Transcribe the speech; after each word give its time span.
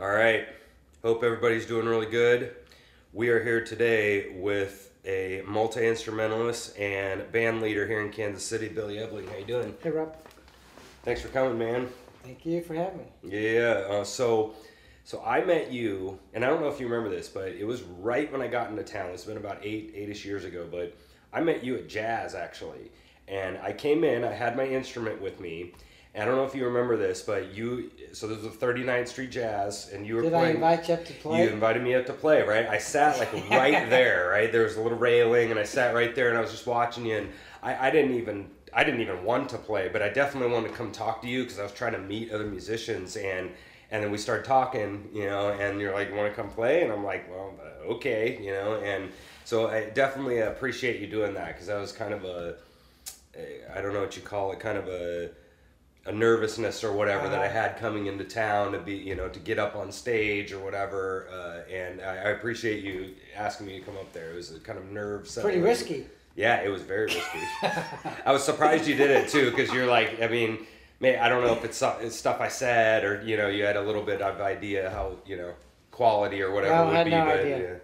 All 0.00 0.08
right. 0.08 0.48
Hope 1.02 1.22
everybody's 1.22 1.66
doing 1.66 1.86
really 1.86 2.06
good. 2.06 2.54
We 3.12 3.28
are 3.28 3.44
here 3.44 3.62
today 3.62 4.34
with 4.34 4.94
a 5.04 5.42
multi 5.46 5.86
instrumentalist 5.86 6.78
and 6.78 7.30
band 7.32 7.60
leader 7.60 7.86
here 7.86 8.00
in 8.00 8.10
Kansas 8.10 8.42
City, 8.42 8.68
Billy 8.68 8.98
Ebling. 8.98 9.26
How 9.26 9.36
you 9.36 9.44
doing? 9.44 9.76
Hey 9.82 9.90
Rob, 9.90 10.16
Thanks 11.02 11.20
for 11.20 11.28
coming, 11.28 11.58
man. 11.58 11.86
thank 12.22 12.46
you 12.46 12.62
for 12.62 12.72
having 12.72 13.00
me. 13.00 13.04
Yeah. 13.24 13.84
Uh, 13.90 14.04
so, 14.04 14.54
so 15.04 15.22
I 15.22 15.44
met 15.44 15.70
you, 15.70 16.18
and 16.32 16.46
I 16.46 16.48
don't 16.48 16.62
know 16.62 16.68
if 16.68 16.80
you 16.80 16.88
remember 16.88 17.14
this, 17.14 17.28
but 17.28 17.48
it 17.48 17.66
was 17.66 17.82
right 17.82 18.32
when 18.32 18.40
I 18.40 18.46
got 18.46 18.70
into 18.70 18.82
town. 18.82 19.10
It's 19.10 19.24
been 19.24 19.36
about 19.36 19.58
eight, 19.62 19.92
eight-ish 19.94 20.24
years 20.24 20.46
ago, 20.46 20.66
but 20.70 20.96
I 21.30 21.42
met 21.42 21.62
you 21.62 21.76
at 21.76 21.90
Jazz 21.90 22.34
actually, 22.34 22.90
and 23.28 23.58
I 23.58 23.74
came 23.74 24.02
in. 24.04 24.24
I 24.24 24.32
had 24.32 24.56
my 24.56 24.64
instrument 24.64 25.20
with 25.20 25.40
me. 25.40 25.74
And 26.12 26.24
I 26.24 26.26
don't 26.26 26.36
know 26.36 26.44
if 26.44 26.56
you 26.56 26.64
remember 26.64 26.96
this, 26.96 27.22
but 27.22 27.54
you. 27.54 27.90
So 28.12 28.26
there's 28.26 28.44
a 28.44 28.48
39th 28.48 29.08
Street 29.08 29.30
Jazz, 29.30 29.90
and 29.92 30.04
you 30.04 30.16
were 30.16 30.22
Did 30.22 30.34
I 30.34 30.50
invite 30.50 30.88
you 30.88 30.94
up 30.94 31.04
to 31.04 31.12
play? 31.12 31.44
You 31.44 31.50
invited 31.50 31.82
me 31.84 31.94
up 31.94 32.06
to 32.06 32.12
play, 32.12 32.42
right? 32.42 32.66
I 32.66 32.78
sat 32.78 33.18
like 33.18 33.32
right 33.50 33.88
there, 33.88 34.28
right? 34.30 34.50
There 34.50 34.64
was 34.64 34.76
a 34.76 34.82
little 34.82 34.98
railing, 34.98 35.52
and 35.52 35.60
I 35.60 35.62
sat 35.62 35.94
right 35.94 36.12
there, 36.14 36.28
and 36.28 36.36
I 36.36 36.40
was 36.40 36.50
just 36.50 36.66
watching 36.66 37.06
you. 37.06 37.18
And 37.18 37.30
I, 37.62 37.88
I 37.88 37.90
didn't 37.90 38.16
even, 38.16 38.50
I 38.72 38.82
didn't 38.82 39.02
even 39.02 39.22
want 39.22 39.48
to 39.50 39.58
play, 39.58 39.88
but 39.88 40.02
I 40.02 40.08
definitely 40.08 40.52
wanted 40.52 40.70
to 40.70 40.74
come 40.74 40.90
talk 40.90 41.22
to 41.22 41.28
you 41.28 41.44
because 41.44 41.60
I 41.60 41.62
was 41.62 41.72
trying 41.72 41.92
to 41.92 42.00
meet 42.00 42.32
other 42.32 42.46
musicians, 42.46 43.16
and 43.16 43.50
and 43.92 44.02
then 44.02 44.10
we 44.10 44.18
started 44.18 44.44
talking, 44.44 45.08
you 45.12 45.26
know, 45.26 45.50
and 45.50 45.80
you're 45.80 45.94
like, 45.94 46.12
"Want 46.12 46.28
to 46.28 46.34
come 46.34 46.50
play?" 46.50 46.82
And 46.82 46.92
I'm 46.92 47.04
like, 47.04 47.30
"Well, 47.30 47.54
okay," 47.88 48.36
you 48.42 48.50
know, 48.50 48.80
and 48.80 49.12
so 49.44 49.68
I 49.68 49.90
definitely 49.90 50.40
appreciate 50.40 51.00
you 51.00 51.06
doing 51.06 51.34
that 51.34 51.48
because 51.48 51.68
that 51.68 51.80
was 51.80 51.92
kind 51.92 52.14
of 52.14 52.24
a, 52.24 52.56
I 53.72 53.80
don't 53.80 53.92
know 53.92 54.00
what 54.00 54.16
you 54.16 54.22
call 54.22 54.52
it, 54.52 54.58
kind 54.58 54.78
of 54.78 54.88
a 54.88 55.30
a 56.06 56.12
nervousness 56.12 56.82
or 56.82 56.92
whatever 56.92 57.28
that 57.28 57.40
I 57.40 57.48
had 57.48 57.78
coming 57.78 58.06
into 58.06 58.24
town 58.24 58.72
to 58.72 58.78
be, 58.78 58.94
you 58.94 59.14
know, 59.14 59.28
to 59.28 59.38
get 59.38 59.58
up 59.58 59.76
on 59.76 59.92
stage 59.92 60.52
or 60.52 60.58
whatever. 60.58 61.28
Uh, 61.30 61.70
and 61.72 62.00
I, 62.00 62.16
I 62.16 62.28
appreciate 62.30 62.82
you 62.82 63.14
asking 63.36 63.66
me 63.66 63.78
to 63.78 63.84
come 63.84 63.96
up 63.96 64.12
there. 64.12 64.32
It 64.32 64.36
was 64.36 64.54
a 64.54 64.60
kind 64.60 64.78
of 64.78 64.90
nerve. 64.90 65.30
Pretty 65.40 65.60
risky. 65.60 66.06
Yeah, 66.36 66.62
it 66.62 66.68
was 66.68 66.82
very 66.82 67.06
risky. 67.06 67.40
I 68.24 68.32
was 68.32 68.42
surprised 68.42 68.86
you 68.86 68.94
did 68.96 69.10
it 69.10 69.28
too, 69.28 69.50
because 69.50 69.72
you're 69.72 69.86
like, 69.86 70.22
I 70.22 70.28
mean, 70.28 70.66
may 71.00 71.18
I 71.18 71.28
don't 71.28 71.44
know 71.44 71.52
if 71.52 71.64
it's, 71.64 71.82
it's 72.00 72.16
stuff 72.16 72.40
I 72.40 72.48
said 72.48 73.04
or 73.04 73.22
you 73.22 73.36
know, 73.36 73.48
you 73.48 73.64
had 73.64 73.76
a 73.76 73.82
little 73.82 74.02
bit 74.02 74.22
of 74.22 74.40
idea 74.40 74.90
how 74.90 75.16
you 75.26 75.36
know 75.36 75.52
quality 75.90 76.40
or 76.40 76.50
whatever 76.50 76.74
I 76.74 76.84
would 76.84 76.94
had 76.96 77.04
be, 77.04 77.10
no 77.10 77.24
but 77.24 77.40
idea. 77.40 77.58
yeah. 77.58 77.74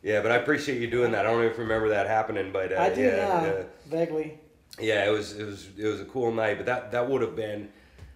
Yeah, 0.00 0.22
but 0.22 0.30
I 0.30 0.36
appreciate 0.36 0.80
you 0.80 0.86
doing 0.88 1.10
that. 1.12 1.26
I 1.26 1.30
don't 1.30 1.44
even 1.44 1.58
remember 1.58 1.88
that 1.88 2.06
happening, 2.06 2.52
but 2.52 2.72
uh, 2.72 2.80
I 2.80 2.94
do 2.94 3.02
yeah, 3.02 3.16
now, 3.16 3.44
yeah. 3.44 3.62
vaguely. 3.88 4.38
Yeah, 4.80 5.06
it 5.06 5.10
was 5.10 5.36
it 5.36 5.44
was 5.44 5.68
it 5.76 5.86
was 5.86 6.00
a 6.00 6.04
cool 6.04 6.32
night, 6.32 6.56
but 6.56 6.66
that 6.66 6.92
that 6.92 7.08
would 7.08 7.22
have 7.22 7.34
been, 7.34 7.68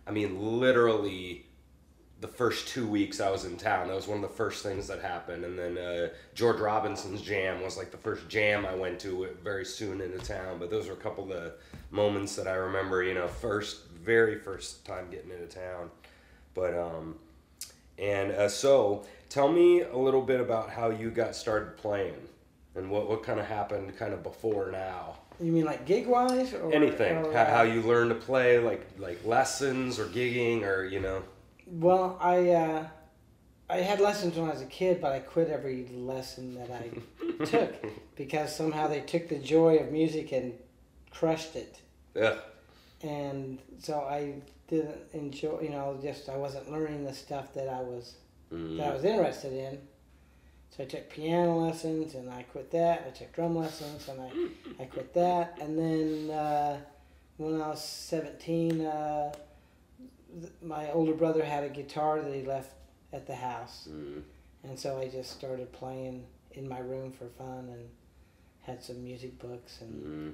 I 0.06 0.10
mean, 0.10 0.60
literally, 0.60 1.44
the 2.20 2.28
first 2.28 2.68
two 2.68 2.86
weeks 2.86 3.20
I 3.20 3.30
was 3.30 3.44
in 3.44 3.56
town. 3.56 3.88
That 3.88 3.96
was 3.96 4.06
one 4.06 4.22
of 4.22 4.30
the 4.30 4.36
first 4.36 4.62
things 4.62 4.86
that 4.88 5.00
happened, 5.00 5.44
and 5.44 5.58
then 5.58 5.76
uh, 5.76 6.08
George 6.34 6.60
Robinson's 6.60 7.20
jam 7.20 7.62
was 7.62 7.76
like 7.76 7.90
the 7.90 7.96
first 7.96 8.28
jam 8.28 8.64
I 8.64 8.74
went 8.74 9.00
to 9.00 9.28
very 9.42 9.64
soon 9.64 10.00
into 10.00 10.18
town. 10.18 10.58
But 10.58 10.70
those 10.70 10.86
were 10.86 10.94
a 10.94 10.96
couple 10.96 11.24
of 11.24 11.30
the 11.30 11.54
moments 11.90 12.36
that 12.36 12.46
I 12.46 12.54
remember. 12.54 13.02
You 13.02 13.14
know, 13.14 13.28
first 13.28 13.88
very 13.88 14.38
first 14.38 14.84
time 14.84 15.10
getting 15.10 15.30
into 15.30 15.46
town, 15.46 15.90
but 16.54 16.78
um, 16.78 17.16
and 17.98 18.32
uh, 18.32 18.48
so 18.48 19.04
tell 19.28 19.50
me 19.50 19.82
a 19.82 19.96
little 19.96 20.22
bit 20.22 20.40
about 20.40 20.70
how 20.70 20.90
you 20.90 21.10
got 21.10 21.34
started 21.34 21.76
playing. 21.76 22.28
And 22.74 22.90
what, 22.90 23.08
what 23.08 23.22
kind 23.22 23.38
of 23.38 23.46
happened 23.46 23.96
kind 23.98 24.14
of 24.14 24.22
before 24.22 24.70
now? 24.70 25.18
You 25.42 25.52
mean 25.52 25.64
like 25.64 25.86
gig 25.86 26.06
wise 26.06 26.54
or 26.54 26.72
anything 26.72 27.16
or, 27.16 27.32
how, 27.32 27.44
how 27.44 27.62
you 27.62 27.82
learn 27.82 28.08
to 28.10 28.14
play 28.14 28.58
like 28.58 28.86
like 28.98 29.24
lessons 29.24 29.98
or 29.98 30.06
gigging 30.06 30.62
or 30.62 30.84
you 30.84 31.00
know 31.00 31.22
Well, 31.66 32.16
I 32.20 32.50
uh, 32.50 32.86
I 33.68 33.78
had 33.78 34.00
lessons 34.00 34.36
when 34.36 34.48
I 34.48 34.52
was 34.52 34.62
a 34.62 34.66
kid, 34.66 35.00
but 35.00 35.12
I 35.12 35.18
quit 35.20 35.48
every 35.48 35.88
lesson 35.88 36.54
that 36.54 36.70
I 36.70 37.44
took 37.44 37.74
because 38.16 38.54
somehow 38.54 38.86
they 38.86 39.00
took 39.00 39.28
the 39.28 39.38
joy 39.38 39.76
of 39.78 39.90
music 39.90 40.32
and 40.32 40.54
crushed 41.10 41.56
it, 41.56 41.80
yeah 42.14 42.36
and 43.02 43.58
so 43.78 44.00
I 44.00 44.34
didn't 44.68 45.00
enjoy. 45.12 45.60
You 45.62 45.70
know, 45.70 45.98
just 46.00 46.28
I 46.28 46.36
wasn't 46.36 46.70
learning 46.70 47.04
the 47.04 47.14
stuff 47.14 47.52
that 47.54 47.68
I 47.68 47.80
was 47.80 48.14
Mm. 48.52 48.76
that 48.76 48.90
I 48.90 48.94
was 48.94 49.04
interested 49.04 49.52
in. 49.54 49.78
So 50.74 50.82
I 50.84 50.86
took 50.86 51.10
piano 51.10 51.58
lessons 51.58 52.14
and 52.14 52.30
I 52.30 52.44
quit 52.44 52.70
that. 52.70 53.04
I 53.06 53.10
took 53.10 53.30
drum 53.34 53.54
lessons 53.54 54.08
and 54.08 54.20
I, 54.22 54.82
I 54.82 54.86
quit 54.86 55.12
that. 55.12 55.58
And 55.60 55.78
then 55.78 56.30
uh, 56.34 56.78
when 57.36 57.60
I 57.60 57.68
was 57.68 57.84
17, 57.84 58.80
uh, 58.80 59.32
th- 60.40 60.52
my 60.62 60.90
older 60.92 61.12
brother 61.12 61.44
had 61.44 61.62
a 61.64 61.68
guitar 61.68 62.22
that 62.22 62.34
he 62.34 62.42
left 62.42 62.72
at 63.12 63.26
the 63.26 63.34
house. 63.34 63.86
Mm. 63.90 64.22
And 64.64 64.78
so 64.78 64.98
I 64.98 65.08
just 65.08 65.30
started 65.32 65.70
playing 65.72 66.24
in 66.52 66.66
my 66.66 66.78
room 66.78 67.12
for 67.12 67.26
fun 67.26 67.68
and 67.70 67.86
had 68.62 68.82
some 68.82 69.04
music 69.04 69.38
books. 69.38 69.80
And, 69.82 70.02
Mm. 70.02 70.32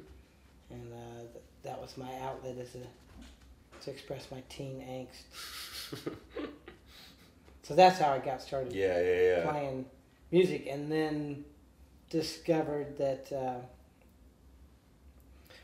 and 0.71 0.93
uh, 0.93 1.21
th- 1.33 1.45
that 1.65 1.81
was 1.81 1.97
my 1.99 2.13
outlet 2.21 2.59
as 2.59 2.77
a, 2.77 3.85
to 3.85 3.91
express 3.91 4.31
my 4.31 4.43
teen 4.49 4.85
angst. 4.89 6.13
So 7.65 7.75
that's 7.75 7.99
how 7.99 8.13
I 8.13 8.19
got 8.19 8.41
started 8.41 8.73
yeah 8.73 8.99
yeah 8.99 9.21
yeah 9.21 9.51
playing 9.51 9.85
music 10.31 10.67
and 10.69 10.91
then 10.91 11.45
discovered 12.11 12.97
that 12.99 13.31
uh, 13.33 13.61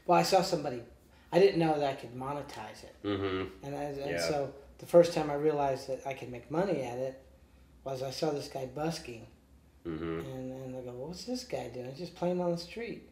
well 0.07 0.19
i 0.19 0.23
saw 0.23 0.43
somebody. 0.43 0.83
I 1.33 1.41
didn't 1.41 1.59
know 1.59 1.79
that 1.79 1.91
i 1.91 1.95
could 1.95 2.15
monetize 2.15 2.85
it. 2.85 2.95
Mm-hmm. 3.05 3.67
And, 3.67 3.75
I, 3.75 3.83
and 3.85 4.11
Yeah. 4.13 4.29
so 4.29 4.53
the 4.79 4.87
first 4.87 5.13
time 5.13 5.31
i 5.31 5.35
realized 5.35 5.89
that 5.89 6.07
i 6.07 6.13
could 6.15 6.31
make 6.31 6.51
money 6.51 6.83
at 6.83 6.99
it 6.99 7.21
was 7.85 8.03
i 8.03 8.11
saw 8.11 8.31
this 8.31 8.49
guy 8.49 8.67
busking. 8.67 9.27
Mm-hmm. 9.87 10.21
And, 10.21 10.53
and 10.53 10.77
i 10.77 10.81
go 10.81 10.93
well, 10.93 11.09
what's 11.09 11.25
this 11.25 11.45
guy 11.45 11.69
doing? 11.69 11.91
He's 11.91 11.99
just 11.99 12.15
playing 12.15 12.41
on 12.41 12.53
the 12.53 12.59
street. 12.59 13.09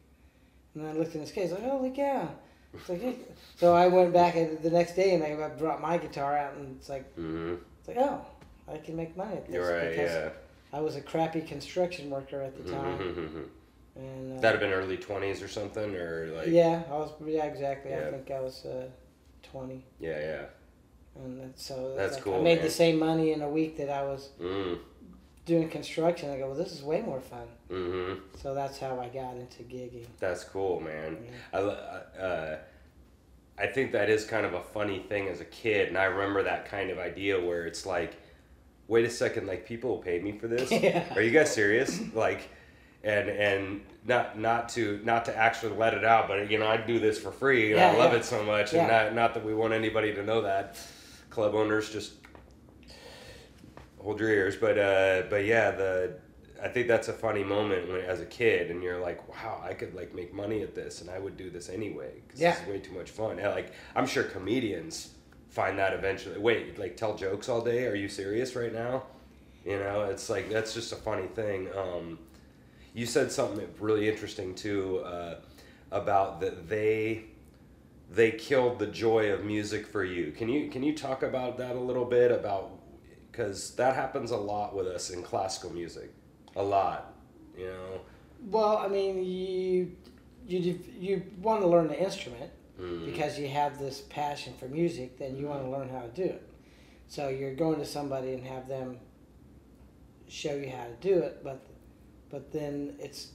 And 0.75 0.87
i 0.87 0.93
looked 0.93 1.15
in 1.15 1.21
his 1.21 1.33
case 1.33 1.51
like 1.51 1.63
holy 1.63 1.91
cow. 1.91 2.29
Like, 2.89 3.03
hey. 3.03 3.17
so 3.57 3.75
i 3.75 3.87
went 3.87 4.15
back 4.15 4.35
the 4.35 4.71
next 4.71 4.97
day 4.97 5.15
and 5.15 5.23
i 5.23 5.49
brought 5.59 5.83
my 5.83 5.99
guitar 5.99 6.39
out 6.39 6.55
and 6.55 6.77
it's 6.79 6.89
like 6.89 7.05
mm-hmm. 7.17 7.57
it's 7.79 7.89
like 7.89 7.99
oh 7.99 8.25
i 8.67 8.79
can 8.79 8.97
make 8.97 9.15
money 9.15 9.37
at 9.37 9.45
this 9.47 9.55
you're 9.55 9.71
right 9.71 9.91
because 9.91 10.11
yeah 10.11 10.31
I 10.73 10.81
was 10.81 10.97
a 10.97 11.01
crappy 11.01 11.43
construction 11.43 12.11
worker 12.11 12.41
at 12.41 12.57
the 12.57 12.71
time, 12.71 12.99
mm-hmm. 12.99 13.39
and 13.97 14.39
uh, 14.39 14.41
that'd 14.41 14.61
have 14.61 14.71
been 14.71 14.79
early 14.79 14.97
20s 14.97 15.45
or 15.45 15.49
something 15.49 15.95
or 15.95 16.33
like 16.37 16.49
yeah, 16.49 16.83
I 16.91 16.95
was 16.95 17.11
yeah 17.27 17.45
exactly. 17.45 17.91
Yeah. 17.91 18.09
I 18.09 18.11
think 18.11 18.31
I 18.31 18.41
was 18.41 18.65
uh, 18.65 18.89
twenty, 19.43 19.85
yeah 20.01 20.19
yeah 20.19 20.43
and 21.17 21.53
so 21.57 21.95
That's 21.97 22.15
like, 22.15 22.25
cool, 22.25 22.37
I 22.37 22.41
made 22.41 22.57
man. 22.57 22.65
the 22.65 22.71
same 22.71 22.99
money 22.99 23.33
in 23.33 23.43
a 23.43 23.49
week 23.49 23.77
that 23.77 23.91
I 23.91 24.03
was 24.03 24.31
mm. 24.41 24.79
doing 25.45 25.69
construction. 25.69 26.31
I 26.31 26.39
go, 26.39 26.47
well, 26.47 26.57
this 26.57 26.73
is 26.73 26.83
way 26.83 27.03
more 27.03 27.21
fun. 27.21 27.47
mm-hmm 27.71 28.21
So 28.37 28.55
that's 28.55 28.79
how 28.79 28.99
I 28.99 29.09
got 29.09 29.37
into 29.37 29.63
gigging. 29.65 30.07
that's 30.19 30.45
cool 30.45 30.81
man 30.81 31.19
Yeah. 31.53 31.59
I, 31.59 31.63
uh, 32.21 32.59
I 33.59 33.67
think 33.67 33.93
that 33.93 34.09
is 34.09 34.25
kind 34.25 34.47
of 34.47 34.55
a 34.55 34.63
funny 34.63 35.01
thing 35.01 35.29
as 35.29 35.41
a 35.41 35.45
kid, 35.45 35.89
and 35.89 35.99
I 35.99 36.05
remember 36.05 36.43
that 36.43 36.65
kind 36.65 36.91
of 36.91 36.99
idea 36.99 37.39
where 37.39 37.67
it's 37.67 37.85
like, 37.85 38.17
wait 38.93 39.07
a 39.07 39.11
second, 39.11 39.47
like 39.47 39.65
people 39.67 39.89
will 39.91 40.03
pay 40.03 40.21
me 40.21 40.33
for 40.33 40.47
this? 40.47 40.71
Yeah. 40.83 41.03
Are 41.15 41.23
you 41.23 41.31
guys 41.31 41.53
serious? 41.53 42.01
Like, 42.15 42.43
and 43.03 43.29
and 43.29 43.81
not 44.05 44.39
not 44.39 44.69
to 44.71 45.01
not 45.03 45.25
to 45.25 45.37
actually 45.37 45.75
let 45.77 45.95
it 45.95 46.05
out, 46.05 46.29
but 46.29 46.51
you 46.51 46.59
know 46.59 46.67
I 46.69 46.77
do 46.77 47.01
this 47.01 47.19
for 47.19 47.33
free, 47.33 47.73
and 47.73 47.81
I 47.81 47.97
love 47.97 48.13
yeah. 48.13 48.19
it 48.19 48.25
so 48.25 48.45
much, 48.45 48.73
Yeah. 48.73 48.81
and 48.83 48.89
not 48.93 49.15
not 49.15 49.35
that 49.35 49.45
we 49.45 49.55
want 49.55 49.73
anybody 49.73 50.15
to 50.15 50.23
know 50.23 50.43
that. 50.43 50.79
Club 51.31 51.55
owners 51.55 51.91
just 51.91 52.13
hold 53.99 54.21
your 54.21 54.29
ears, 54.29 54.57
but 54.57 54.77
uh, 54.79 55.23
but 55.31 55.45
yeah, 55.47 55.71
the 55.71 56.15
I 56.63 56.69
think 56.69 56.87
that's 56.87 57.09
a 57.09 57.13
funny 57.13 57.43
moment 57.43 57.89
when 57.89 58.03
as 58.03 58.21
a 58.21 58.27
kid, 58.27 58.71
and 58.71 58.83
you're 58.83 59.01
like, 59.01 59.27
wow, 59.29 59.61
I 59.65 59.73
could 59.73 59.95
like 59.95 60.15
make 60.15 60.33
money 60.35 60.63
at 60.63 60.75
this, 60.75 61.01
and 61.01 61.09
I 61.11 61.19
would 61.19 61.37
do 61.39 61.49
this 61.51 61.69
anyway 61.71 62.11
because 62.27 62.41
Yeah. 62.41 62.57
it's 62.59 62.69
way 62.69 62.79
too 62.79 62.93
much 62.93 63.11
fun. 63.11 63.39
And, 63.39 63.49
like 63.55 63.73
I'm 63.97 64.07
sure 64.07 64.23
comedians 64.25 65.15
find 65.53 65.79
that 65.79 65.93
eventually. 65.93 66.39
Wait, 66.39 66.79
like 66.79 66.97
tell 66.97 67.15
jokes 67.15 67.49
all 67.49 67.61
day? 67.61 67.87
Are 67.87 67.95
you 67.95 68.09
serious 68.09 68.57
right 68.57 68.73
now? 68.73 69.05
You 69.65 69.79
know, 69.79 70.05
it's 70.05 70.29
like 70.29 70.51
that's 70.51 70.75
just 70.75 70.93
a 70.93 70.97
funny 70.97 71.29
thing. 71.29 71.69
Um, 71.77 72.19
you 72.95 73.07
said 73.07 73.31
something 73.31 73.69
really 73.79 74.09
interesting 74.09 74.55
too 74.55 75.01
uh, 75.05 75.37
about 75.91 76.41
that 76.41 76.69
they 76.69 77.25
they 78.11 78.33
killed 78.33 78.79
the 78.79 78.87
joy 78.87 79.31
of 79.31 79.45
music 79.45 79.87
for 79.87 80.05
you. 80.05 80.33
Can 80.33 80.49
you 80.49 80.71
can 80.71 80.83
you 80.83 80.97
talk 80.97 81.23
about 81.23 81.59
that 81.59 81.77
a 81.77 81.81
little 81.81 82.07
bit 82.07 82.33
about 82.33 82.71
because 83.31 83.75
that 83.77 83.95
happens 83.95 84.31
a 84.31 84.37
lot 84.37 84.75
with 84.75 84.87
us 84.87 85.11
in 85.11 85.23
classical 85.23 85.71
music, 85.71 86.11
a 86.57 86.63
lot. 86.63 87.15
You 87.57 87.67
know. 87.67 88.01
Well, 88.51 88.79
I 88.79 88.89
mean, 88.89 89.23
you 89.23 89.93
you 90.49 90.81
you 90.99 91.23
want 91.43 91.61
to 91.61 91.69
learn 91.69 91.89
the 91.89 92.03
instrument 92.03 92.51
Mm. 92.83 93.05
because 93.07 93.39
you 93.39 93.49
have 93.49 93.79
this 93.79 94.01
passion 94.01 94.55
for 94.59 94.67
music. 94.67 95.19
Then 95.19 95.37
you 95.37 95.47
want 95.47 95.63
to 95.63 95.71
learn 95.71 95.89
how 95.89 96.01
to 96.01 96.09
do 96.09 96.25
it. 96.25 96.43
So 97.09 97.29
you're 97.29 97.55
going 97.55 97.79
to 97.79 97.85
somebody 97.87 98.33
and 98.33 98.45
have 98.47 98.69
them 98.69 98.99
show 100.29 100.55
you 100.55 100.71
how 100.71 100.85
to 100.85 100.95
do 101.01 101.19
it, 101.19 101.45
but 101.45 101.65
but 102.31 102.53
then 102.53 102.97
it's 102.99 103.29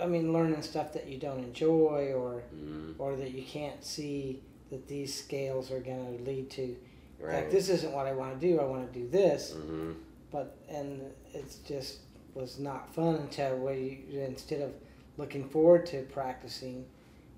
I 0.00 0.06
mean 0.06 0.32
learning 0.32 0.62
stuff 0.62 0.92
that 0.92 1.06
you 1.06 1.18
don't 1.18 1.42
enjoy 1.42 2.12
or 2.14 2.42
Mm. 2.54 2.94
or 2.98 3.16
that 3.16 3.30
you 3.32 3.42
can't 3.42 3.82
see 3.84 4.42
that 4.70 4.88
these 4.88 5.14
scales 5.14 5.70
are 5.70 5.80
going 5.80 6.18
to 6.18 6.22
lead 6.24 6.50
to 6.50 6.76
Right. 7.18 7.36
Like 7.36 7.50
this 7.50 7.70
isn't 7.70 7.92
what 7.94 8.06
I 8.06 8.12
want 8.12 8.38
to 8.38 8.46
do. 8.46 8.60
I 8.60 8.64
want 8.64 8.92
to 8.92 8.98
do 8.98 9.08
this, 9.08 9.52
hmm 9.54 9.92
but 10.30 10.58
and 10.68 11.00
it's 11.32 11.56
just 11.60 12.00
was 12.34 12.58
not 12.58 12.92
fun 12.94 13.14
until 13.14 13.56
we 13.56 14.04
instead 14.12 14.60
of 14.60 14.72
looking 15.16 15.48
forward 15.48 15.86
to 15.86 16.02
practicing, 16.12 16.84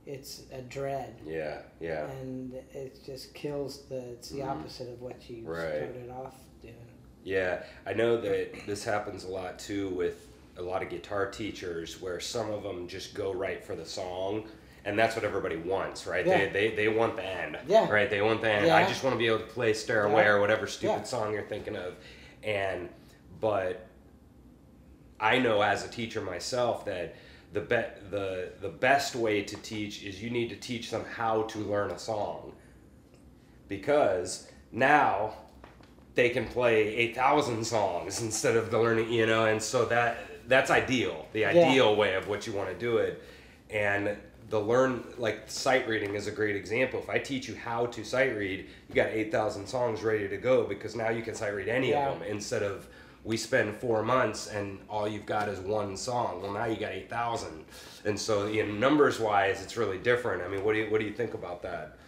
it's 0.08 0.42
a 0.52 0.62
dread. 0.62 1.20
Yeah. 1.26 1.58
Yeah. 1.80 2.06
and 2.10 2.54
it 2.72 2.98
just 3.04 3.34
kills 3.34 3.84
the 3.88 3.98
it's 4.12 4.30
the 4.30 4.40
Mhm. 4.40 4.48
opposite 4.48 4.88
of 4.88 5.00
what 5.02 5.28
you 5.28 5.44
Right. 5.44 5.74
started 5.90 6.10
off 6.10 6.34
doing 6.62 6.74
Yeah, 7.24 7.62
I 7.84 7.92
know 7.92 8.16
that 8.22 8.66
this 8.66 8.84
happens 8.84 9.24
a 9.24 9.28
lot 9.28 9.58
too 9.58 9.90
with 9.90 10.26
a 10.56 10.62
lot 10.62 10.82
of 10.82 10.88
guitar 10.88 11.30
teachers 11.30 12.00
where 12.00 12.18
some 12.20 12.50
of 12.50 12.62
them 12.62 12.88
just 12.88 13.14
go 13.14 13.32
right 13.32 13.62
for 13.62 13.76
the 13.76 13.84
song 13.84 14.48
and 14.86 14.98
that's 14.98 15.14
what 15.14 15.24
everybody 15.26 15.56
wants, 15.56 16.06
right? 16.06 16.26
Yeah. 16.26 16.38
They, 16.46 16.70
they 16.70 16.74
they 16.76 16.88
want 16.88 17.16
the 17.16 17.24
end. 17.24 17.58
Yeah. 17.68 17.86
Right? 17.90 18.08
They 18.08 18.22
want 18.22 18.40
the 18.40 18.50
end. 18.50 18.66
Yeah. 18.66 18.76
I 18.76 18.86
just 18.88 19.04
want 19.04 19.12
to 19.14 19.18
be 19.18 19.26
able 19.26 19.40
to 19.40 19.44
play 19.52 19.74
Stairway 19.74 20.22
Yeah. 20.22 20.30
or 20.30 20.40
whatever 20.40 20.66
stupid 20.66 21.06
song 21.06 21.34
you're 21.34 21.42
thinking 21.42 21.76
of. 21.76 21.96
And 22.42 22.88
but 23.40 23.84
I 25.20 25.38
know 25.38 25.60
as 25.60 25.84
a 25.84 25.88
teacher 25.88 26.22
myself 26.22 26.86
that 26.86 27.14
the 27.52 27.60
be- 27.60 28.08
the 28.10 28.50
the 28.60 28.68
best 28.68 29.14
way 29.14 29.42
to 29.42 29.56
teach 29.56 30.02
is 30.04 30.22
you 30.22 30.30
need 30.30 30.48
to 30.50 30.56
teach 30.56 30.90
them 30.90 31.04
how 31.16 31.42
to 31.44 31.58
learn 31.58 31.90
a 31.90 31.98
song. 31.98 32.52
Because 33.68 34.50
now 34.72 35.34
they 36.14 36.30
can 36.30 36.46
play 36.46 36.94
8,000 36.96 37.64
songs 37.64 38.22
instead 38.22 38.56
of 38.56 38.70
the 38.70 38.78
learning, 38.78 39.12
you 39.12 39.26
know, 39.26 39.44
and 39.46 39.62
so 39.62 39.84
that 39.86 40.18
that's 40.48 40.70
ideal, 40.70 41.26
the 41.32 41.44
ideal 41.44 41.94
way 41.94 42.14
of 42.14 42.26
what 42.28 42.46
you 42.46 42.52
want 42.54 42.68
to 42.70 42.74
do 42.74 42.96
it. 42.96 43.22
And 43.70 44.16
the 44.48 44.58
learn, 44.58 45.04
like 45.18 45.42
sight 45.50 45.86
reading 45.86 46.14
is 46.14 46.26
a 46.26 46.30
great 46.30 46.56
example. 46.56 47.00
If 47.00 47.10
I 47.10 47.18
teach 47.18 47.48
you 47.48 47.54
how 47.54 47.84
to 47.86 48.02
sight 48.02 48.34
read, 48.34 48.66
you 48.88 48.94
got 48.94 49.08
8,000 49.08 49.66
songs 49.66 50.02
ready 50.02 50.26
to 50.26 50.38
go 50.38 50.64
because 50.64 50.96
now 50.96 51.10
you 51.10 51.22
can 51.22 51.34
sight 51.34 51.54
read 51.54 51.68
any 51.68 51.90
Yeah. 51.90 52.08
of 52.08 52.18
them 52.20 52.28
instead 52.28 52.62
of 52.62 52.88
we 53.24 53.36
spend 53.36 53.76
four 53.76 54.02
months 54.02 54.46
and 54.46 54.78
all 54.88 55.08
you've 55.08 55.26
got 55.26 55.48
is 55.48 55.58
one 55.60 55.96
song. 55.96 56.42
Well, 56.42 56.52
now 56.52 56.66
you 56.66 56.76
got 56.76 56.92
8,000. 56.92 57.64
And 58.04 58.18
so, 58.18 58.46
in 58.46 58.78
numbers 58.80 59.18
wise, 59.18 59.62
it's 59.62 59.76
really 59.76 59.98
different. 59.98 60.42
I 60.42 60.48
mean, 60.48 60.64
what 60.64 60.72
do 60.72 60.78
you, 60.78 60.90
what 60.90 61.00
do 61.00 61.06
you 61.06 61.12
think 61.12 61.34
about 61.34 61.62
that? 61.62 61.98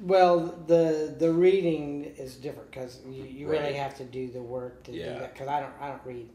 well 0.00 0.40
the 0.66 1.14
the 1.18 1.32
reading 1.32 2.04
is 2.16 2.36
different 2.36 2.70
because 2.70 3.00
you, 3.08 3.24
you 3.24 3.48
really 3.48 3.74
have 3.74 3.96
to 3.96 4.04
do 4.04 4.28
the 4.28 4.42
work 4.42 4.82
to 4.82 4.92
do 4.92 4.98
that 4.98 5.32
because 5.32 5.48
i 5.48 5.60
don't 5.60 5.72
i 5.80 5.88
don't 5.88 6.04
read 6.04 6.28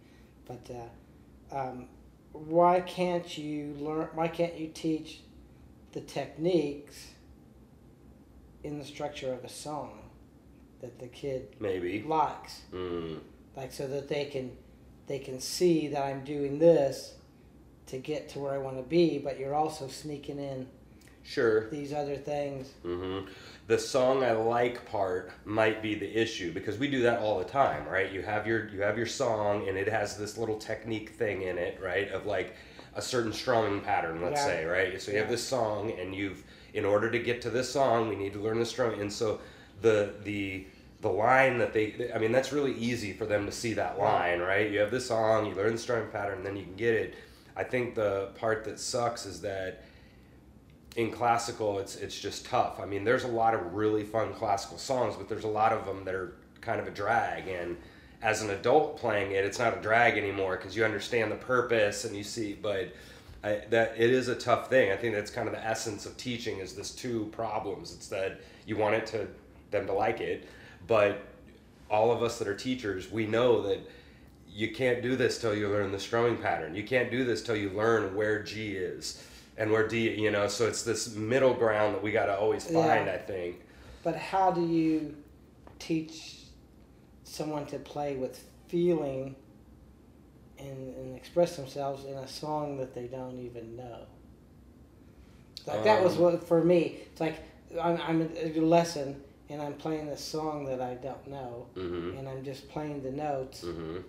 but 0.45 0.69
uh, 1.51 1.55
um, 1.55 1.87
why 2.31 2.79
can't 2.81 3.37
you 3.37 3.75
learn 3.79 4.07
why 4.13 4.27
can't 4.27 4.57
you 4.57 4.69
teach 4.73 5.21
the 5.91 6.01
techniques 6.01 7.09
in 8.63 8.77
the 8.79 8.85
structure 8.85 9.33
of 9.33 9.43
a 9.43 9.49
song 9.49 9.99
that 10.81 10.97
the 10.99 11.07
kid 11.07 11.55
Maybe. 11.59 12.01
likes 12.03 12.61
Mm, 12.73 13.19
like 13.59 13.73
so 13.73 13.87
that 13.87 14.07
they 14.07 14.25
can 14.25 14.51
they 15.07 15.19
can 15.19 15.39
see 15.39 15.87
that 15.89 16.03
I'm 16.03 16.23
doing 16.23 16.59
this 16.59 17.15
to 17.87 17.97
get 17.97 18.29
to 18.29 18.39
where 18.39 18.53
I 18.53 18.59
want 18.59 18.77
to 18.77 18.83
be, 18.83 19.17
but 19.17 19.39
you're 19.39 19.55
also 19.55 19.87
sneaking 19.87 20.37
in 20.37 20.67
sure. 21.23 21.67
these 21.71 21.91
other 21.91 22.15
things. 22.15 22.69
hmm 22.83 23.21
The 23.67 23.79
song 23.79 24.23
I 24.23 24.33
like 24.33 24.85
part 24.85 25.31
might 25.45 25.81
be 25.81 25.95
the 25.95 26.09
issue 26.09 26.53
because 26.53 26.77
we 26.77 26.87
do 26.87 27.01
that 27.01 27.19
all 27.19 27.39
the 27.39 27.45
time, 27.45 27.87
right? 27.87 28.11
You 28.11 28.21
have 28.21 28.45
your 28.47 28.69
you 28.69 28.81
have 28.81 28.97
your 28.97 29.07
song 29.07 29.67
and 29.67 29.77
it 29.77 29.89
has 29.89 30.17
this 30.17 30.37
little 30.37 30.57
technique 30.57 31.11
thing 31.11 31.41
in 31.41 31.57
it, 31.57 31.79
right? 31.81 32.09
Of 32.11 32.25
like 32.25 32.55
a 32.95 33.01
certain 33.01 33.33
strumming 33.33 33.81
pattern, 33.81 34.21
let's 34.21 34.41
Yeah. 34.41 34.45
say, 34.45 34.65
right? 34.65 35.01
So 35.01 35.11
you 35.11 35.17
have 35.17 35.29
this 35.29 35.43
song 35.43 35.91
and 35.99 36.15
you've 36.15 36.43
in 36.73 36.85
order 36.85 37.09
to 37.09 37.19
get 37.19 37.41
to 37.41 37.49
this 37.49 37.71
song, 37.71 38.09
we 38.09 38.15
need 38.15 38.33
to 38.33 38.39
learn 38.39 38.59
the 38.59 38.65
strumming, 38.65 39.01
and 39.01 39.11
so 39.11 39.39
the 39.81 40.13
the 40.23 40.67
the 41.01 41.09
line 41.09 41.57
that 41.59 41.73
they 41.73 42.11
I 42.13 42.17
mean 42.17 42.31
that's 42.31 42.51
really 42.51 42.73
easy 42.73 43.13
for 43.13 43.25
them 43.25 43.45
to 43.45 43.51
see 43.51 43.73
that 43.73 43.99
line, 43.99 44.39
right? 44.39 44.69
You 44.69 44.79
have 44.79 44.91
this 44.91 45.07
song, 45.07 45.45
you 45.45 45.55
learn 45.55 45.73
the 45.73 45.77
strumming 45.77 46.09
pattern, 46.09 46.43
then 46.43 46.55
you 46.55 46.63
can 46.63 46.75
get 46.75 46.93
it. 46.93 47.15
I 47.55 47.63
think 47.63 47.95
the 47.95 48.29
part 48.35 48.63
that 48.65 48.79
sucks 48.79 49.25
is 49.25 49.41
that 49.41 49.83
in 50.95 51.11
classical 51.11 51.79
it's 51.79 51.95
it's 51.95 52.19
just 52.19 52.45
tough. 52.45 52.79
I 52.79 52.85
mean, 52.85 53.03
there's 53.03 53.23
a 53.23 53.29
lot 53.29 53.53
of 53.53 53.73
really 53.73 54.03
fun 54.03 54.33
classical 54.33 54.77
songs, 54.77 55.15
but 55.15 55.29
there's 55.29 55.45
a 55.45 55.49
lot 55.49 55.71
of 55.71 55.85
them 55.85 56.03
that 56.05 56.15
are 56.15 56.35
kind 56.61 56.79
of 56.79 56.87
a 56.87 56.91
drag 56.91 57.47
and 57.47 57.77
as 58.21 58.41
an 58.41 58.49
adult 58.49 58.97
playing 58.97 59.31
it, 59.31 59.45
it's 59.45 59.59
not 59.59 59.77
a 59.77 59.81
drag 59.81 60.17
anymore 60.17 60.57
because 60.57 60.75
you 60.75 60.83
understand 60.83 61.31
the 61.31 61.37
purpose 61.37 62.03
and 62.03 62.15
you 62.17 62.23
see 62.23 62.53
but 62.53 62.93
I, 63.43 63.61
that 63.69 63.93
it 63.97 64.09
is 64.09 64.27
a 64.27 64.35
tough 64.35 64.69
thing. 64.69 64.91
I 64.91 64.97
think 64.97 65.15
that's 65.15 65.31
kind 65.31 65.47
of 65.47 65.53
the 65.53 65.65
essence 65.65 66.05
of 66.05 66.17
teaching 66.17 66.57
is 66.57 66.73
this 66.73 66.91
two 66.91 67.29
problems. 67.31 67.93
It's 67.93 68.07
that 68.07 68.41
you 68.65 68.75
want 68.75 68.95
it 68.95 69.05
to 69.07 69.27
them 69.71 69.85
to 69.85 69.93
like 69.93 70.19
it, 70.19 70.47
but 70.89 71.21
all 71.89 72.11
of 72.11 72.21
us 72.21 72.39
that 72.39 72.47
are 72.47 72.55
teachers, 72.55 73.09
we 73.09 73.25
know 73.25 73.61
that 73.61 73.79
you 74.51 74.71
can't 74.73 75.01
do 75.01 75.15
this 75.15 75.39
till 75.39 75.53
you 75.53 75.69
learn 75.69 75.91
the 75.91 75.99
strumming 75.99 76.35
pattern. 76.35 76.75
You 76.75 76.83
can't 76.83 77.11
do 77.11 77.23
this 77.23 77.43
till 77.43 77.55
you 77.55 77.69
learn 77.69 78.15
where 78.15 78.41
G 78.43 78.71
is 78.71 79.23
and 79.55 79.71
where 79.71 79.87
D, 79.87 80.09
you 80.19 80.31
know, 80.31 80.47
so 80.47 80.67
it's 80.67 80.83
this 80.83 81.15
middle 81.15 81.53
ground 81.53 81.93
that 81.95 82.03
we 82.03 82.11
got 82.11 82.25
to 82.25 82.37
always 82.37 82.65
find, 82.65 83.05
Yeah. 83.05 83.13
I 83.13 83.17
think. 83.17 83.61
But 84.03 84.15
how 84.15 84.51
do 84.51 84.65
you 84.65 85.15
teach 85.77 86.37
someone 87.23 87.67
to 87.67 87.77
play 87.77 88.15
with 88.15 88.43
feeling 88.67 89.35
and, 90.57 90.95
and 90.95 91.15
express 91.15 91.55
themselves 91.55 92.05
in 92.05 92.13
a 92.15 92.27
song 92.27 92.77
that 92.77 92.95
they 92.95 93.05
don't 93.05 93.39
even 93.39 93.75
know? 93.75 93.99
Like 95.67 95.83
that 95.83 96.03
was 96.03 96.15
Um, 96.15 96.23
what 96.23 96.43
for 96.47 96.63
me. 96.63 96.97
It's 97.11 97.21
like 97.21 97.43
I'm, 97.79 98.01
I'm 98.01 98.21
a 98.43 98.59
lesson 98.59 99.21
and 99.49 99.61
I'm 99.61 99.73
playing 99.73 100.07
this 100.07 100.21
song 100.21 100.65
that 100.65 100.81
I 100.81 100.93
don't 100.95 101.27
know, 101.27 101.65
Mhm. 101.75 102.19
and 102.19 102.29
I'm 102.29 102.43
just 102.43 102.69
playing 102.69 103.01
the 103.01 103.11
notes, 103.11 103.63
Mhm. 103.63 104.03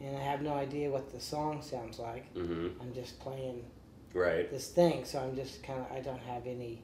and 0.00 0.16
I 0.16 0.20
have 0.20 0.42
no 0.42 0.52
idea 0.54 0.90
what 0.90 1.10
the 1.10 1.20
song 1.20 1.62
sounds 1.62 1.98
like. 1.98 2.32
Mhm. 2.34 2.74
I'm 2.80 2.92
just 2.92 3.18
playing 3.20 3.64
Right. 4.12 4.50
this 4.50 4.68
thing, 4.70 5.04
so 5.04 5.20
I'm 5.20 5.34
just 5.34 5.62
kind 5.62 5.80
of 5.80 5.90
I 5.90 6.00
don't 6.00 6.20
have 6.20 6.46
any 6.46 6.82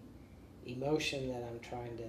emotion 0.66 1.28
that 1.28 1.42
I'm 1.42 1.60
trying 1.60 1.96
to. 1.98 2.04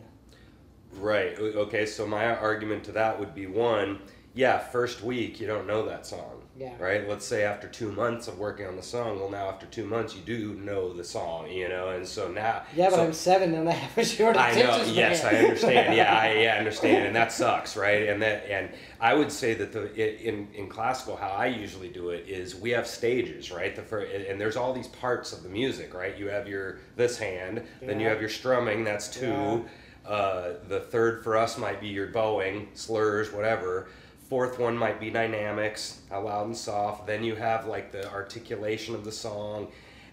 Right. 1.00 1.38
Okay, 1.40 1.86
so 1.86 2.06
my 2.06 2.36
argument 2.36 2.84
to 2.86 2.92
that 2.94 3.20
would 3.20 3.34
be 3.34 3.48
one, 3.48 4.02
yeah, 4.34 4.58
first 4.60 5.02
week 5.04 5.40
you 5.40 5.48
don't 5.48 5.68
know 5.68 5.86
that 5.86 6.06
song. 6.06 6.41
Yeah. 6.62 6.74
Right? 6.80 7.10
Let's 7.10 7.26
say 7.26 7.44
after 7.44 7.68
2 7.68 7.92
months 7.92 8.28
of 8.28 8.38
working 8.38 8.68
on 8.68 8.76
the 8.76 8.84
song, 8.84 9.20
well 9.20 9.30
now 9.32 9.48
after 9.50 9.66
2 9.66 9.84
months 9.84 10.16
you 10.16 10.22
do 10.22 10.54
know 10.54 10.94
the 10.94 11.04
song, 11.04 11.50
you 11.50 11.68
know, 11.68 11.90
and 11.90 12.08
so 12.08 12.32
now 12.32 12.62
Yeah, 12.76 12.90
but 12.90 12.98
so- 12.98 13.04
I'm 13.06 13.14
seven 13.14 13.56
and 13.56 13.68
I 13.68 13.72
have 13.72 13.98
a 13.98 14.06
short 14.18 14.38
I 14.38 14.54
know. 14.54 14.84
Yes, 14.86 15.24
I 15.26 15.32
understand. 15.38 15.96
Yeah, 16.02 16.14
I 16.16 16.34
yeah, 16.36 16.58
understand, 16.60 17.08
and 17.08 17.16
that 17.16 17.32
sucks, 17.32 17.76
right? 17.76 18.08
And 18.10 18.22
that, 18.22 18.46
and 18.48 18.70
I 19.00 19.16
would 19.16 19.32
say 19.32 19.56
that 19.56 19.72
the 19.72 19.84
in 20.28 20.48
in 20.54 20.70
classical, 20.70 21.16
how 21.16 21.30
I 21.30 21.48
usually 21.48 21.90
do 21.90 22.10
it 22.12 22.30
is 22.30 22.56
we 22.56 22.70
have 22.72 22.86
stages, 22.86 23.52
right? 23.52 23.76
The 23.76 23.82
fir- 23.82 24.04
and 24.30 24.40
there's 24.40 24.56
all 24.58 24.72
these 24.74 24.88
parts 24.88 25.34
of 25.34 25.42
the 25.42 25.50
music, 25.50 25.94
right? 25.96 26.16
You 26.16 26.28
have 26.30 26.48
your 26.48 26.78
this 26.96 27.18
hand, 27.18 27.64
then 27.82 28.00
you 28.00 28.08
have 28.08 28.20
your 28.22 28.30
strumming. 28.30 28.84
That's 28.84 29.08
two. 29.08 29.26
Yeah. 29.28 29.60
Uh, 30.06 30.54
the 30.68 30.80
third 30.80 31.24
for 31.24 31.38
us 31.38 31.58
might 31.60 31.80
be 31.80 31.88
your 31.88 32.08
bowing, 32.08 32.68
slurs, 32.74 33.32
whatever. 33.32 33.88
Fourth 34.32 34.60
one 34.60 34.78
might 34.78 34.98
be 34.98 35.10
dynamics, 35.10 36.00
how 36.10 36.22
loud 36.22 36.46
and 36.46 36.56
soft. 36.56 37.06
Then 37.06 37.22
you 37.22 37.36
have 37.36 37.66
like 37.66 37.92
the 37.92 38.10
articulation 38.10 38.96
of 38.96 39.04
the 39.04 39.12
song, 39.12 39.68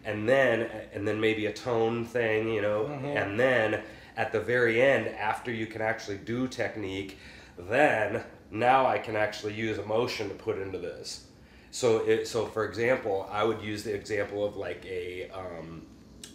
and 0.05 0.29
then 0.29 0.69
and 0.93 1.07
then 1.07 1.21
maybe 1.21 1.47
a 1.47 1.53
tone 1.53 2.05
thing, 2.05 2.49
you 2.49 2.61
know. 2.61 2.87
Mhm. 2.87 3.15
And 3.17 3.39
then 3.39 3.81
at 4.17 4.33
the 4.33 4.41
very 4.41 4.83
end, 4.83 5.07
after 5.07 5.53
you 5.53 5.67
can 5.67 5.83
actually 5.83 6.17
do 6.17 6.49
technique, 6.49 7.17
then 7.57 8.25
now 8.51 8.87
I 8.87 8.99
can 8.99 9.15
actually 9.15 9.55
use 9.55 9.79
emotion 9.79 10.29
to 10.31 10.35
put 10.35 10.59
into 10.59 10.79
this. 10.79 11.27
So 11.71 11.99
it, 11.99 12.27
so 12.27 12.45
for 12.47 12.65
example, 12.65 13.29
I 13.31 13.45
would 13.45 13.63
use 13.63 13.85
the 13.85 13.95
example 13.95 14.45
of 14.45 14.57
like 14.57 14.85
a 14.85 15.31
um, 15.31 15.87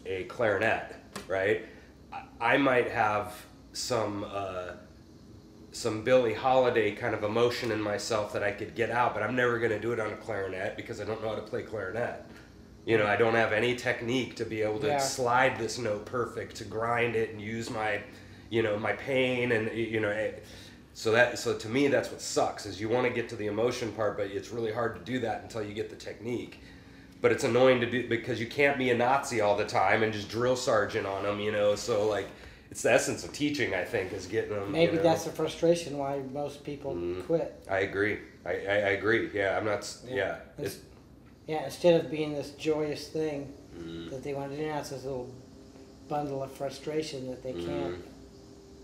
a 0.06 0.24
clarinet, 0.24 0.96
right? 1.28 1.66
I- 2.14 2.54
I 2.54 2.56
might 2.56 2.90
have 2.92 3.34
some 3.74 4.24
uh, 4.24 4.76
some 5.74 6.04
Billie 6.04 6.34
Holiday 6.36 6.92
kind 6.92 7.14
of 7.16 7.24
emotion 7.24 7.72
in 7.72 7.82
myself 7.82 8.32
that 8.34 8.44
I 8.44 8.52
could 8.52 8.76
get 8.76 8.92
out, 8.92 9.14
but 9.14 9.24
I'm 9.24 9.36
never 9.36 9.58
going 9.58 9.72
to 9.72 9.80
do 9.80 9.92
it 9.92 10.00
on 10.00 10.12
a 10.14 10.16
clarinet 10.16 10.78
because 10.78 11.02
I 11.02 11.04
don't 11.04 11.22
know 11.22 11.30
how 11.30 11.36
to 11.36 11.42
play 11.42 11.64
clarinet. 11.64 12.26
You 12.86 12.98
know, 12.98 13.08
I 13.08 13.16
don't 13.16 13.34
have 13.34 13.54
any 13.54 13.76
technique 13.76 14.36
to 14.36 14.46
be 14.46 14.62
able 14.62 14.80
to 14.80 14.88
Yeah. 14.88 14.98
slide 15.00 15.58
this 15.58 15.80
note 15.80 16.06
perfect, 16.06 16.56
to 16.58 16.64
grind 16.64 17.16
it 17.16 17.32
and 17.32 17.42
use 17.42 17.70
my, 17.70 18.02
you 18.50 18.62
know, 18.62 18.78
my 18.78 18.94
pain 18.94 19.52
and 19.52 19.76
you 19.76 20.00
know, 20.00 20.10
it, 20.10 20.46
so 20.94 21.12
that 21.14 21.40
so 21.40 21.58
to 21.58 21.70
me 21.70 21.88
that's 21.88 22.12
what 22.12 22.22
sucks 22.22 22.68
is 22.68 22.80
you 22.80 22.88
want 22.88 23.08
to 23.08 23.14
get 23.14 23.28
to 23.30 23.36
the 23.36 23.48
emotion 23.48 23.92
part, 23.94 24.16
but 24.16 24.28
it's 24.28 24.52
really 24.52 24.72
hard 24.72 24.96
to 24.96 25.02
do 25.12 25.20
that 25.20 25.42
until 25.42 25.64
you 25.64 25.74
get 25.74 25.90
the 25.90 25.96
technique. 25.96 26.60
But 27.20 27.32
it's 27.32 27.46
annoying 27.46 27.80
to 27.80 27.90
do 27.90 28.08
because 28.08 28.40
you 28.40 28.48
can't 28.48 28.78
be 28.78 28.92
a 28.92 28.98
Nazi 28.98 29.42
all 29.42 29.56
the 29.56 29.66
time 29.66 30.04
and 30.04 30.14
just 30.14 30.30
drill 30.30 30.58
sergeant 30.58 31.08
on 31.08 31.24
them, 31.24 31.40
you 31.40 31.52
know. 31.54 31.74
So 31.76 32.06
like, 32.08 32.28
it's 32.74 32.82
the 32.82 32.92
essence 32.92 33.24
of 33.24 33.32
teaching, 33.32 33.76
I 33.76 33.84
think, 33.84 34.12
is 34.14 34.26
getting 34.26 34.50
them. 34.50 34.72
Maybe 34.72 34.94
you 34.94 34.98
know. 34.98 35.04
that's 35.04 35.26
the 35.26 35.30
frustration 35.30 35.96
why 36.00 36.24
most 36.34 36.64
people 36.64 36.96
Mhm. 36.96 37.24
quit. 37.28 37.54
I 37.70 37.82
agree. 37.82 38.18
I, 38.44 38.50
I, 38.50 38.54
I 38.54 38.90
agree. 38.98 39.30
Yeah, 39.32 39.56
I'm 39.56 39.64
not. 39.66 39.88
Yeah. 40.08 40.16
Yeah. 40.16 40.36
It's- 40.58 40.66
It's, 40.74 40.78
Yeah, 41.46 41.66
instead 41.66 42.04
of 42.04 42.10
being 42.10 42.34
this 42.34 42.50
joyous 42.52 43.10
thing 43.10 43.54
mm, 43.78 44.10
that 44.10 44.24
they 44.24 44.34
want 44.34 44.50
to 44.54 44.58
do 44.58 44.66
now, 44.66 44.80
it's 44.80 44.90
this 44.90 45.04
little 45.04 45.30
bundle 46.10 46.42
of 46.42 46.52
frustration 46.52 47.28
that 47.30 47.44
they 47.44 47.54
can't 47.54 48.04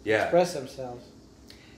yeah. 0.03 0.21
express 0.25 0.53
themselves. 0.53 1.03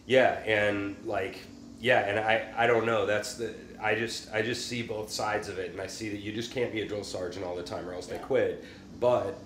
yeah, 0.06 0.44
and 0.46 0.98
like 1.06 1.40
yeah, 1.80 2.00
and 2.10 2.20
I 2.20 2.46
I 2.58 2.68
don't 2.68 2.86
know. 2.86 3.06
That's 3.06 3.36
the 3.36 3.54
I 3.82 3.96
just 3.96 4.34
I 4.34 4.42
just 4.42 4.68
see 4.68 4.82
both 4.82 5.10
sides 5.10 5.48
of 5.48 5.60
it, 5.60 5.72
and 5.72 5.80
I 5.80 5.88
see 5.88 6.10
that 6.10 6.20
you 6.20 6.34
just 6.34 6.52
can't 6.52 6.74
be 6.74 6.82
a 6.82 6.86
drill 6.86 7.06
sergeant 7.06 7.46
all 7.46 7.56
the 7.56 7.64
time, 7.64 7.88
or 7.88 7.94
else 7.94 8.08
they 8.08 8.18
quit. 8.18 8.66
But 9.00 9.38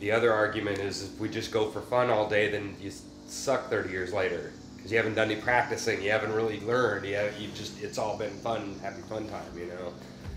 the 0.00 0.12
other 0.12 0.32
argument 0.32 0.78
is 0.78 1.02
if 1.02 1.18
we 1.18 1.28
just 1.28 1.50
go 1.50 1.70
for 1.70 1.80
fun 1.80 2.10
all 2.10 2.28
day, 2.28 2.50
then 2.50 2.76
you 2.80 2.90
suck 3.26 3.68
30 3.68 3.90
years 3.90 4.12
later 4.12 4.52
because 4.76 4.90
you 4.92 4.96
haven't 4.98 5.14
done 5.14 5.30
any 5.30 5.40
practicing, 5.40 6.00
you 6.02 6.10
haven't 6.10 6.32
really 6.32 6.60
learned. 6.60 7.04
You 7.06 7.16
have, 7.16 7.38
you 7.38 7.48
just 7.54 7.82
it's 7.82 7.98
all 7.98 8.16
been 8.16 8.30
fun, 8.38 8.78
happy 8.82 9.02
fun 9.02 9.28
time, 9.28 9.58
you 9.58 9.66
know. 9.66 9.92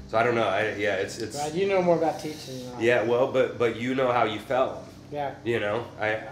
So 0.07 0.17
I 0.17 0.23
don't 0.23 0.35
know. 0.35 0.47
I, 0.47 0.73
yeah, 0.75 0.95
it's 0.95 1.19
it's 1.19 1.37
Right, 1.37 1.53
you 1.53 1.67
know 1.67 1.81
more 1.81 1.95
about 1.97 2.19
teaching 2.19 2.65
than 2.65 2.75
I. 2.75 2.81
yeah. 2.81 3.03
Well, 3.03 3.31
but 3.31 3.57
but 3.57 3.75
you 3.77 3.95
know 3.95 4.11
how 4.11 4.25
you 4.25 4.39
felt. 4.39 4.79
Yeah. 5.11 5.35
You 5.45 5.59
know, 5.59 5.85
I, 5.99 6.15
I 6.15 6.27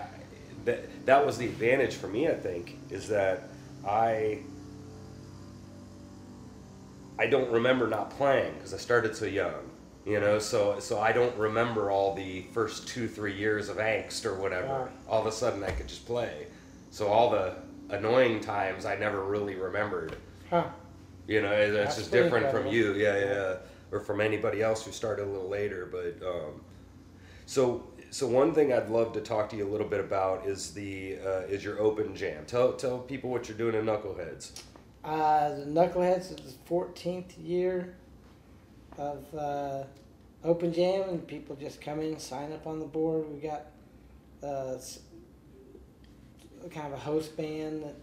that 0.66 1.06
that 1.06 1.26
was 1.26 1.38
the 1.38 1.46
advantage 1.46 1.96
for 1.96 2.08
me. 2.08 2.28
I 2.28 2.34
think 2.34 2.78
is 2.90 3.08
that 3.10 3.44
I 3.88 4.40
I 7.18 7.28
don't 7.28 7.52
remember 7.52 7.88
not 7.88 8.10
playing 8.12 8.54
because 8.56 8.74
I 8.74 8.78
started 8.78 9.16
so 9.16 9.26
young. 9.26 9.70
You 10.06 10.20
know, 10.20 10.40
so 10.40 10.80
so 10.80 11.00
I 11.00 11.12
don't 11.12 11.36
remember 11.38 11.92
all 11.92 12.16
the 12.16 12.44
first 12.54 12.88
two 12.88 13.08
three 13.08 13.36
years 13.36 13.70
of 13.70 13.78
angst 13.78 14.26
or 14.26 14.36
whatever. 14.36 14.68
Right. 14.68 14.92
All 15.08 15.22
of 15.22 15.28
a 15.28 15.32
sudden, 15.32 15.64
I 15.64 15.72
could 15.72 15.88
just 15.88 16.06
play. 16.06 16.48
So 16.92 17.08
all 17.08 17.30
the 17.30 17.56
annoying 17.90 18.40
times 18.40 18.86
I 18.86 18.96
never 18.96 19.24
really 19.24 19.56
remembered. 19.56 20.16
Huh. 20.50 20.66
You 21.28 21.42
know, 21.42 21.52
it's 21.52 21.76
That's 21.76 21.98
just 21.98 22.12
different 22.12 22.50
from 22.50 22.68
you, 22.68 22.94
yeah, 22.94 23.20
yeah, 23.20 23.56
or 23.92 24.00
from 24.00 24.20
anybody 24.20 24.64
else 24.64 24.84
who 24.84 24.92
started 24.92 25.26
a 25.26 25.30
little 25.32 25.48
later. 25.50 25.88
But 25.92 26.28
um, 26.28 26.62
so, 27.46 27.88
so 28.10 28.28
one 28.28 28.54
thing 28.54 28.74
I'd 28.74 28.90
love 28.90 29.14
to 29.14 29.22
talk 29.22 29.50
to 29.50 29.56
you 29.56 29.68
a 29.68 29.70
little 29.70 29.88
bit 29.88 30.00
about 30.00 30.48
is 30.48 30.74
the 30.74 31.18
uh, 31.24 31.42
is 31.42 31.64
your 31.64 31.80
open 31.80 32.16
jam. 32.16 32.46
Tell 32.48 32.74
tell 32.74 32.98
people 32.98 33.30
what 33.30 33.48
you're 33.48 33.58
doing 33.58 33.76
in 33.76 33.86
Knuckleheads. 33.86 34.64
Uh, 35.04 35.50
the 35.50 35.66
Knuckleheads 35.66 36.32
is 36.32 36.56
the 36.56 36.70
14th 36.70 37.34
year 37.38 37.96
of 39.00 39.34
uh, 39.36 39.84
Open 40.44 40.74
Jam, 40.74 41.10
and 41.10 41.26
people 41.28 41.56
just 41.56 41.82
come 41.82 42.00
in, 42.02 42.20
sign 42.20 42.52
up 42.52 42.68
on 42.68 42.80
the 42.80 42.86
board. 42.86 43.26
We 43.34 43.40
got 43.40 43.66
uh, 44.44 44.76
kind 46.70 46.88
of 46.88 46.94
a 46.94 46.98
host 47.02 47.36
band 47.38 47.84
that 47.84 47.96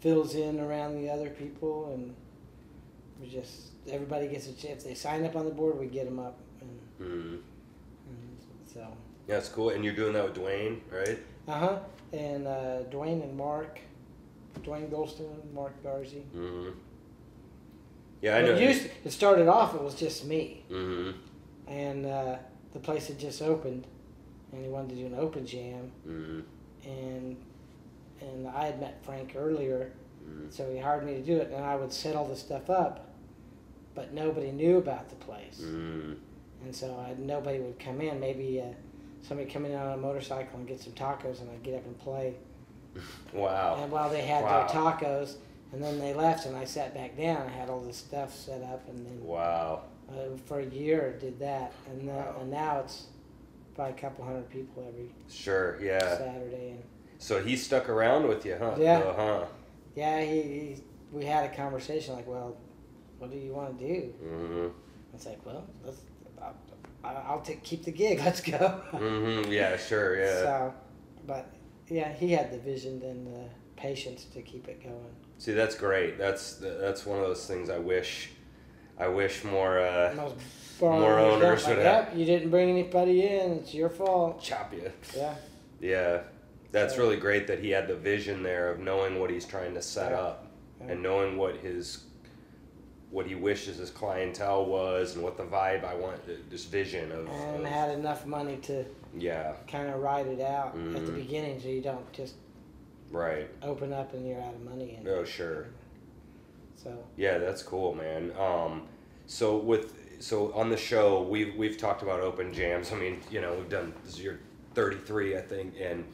fills 0.00 0.34
in 0.34 0.58
around 0.60 0.96
the 0.96 1.08
other 1.08 1.30
people, 1.30 1.92
and 1.94 2.14
we 3.20 3.28
just 3.28 3.68
everybody 3.88 4.26
gets 4.28 4.48
a 4.48 4.52
chance. 4.52 4.82
If 4.82 4.88
they 4.88 4.94
sign 4.94 5.24
up 5.24 5.36
on 5.36 5.44
the 5.44 5.50
board, 5.52 5.78
we 5.78 5.86
get 5.86 6.04
them 6.04 6.18
up, 6.18 6.38
and, 6.60 6.78
Mm. 7.00 7.38
and 8.08 8.38
so 8.72 8.80
Yeah, 9.28 9.34
that's 9.36 9.48
cool. 9.48 9.70
And 9.70 9.84
you're 9.84 9.94
doing 9.94 10.12
that 10.12 10.24
with 10.24 10.34
Dwayne, 10.34 10.80
right? 10.90 11.18
uh 11.48 11.52
huh. 11.58 11.78
And 12.12 12.46
uh, 12.46 12.82
Dwayne 12.90 13.22
and 13.22 13.36
Mark, 13.36 13.80
Dwayne 14.60 14.90
Golston 14.90 15.52
Mark 15.54 15.72
Garzi. 15.82 16.22
Mm-hmm. 16.34 16.70
Yeah, 18.22 18.36
I 18.36 18.42
know. 18.42 18.52
It, 18.52 18.62
used, 18.62 18.88
it 19.04 19.10
started 19.10 19.48
off. 19.48 19.74
It 19.74 19.82
was 19.82 19.94
just 19.94 20.24
me. 20.24 20.64
mm-hmm. 20.70 21.10
and 21.66 22.06
uh, 22.06 22.36
the 22.72 22.78
place 22.78 23.08
had 23.08 23.18
just 23.18 23.42
opened, 23.42 23.86
and 24.52 24.64
he 24.64 24.70
wanted 24.70 24.90
to 24.90 24.94
do 24.96 25.06
an 25.06 25.14
open 25.16 25.44
jam, 25.46 25.90
Mm-hmm. 26.08 26.40
and 26.88 27.36
and 28.20 28.48
I 28.48 28.66
had 28.66 28.80
met 28.80 29.04
Frank 29.04 29.34
earlier, 29.36 29.92
Mm-hmm. 30.24 30.50
so 30.50 30.70
he 30.72 30.78
hired 30.78 31.04
me 31.04 31.14
to 31.14 31.20
do 31.22 31.36
it, 31.38 31.50
and 31.52 31.64
I 31.64 31.74
would 31.74 31.92
set 31.92 32.14
all 32.14 32.26
the 32.28 32.36
stuff 32.36 32.70
up, 32.70 33.08
but 33.96 34.14
nobody 34.14 34.52
knew 34.52 34.78
about 34.78 35.08
the 35.10 35.16
place, 35.16 35.60
Mm-hmm. 35.64 36.12
and 36.64 36.74
so 36.74 36.94
I, 36.96 37.14
nobody 37.18 37.58
would 37.58 37.78
come 37.80 38.00
in. 38.00 38.20
Maybe 38.20 38.60
uh, 38.60 38.72
somebody 39.22 39.50
come 39.50 39.64
in 39.66 39.74
on 39.74 39.94
a 39.94 39.96
motorcycle 39.96 40.60
and 40.60 40.68
get 40.68 40.80
some 40.80 40.92
tacos, 40.92 41.40
and 41.40 41.50
I'd 41.50 41.64
get 41.64 41.74
up 41.74 41.84
and 41.86 41.98
play, 41.98 42.34
Wow. 43.32 43.80
and 43.82 43.90
while 43.90 44.08
they 44.10 44.22
had 44.22 44.44
Wow. 44.44 44.68
their 44.68 44.80
tacos. 44.80 45.34
And 45.72 45.82
then 45.82 45.98
they 45.98 46.12
left, 46.12 46.44
and 46.46 46.54
I 46.56 46.64
sat 46.64 46.94
back 46.94 47.16
down. 47.16 47.46
I 47.46 47.50
had 47.50 47.70
all 47.70 47.80
this 47.80 47.96
stuff 47.96 48.34
set 48.34 48.62
up, 48.62 48.86
and 48.88 49.06
then 49.06 49.24
Wow. 49.24 49.82
uh, 50.10 50.36
for 50.46 50.60
a 50.60 50.66
year 50.66 51.16
did 51.18 51.38
that, 51.38 51.72
and 51.90 52.08
uh, 52.10 52.12
Wow. 52.12 52.36
and 52.40 52.50
now 52.50 52.80
it's 52.80 53.06
probably 53.74 53.94
a 53.94 53.96
couple 53.96 54.24
hundred 54.24 54.50
people 54.50 54.84
every 54.86 55.10
Sure. 55.30 55.78
Yeah. 55.80 56.18
Saturday. 56.18 56.70
And 56.72 56.82
So 57.18 57.42
he 57.42 57.56
stuck 57.56 57.88
around 57.88 58.28
with 58.28 58.44
you, 58.44 58.56
huh? 58.58 58.74
Yeah. 58.78 58.98
Uh 58.98 59.14
huh. 59.16 59.44
yeah, 59.96 60.20
he, 60.22 60.42
he 60.42 60.76
we 61.10 61.24
had 61.24 61.50
a 61.50 61.54
conversation 61.54 62.14
like, 62.16 62.26
well, 62.26 62.56
what 63.18 63.30
do 63.30 63.38
you 63.38 63.52
want 63.52 63.78
to 63.78 63.86
do? 63.86 64.14
Mm-hmm. 64.22 64.66
It's 65.14 65.26
like, 65.26 65.44
well, 65.46 65.64
let's. 65.84 66.00
I'll, 67.04 67.24
I'll 67.26 67.40
take 67.40 67.62
keep 67.62 67.84
the 67.84 67.90
gig. 67.92 68.18
Let's 68.24 68.40
go. 68.40 68.58
Mm-hmm. 68.92 69.50
Yeah. 69.50 69.76
Sure. 69.76 70.18
Yeah. 70.18 70.38
So, 70.42 70.74
but 71.26 71.52
yeah, 71.88 72.12
he 72.12 72.30
had 72.32 72.52
the 72.52 72.58
vision 72.58 73.00
and 73.02 73.26
the 73.26 73.44
patience 73.76 74.24
to 74.34 74.42
keep 74.42 74.68
it 74.68 74.82
going. 74.82 75.14
See, 75.42 75.50
that's 75.54 75.74
great. 75.74 76.18
That's 76.18 76.54
that's 76.60 77.04
one 77.04 77.18
of 77.18 77.24
those 77.26 77.44
things 77.48 77.68
I 77.68 77.78
wish, 77.78 78.30
I 78.96 79.08
wish 79.08 79.42
more. 79.42 79.80
Uh, 79.80 80.14
More 80.80 81.18
owners 81.18 81.62
don't 81.64 81.70
like, 81.70 81.76
would 81.78 81.84
have- 81.86 82.08
Yep, 82.10 82.16
you 82.16 82.24
didn't 82.24 82.50
bring 82.50 82.70
anybody 82.70 83.26
in. 83.26 83.50
It's 83.54 83.74
your 83.74 83.88
fault. 83.88 84.40
chop 84.40 84.72
you. 84.72 84.88
Yeah. 85.16 85.34
Yeah, 85.80 86.20
that's 86.70 86.94
So- 86.94 87.00
really 87.02 87.16
great 87.16 87.48
that 87.48 87.58
he 87.58 87.70
had 87.70 87.88
the 87.88 87.96
vision 87.96 88.44
there 88.44 88.70
of 88.70 88.78
knowing 88.78 89.18
what 89.18 89.30
he's 89.30 89.44
trying 89.44 89.74
to 89.74 89.82
set 89.82 90.12
Yeah. 90.12 90.20
up, 90.20 90.46
Yeah. 90.80 90.92
and 90.92 91.02
knowing 91.02 91.36
what 91.36 91.56
his, 91.56 92.04
what 93.10 93.26
he 93.26 93.34
wishes 93.34 93.78
his 93.78 93.90
clientele 93.90 94.64
was, 94.66 95.14
and 95.16 95.24
what 95.24 95.36
the 95.36 95.42
vibe 95.44 95.84
I 95.84 95.94
want. 95.94 96.20
This 96.50 96.66
vision 96.66 97.10
of. 97.10 97.28
And 97.28 97.64
of- 97.66 97.72
had 97.72 97.90
enough 97.90 98.26
money 98.26 98.58
to 98.58 98.84
yeah. 99.18 99.54
kind 99.66 99.88
of 99.88 100.00
ride 100.00 100.28
it 100.28 100.40
out 100.40 100.76
at 100.76 101.04
the 101.06 101.12
Mhm. 101.12 101.16
beginning, 101.16 101.60
so 101.60 101.66
you 101.68 101.80
don't 101.80 102.12
just 102.12 102.34
Right. 103.12 103.48
open 103.62 103.92
up 103.92 104.14
and 104.14 104.26
you're 104.26 104.40
out 104.40 104.54
of 104.54 104.62
money. 104.64 104.96
And 104.98 105.06
Oh, 105.06 105.24
sure. 105.24 105.66
So 106.76 107.04
Yeah, 107.16 107.38
that's 107.38 107.62
cool, 107.62 107.94
man. 107.94 108.32
Um, 108.38 108.82
so 109.26 109.56
with 109.56 109.94
so 110.18 110.52
on 110.52 110.70
the 110.70 110.76
show, 110.76 111.22
we've 111.22 111.54
we've 111.56 111.76
talked 111.76 112.02
about 112.02 112.20
open 112.20 112.52
jams. 112.52 112.92
I 112.92 112.96
mean, 112.96 113.20
you 113.30 113.40
know, 113.40 113.54
we've 113.54 113.68
done 113.68 113.92
this 114.04 114.20
thirty 114.74 114.96
three, 114.98 115.36
I 115.36 115.40
think, 115.40 115.74
and 115.80 116.04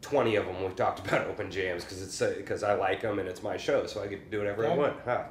twenty 0.00 0.36
of 0.36 0.46
them 0.46 0.62
we've 0.62 0.76
talked 0.76 1.00
about 1.06 1.26
open 1.26 1.50
jams 1.50 1.84
because 1.84 2.02
it's 2.02 2.36
because 2.36 2.62
I 2.62 2.74
like 2.74 3.02
them 3.02 3.18
and 3.18 3.28
it's 3.28 3.42
my 3.42 3.56
show, 3.56 3.86
so 3.86 4.02
I 4.02 4.06
get 4.06 4.24
to 4.24 4.30
do 4.30 4.38
whatever 4.38 4.66
I 4.66 4.74
want. 4.74 4.96
Huh. 5.04 5.24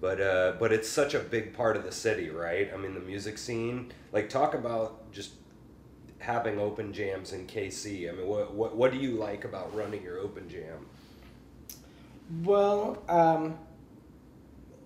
But 0.00 0.20
uh, 0.20 0.52
but 0.58 0.72
it's 0.72 0.88
such 0.88 1.14
a 1.14 1.18
big 1.18 1.54
part 1.54 1.76
of 1.76 1.84
the 1.84 1.92
city, 1.92 2.30
right? 2.30 2.70
I 2.72 2.76
mean, 2.76 2.94
the 2.94 3.00
music 3.00 3.38
scene. 3.38 3.92
Like, 4.12 4.28
talk 4.28 4.54
about 4.54 5.10
just 5.12 5.32
having 6.24 6.58
open 6.58 6.92
jams 6.92 7.32
in 7.32 7.46
KC. 7.46 8.08
I 8.08 8.12
mean, 8.16 8.26
what 8.26 8.52
what 8.54 8.74
what 8.76 8.92
do 8.92 8.98
you 8.98 9.12
like 9.12 9.44
about 9.44 9.74
running 9.74 10.02
your 10.02 10.18
open 10.18 10.48
jam? 10.48 10.86
well, 12.42 13.02
um, 13.08 13.58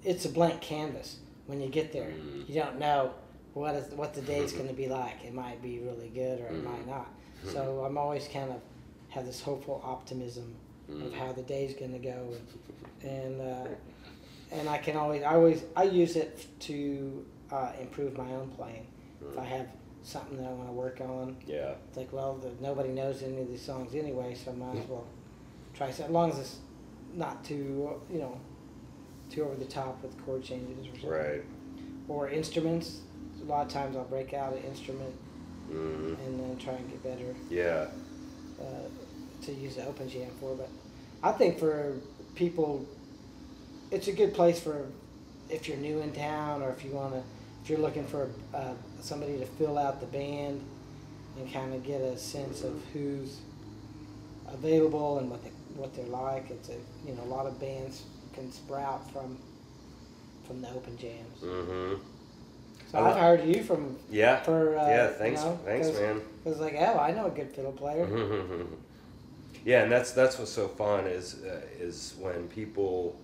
it's 0.05 0.25
a 0.25 0.29
blank 0.29 0.61
canvas 0.61 1.19
when 1.47 1.61
you 1.61 1.69
get 1.69 1.93
there. 1.93 2.09
Mm. 2.11 2.49
You 2.49 2.55
don't 2.57 2.79
know 2.79 3.13
what 3.55 3.75
is 3.77 3.93
what 3.95 4.15
the 4.15 4.21
day's 4.23 4.53
going 4.53 4.69
to 4.69 4.75
be 4.75 4.89
like. 4.89 5.25
It 5.25 5.35
might 5.35 5.63
be 5.63 5.79
really 5.81 6.09
good 6.09 6.41
or 6.41 6.47
it 6.47 6.63
Mm. 6.63 6.65
might 6.65 6.87
not. 6.87 7.09
So 7.53 7.85
I'm 7.87 7.97
always 7.97 8.27
kind 8.29 8.51
of 8.51 8.61
have 9.11 9.25
this 9.25 9.41
hopeful 9.41 9.81
optimism 9.85 10.55
of 10.89 10.95
Mm. 10.97 11.13
how 11.15 11.33
the 11.33 11.43
day's 11.43 11.75
going 11.75 11.93
to 11.93 11.99
go, 11.99 12.35
and 13.03 13.11
and, 13.11 13.41
uh, 13.41 13.69
and 14.51 14.69
I 14.69 14.79
can 14.79 14.97
always 14.97 15.23
I 15.23 15.35
always 15.35 15.63
I 15.77 15.85
use 15.85 16.17
it 16.17 16.47
to 16.61 17.25
uh, 17.53 17.73
improve 17.81 18.17
my 18.17 18.31
own 18.33 18.49
playing. 18.51 18.87
If 19.33 19.39
I 19.39 19.45
have 19.45 19.67
something 20.09 20.39
that 20.39 20.47
I 20.49 20.53
want 20.53 20.69
to 20.69 20.73
work 20.73 21.01
on, 21.03 21.37
Yeah. 21.47 21.73
it's 21.89 21.97
like 21.97 22.13
well, 22.13 22.35
the, 22.37 22.51
nobody 22.63 22.89
knows 22.89 23.23
any 23.23 23.41
of 23.43 23.49
these 23.49 23.61
songs 23.63 23.95
anyway, 23.95 24.35
so 24.35 24.51
I 24.51 24.55
might 24.55 24.79
as 24.83 24.89
well 24.89 25.07
try. 25.75 25.91
So 25.91 26.05
as 26.05 26.11
long 26.11 26.31
as 26.31 26.39
it's 26.39 26.57
not 27.15 27.45
too 27.45 28.01
you 28.11 28.19
know 28.19 28.39
too 29.31 29.45
over 29.45 29.55
the 29.57 29.65
top 29.67 30.03
with 30.03 30.17
chord 30.25 30.43
changes 30.43 30.87
or 30.87 30.91
something. 30.93 31.11
Right. 31.11 31.43
Or 32.09 32.29
instruments. 32.31 33.01
A 33.43 33.45
lot 33.45 33.67
of 33.67 33.73
times 33.73 33.97
I'll 33.97 34.05
break 34.05 34.33
out 34.35 34.53
an 34.55 34.63
instrument 34.65 35.15
Mm. 35.71 36.17
and 36.25 36.41
then 36.41 36.57
try 36.59 36.73
and 36.73 36.89
get 36.91 37.03
better 37.03 37.35
Yeah. 37.51 37.89
uh, 38.59 38.89
to 39.45 39.53
use 39.53 39.77
the 39.77 39.87
open 39.87 40.09
jam 40.09 40.31
for. 40.41 40.55
But 40.55 40.71
I 41.23 41.31
think 41.33 41.59
for 41.59 41.97
people, 42.35 42.87
it's 43.91 44.09
a 44.09 44.13
good 44.13 44.33
place 44.33 44.59
for 44.59 44.87
if 45.51 45.69
you're 45.69 45.77
new 45.77 46.01
in 46.01 46.13
town 46.13 46.63
or 46.63 46.71
if 46.71 46.83
you 46.87 46.93
want 46.93 47.13
to, 47.13 47.23
if 47.63 47.69
you're 47.69 47.79
looking 47.79 48.07
for 48.07 48.31
uh, 48.55 48.73
somebody 49.01 49.39
to 49.39 49.47
fill 49.47 49.79
out 49.79 50.01
the 50.01 50.07
band 50.07 50.61
and 51.39 51.53
kind 51.53 51.73
of 51.75 51.85
get 51.85 52.01
a 52.01 52.19
sense 52.19 52.63
of 52.65 52.81
who's 52.93 53.39
available 54.49 55.19
and 55.19 55.31
what 55.31 55.43
they 55.45 55.51
what 55.77 55.95
they're 55.95 56.05
like. 56.07 56.51
It's 56.51 56.69
a 56.69 56.77
you 57.07 57.15
know 57.15 57.23
a 57.23 57.31
lot 57.33 57.47
of 57.47 57.59
bands 57.61 58.03
can 58.35 58.51
sprout 58.53 59.11
from 59.13 59.39
from 60.47 60.61
the 60.63 60.69
open 60.71 60.97
jams. 60.99 61.39
Mm-hmm. 61.43 61.95
So 62.91 62.99
I 62.99 63.01
I've 63.01 63.15
lo- 63.15 63.21
hired 63.21 63.45
you 63.45 63.63
from 63.63 63.97
Yeah. 64.11 64.41
for 64.43 64.77
uh, 64.79 64.89
yeah. 64.89 65.09
you 65.09 65.15
Thanks. 65.15 65.43
know, 65.43 65.59
thanks, 65.65 65.89
'cause- 65.89 66.01
man. 66.01 66.21
Cause 66.45 66.59
like, 66.61 66.77
oh, 66.79 66.99
I 66.99 67.11
know 67.13 67.27
a 67.27 67.31
good 67.31 67.51
fiddle 67.55 67.73
player. 67.73 68.07
yeah, 69.65 69.83
and 69.83 69.93
that's 69.93 70.13
that's 70.13 70.39
what's 70.39 70.51
so 70.53 70.67
fun 70.69 71.07
is 71.07 71.43
uh, 71.45 71.61
is 71.79 72.15
when 72.19 72.49
people, 72.49 73.17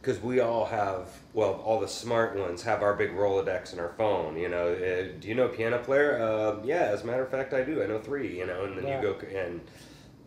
because 0.00 0.20
we 0.22 0.40
all 0.40 0.64
have 0.64 1.08
well, 1.34 1.54
all 1.64 1.78
the 1.80 1.88
smart 1.88 2.36
ones 2.36 2.62
have 2.62 2.82
our 2.82 2.94
big 2.94 3.10
Rolodex 3.12 3.72
in 3.72 3.78
our 3.78 3.92
phone. 3.96 4.36
You 4.36 4.48
know, 4.48 4.68
uh, 4.72 5.18
do 5.20 5.28
you 5.28 5.34
know 5.34 5.46
a 5.46 5.48
piano 5.48 5.78
player? 5.78 6.18
Uh, 6.20 6.64
yeah, 6.64 6.84
as 6.92 7.02
a 7.02 7.06
matter 7.06 7.22
of 7.22 7.30
fact, 7.30 7.52
I 7.52 7.62
do. 7.62 7.82
I 7.82 7.86
know 7.86 7.98
three. 7.98 8.38
You 8.38 8.46
know, 8.46 8.64
and 8.64 8.76
then 8.76 8.86
Yeah. 8.86 9.00
you 9.00 9.02
go 9.02 9.26
and 9.26 9.60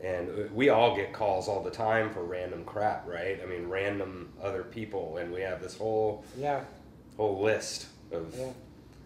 and 0.01 0.29
uh, 0.29 0.33
we 0.53 0.69
all 0.69 0.95
get 0.95 1.13
calls 1.13 1.47
all 1.47 1.63
the 1.63 1.71
time 1.71 2.11
for 2.11 2.23
random 2.23 2.65
crap, 2.65 3.07
right? 3.07 3.39
I 3.41 3.45
mean, 3.45 3.67
random 3.69 4.29
other 4.41 4.63
people, 4.63 5.17
and 5.17 5.31
we 5.33 5.41
have 5.41 5.61
this 5.61 5.77
whole 5.77 6.23
Yeah. 6.37 6.61
whole 7.17 7.41
list 7.41 7.87
of. 8.11 8.33
Yeah. 8.37 8.49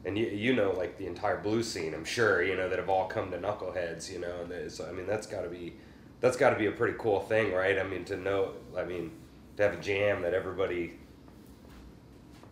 And 0.05 0.17
you, 0.17 0.27
you 0.27 0.53
know 0.55 0.71
like 0.71 0.97
the 0.97 1.05
entire 1.05 1.37
blue 1.37 1.63
scene, 1.63 1.93
I'm 1.93 2.05
sure 2.05 2.41
you 2.41 2.55
know 2.55 2.69
that 2.69 2.79
have 2.79 2.87
all 2.89 3.07
come 3.07 3.29
to 3.31 3.37
Knuckleheads, 3.37 4.11
you 4.11 4.19
know. 4.19 4.47
And 4.49 4.71
so 4.71 4.85
I 4.85 4.91
mean 4.91 5.05
that's 5.07 5.27
got 5.27 5.41
to 5.41 5.49
be, 5.49 5.73
that's 6.21 6.37
got 6.37 6.51
to 6.51 6.55
be 6.57 6.67
a 6.67 6.71
pretty 6.71 6.95
cool 6.97 7.19
thing, 7.21 7.51
right? 7.51 7.77
I 7.77 7.83
mean 7.83 8.05
to 8.05 8.15
know, 8.15 8.53
I 8.77 8.85
mean 8.85 9.11
to 9.57 9.63
have 9.63 9.73
a 9.73 9.81
jam 9.81 10.21
that 10.21 10.33
everybody, 10.33 10.93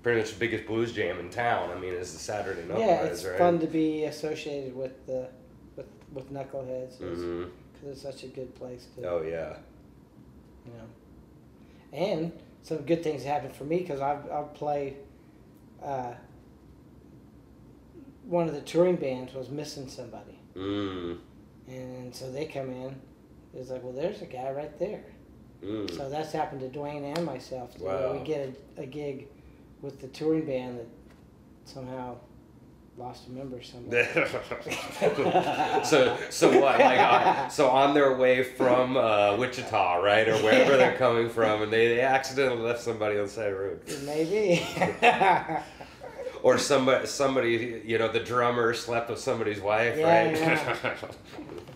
pretty 0.03 0.19
much 0.19 0.33
the 0.33 0.39
biggest 0.39 0.65
blues 0.65 0.91
jam 0.91 1.19
in 1.19 1.29
town. 1.29 1.69
I 1.71 1.79
mean 1.79 1.93
is 1.93 2.13
the 2.13 2.19
Saturday 2.19 2.63
Night. 2.67 2.79
yeah, 2.79 3.03
it's 3.03 3.23
right? 3.23 3.37
fun 3.37 3.59
to 3.59 3.67
be 3.67 4.03
associated 4.05 4.75
with 4.75 5.05
the 5.05 5.29
with 5.75 5.87
with 6.13 6.31
knuckleheads 6.33 6.99
because 6.99 7.19
hmm 7.19 7.43
it's 7.85 8.01
such 8.01 8.23
a 8.23 8.27
good 8.27 8.53
place 8.55 8.87
to 8.95 9.07
Oh 9.07 9.21
yeah. 9.21 9.57
you 10.65 10.71
know. 10.73 10.87
And 11.93 12.31
some 12.63 12.79
good 12.79 13.03
things 13.03 13.23
happen 13.23 13.51
for 13.51 13.63
me 13.63 13.79
because 13.79 14.01
I've 14.01 14.29
I've 14.31 14.53
played. 14.53 14.97
Uh, 15.83 16.13
one 18.23 18.47
of 18.47 18.55
the 18.55 18.61
touring 18.61 18.95
bands 18.95 19.33
was 19.35 19.49
missing 19.49 19.87
somebody, 19.87 20.39
Mm. 20.55 21.19
and 21.67 22.15
so 22.15 22.31
they 22.31 22.45
come 22.45 22.71
in. 22.71 22.95
It's 23.53 23.69
like, 23.69 23.83
well, 23.83 23.93
there's 23.93 24.21
a 24.23 24.25
guy 24.25 24.49
right 24.51 24.77
there. 24.79 25.03
Mm. 25.63 25.95
So 25.95 26.09
that's 26.09 26.31
happened 26.31 26.61
to 26.61 26.79
Dwayne 26.79 27.15
and 27.15 27.25
myself. 27.25 27.77
Wow. 27.79 28.13
we 28.13 28.19
get 28.19 28.55
a, 28.77 28.81
a 28.81 28.85
gig 28.85 29.27
with 29.81 29.99
the 30.01 30.07
touring 30.07 30.45
band 30.45 30.79
that 30.79 30.87
somehow 31.65 32.17
lost 32.97 33.27
a 33.27 33.31
member 33.31 33.61
somewhere. 33.61 34.05
so 35.83 36.17
so 36.29 36.49
what 36.61 36.79
like 36.79 36.99
uh, 36.99 37.47
so 37.49 37.69
on 37.69 37.93
their 37.93 38.15
way 38.15 38.41
from 38.41 38.95
uh, 38.95 39.35
Wichita 39.35 39.95
right 39.95 40.27
or 40.27 40.37
wherever 40.37 40.77
they're 40.77 40.97
coming 40.97 41.29
from 41.29 41.63
and 41.63 41.73
they, 41.73 41.89
they 41.89 42.01
accidentally 42.01 42.61
left 42.61 42.81
somebody 42.81 43.17
on 43.17 43.25
the 43.25 43.29
side 43.29 43.51
of 43.51 43.57
the 43.57 43.63
road 43.63 43.81
Maybe. 44.05 44.65
or 46.43 46.57
somebody 46.57 47.05
somebody 47.05 47.81
you 47.83 47.97
know 47.97 48.07
the 48.07 48.21
drummer 48.21 48.73
slept 48.73 49.09
with 49.09 49.19
somebody's 49.19 49.59
wife 49.59 49.97
Yeah, 49.97 50.27
right 50.27 50.37
yeah. 50.37 50.81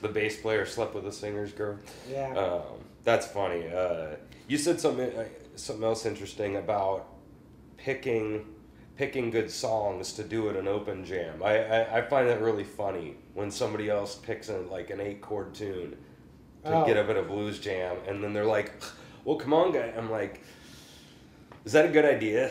the 0.00 0.08
bass 0.08 0.40
player 0.40 0.64
slept 0.66 0.94
with 0.94 1.04
the 1.04 1.12
singer's 1.12 1.52
girl 1.52 1.78
yeah. 2.10 2.32
um, 2.36 2.62
that's 3.04 3.26
funny 3.26 3.66
uh, 3.68 4.14
you 4.46 4.56
said 4.58 4.80
something 4.80 5.10
uh, 5.16 5.24
something 5.56 5.84
else 5.84 6.06
interesting 6.06 6.56
about 6.56 7.06
picking 7.76 8.44
picking 8.96 9.30
good 9.30 9.50
songs 9.50 10.12
to 10.14 10.24
do 10.24 10.50
at 10.50 10.56
an 10.56 10.66
open 10.66 11.04
jam. 11.04 11.40
I, 11.40 11.58
I, 11.64 11.98
I 11.98 12.02
find 12.02 12.28
that 12.28 12.40
really 12.42 12.64
funny 12.64 13.14
when 13.32 13.48
somebody 13.48 13.88
else 13.88 14.16
picks 14.16 14.48
a, 14.48 14.58
like 14.58 14.90
an 14.90 15.00
eight 15.00 15.20
chord 15.20 15.54
tune 15.54 15.96
to 16.64 16.74
Oh. 16.74 16.84
get 16.84 16.96
up 16.96 17.08
at 17.08 17.16
a 17.16 17.22
blues 17.22 17.60
jam, 17.60 17.96
and 18.08 18.22
then 18.24 18.32
they're 18.32 18.44
like, 18.44 18.72
"Well, 19.24 19.36
come 19.36 19.54
on, 19.54 19.70
guy." 19.72 19.92
I'm 19.96 20.10
like, 20.10 20.42
"Is 21.64 21.70
that 21.72 21.84
a 21.86 21.88
good 21.88 22.04
idea?" 22.04 22.50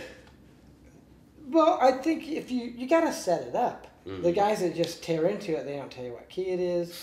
Well, 1.49 1.77
I 1.81 1.91
think 1.91 2.27
if 2.29 2.49
you 2.49 2.63
you 2.63 2.87
gotta 2.87 3.11
set 3.11 3.41
it 3.47 3.55
up. 3.55 3.87
The 4.05 4.11
Mhm. 4.31 4.35
guys 4.35 4.61
that 4.61 4.73
just 4.73 5.03
tear 5.03 5.25
into 5.27 5.51
it, 5.57 5.65
they 5.65 5.75
don't 5.75 5.91
tell 5.91 6.05
you 6.05 6.13
what 6.13 6.29
key 6.29 6.47
it 6.47 6.61
is. 6.61 6.97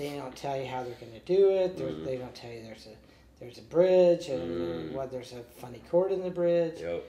They 0.00 0.16
don't 0.16 0.34
tell 0.34 0.56
you 0.58 0.64
how 0.64 0.82
they're 0.82 0.94
gonna 0.94 1.20
do 1.26 1.50
it. 1.50 1.76
Mhm. 1.76 2.06
They 2.06 2.16
don't 2.16 2.34
tell 2.34 2.50
you 2.50 2.62
there's 2.62 2.86
a 2.86 2.96
there's 3.38 3.58
a 3.58 3.62
bridge 3.62 4.28
and 4.28 4.90
Mm. 4.90 4.92
what 4.92 5.10
there's 5.10 5.32
a 5.32 5.42
funny 5.42 5.82
chord 5.90 6.10
in 6.12 6.22
the 6.22 6.30
bridge. 6.30 6.80
Yep. 6.80 7.04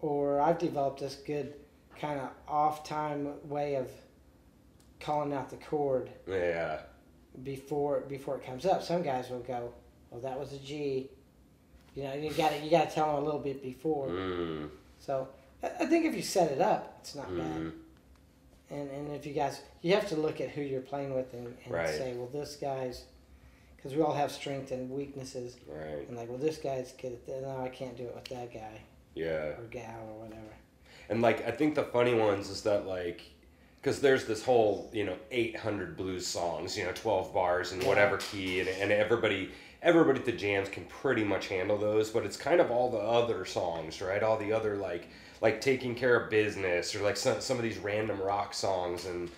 Or 0.00 0.40
I've 0.40 0.58
developed 0.58 1.00
this 1.00 1.16
good 1.16 1.54
kind 1.98 2.20
of 2.20 2.28
off 2.48 2.84
time 2.84 3.48
way 3.48 3.74
of 3.74 3.88
calling 5.00 5.32
out 5.32 5.50
the 5.50 5.56
chord 5.56 6.10
Yeah. 6.26 6.82
before 7.42 8.00
before 8.02 8.36
it 8.36 8.44
comes 8.44 8.64
up. 8.64 8.82
Some 8.82 9.02
guys 9.02 9.28
will 9.28 9.40
go, 9.40 9.72
"Well, 10.10 10.20
that 10.20 10.38
was 10.38 10.52
a 10.52 10.58
G." 10.58 11.10
You 11.96 12.04
know, 12.04 12.14
you 12.14 12.30
got 12.32 12.50
to 12.52 12.58
you 12.60 12.70
got 12.70 12.88
to 12.90 12.94
tell 12.94 13.06
them 13.14 13.22
a 13.22 13.24
little 13.24 13.40
bit 13.40 13.60
before. 13.60 14.06
Mm. 14.08 14.70
So 15.00 15.28
I 15.64 15.66
I 15.80 15.86
think 15.86 16.04
if 16.06 16.14
you 16.14 16.22
set 16.22 16.52
it 16.52 16.60
up, 16.60 16.98
it's 17.00 17.14
not 17.16 17.28
bad. 17.36 17.72
And 18.70 18.90
and 18.90 19.12
if 19.12 19.24
you 19.26 19.32
guys, 19.32 19.60
you 19.82 19.94
have 19.94 20.08
to 20.08 20.16
look 20.16 20.40
at 20.40 20.50
who 20.50 20.60
you're 20.62 20.80
playing 20.80 21.14
with 21.14 21.32
and, 21.34 21.56
and 21.64 21.72
Right. 21.74 21.88
say, 21.88 22.14
well, 22.14 22.28
this 22.32 22.56
guy's, 22.56 23.04
because 23.76 23.94
we 23.94 24.02
all 24.02 24.12
have 24.14 24.32
strengths 24.32 24.72
and 24.72 24.90
weaknesses, 24.90 25.56
Right. 25.68 26.06
and 26.08 26.16
like, 26.16 26.28
well, 26.28 26.38
this 26.38 26.58
guy's 26.58 26.92
good 26.92 27.12
at 27.12 27.26
that. 27.26 27.42
No, 27.42 27.60
I 27.62 27.68
can't 27.68 27.96
do 27.96 28.04
it 28.04 28.14
with 28.14 28.24
that 28.24 28.52
guy 28.52 28.80
Yeah. 29.14 29.58
or 29.58 29.64
gal 29.70 30.08
or 30.10 30.24
whatever. 30.24 30.42
And 31.08 31.22
like 31.22 31.46
I 31.46 31.52
think 31.52 31.74
the 31.76 31.84
funny 31.84 32.14
ones 32.14 32.50
is 32.50 32.62
that 32.62 32.86
like 32.86 33.22
because 33.80 34.00
there's 34.00 34.24
this 34.24 34.44
whole 34.44 34.90
you 34.92 35.04
know 35.04 35.16
800 35.30 35.96
blues 35.96 36.26
songs 36.26 36.76
you 36.76 36.84
know 36.84 36.90
12 36.92 37.32
bars 37.32 37.70
in 37.72 37.84
whatever 37.86 38.16
key 38.16 38.58
and, 38.58 38.68
and 38.68 38.90
everybody 38.90 39.52
everybody 39.80 40.18
at 40.18 40.24
the 40.24 40.32
jams 40.32 40.68
can 40.68 40.84
pretty 40.86 41.22
much 41.22 41.46
handle 41.46 41.78
those 41.78 42.10
but 42.10 42.24
it's 42.24 42.36
kind 42.36 42.60
of 42.60 42.72
all 42.72 42.90
the 42.90 42.98
other 42.98 43.44
songs 43.44 44.02
right 44.02 44.24
all 44.24 44.36
the 44.36 44.52
other 44.52 44.76
like 44.76 45.06
like 45.40 45.60
taking 45.60 45.94
care 45.94 46.16
of 46.16 46.30
business 46.30 46.94
or 46.94 47.02
like 47.02 47.16
some, 47.16 47.40
some 47.40 47.56
of 47.56 47.62
these 47.62 47.78
random 47.78 48.20
rock 48.20 48.54
songs. 48.54 49.06
And 49.06 49.30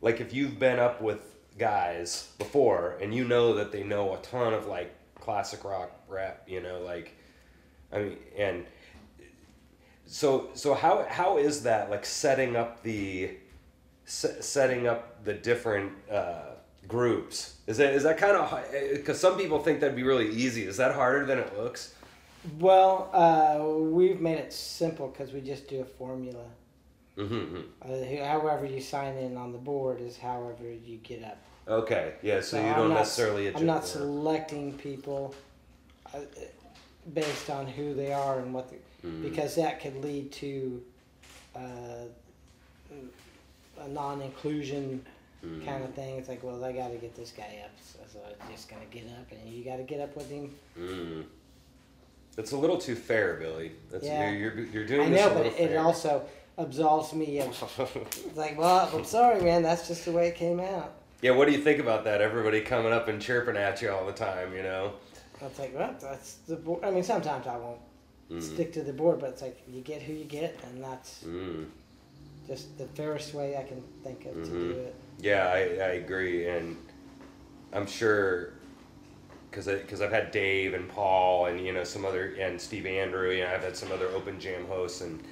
like 0.00 0.20
if 0.20 0.32
you've 0.32 0.58
been 0.58 0.78
up 0.78 1.00
with 1.00 1.20
guys 1.58 2.32
before 2.38 2.96
and 3.02 3.14
you 3.14 3.24
know 3.24 3.54
that 3.54 3.72
they 3.72 3.82
know 3.82 4.14
a 4.14 4.18
ton 4.18 4.54
of 4.54 4.66
like 4.66 4.94
classic 5.16 5.64
rock 5.64 5.90
rap 6.06 6.44
you 6.46 6.60
know 6.60 6.80
like 6.82 7.16
i 7.92 7.98
mean 7.98 8.16
and 8.38 8.64
so 10.06 10.48
so 10.54 10.72
how 10.72 11.04
how 11.08 11.36
is 11.36 11.64
that 11.64 11.90
like 11.90 12.06
setting 12.06 12.54
up 12.54 12.80
the 12.84 13.30
se- 14.08 14.40
setting 14.40 14.86
up 14.86 15.22
the 15.24 15.34
different 15.34 15.92
uh, 16.10 16.54
groups? 16.88 17.56
Is 17.66 17.76
that 17.76 17.94
is 17.94 18.02
that 18.02 18.18
kind 18.18 18.36
of 18.36 18.64
because 18.92 19.20
some 19.20 19.36
people 19.36 19.60
think 19.60 19.80
that'd 19.80 19.94
be 19.94 20.02
really 20.02 20.30
easy. 20.30 20.64
Is 20.64 20.78
that 20.78 20.94
harder 20.94 21.24
than 21.26 21.38
it 21.38 21.56
looks 21.56 21.94
Well, 22.58 23.10
uh, 23.12 23.64
we've 23.94 24.20
made 24.20 24.38
it 24.38 24.52
simple 24.52 25.08
because 25.08 25.32
we 25.32 25.40
just 25.40 25.68
do 25.68 25.80
a 25.80 25.84
formula. 25.84 26.44
mm-hmm. 27.16 27.60
Uh, 27.82 28.24
however 28.26 28.64
you 28.66 28.80
sign 28.80 29.16
in 29.16 29.36
on 29.36 29.52
the 29.52 29.58
board 29.58 30.00
is 30.00 30.16
however 30.16 30.64
you 30.86 30.98
get 30.98 31.24
up. 31.24 31.38
okay 31.66 32.14
yeah 32.22 32.40
so, 32.40 32.56
So 32.56 32.60
you 32.60 32.66
I'm 32.68 32.76
don't 32.76 32.88
not- 32.90 32.98
necessarily 33.00 33.54
I'm 33.54 33.66
not 33.66 33.84
selecting 33.84 34.72
people 34.78 35.34
uh, 36.14 36.20
based 37.12 37.50
on 37.50 37.66
who 37.66 37.92
they 37.94 38.12
are 38.12 38.38
and 38.40 38.54
what, 38.54 38.70
the, 38.70 38.76
Mhm. 39.06 39.22
because 39.22 39.54
that 39.56 39.80
could 39.82 39.96
lead 40.02 40.32
to 40.32 40.82
uh, 41.56 42.06
a 43.80 43.88
non-inclusion 43.88 45.04
Mhm. 45.44 45.64
kind 45.64 45.84
of 45.84 45.94
thing. 45.94 46.16
It's 46.18 46.28
like, 46.28 46.42
well, 46.42 46.64
I 46.64 46.72
got 46.72 46.88
to 46.90 46.96
get 46.96 47.14
this 47.14 47.30
guy 47.30 47.62
up, 47.64 47.70
so, 47.80 47.98
so 48.12 48.18
I'm 48.40 48.50
just 48.52 48.68
gonna 48.68 48.84
get 48.90 49.04
up, 49.18 49.30
and 49.30 49.48
you 49.52 49.64
got 49.64 49.76
to 49.76 49.84
get 49.84 50.00
up 50.00 50.16
with 50.16 50.28
him. 50.30 50.54
It's 52.38 52.52
a 52.52 52.56
little 52.56 52.78
too 52.78 52.94
fair, 52.94 53.34
Billy. 53.34 53.72
That's, 53.90 54.04
Yeah. 54.04 54.30
you're, 54.30 54.54
you're, 54.54 54.66
you're 54.66 54.86
doing 54.86 55.08
I 55.12 55.16
know, 55.16 55.34
but 55.34 55.46
it, 55.46 55.76
also 55.76 56.24
absolves 56.56 57.12
me 57.12 57.40
of 57.40 57.48
it's 57.48 58.36
like, 58.36 58.56
well, 58.56 58.88
I'm 58.94 59.04
sorry, 59.04 59.42
man. 59.42 59.62
That's 59.62 59.88
just 59.88 60.04
the 60.04 60.12
way 60.12 60.28
it 60.28 60.36
came 60.36 60.60
out. 60.60 60.94
yeah, 61.20 61.32
what 61.32 61.46
do 61.48 61.52
you 61.52 61.58
think 61.58 61.80
about 61.80 62.04
that? 62.04 62.20
Everybody 62.20 62.60
coming 62.60 62.92
up 62.92 63.08
and 63.08 63.20
chirping 63.20 63.56
at 63.56 63.82
you 63.82 63.90
all 63.90 64.06
the 64.06 64.12
time, 64.12 64.54
you 64.54 64.62
know? 64.62 64.92
It's 65.40 65.58
like, 65.58 65.74
well, 65.76 65.94
that's 66.00 66.34
the 66.46 66.56
board. 66.56 66.84
I 66.84 66.90
mean, 66.92 67.02
sometimes 67.04 67.46
I 67.46 67.56
won't 67.58 67.80
Mm. 68.30 68.42
stick 68.42 68.74
to 68.74 68.82
the 68.82 68.92
board, 68.92 69.20
but 69.20 69.30
it's 69.30 69.40
like 69.40 69.58
you 69.66 69.80
get 69.80 70.02
who 70.02 70.12
you 70.12 70.26
get, 70.26 70.54
and 70.64 70.84
that's 70.84 71.24
Mm. 71.24 71.64
just 72.46 72.76
the 72.76 72.84
fairest 72.84 73.32
way 73.32 73.56
I 73.56 73.62
can 73.62 73.82
think 74.04 74.26
of 74.26 74.34
to 74.34 74.40
Mhm. 74.50 74.74
do 74.74 74.80
it. 74.80 74.94
Yeah, 75.18 75.46
I, 75.48 75.58
I 75.60 75.92
agree, 75.94 76.46
and 76.46 76.76
I'm 77.72 77.86
sure 77.86 78.52
because 79.50 79.66
because 79.66 80.00
I've 80.00 80.12
had 80.12 80.30
Dave 80.30 80.74
and 80.74 80.88
Paul 80.88 81.46
and 81.46 81.60
you 81.60 81.72
know 81.72 81.84
some 81.84 82.04
other 82.04 82.34
and 82.38 82.60
Steve 82.60 82.86
Andrew, 82.86 83.30
you 83.30 83.44
know 83.44 83.50
I've 83.52 83.62
had 83.62 83.76
some 83.76 83.92
other 83.92 84.08
open 84.08 84.38
jam 84.40 84.66
hosts, 84.66 85.00
and 85.00 85.22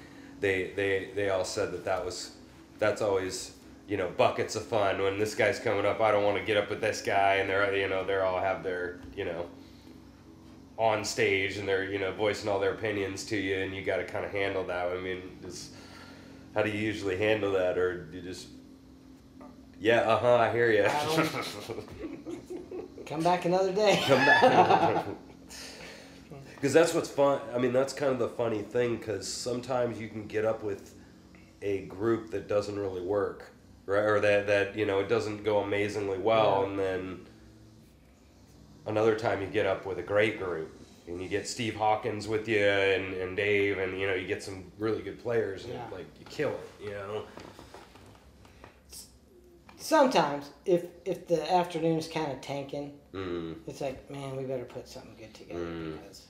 they 0.41 0.73
they 0.77 1.11
they 1.15 1.31
all 1.31 1.45
said 1.45 1.73
that 1.73 1.85
that 1.85 2.05
was 2.05 2.33
that's 2.79 3.03
always 3.03 3.53
you 3.89 3.97
know 3.97 4.11
buckets 4.17 4.57
of 4.57 4.65
fun 4.65 5.03
when 5.03 5.19
this 5.19 5.35
guy's 5.35 5.59
coming 5.59 5.87
up. 5.87 6.01
I 6.01 6.11
don't 6.11 6.25
want 6.25 6.39
to 6.39 6.45
get 6.45 6.57
up 6.57 6.71
with 6.71 6.81
this 6.81 7.03
guy, 7.03 7.35
and 7.37 7.51
they're 7.51 7.75
you 7.77 7.89
know 7.89 8.05
they're 8.05 8.25
all 8.25 8.41
have 8.41 8.63
their 8.63 9.01
you 9.17 9.25
know 9.25 9.47
on 10.79 11.05
stage 11.05 11.57
and 11.57 11.67
they're 11.67 11.85
you 11.85 11.99
know 11.99 12.13
voicing 12.13 12.49
all 12.49 12.61
their 12.61 12.73
opinions 12.73 13.25
to 13.25 13.37
you, 13.37 13.57
and 13.59 13.75
you 13.75 13.83
got 13.83 13.97
to 13.97 14.05
kind 14.05 14.25
of 14.25 14.31
handle 14.31 14.65
that. 14.65 14.89
I 14.89 15.01
mean, 15.01 15.39
just 15.45 15.73
how 16.55 16.63
do 16.63 16.71
you 16.71 16.79
usually 16.79 17.17
handle 17.17 17.53
that, 17.53 17.79
or 17.79 18.05
do 18.05 18.19
you 18.19 18.23
just 18.23 18.49
yeah, 19.79 20.01
uh 20.01 20.19
huh. 20.19 20.37
I 20.37 20.53
hear 20.53 20.71
you. 20.71 20.87
Come 23.07 23.23
back 23.23 23.45
another 23.45 23.73
day. 23.73 24.03
Come 24.07 24.19
back. 24.19 25.07
Because 26.55 26.73
that's 26.75 26.93
what's 26.93 27.09
fun. 27.09 27.41
I 27.55 27.59
mean, 27.59 27.73
that's 27.73 27.93
kind 27.93 28.13
of 28.13 28.19
the 28.19 28.29
funny 28.29 28.63
thing. 28.63 28.97
Because 28.97 29.33
sometimes 29.33 30.01
you 30.01 30.09
can 30.09 30.27
get 30.27 30.45
up 30.45 30.63
with 30.65 30.95
a 31.63 31.83
group 31.87 32.31
that 32.33 32.49
doesn't 32.49 32.79
really 32.79 33.01
work, 33.01 33.53
right? 33.87 34.03
Or 34.05 34.21
that 34.21 34.47
that 34.49 34.77
you 34.77 34.87
know 34.87 34.99
it 34.99 35.09
doesn't 35.09 35.45
go 35.45 35.59
amazingly 35.59 36.19
well, 36.19 36.63
Yeah. 36.63 36.69
and 36.69 36.79
then 36.79 37.27
another 38.87 39.17
time 39.17 39.41
you 39.41 39.47
get 39.47 39.67
up 39.67 39.87
with 39.87 39.99
a 39.99 40.03
great 40.03 40.39
group. 40.39 40.73
And 41.09 41.23
you 41.23 41.29
get 41.29 41.47
Steve 41.47 41.77
Hawkins 41.77 42.27
with 42.27 42.49
you 42.49 42.59
and, 42.59 43.15
and 43.15 43.37
Dave 43.37 43.79
and 43.79 43.97
you 43.97 44.09
know 44.09 44.15
you 44.15 44.27
get 44.27 44.43
some 44.43 44.65
really 44.77 45.03
good 45.03 45.23
players 45.23 45.63
and 45.63 45.75
Yeah. 45.75 45.85
like 45.93 46.07
you 46.19 46.27
kill 46.29 46.51
it 46.51 46.69
you 46.83 46.91
know 46.91 47.23
sometimes 49.87 50.51
if 50.65 50.85
if 51.05 51.27
the 51.29 51.41
afternoon's 51.53 52.09
kind 52.09 52.33
of 52.33 52.41
tanking, 52.41 52.93
Mm, 53.15 53.55
it's 53.67 53.81
like, 53.81 54.11
man, 54.11 54.37
we 54.37 54.45
better 54.45 54.65
put 54.65 54.87
something 54.89 55.17
good 55.17 55.33
together 55.33 55.61
Mm. 55.61 55.93
because 55.99 56.27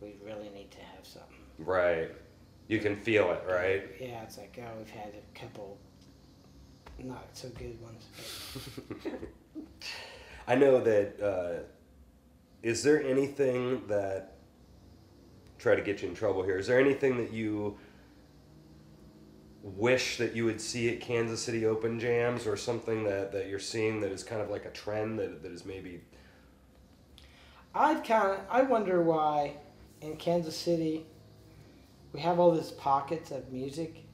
we 0.00 0.14
really 0.24 0.48
need 0.50 0.70
to 0.70 0.78
have 0.80 1.04
something. 1.06 1.36
right. 1.58 2.10
You 2.68 2.78
can 2.80 2.96
feel 2.96 3.30
it, 3.32 3.42
right? 3.48 3.82
Yeah, 4.00 4.22
it's 4.22 4.36
like, 4.38 4.58
oh, 4.62 4.70
we've 4.78 4.90
had 4.90 5.12
a 5.14 5.38
couple 5.38 5.78
not 6.98 7.28
so 7.32 7.48
good 7.50 7.76
ones. 7.80 8.04
I 10.46 10.54
know 10.54 10.80
that. 10.80 11.20
Uh, 11.20 11.62
is 12.62 12.82
there 12.82 13.02
anything 13.02 13.86
that 13.86 14.34
try 15.58 15.74
to 15.76 15.80
get 15.82 16.02
you 16.02 16.08
in 16.08 16.14
trouble 16.14 16.42
here? 16.42 16.58
Is 16.58 16.66
there 16.66 16.80
anything 16.80 17.16
that 17.18 17.32
you 17.32 17.78
wish 19.62 20.18
that 20.18 20.34
you 20.36 20.44
would 20.44 20.60
see 20.60 20.88
at 20.88 21.00
Kansas 21.00 21.42
City 21.42 21.66
Open 21.66 21.98
Jams, 21.98 22.46
or 22.46 22.56
something 22.56 23.04
that, 23.04 23.32
that 23.32 23.48
you're 23.48 23.58
seeing 23.58 24.00
that 24.00 24.12
is 24.12 24.22
kind 24.22 24.40
of 24.40 24.50
like 24.50 24.64
a 24.64 24.70
trend 24.70 25.18
that, 25.18 25.42
that 25.42 25.52
is 25.52 25.64
maybe 25.64 26.00
I've 27.74 28.02
kind 28.02 28.32
of 28.32 28.40
I 28.50 28.62
wonder 28.62 29.02
why 29.02 29.54
in 30.00 30.16
Kansas 30.16 30.56
City 30.56 31.06
we 32.12 32.20
have 32.20 32.38
all 32.38 32.52
these 32.52 32.70
pockets 32.70 33.30
of 33.30 33.52
music, 33.52 34.04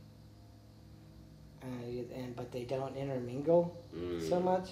uh, 1.63 1.67
and 2.15 2.35
but 2.35 2.51
they 2.53 2.65
don't 2.65 2.97
intermingle 2.97 3.81
mm, 3.97 4.29
so 4.29 4.41
much. 4.41 4.71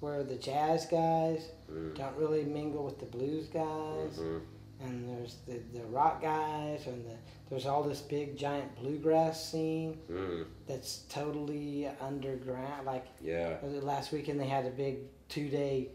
Where 0.00 0.22
the 0.22 0.36
jazz 0.36 0.86
guys 0.86 1.48
mm, 1.72 1.96
don't 1.96 2.16
really 2.16 2.44
mingle 2.44 2.84
with 2.84 3.00
the 3.00 3.06
blues 3.06 3.48
guys, 3.48 4.18
mhm, 4.18 4.40
and 4.80 5.08
there's 5.08 5.36
the, 5.46 5.60
the 5.76 5.84
rock 5.86 6.22
guys, 6.22 6.86
and 6.86 7.04
the, 7.04 7.14
there's 7.50 7.66
all 7.66 7.82
this 7.82 8.00
big 8.00 8.36
giant 8.36 8.74
bluegrass 8.76 9.50
scene 9.50 9.98
mm, 10.10 10.44
that's 10.66 11.04
totally 11.08 11.88
underground. 12.00 12.86
Like 12.86 13.06
yeah. 13.20 13.56
last 13.62 14.12
weekend 14.12 14.40
they 14.40 14.46
had 14.46 14.66
a 14.66 14.70
big 14.70 14.98
two 15.28 15.48
day 15.48 15.88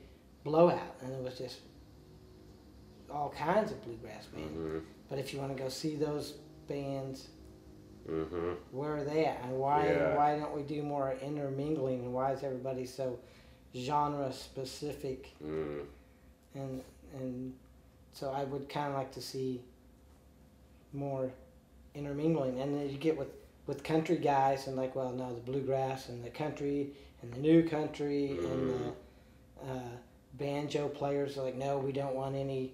blowout, 0.43 0.95
and 1.01 1.13
it 1.13 1.21
was 1.23 1.37
just 1.37 1.59
all 3.11 3.29
kinds 3.29 3.71
of 3.71 3.81
bluegrass 3.83 4.25
bands. 4.25 4.51
hmm 4.53 4.79
But 5.09 5.19
if 5.19 5.33
you 5.33 5.39
want 5.39 5.55
to 5.55 5.61
go 5.61 5.69
see 5.69 5.95
those 5.95 6.33
bands, 6.67 7.27
hmm 8.07 8.53
where 8.71 8.97
are 8.97 9.03
they 9.03 9.25
at, 9.25 9.41
and 9.43 9.57
why 9.57 9.87
Yeah. 9.87 10.17
why 10.17 10.37
don't 10.37 10.53
we 10.53 10.63
do 10.63 10.83
more 10.83 11.15
intermingling, 11.21 12.01
and 12.01 12.13
why 12.13 12.33
is 12.33 12.43
everybody 12.43 12.85
so 12.85 13.19
genre 13.75 14.31
specific? 14.33 15.31
Mm. 15.41 15.85
And 16.55 16.81
and 17.13 17.53
so 18.13 18.31
I 18.31 18.43
would 18.43 18.69
kind 18.69 18.89
of 18.89 18.95
like 18.95 19.11
to 19.13 19.21
see 19.21 19.61
more 20.93 21.31
intermingling, 21.95 22.61
and 22.61 22.75
then 22.75 22.89
you 22.89 22.97
get 22.97 23.17
with 23.17 23.29
with 23.65 23.83
country 23.83 24.17
guys 24.17 24.67
and 24.67 24.75
like, 24.75 24.95
well, 24.95 25.11
no, 25.11 25.33
the 25.33 25.41
bluegrass 25.41 26.09
and 26.09 26.23
the 26.23 26.29
country 26.29 26.91
and 27.21 27.33
the 27.33 27.39
new 27.39 27.67
country 27.67 28.37
and 28.37 28.69
the 28.69 29.71
uh, 29.71 29.97
banjo 30.33 30.89
players 30.89 31.37
are 31.37 31.43
like, 31.43 31.55
no, 31.55 31.77
we 31.77 31.91
don't 31.91 32.13
want 32.13 32.35
any 32.35 32.73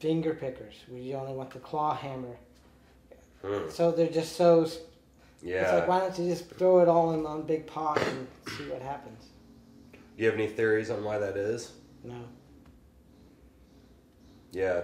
finger 0.00 0.34
pickers. 0.34 0.74
We 0.90 1.14
only 1.14 1.32
want 1.32 1.50
the 1.50 1.58
claw 1.58 1.94
hammer. 1.94 2.36
Hmm. 3.42 3.70
So 3.70 3.90
they're 3.90 4.08
just 4.08 4.36
so. 4.36 4.68
Yeah. 5.42 5.62
It's 5.62 5.72
like, 5.72 5.88
why 5.88 6.00
don't 6.00 6.18
you 6.18 6.28
just 6.28 6.50
throw 6.50 6.80
it 6.80 6.88
all 6.88 7.14
in 7.14 7.22
one 7.22 7.42
big 7.42 7.66
pot 7.66 8.00
and 8.02 8.26
see 8.56 8.64
what 8.64 8.82
happens? 8.82 9.24
Do 9.92 9.98
you 10.16 10.26
have 10.26 10.34
any 10.34 10.48
theories 10.48 10.90
on 10.90 11.04
why 11.04 11.18
that 11.18 11.36
is? 11.36 11.72
No. 12.02 12.24
Yeah. 14.52 14.82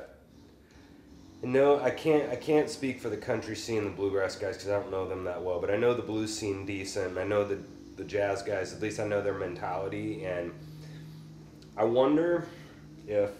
No, 1.42 1.78
I 1.80 1.90
can't. 1.90 2.30
I 2.30 2.36
can't 2.36 2.70
speak 2.70 3.00
for 3.00 3.10
the 3.10 3.16
country 3.16 3.54
scene, 3.54 3.84
the 3.84 3.90
bluegrass 3.90 4.36
guys, 4.36 4.56
because 4.56 4.70
I 4.70 4.80
don't 4.80 4.90
know 4.90 5.06
them 5.08 5.24
that 5.24 5.42
well. 5.42 5.60
But 5.60 5.70
I 5.70 5.76
know 5.76 5.92
the 5.92 6.02
blues 6.02 6.36
scene 6.36 6.64
decent. 6.64 7.18
I 7.18 7.24
know 7.24 7.44
the 7.44 7.58
the 7.96 8.04
jazz 8.04 8.42
guys. 8.42 8.72
At 8.72 8.80
least 8.80 8.98
I 8.98 9.06
know 9.06 9.20
their 9.22 9.34
mentality, 9.34 10.24
and 10.24 10.52
I 11.76 11.84
wonder 11.84 12.46
if 13.06 13.30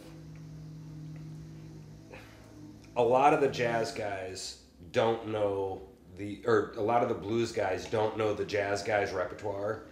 a 2.96 3.02
lot 3.02 3.32
of 3.32 3.40
the 3.40 3.48
jazz 3.48 3.92
guys 3.92 4.58
don't 4.92 5.28
know 5.28 5.82
the, 6.16 6.40
or 6.46 6.72
a 6.76 6.82
lot 6.82 7.02
of 7.02 7.08
the 7.08 7.14
blues 7.14 7.50
guys 7.52 7.87
don't 7.87 8.16
know 8.16 8.34
the 8.34 8.44
jazz 8.44 8.82
guys' 8.82 9.12
repertoire. 9.12 9.82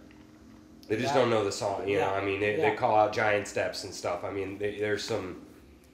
They 0.87 0.95
just 0.97 1.13
Yeah. 1.13 1.21
don't 1.21 1.29
know 1.29 1.43
the 1.43 1.51
song. 1.51 1.87
You 1.87 1.99
know, 1.99 2.09
I 2.09 2.23
mean, 2.23 2.39
they, 2.39 2.57
Yeah. 2.57 2.69
they 2.69 2.75
call 2.75 2.95
out 2.95 3.11
giant 3.13 3.47
steps 3.47 3.83
and 3.83 3.93
stuff. 3.93 4.23
I 4.23 4.31
mean, 4.31 4.57
they, 4.57 4.79
there's 4.79 5.03
some 5.03 5.41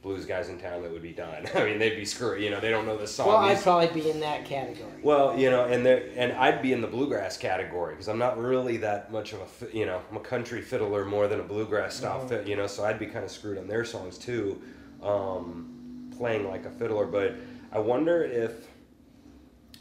blues 0.02 0.26
guys 0.26 0.48
in 0.50 0.58
town 0.58 0.82
that 0.82 0.92
would 0.92 1.02
be 1.02 1.12
done. 1.12 1.46
I 1.56 1.66
mean, 1.66 1.78
they'd 1.80 1.96
be 1.96 2.06
screwed. 2.06 2.42
You 2.42 2.50
know, 2.52 2.60
they 2.60 2.70
don't 2.70 2.86
know 2.86 2.98
the 2.98 3.08
song. 3.08 3.28
Well, 3.28 3.38
I'd 3.38 3.62
probably 3.62 3.88
be 4.02 4.10
in 4.10 4.20
that 4.22 4.46
category. 4.46 4.90
well, 5.04 5.38
you 5.38 5.50
know, 5.50 5.66
and 5.66 5.86
there, 5.86 6.10
and 6.16 6.32
I'd 6.34 6.62
be 6.62 6.72
in 6.72 6.80
the 6.82 6.88
bluegrass 6.88 7.38
category 7.38 7.94
because 7.96 8.08
I'm 8.08 8.18
not 8.20 8.38
really 8.38 8.78
that 8.78 9.12
much 9.12 9.34
of 9.34 9.42
a, 9.42 9.76
you 9.76 9.86
know, 9.86 10.02
I'm 10.10 10.18
a 10.18 10.22
country 10.22 10.62
fiddler 10.62 11.04
more 11.06 11.28
than 11.28 11.40
a 11.42 11.44
bluegrass 11.44 11.96
style 11.96 12.22
Mhm. 12.22 12.30
fit, 12.30 12.48
you 12.48 12.56
know, 12.56 12.68
so 12.68 12.86
I'd 12.86 12.98
be 13.00 13.08
kind 13.08 13.26
of 13.26 13.32
screwed 13.32 13.58
on 13.58 13.68
their 13.68 13.84
songs 13.84 14.18
too, 14.18 14.62
um, 15.04 16.10
playing 16.18 16.48
like 16.48 16.66
a 16.66 16.72
fiddler. 16.72 17.06
But 17.06 17.36
I 17.72 17.80
wonder 17.80 18.24
if, 18.24 18.68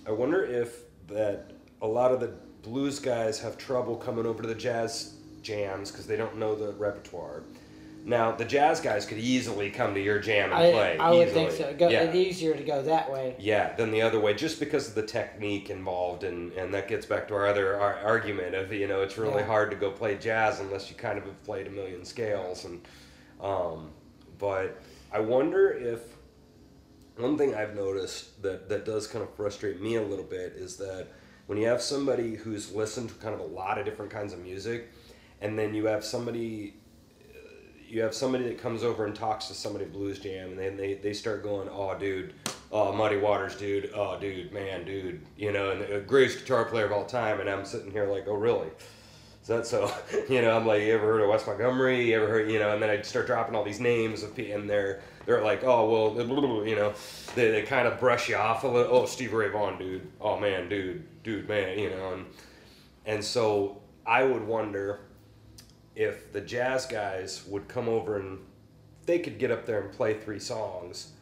I 0.07 0.11
wonder 0.13 0.45
if 0.45 0.83
that 1.09 1.53
a 1.81 1.87
lot 1.87 2.13
of 2.13 2.21
the 2.21 2.33
blues 2.63 2.99
guys 2.99 3.39
have 3.41 3.57
trouble 3.57 3.97
coming 3.97 4.27
over 4.27 4.43
to 4.43 4.49
the 4.49 4.55
jazz 4.55 5.15
jams 5.43 5.91
because 5.93 6.07
they 6.07 6.17
don't 6.17 6.37
know 6.37 6.55
the 6.57 6.73
repertoire. 6.73 7.43
Now 8.05 8.33
the 8.33 8.45
jazz 8.45 8.81
guys 8.81 9.05
could 9.05 9.19
easily 9.19 9.71
come 9.71 9.93
to 9.95 10.01
your 10.01 10.19
jam 10.19 10.47
and 10.53 10.55
I, 10.55 10.73
play. 10.73 10.99
I 10.99 11.11
would 11.11 11.31
think 11.31 11.51
so. 11.51 11.75
Go, 11.75 11.89
yeah. 11.89 12.03
It's 12.05 12.15
easier 12.15 12.55
to 12.55 12.63
go 12.63 12.83
that 12.83 13.13
way. 13.13 13.37
Yeah, 13.39 13.75
than 13.77 13.91
the 13.91 14.01
other 14.03 14.19
way, 14.19 14.33
just 14.35 14.59
because 14.61 14.89
of 14.89 14.95
the 14.95 15.03
technique 15.03 15.69
involved, 15.69 16.25
and, 16.25 16.53
and 16.53 16.73
that 16.73 16.89
gets 16.89 17.05
back 17.05 17.29
to 17.29 17.35
our 17.35 17.47
other 17.47 17.79
our 17.79 17.97
argument 17.97 18.55
of 18.55 18.73
you 18.73 18.87
know 18.87 19.03
it's 19.03 19.19
really 19.19 19.41
Yeah. 19.41 19.47
hard 19.47 19.71
to 19.71 19.77
go 19.77 19.91
play 19.91 20.17
jazz 20.17 20.61
unless 20.61 20.89
you 20.89 20.97
kind 20.97 21.19
of 21.19 21.25
have 21.25 21.43
played 21.45 21.67
a 21.67 21.71
million 21.71 22.05
scales, 22.05 22.65
and 22.65 22.81
um, 23.43 23.91
but 24.39 24.81
I 25.13 25.21
wonder 25.21 25.71
if 25.71 26.01
one 27.17 27.37
thing 27.37 27.55
I've 27.55 27.75
noticed 27.75 28.41
that 28.43 28.69
that 28.69 28.85
does 28.85 29.07
kind 29.07 29.23
of 29.23 29.35
frustrate 29.35 29.81
me 29.83 29.97
a 29.97 30.03
little 30.03 30.25
bit 30.25 30.53
is 30.57 30.77
that 30.77 31.09
when 31.47 31.59
you 31.59 31.67
have 31.67 31.83
somebody 31.83 32.37
who's 32.37 32.73
listened 32.73 33.09
to 33.11 33.15
kind 33.17 33.35
of 33.35 33.41
a 33.41 33.45
lot 33.45 33.79
of 33.79 33.85
different 33.85 34.11
kinds 34.11 34.33
of 34.33 34.39
music, 34.39 34.89
and 35.41 35.59
then 35.59 35.75
you 35.75 35.87
have 35.87 36.05
somebody 36.05 36.75
you 37.89 38.03
have 38.03 38.15
somebody 38.15 38.45
that 38.45 38.59
comes 38.59 38.85
over 38.85 39.07
and 39.07 39.15
talks 39.15 39.47
to 39.47 39.55
somebody 39.55 39.87
at 39.87 39.93
Blues 39.93 40.19
Jam, 40.19 40.51
and 40.51 40.59
then 40.59 40.77
they, 40.77 40.95
they 40.95 41.13
start 41.13 41.43
going, 41.43 41.69
"Oh, 41.71 41.97
dude, 41.99 42.35
oh, 42.71 42.93
Muddy 42.93 43.17
Waters, 43.17 43.57
dude, 43.57 43.91
oh, 43.95 44.19
dude, 44.19 44.53
man, 44.53 44.85
dude," 44.85 45.21
you 45.37 45.53
know, 45.53 45.71
and 45.71 45.81
the 45.81 45.97
uh, 45.97 46.01
greatest 46.01 46.41
guitar 46.41 46.65
player 46.65 46.87
of 46.87 46.93
all 46.93 47.07
time, 47.07 47.41
and 47.41 47.49
I'm 47.49 47.65
sitting 47.65 47.91
here 47.91 48.07
like, 48.07 48.29
"Oh, 48.29 48.35
really?" 48.35 48.69
Is 49.43 49.49
that 49.49 49.67
so? 49.67 49.91
You 50.29 50.43
know, 50.43 50.55
I'm 50.55 50.67
like, 50.67 50.83
"You 50.83 50.95
ever 50.95 51.07
heard 51.07 51.23
of 51.23 51.31
Wes 51.31 51.47
Montgomery? 51.47 52.11
You 52.11 52.17
ever 52.17 52.29
heard?" 52.29 52.51
You 52.51 52.59
know, 52.59 52.73
and 52.75 52.83
then 52.83 52.91
I 52.91 53.01
start 53.03 53.27
dropping 53.27 53.55
all 53.55 53.65
these 53.65 53.81
names 53.81 54.23
of 54.23 54.35
people, 54.35 54.61
and 54.61 54.69
they're 54.69 55.01
they're 55.25 55.43
like, 55.43 55.65
"Oh, 55.65 56.15
well," 56.15 56.27
you 56.67 56.77
know, 56.77 56.93
they, 57.35 57.51
they 57.51 57.63
kind 57.63 57.89
of 57.89 57.99
brush 57.99 58.29
you 58.29 58.37
off 58.37 58.65
a 58.65 58.69
little. 58.69 58.95
Oh, 58.95 59.07
Steve 59.07 59.33
Ray 59.33 59.49
Vaughan, 59.49 59.79
dude. 59.79 60.07
Oh 60.21 60.39
man, 60.39 60.69
dude, 60.69 61.05
dude, 61.23 61.49
man, 61.49 61.79
you 61.79 61.91
know, 61.91 62.13
and 62.13 62.27
and 63.07 63.25
so 63.25 63.81
I 64.07 64.25
would 64.25 64.47
wonder 64.47 65.01
if 65.99 66.33
the 66.33 66.41
jazz 66.41 66.87
guys 66.87 67.45
would 67.49 67.67
come 67.67 67.89
over 67.89 68.19
and 68.19 68.39
they 69.05 69.19
could 69.19 69.39
get 69.39 69.51
up 69.51 69.67
there 69.67 69.81
and 69.81 69.93
play 69.93 70.15
three 70.15 70.39
songs. 70.39 71.13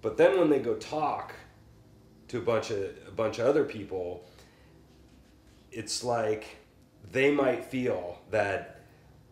But 0.00 0.16
then 0.16 0.38
when 0.38 0.48
they 0.48 0.60
go 0.60 0.74
talk 0.74 1.34
to 2.28 2.38
a 2.38 2.40
bunch 2.40 2.70
of 2.70 2.90
a 3.06 3.10
bunch 3.10 3.38
of 3.38 3.46
other 3.46 3.64
people 3.64 4.26
it's 5.70 6.02
like 6.02 6.56
they 7.12 7.30
might 7.30 7.64
feel 7.64 8.18
that 8.30 8.80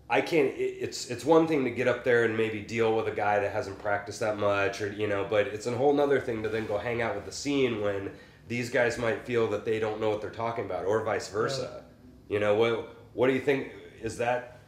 I 0.09 0.20
can't 0.20 0.52
it's 0.57 1.11
it's 1.11 1.24
one 1.24 1.46
thing 1.46 1.64
to 1.64 1.70
get 1.70 1.88
up 1.88 2.04
there 2.04 2.24
and 2.24 2.37
maybe 2.37 2.61
deal 2.61 2.94
with 2.94 3.09
a 3.09 3.14
guy 3.16 3.40
that 3.40 3.50
hasn't 3.52 3.78
practiced 3.78 4.20
that 4.20 4.38
much 4.38 4.80
or 4.80 4.92
you 4.92 5.09
know 5.09 5.26
but 5.28 5.48
it's 5.48 5.66
a 5.66 5.76
whole 5.76 5.92
nother 5.92 6.20
thing 6.20 6.42
to 6.42 6.48
then 6.48 6.66
go 6.66 6.78
hang 6.78 7.02
out 7.02 7.16
with 7.16 7.24
the 7.24 7.33
scene 7.33 7.80
when 7.80 8.11
these 8.46 8.68
guys 8.70 8.98
might 8.98 9.24
feel 9.24 9.48
that 9.48 9.64
they 9.64 9.80
don't 9.80 10.00
know 10.00 10.11
what 10.11 10.20
they're 10.20 10.30
talking 10.30 10.66
about 10.66 10.85
or 10.85 11.02
vice 11.02 11.28
versa. 11.28 11.83
You 12.28 12.38
know 12.38 12.54
what 12.54 12.94
what 13.14 13.26
do 13.28 13.33
you 13.33 13.40
think 13.40 13.72
is 14.04 14.16
that 14.18 14.58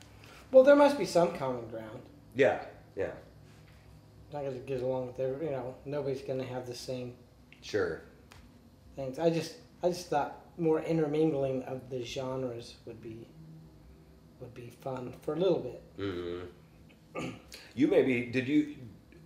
Well, 0.50 0.64
there 0.64 0.74
must 0.74 0.98
be 0.98 1.04
some 1.06 1.36
common 1.36 1.68
ground. 1.68 2.00
yeah 2.34 2.62
yeah 2.96 3.12
Not 4.32 4.42
going 4.42 4.54
to 4.54 4.58
get 4.66 4.82
along 4.82 5.06
with 5.08 5.20
every, 5.20 5.46
you 5.46 5.52
know, 5.52 5.74
nobody's 5.84 6.22
going 6.22 6.40
to 6.40 6.46
have 6.46 6.66
the 6.66 6.74
same 6.74 7.14
sure 7.62 8.02
things. 8.96 9.18
I 9.18 9.30
just, 9.30 9.54
I 9.82 9.88
just 9.90 10.08
thought 10.08 10.40
more 10.58 10.80
intermingling 10.80 11.62
of 11.64 11.90
the 11.90 12.02
genres 12.02 12.76
would 12.86 13.00
be, 13.02 13.28
would 14.40 14.54
be 14.54 14.70
fun 14.80 15.12
for 15.22 15.34
a 15.34 15.38
little 15.38 15.60
bit. 15.60 15.82
hmm 15.96 17.30
You 17.74 17.88
maybe 17.88 18.26
did 18.26 18.48
you 18.48 18.76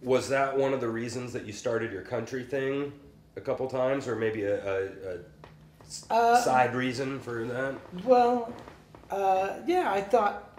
was 0.02 0.28
that 0.30 0.56
one 0.56 0.72
of 0.72 0.80
the 0.80 0.88
reasons 0.88 1.32
that 1.34 1.44
you 1.44 1.52
started 1.52 1.92
your 1.92 2.02
country 2.02 2.42
thing 2.42 2.92
a 3.36 3.40
couple 3.40 3.68
times, 3.68 4.08
or 4.08 4.16
maybe 4.16 4.42
a 4.44 5.20
Uh, 6.08 6.40
side 6.40 6.74
reason 6.74 7.20
for 7.20 7.44
that? 7.44 7.74
Well, 8.04 8.52
uh, 9.10 9.60
yeah, 9.66 9.90
I 9.92 10.00
thought 10.00 10.58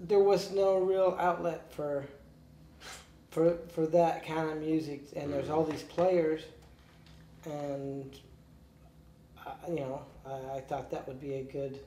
there 0.00 0.20
was 0.20 0.50
no 0.52 0.78
real 0.78 1.16
outlet 1.18 1.72
for 1.72 2.04
for 3.30 3.58
for 3.74 3.86
that 3.86 4.26
kind 4.26 4.50
of 4.50 4.58
music, 4.58 5.04
and 5.16 5.32
there's 5.32 5.48
all 5.48 5.64
these 5.64 5.82
players, 5.82 6.42
and 7.44 8.14
uh, 9.46 9.50
you 9.68 9.76
know, 9.76 10.02
I, 10.26 10.56
I 10.56 10.60
thought 10.60 10.90
that 10.90 11.06
would 11.08 11.20
be 11.20 11.34
a 11.34 11.42
good 11.42 11.80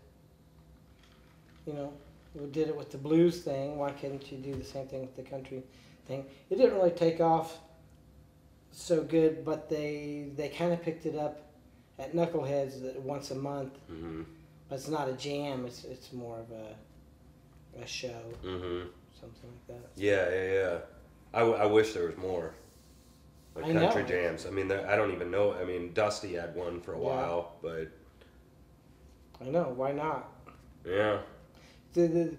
you 1.65 1.73
know, 1.73 1.93
we 2.33 2.47
did 2.47 2.67
it 2.67 2.75
with 2.75 2.91
the 2.91 2.97
blues 2.97 3.41
thing. 3.41 3.77
Why 3.77 3.91
couldn't 3.91 4.31
you 4.31 4.37
do 4.37 4.55
the 4.55 4.63
same 4.63 4.87
thing 4.87 5.01
with 5.01 5.15
the 5.15 5.23
country 5.23 5.63
thing? 6.07 6.25
It 6.49 6.57
didn't 6.57 6.75
really 6.75 6.91
take 6.91 7.19
off 7.19 7.57
so 8.71 9.03
good, 9.03 9.45
but 9.45 9.69
they 9.69 10.27
they 10.35 10.49
kind 10.49 10.73
of 10.73 10.81
picked 10.81 11.05
it 11.05 11.15
up 11.15 11.41
at 11.97 12.13
Knuckleheads 12.13 12.81
that 12.81 13.01
once 13.01 13.31
a 13.31 13.35
month. 13.35 13.73
Mm-hmm. 13.91 14.23
But 14.69 14.75
it's 14.75 14.87
not 14.89 15.07
a 15.09 15.13
jam. 15.13 15.65
It's 15.65 15.83
it's 15.83 16.11
more 16.13 16.39
of 16.39 16.51
a 16.51 16.75
a 17.83 17.85
show, 17.87 18.21
Mm-hmm. 18.43 18.87
something 19.19 19.49
like 19.51 19.67
that. 19.67 19.89
Yeah, 20.01 20.29
yeah, 20.29 20.53
yeah. 20.53 20.77
I, 21.33 21.39
w- 21.39 21.57
I 21.57 21.65
wish 21.65 21.91
there 21.93 22.05
was 22.07 22.15
more. 22.17 22.53
Like 23.55 23.65
I 23.65 23.73
country 23.73 24.01
know. 24.03 24.07
jams. 24.07 24.45
I 24.45 24.49
mean, 24.49 24.71
I 24.71 24.95
don't 24.95 25.11
even 25.11 25.29
know. 25.31 25.53
I 25.53 25.65
mean, 25.65 25.93
Dusty 25.93 26.33
had 26.33 26.55
one 26.55 26.79
for 26.81 26.93
a 26.93 26.97
Yeah. 26.99 27.03
while, 27.05 27.51
but 27.61 27.89
I 29.41 29.45
know. 29.49 29.73
Why 29.75 29.91
not? 29.91 30.29
yeah. 30.85 31.19
The, 31.93 32.07
the 32.07 32.35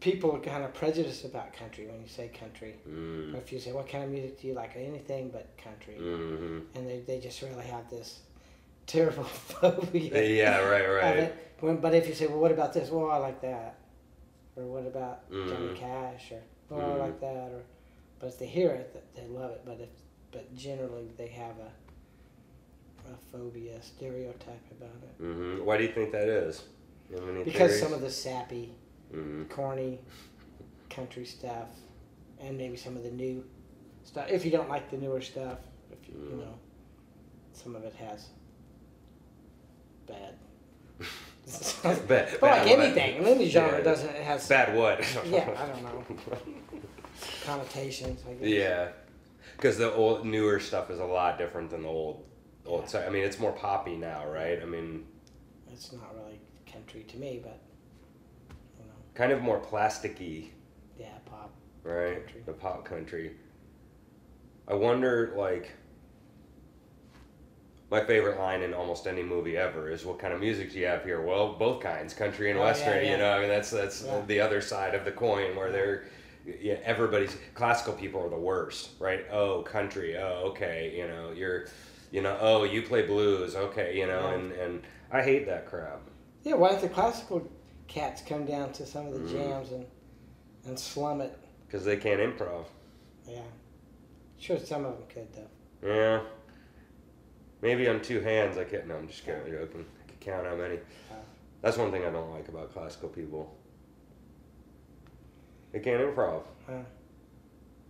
people 0.00 0.32
are 0.34 0.38
kind 0.40 0.64
of 0.64 0.72
prejudiced 0.74 1.24
about 1.24 1.52
country 1.52 1.86
when 1.86 2.00
you 2.00 2.08
say 2.08 2.28
country. 2.28 2.76
Mm. 2.88 3.34
If 3.36 3.52
you 3.52 3.58
say 3.60 3.72
what 3.72 3.88
kind 3.88 4.04
of 4.04 4.10
music 4.10 4.40
do 4.40 4.48
you 4.48 4.54
like, 4.54 4.72
anything 4.76 5.30
but 5.30 5.48
country, 5.62 5.94
hmm 5.94 6.58
and 6.74 6.88
they, 6.88 7.00
they 7.06 7.18
just 7.20 7.42
really 7.42 7.64
have 7.64 7.88
this 7.90 8.20
terrible 8.86 9.24
phobia. 9.50 10.22
Yeah, 10.28 10.58
right, 10.60 10.86
right. 10.88 11.34
When, 11.62 11.76
but 11.76 11.94
if 11.94 12.08
you 12.08 12.14
say, 12.14 12.26
well, 12.26 12.40
what 12.40 12.50
about 12.50 12.72
this? 12.72 12.90
Well, 12.90 13.08
I 13.08 13.18
like 13.18 13.40
that. 13.42 13.78
Or 14.56 14.64
what 14.64 14.84
about 14.84 15.30
Johnny 15.30 15.68
Mhm. 15.68 15.76
Cash? 15.76 16.32
Or 16.32 16.42
well, 16.70 16.90
I 16.90 16.96
Mhm. 16.96 16.98
like 16.98 17.20
that. 17.20 17.52
Or 17.52 17.62
but 18.18 18.26
if 18.26 18.38
they 18.40 18.46
hear 18.46 18.72
it, 18.72 19.14
they 19.14 19.26
love 19.28 19.52
it. 19.52 19.62
But 19.64 19.80
if 19.80 19.88
but 20.32 20.52
generally 20.56 21.12
they 21.16 21.28
have 21.28 21.56
a 21.60 21.70
a 23.12 23.16
phobia, 23.30 23.80
stereotype 23.82 24.70
about 24.72 25.02
it. 25.02 25.14
hmm 25.18 25.64
Why 25.64 25.76
do 25.76 25.84
you 25.84 25.92
think 25.92 26.10
that 26.12 26.28
is? 26.28 26.64
You 27.10 27.42
Because 27.44 27.70
theories? 27.72 27.80
some 27.80 27.92
of 27.92 28.00
the 28.00 28.10
sappy, 28.10 28.74
Mhm. 29.12 29.48
corny 29.48 30.00
country 30.90 31.24
stuff, 31.24 31.68
and 32.40 32.56
maybe 32.58 32.76
some 32.76 32.96
of 32.96 33.02
the 33.04 33.10
new 33.10 33.44
stuff. 34.04 34.28
If 34.28 34.44
you 34.44 34.50
don't 34.50 34.68
like 34.68 34.90
the 34.90 34.96
newer 34.98 35.20
stuff, 35.20 35.58
if 35.92 36.08
you, 36.08 36.14
you 36.28 36.36
Mm. 36.36 36.38
know, 36.40 36.58
some 37.52 37.76
of 37.76 37.84
it 37.84 37.94
has 37.94 38.30
bad. 40.06 40.36
bad, 42.08 42.28
But 42.40 42.42
like 42.42 42.66
anything, 42.66 43.16
in 43.16 43.24
any 43.26 43.48
genre 43.48 43.78
Yeah. 43.78 43.84
doesn't 43.84 44.08
it 44.10 44.22
has 44.22 44.48
Bad 44.48 44.76
what? 44.76 45.00
yeah 45.26 45.50
I 45.56 45.66
don't 45.66 45.82
know 45.82 46.04
connotations. 47.44 48.22
I 48.28 48.34
guess. 48.34 48.48
Yeah, 48.48 48.88
because 49.56 49.78
the 49.78 49.92
old 49.92 50.24
newer 50.26 50.60
stuff 50.60 50.90
is 50.90 50.98
a 51.00 51.04
lot 51.04 51.38
different 51.38 51.70
than 51.70 51.82
the 51.82 51.88
old. 51.88 52.24
Old. 52.66 52.82
Yeah. 52.82 52.86
So, 52.88 53.04
I 53.06 53.10
mean, 53.10 53.24
it's 53.24 53.38
more 53.38 53.52
poppy 53.52 53.96
now, 53.96 54.26
right? 54.26 54.60
I 54.62 54.64
mean, 54.64 55.04
it's 55.72 55.92
not 55.92 56.14
really 56.16 56.40
country 56.70 57.02
to 57.08 57.16
me, 57.16 57.40
but 57.42 57.58
you 58.78 58.84
know, 58.86 58.92
kind 59.14 59.32
of 59.32 59.42
more 59.42 59.60
plasticky, 59.60 60.50
yeah, 60.98 61.06
pop. 61.26 61.52
right? 61.82 62.24
Country. 62.24 62.42
The 62.46 62.52
pop 62.52 62.84
country. 62.84 63.32
I 64.68 64.74
wonder, 64.74 65.34
like, 65.36 65.72
my 67.92 68.02
favorite 68.02 68.38
line 68.38 68.62
in 68.62 68.72
almost 68.72 69.06
any 69.06 69.22
movie 69.22 69.58
ever 69.58 69.90
is, 69.90 70.06
"What 70.06 70.18
kind 70.18 70.32
of 70.32 70.40
music 70.40 70.72
do 70.72 70.78
you 70.78 70.86
have 70.86 71.04
here?" 71.04 71.20
Well, 71.20 71.52
both 71.52 71.80
kinds, 71.82 72.14
country 72.14 72.50
and 72.50 72.58
Oh, 72.58 72.62
western. 72.62 73.04
yeah. 73.04 73.12
You 73.12 73.18
know, 73.18 73.30
I 73.30 73.40
mean, 73.40 73.48
that's 73.50 73.70
that's 73.70 74.02
Yeah. 74.02 74.22
the 74.26 74.40
other 74.40 74.62
side 74.62 74.94
of 74.94 75.04
the 75.04 75.12
coin 75.12 75.54
where 75.54 75.70
they're. 75.70 76.04
Yeah, 76.44 76.78
everybody's 76.82 77.36
classical 77.54 77.92
people 77.92 78.20
are 78.20 78.28
the 78.30 78.36
worst, 78.52 78.90
right? 78.98 79.24
Oh, 79.30 79.62
country. 79.62 80.16
Oh, 80.16 80.48
okay. 80.50 80.92
You 80.96 81.06
know, 81.06 81.30
you're, 81.30 81.66
you 82.10 82.20
know, 82.20 82.36
oh, 82.40 82.64
you 82.64 82.82
play 82.82 83.02
blues. 83.02 83.54
Okay, 83.54 83.96
you 83.96 84.06
know, 84.06 84.22
Yeah. 84.28 84.34
and 84.34 84.52
and 84.52 84.82
I 85.12 85.22
hate 85.22 85.46
that 85.46 85.66
crap. 85.66 86.00
Yeah, 86.42 86.54
why 86.54 86.70
don't 86.70 86.80
the 86.80 86.88
classical 86.88 87.46
cats 87.86 88.22
come 88.26 88.44
down 88.46 88.72
to 88.72 88.86
some 88.86 89.06
of 89.06 89.12
the 89.12 89.20
Mhm. 89.20 89.28
jams 89.30 89.70
and 89.70 89.86
and 90.66 90.78
slum 90.78 91.20
it? 91.20 91.36
because 91.66 91.84
they 91.84 91.96
can't 91.96 92.20
improv. 92.20 92.64
Yeah, 93.26 93.40
sure, 94.38 94.58
some 94.58 94.84
of 94.86 94.98
them 94.98 95.06
could 95.08 95.28
though. 95.34 95.88
Yeah. 95.88 96.20
Maybe 97.62 97.88
on 97.88 98.02
two 98.02 98.20
hands 98.20 98.58
I 98.58 98.64
can't. 98.64 98.86
No, 98.88 98.96
I'm 98.96 99.08
just 99.08 99.24
kidding. 99.24 99.40
joking. 99.50 99.86
I 100.04 100.08
can 100.08 100.16
count 100.20 100.46
how 100.46 100.56
many. 100.56 100.78
That's 101.62 101.76
one 101.78 101.92
thing 101.92 102.04
I 102.04 102.10
don't 102.10 102.30
like 102.32 102.48
about 102.48 102.72
classical 102.72 103.08
people. 103.08 103.56
They 105.72 105.78
can't 105.78 106.02
improv. 106.02 106.42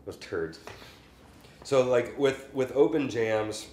Those 0.04 0.16
turds. 0.18 0.60
So 1.64 1.88
like 1.88 2.18
with 2.18 2.48
with 2.52 2.72
open 2.72 3.08
jams, 3.08 3.66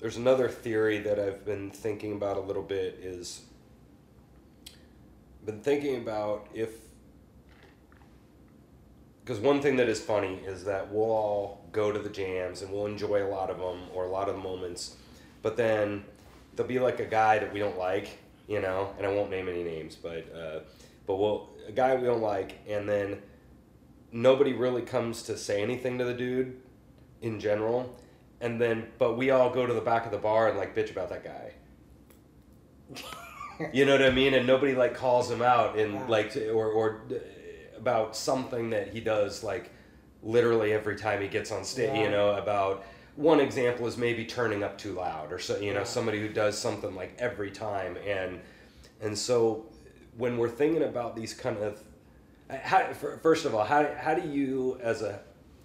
there's 0.00 0.16
another 0.16 0.48
theory 0.48 0.98
that 0.98 1.18
I've 1.18 1.44
been 1.44 1.70
thinking 1.70 2.12
about 2.12 2.36
a 2.36 2.40
little 2.40 2.62
bit 2.62 2.98
is 3.00 3.42
been 5.44 5.60
thinking 5.60 5.96
about 5.96 6.48
if 6.52 6.70
because 9.24 9.38
one 9.40 9.60
thing 9.60 9.76
that 9.76 9.88
is 9.88 10.00
funny 10.00 10.40
is 10.44 10.64
that 10.64 10.92
we'll 10.92 11.04
all 11.04 11.68
go 11.72 11.92
to 11.92 11.98
the 11.98 12.08
jams 12.08 12.62
and 12.62 12.72
we'll 12.72 12.86
enjoy 12.86 13.24
a 13.24 13.28
lot 13.28 13.48
of 13.48 13.58
them 13.58 13.82
or 13.94 14.04
a 14.04 14.08
lot 14.08 14.28
of 14.28 14.34
the 14.34 14.40
moments, 14.40 14.96
but 15.42 15.56
then 15.56 16.04
there'll 16.56 16.68
be 16.68 16.78
like 16.78 17.00
a 17.00 17.06
guy 17.06 17.38
that 17.38 17.52
we 17.52 17.58
don't 17.58 17.78
like, 17.78 18.18
you 18.48 18.60
know, 18.60 18.92
and 18.98 19.06
I 19.06 19.12
won't 19.12 19.30
name 19.30 19.48
any 19.48 19.62
names, 19.62 19.96
but 19.96 20.26
uh, 20.34 20.60
but 21.06 21.16
we'll 21.16 21.48
a 21.68 21.72
guy 21.72 21.94
we 21.96 22.04
don't 22.06 22.22
like, 22.22 22.58
and 22.68 22.88
then 22.88 23.22
nobody 24.12 24.52
really 24.52 24.82
comes 24.82 25.22
to 25.24 25.36
say 25.36 25.62
anything 25.62 25.98
to 25.98 26.04
the 26.04 26.14
dude 26.14 26.60
in 27.22 27.38
general, 27.40 27.96
and 28.40 28.60
then 28.60 28.88
but 28.98 29.16
we 29.16 29.30
all 29.30 29.50
go 29.50 29.66
to 29.66 29.72
the 29.74 29.80
back 29.80 30.04
of 30.06 30.12
the 30.12 30.18
bar 30.18 30.48
and 30.48 30.58
like 30.58 30.74
bitch 30.74 30.90
about 30.90 31.08
that 31.10 31.24
guy. 31.24 31.52
You 33.74 33.84
know 33.84 33.92
what 33.92 34.02
I 34.02 34.08
mean? 34.10 34.32
And 34.32 34.46
nobody 34.46 34.74
like 34.74 34.94
calls 34.94 35.30
him 35.30 35.42
out 35.42 35.78
and 35.78 35.92
Yeah. 35.92 36.06
like 36.08 36.34
or 36.34 36.68
or 36.72 37.02
about 37.76 38.16
something 38.16 38.70
that 38.70 38.88
he 38.88 39.00
does 39.00 39.44
like 39.44 39.70
literally 40.22 40.72
every 40.72 40.96
time 40.96 41.20
he 41.20 41.28
gets 41.28 41.52
on 41.52 41.62
stage. 41.64 41.90
Yeah. 41.94 42.04
You 42.04 42.10
know 42.10 42.30
about 42.30 42.84
one 43.20 43.40
example 43.40 43.86
is 43.86 43.96
maybe 43.96 44.24
turning 44.24 44.62
up 44.62 44.78
too 44.78 44.92
loud 44.94 45.32
or 45.32 45.38
so 45.38 45.58
you 45.58 45.74
know 45.74 45.84
somebody 45.84 46.18
who 46.20 46.28
does 46.28 46.58
something 46.58 46.94
like 46.94 47.14
every 47.18 47.50
time 47.50 47.96
and 48.06 48.40
and 49.00 49.16
so 49.16 49.66
when 50.16 50.38
we're 50.38 50.48
thinking 50.48 50.82
about 50.82 51.14
these 51.14 51.34
kind 51.34 51.58
of 51.58 51.82
how, 52.62 52.92
first 52.92 53.44
of 53.44 53.54
all 53.54 53.64
how, 53.64 53.86
how 53.98 54.14
do 54.14 54.28
you 54.28 54.78
as 54.82 55.02
a 55.02 55.20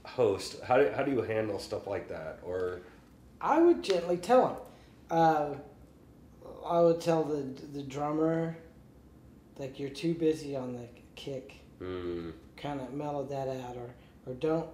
host 0.06 0.62
how 0.64 0.78
do, 0.78 0.92
how 0.96 1.02
do 1.02 1.12
you 1.12 1.22
handle 1.22 1.58
stuff 1.58 1.88
like 1.88 2.08
that 2.10 2.40
or 2.44 2.82
I 3.42 3.62
would 3.62 3.84
gently 3.84 4.18
tell 4.18 4.48
him. 4.48 4.56
Uh, 5.12 5.54
I 6.66 6.82
would 6.82 7.00
tell 7.00 7.24
the 7.24 7.44
the 7.74 7.84
drummer, 7.84 8.58
like 9.58 9.80
you're 9.80 9.90
too 9.90 10.16
busy 10.16 10.56
on 10.56 10.74
the 10.74 10.88
kick. 11.16 11.58
mm, 11.80 12.32
Kind 12.58 12.82
of 12.82 12.92
mellow 12.94 13.24
that 13.26 13.48
out, 13.48 13.76
or 13.76 13.90
or 14.26 14.34
don't. 14.34 14.68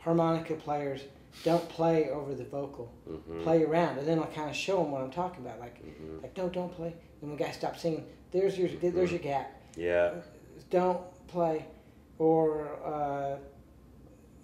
Harmonica 0.00 0.54
players 0.54 1.02
don't 1.44 1.68
play 1.68 2.10
over 2.10 2.34
the 2.34 2.44
vocal. 2.44 2.92
mhm, 3.08 3.42
Play 3.42 3.62
around, 3.64 3.98
and 3.98 4.06
then 4.06 4.18
I'll 4.18 4.26
kind 4.26 4.50
of 4.50 4.56
show 4.56 4.76
them 4.82 4.90
what 4.92 5.02
I'm 5.02 5.10
talking 5.10 5.44
about. 5.44 5.58
Like 5.60 5.82
mhm. 5.84 6.22
like 6.22 6.34
don't 6.34 6.52
don't 6.52 6.72
play. 6.74 6.94
And 7.20 7.30
when 7.30 7.38
guy 7.38 7.50
stops 7.50 7.82
singing, 7.82 8.04
there's 8.30 8.58
your 8.58 8.68
there's 8.68 9.10
your 9.10 9.20
gap. 9.20 9.60
yeah 9.76 10.14
Don't 10.70 11.00
play, 11.28 11.66
or 12.18 12.68
uh, 12.84 13.36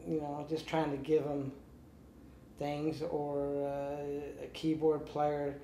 you 0.06 0.20
know 0.20 0.46
just 0.48 0.66
trying 0.66 0.90
to 0.90 0.96
give 0.98 1.24
them 1.24 1.52
things, 2.58 3.02
or 3.02 3.66
uh, 3.66 4.44
a 4.44 4.48
keyboard 4.52 5.04
player. 5.06 5.56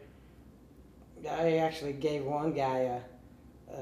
I 1.28 1.56
actually 1.58 1.94
gave 1.94 2.24
one 2.24 2.52
guy 2.52 2.78
a, 2.80 3.00
a, 3.72 3.76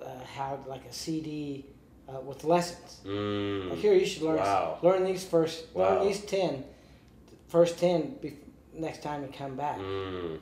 a, 0.00 0.04
a 0.06 0.24
how 0.24 0.58
like 0.66 0.84
a 0.86 0.92
CD 0.92 1.66
uh, 2.08 2.20
with 2.20 2.44
lessons. 2.44 3.00
mm, 3.04 3.70
Like 3.70 3.78
here, 3.78 3.94
you 3.94 4.06
should 4.06 4.22
learn 4.22 4.36
Wow. 4.36 4.78
learn 4.82 5.04
these 5.04 5.24
first 5.24 5.66
Wow. 5.74 5.96
learn 5.98 6.06
these 6.06 6.20
ten, 6.24 6.64
first 7.48 7.78
ten 7.78 8.16
be, 8.22 8.38
next 8.72 9.02
time 9.02 9.22
you 9.22 9.28
come 9.36 9.56
back, 9.56 9.78
mm, 9.78 10.38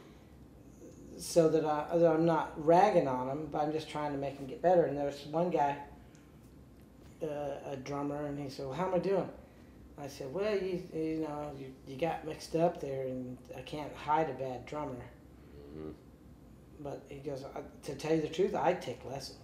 so 1.18 1.48
that, 1.48 1.64
I, 1.64 1.96
that 1.96 2.10
I'm 2.10 2.26
not 2.26 2.52
ragging 2.56 3.08
on 3.08 3.28
them, 3.28 3.48
but 3.50 3.62
I'm 3.62 3.72
just 3.72 3.88
trying 3.88 4.12
to 4.12 4.18
make 4.18 4.36
them 4.36 4.46
get 4.46 4.60
better. 4.60 4.84
And 4.84 4.96
there's 4.98 5.24
one 5.26 5.50
guy, 5.50 5.76
uh, 7.22 7.26
a 7.72 7.76
drummer, 7.82 8.26
and 8.26 8.38
he 8.38 8.50
said, 8.50 8.66
"Well, 8.66 8.74
how 8.74 8.86
am 8.88 8.94
I 8.94 8.98
doing?" 8.98 9.28
I 9.96 10.08
said, 10.08 10.32
"Well, 10.34 10.54
you 10.56 10.82
you 10.92 11.18
know 11.26 11.52
you, 11.58 11.72
you 11.86 11.96
got 11.96 12.26
mixed 12.26 12.56
up 12.56 12.80
there, 12.80 13.02
and 13.06 13.38
I 13.56 13.60
can't 13.62 13.94
hide 13.94 14.28
a 14.28 14.34
bad 14.34 14.66
drummer." 14.66 14.96
mhm. 15.76 15.92
But 16.80 17.04
he 17.08 17.18
goes, 17.20 17.44
"To 17.84 17.94
tell 17.94 18.14
you 18.14 18.20
the 18.22 18.28
truth, 18.28 18.54
I 18.54 18.74
take 18.74 19.04
lessons." 19.04 19.43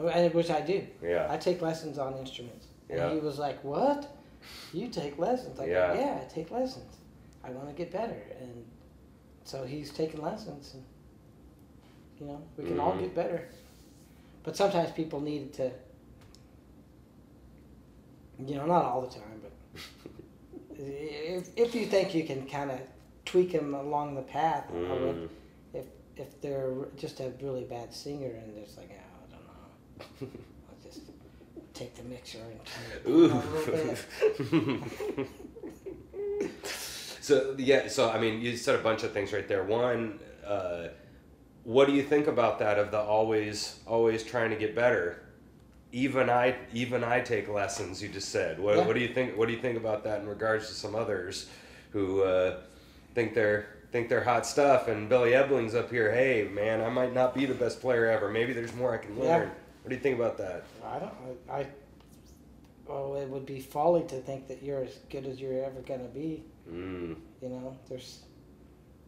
Which 0.00 0.50
I 0.50 0.60
do. 0.60 0.86
yeah 1.02 1.26
I 1.30 1.36
take 1.36 1.60
lessons 1.62 1.98
on 1.98 2.16
instruments. 2.18 2.66
Yeah. 2.88 3.06
And 3.06 3.14
he 3.14 3.20
was 3.20 3.38
like, 3.38 3.62
What? 3.62 4.16
You 4.72 4.88
take 4.88 5.18
lessons? 5.18 5.58
I 5.60 5.66
Yeah. 5.66 5.94
go, 5.94 6.00
Yeah, 6.00 6.18
I 6.22 6.24
take 6.32 6.50
lessons. 6.50 6.96
I 7.44 7.50
want 7.50 7.68
to 7.68 7.74
get 7.74 7.90
better. 7.92 8.22
And 8.40 8.64
so 9.44 9.64
he's 9.64 9.90
taking 9.92 10.22
lessons. 10.22 10.74
And, 10.74 10.84
you 12.18 12.26
know, 12.26 12.42
we 12.56 12.64
can 12.64 12.78
all 12.80 12.92
Mhm. 12.92 13.00
get 13.00 13.14
better. 13.14 13.48
But 14.42 14.56
sometimes 14.56 14.90
people 14.92 15.20
need 15.20 15.52
to, 15.54 15.70
you 18.38 18.54
know, 18.56 18.66
not 18.66 18.84
all 18.84 19.02
the 19.02 19.08
time, 19.14 19.40
but 19.42 19.52
if, 20.78 21.48
if 21.56 21.74
you 21.74 21.86
think 21.86 22.14
you 22.14 22.24
can 22.24 22.46
kind 22.46 22.70
of 22.70 22.80
tweak 23.24 23.52
them 23.52 23.74
along 23.74 24.14
the 24.14 24.22
path, 24.22 24.64
I 24.70 24.74
would. 24.94 25.16
Mm, 25.16 25.28
If, 25.74 25.84
if 26.16 26.40
they're 26.40 26.72
just 26.96 27.20
a 27.20 27.32
really 27.40 27.64
bad 27.64 27.92
singer 27.94 28.30
and 28.30 28.56
it's 28.58 28.76
like, 28.76 28.90
I 28.90 28.94
don't 28.94 29.02
know, 29.02 29.09
I'll 30.22 30.28
just 30.82 31.00
take 31.74 31.94
the 31.96 32.02
mixer 32.04 32.38
and 32.38 32.60
turn 32.64 32.84
it 32.96 33.08
Ooh. 33.08 33.28
down 33.28 33.42
a 33.42 33.50
little 33.50 34.86
bit. 35.16 35.28
so 37.20 37.54
yeah, 37.58 37.88
so 37.88 38.10
I 38.10 38.20
mean, 38.20 38.40
you 38.40 38.56
said 38.56 38.74
a 38.78 38.82
bunch 38.82 39.02
of 39.02 39.12
things 39.12 39.32
right 39.32 39.46
there. 39.46 39.64
One, 39.64 40.18
uh, 40.46 40.88
what 41.64 41.86
do 41.86 41.92
you 41.92 42.02
think 42.02 42.26
about 42.26 42.58
that? 42.60 42.78
Of 42.78 42.90
the 42.90 42.98
always, 42.98 43.80
always 43.86 44.22
trying 44.24 44.50
to 44.50 44.56
get 44.56 44.74
better. 44.74 45.22
Even 45.92 46.30
I, 46.30 46.54
even 46.72 47.02
I 47.02 47.20
take 47.20 47.48
lessons. 47.48 48.00
You 48.02 48.08
just 48.08 48.28
said. 48.28 48.60
What, 48.60 48.76
Yeah. 48.76 48.86
what 48.86 48.94
do 48.94 49.00
you 49.00 49.12
think? 49.12 49.36
What 49.36 49.48
do 49.48 49.54
you 49.54 49.60
think 49.60 49.76
about 49.76 50.04
that 50.04 50.20
in 50.20 50.28
regards 50.28 50.68
to 50.68 50.74
some 50.74 50.94
others 50.94 51.48
who 51.92 52.22
uh, 52.22 52.60
think 53.14 53.34
they're 53.34 53.66
think 53.92 54.08
they're 54.08 54.22
hot 54.24 54.46
stuff? 54.46 54.86
And 54.88 55.08
Billy 55.08 55.32
Ebling's 55.32 55.74
up 55.74 55.90
here. 55.90 56.12
Hey, 56.12 56.48
man, 56.50 56.80
I 56.80 56.88
might 56.90 57.12
not 57.12 57.34
be 57.34 57.44
the 57.44 57.54
best 57.54 57.80
player 57.80 58.06
ever. 58.06 58.30
Maybe 58.30 58.52
there's 58.52 58.74
more 58.74 58.94
I 58.94 58.98
can 58.98 59.18
learn. 59.18 59.50
What 59.90 60.00
do 60.00 60.08
you 60.08 60.14
think 60.14 60.20
about 60.20 60.38
that? 60.38 60.62
I 60.86 60.98
don't. 61.00 61.12
I, 61.50 61.52
I. 61.62 61.66
Well, 62.86 63.16
it 63.16 63.28
would 63.28 63.44
be 63.44 63.58
folly 63.58 64.04
to 64.04 64.20
think 64.20 64.46
that 64.46 64.62
you're 64.62 64.84
as 64.84 65.00
good 65.10 65.26
as 65.26 65.40
you're 65.40 65.64
ever 65.64 65.80
gonna 65.80 66.04
be. 66.04 66.44
Mm. 66.72 67.16
You 67.42 67.48
know, 67.48 67.76
there's 67.88 68.20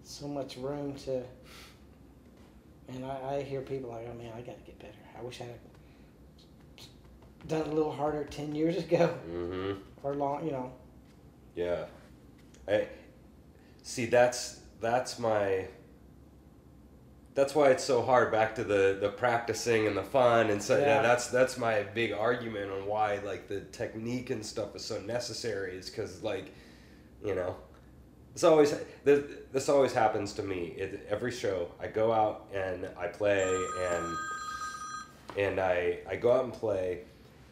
so 0.03 0.27
much 0.27 0.57
room 0.57 0.97
to. 1.05 1.23
And 2.89 3.05
I, 3.05 3.37
I 3.37 3.43
hear 3.45 3.61
people 3.61 3.91
like, 3.91 4.09
oh 4.13 4.19
man, 4.19 4.33
I 4.37 4.41
gotta 4.41 4.59
get 4.67 4.77
better. 4.81 4.93
I 5.17 5.23
wish 5.23 5.41
I 5.41 5.45
had 5.45 5.61
done 7.47 7.61
it 7.61 7.69
a 7.69 7.71
little 7.71 7.93
harder 7.93 8.25
ten 8.25 8.53
years 8.53 8.77
ago 8.79 9.15
Mm-hmm. 9.31 9.79
or 10.03 10.15
long. 10.17 10.45
You 10.45 10.51
know. 10.51 10.73
Yeah. 11.55 11.85
I 12.67 12.89
see 13.85 14.07
that's 14.07 14.59
that's 14.81 15.21
my 15.21 15.69
that's 17.35 17.55
why 17.55 17.71
it's 17.71 17.85
so 17.85 18.03
hard 18.03 18.31
back 18.31 18.55
to 18.55 18.65
the 18.65 18.99
the 19.01 19.09
practicing 19.09 19.87
and 19.87 19.97
the 19.97 20.03
fun 20.03 20.51
and 20.51 20.63
so 20.63 20.79
yeah. 20.79 20.97
Yeah. 20.97 21.03
that's 21.03 21.29
that's 21.29 21.57
my 21.57 21.83
big 21.95 22.13
argument 22.13 22.71
on 22.71 22.87
why 22.87 23.19
like 23.25 23.49
the 23.49 23.61
technique 23.61 24.31
and 24.31 24.45
stuff 24.45 24.77
is 24.77 24.85
so 24.85 25.01
necessary 25.01 25.77
is 25.77 25.89
cuz 25.91 26.23
like 26.23 26.53
you 27.25 27.35
know 27.35 27.57
this 28.35 28.45
always 28.45 28.75
this, 29.05 29.25
this 29.53 29.69
always 29.69 29.93
happens 29.93 30.33
to 30.35 30.43
me 30.43 30.75
it, 30.77 31.07
every 31.09 31.31
show 31.31 31.71
I 31.81 31.87
go 31.89 32.13
out 32.13 32.47
and 32.53 32.89
I 32.99 33.09
play 33.09 33.45
and 33.91 34.17
and 35.39 35.61
I 35.61 35.99
I 36.09 36.17
go 36.17 36.33
out 36.33 36.45
and 36.45 36.53
play 36.53 37.03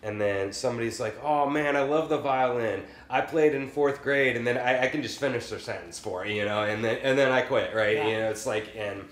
and 0.02 0.18
then 0.18 0.52
somebody's 0.52 0.98
like, 0.98 1.22
"Oh 1.22 1.48
man, 1.48 1.76
I 1.76 1.82
love 1.82 2.08
the 2.08 2.18
violin. 2.18 2.84
I 3.10 3.20
played 3.20 3.54
in 3.54 3.68
fourth 3.68 4.02
grade," 4.02 4.36
and 4.36 4.46
then 4.46 4.56
I, 4.56 4.84
I 4.84 4.88
can 4.88 5.02
just 5.02 5.20
finish 5.20 5.50
their 5.50 5.58
sentence 5.58 5.98
for 5.98 6.24
it, 6.24 6.32
you 6.32 6.44
know, 6.44 6.62
and 6.62 6.82
then 6.82 6.98
and 7.02 7.18
then 7.18 7.30
I 7.30 7.42
quit, 7.42 7.74
right? 7.74 7.96
Yeah. 7.96 8.08
You 8.08 8.16
know, 8.20 8.30
it's 8.30 8.46
like 8.46 8.72
and 8.76 9.04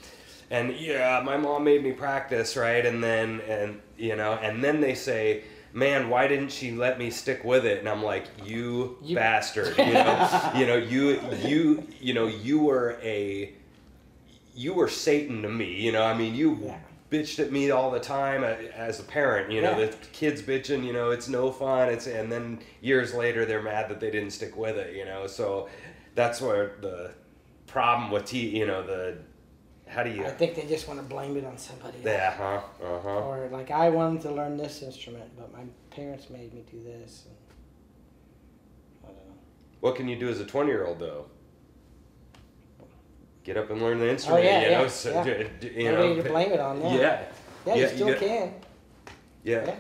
and 0.51 0.75
yeah, 0.77 1.21
my 1.25 1.37
mom 1.37 1.65
made 1.65 1.83
me 1.83 1.93
practice, 1.93 2.57
right? 2.57 2.85
And 2.85 3.03
then 3.03 3.41
and 3.49 3.81
you 3.97 4.17
know, 4.17 4.35
and 4.35 4.63
then 4.65 4.81
they 4.81 4.95
say, 4.95 5.45
"Man, 5.73 6.09
why 6.09 6.27
didn't 6.29 6.51
she 6.51 6.73
let 6.73 6.99
me 6.99 7.11
stick 7.11 7.45
with 7.45 7.65
it?" 7.67 7.79
And 7.81 7.89
I'm 7.89 8.03
like, 8.03 8.25
"You, 8.45 8.97
You- 9.03 9.17
bastard!" 9.17 9.77
You 9.79 9.93
know, 9.93 10.53
you 10.57 10.67
know, 10.67 10.77
you 10.77 11.21
you 11.45 11.87
you 12.01 12.15
know, 12.15 12.27
you 12.27 12.61
were 12.61 12.99
a 13.03 13.53
you 14.55 14.75
were 14.75 14.89
Satan 14.89 15.43
to 15.43 15.49
me, 15.49 15.75
you 15.81 15.93
know. 15.93 16.03
I 16.05 16.15
mean, 16.15 16.35
you 16.35 16.59
Yeah. 16.65 16.79
bitched 17.11 17.39
at 17.39 17.53
me 17.53 17.71
all 17.71 17.91
the 17.91 18.01
time 18.01 18.43
uh, 18.43 18.49
as 18.75 18.99
a 19.01 19.05
parent. 19.05 19.53
You 19.53 19.63
know, 19.63 19.79
Yeah. 19.79 19.87
the 19.87 19.97
kids 20.13 20.43
bitching. 20.43 20.85
You 20.85 20.93
know, 20.93 21.11
it's 21.11 21.29
no 21.29 21.51
fun. 21.53 21.89
It's 21.91 22.07
and 22.07 22.31
then 22.33 22.59
years 22.81 23.15
later 23.15 23.45
they're 23.45 23.63
mad 23.63 23.89
that 23.91 24.01
they 24.01 24.11
didn't 24.11 24.31
stick 24.31 24.57
with 24.57 24.77
it. 24.77 24.95
You 24.97 25.05
know, 25.05 25.27
so 25.27 25.69
that's 26.15 26.41
where 26.41 26.73
the 26.81 27.11
problem 27.67 28.11
with 28.11 28.25
T. 28.25 28.49
You 28.59 28.67
know, 28.67 28.83
the 28.83 29.19
how 29.89 30.03
do 30.03 30.11
you? 30.11 30.25
I 30.25 30.31
think 30.31 30.55
they 30.55 30.67
just 30.67 30.87
want 30.89 31.01
to 31.01 31.07
blame 31.07 31.37
it 31.37 31.45
on 31.45 31.57
somebody. 31.59 31.99
else. 31.99 32.05
Yeah, 32.07 32.31
huh? 32.37 32.61
Uh 32.85 33.01
huh. 33.03 33.09
Or 33.09 33.49
like 33.51 33.71
I 33.71 33.89
wanted 33.91 34.23
to 34.23 34.31
learn 34.33 34.57
this 34.57 34.83
instrument, 34.83 35.31
but 35.37 35.53
my 35.53 35.65
parents 35.91 36.31
made 36.31 36.53
me 36.55 36.65
do 36.71 36.83
this. 36.83 37.25
And 37.27 37.37
I 39.05 39.07
don't 39.09 39.27
know. 39.29 39.35
What 39.81 39.97
can 39.97 40.09
you 40.09 40.17
do 40.19 40.29
as 40.29 40.41
a 40.41 40.45
twenty-year-old 40.45 40.99
though? 40.99 41.27
Get 43.45 43.57
up 43.57 43.71
and 43.71 43.81
learn 43.81 43.99
the 43.99 44.11
instrument. 44.11 44.45
Oh, 44.45 44.49
yeah, 44.49 44.61
you 44.63 44.71
know, 44.73 44.83
yeah, 44.83 44.89
so, 44.89 45.11
yeah. 45.25 45.45
you 45.71 45.93
know. 45.93 46.17
to 46.17 46.23
blame 46.29 46.53
it 46.53 46.61
on. 46.61 46.83
Yeah. 46.83 46.93
Yeah. 46.95 47.25
Yeah, 47.67 47.75
you 47.75 47.89
still 47.89 48.09
got- 48.09 48.19
can. 48.19 48.55
Yeah. 49.43 49.65
Yeah. 49.67 49.75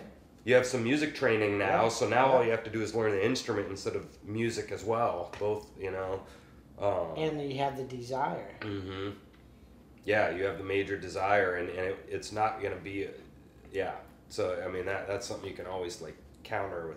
You 0.44 0.54
have 0.54 0.64
some 0.66 0.82
music 0.84 1.14
training 1.14 1.58
now, 1.58 1.82
Yeah. 1.82 1.88
so 1.90 2.08
now 2.08 2.26
Yeah. 2.28 2.32
all 2.32 2.44
you 2.44 2.50
have 2.52 2.64
to 2.64 2.70
do 2.70 2.80
is 2.80 2.94
learn 2.94 3.10
the 3.12 3.22
instrument 3.24 3.68
instead 3.68 3.94
of 3.96 4.06
music 4.24 4.72
as 4.72 4.84
well. 4.84 5.30
Both, 5.38 5.66
you 5.78 5.90
know. 5.90 6.22
Um, 6.80 7.18
And 7.18 7.42
you 7.52 7.58
have 7.58 7.76
the 7.76 7.82
desire. 7.84 8.54
hmm 8.62 9.10
Yeah, 10.08 10.30
you 10.30 10.44
have 10.44 10.56
the 10.56 10.64
major 10.64 10.96
desire, 10.96 11.56
and, 11.56 11.68
and 11.68 11.80
it, 11.80 12.08
it's 12.08 12.32
not 12.32 12.62
going 12.62 12.72
to 12.72 12.80
be, 12.80 13.08
yeah. 13.70 13.92
So 14.30 14.58
I 14.64 14.68
mean 14.68 14.86
that 14.86 15.06
that's 15.06 15.26
something 15.26 15.46
you 15.46 15.54
can 15.54 15.66
always 15.66 16.00
like 16.00 16.16
counter 16.44 16.88
with 16.88 16.96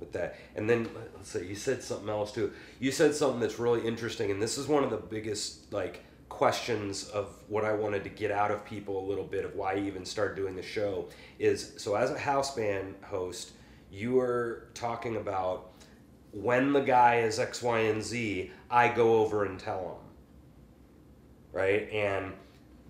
with 0.00 0.12
that. 0.12 0.36
And 0.56 0.68
then 0.68 0.88
let's 1.14 1.28
say 1.28 1.44
you 1.44 1.54
said 1.54 1.82
something 1.82 2.08
else 2.08 2.32
too. 2.32 2.50
You 2.80 2.90
said 2.90 3.14
something 3.14 3.38
that's 3.38 3.58
really 3.58 3.86
interesting, 3.86 4.30
and 4.30 4.40
this 4.40 4.56
is 4.56 4.66
one 4.66 4.82
of 4.82 4.88
the 4.88 4.96
biggest 4.96 5.70
like 5.74 6.02
questions 6.30 7.10
of 7.10 7.26
what 7.48 7.66
I 7.66 7.74
wanted 7.74 8.02
to 8.04 8.10
get 8.10 8.30
out 8.30 8.50
of 8.50 8.64
people 8.64 8.98
a 8.98 9.06
little 9.06 9.24
bit 9.24 9.44
of 9.44 9.54
why 9.54 9.74
I 9.74 9.80
even 9.80 10.06
started 10.06 10.34
doing 10.34 10.56
the 10.56 10.62
show 10.62 11.10
is 11.38 11.74
so 11.76 11.96
as 11.96 12.10
a 12.10 12.18
house 12.18 12.56
band 12.56 12.94
host, 13.02 13.52
you 13.90 14.14
were 14.14 14.68
talking 14.72 15.16
about 15.16 15.72
when 16.32 16.72
the 16.72 16.80
guy 16.80 17.16
is 17.16 17.38
X, 17.38 17.60
Y, 17.62 17.80
and 17.80 18.02
Z, 18.02 18.50
I 18.70 18.88
go 18.88 19.18
over 19.18 19.44
and 19.44 19.60
tell 19.60 19.80
him 19.80 20.07
right? 21.52 21.88
And 21.92 22.32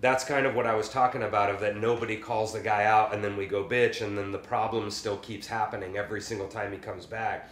that's 0.01 0.23
kind 0.23 0.45
of 0.45 0.55
what 0.55 0.65
I 0.65 0.75
was 0.75 0.89
talking 0.89 1.23
about 1.23 1.49
of 1.49 1.59
that 1.61 1.77
nobody 1.77 2.15
calls 2.17 2.53
the 2.53 2.59
guy 2.61 2.85
out 2.85 3.13
and 3.13 3.23
then 3.23 3.35
we 3.35 3.45
go 3.45 3.63
bitch 3.65 4.01
and 4.01 4.17
then 4.17 4.31
the 4.31 4.37
problem 4.37 4.89
still 4.91 5.17
keeps 5.17 5.45
happening 5.47 5.97
every 5.97 6.21
single 6.21 6.47
time 6.47 6.71
he 6.71 6.77
comes 6.77 7.05
back. 7.05 7.49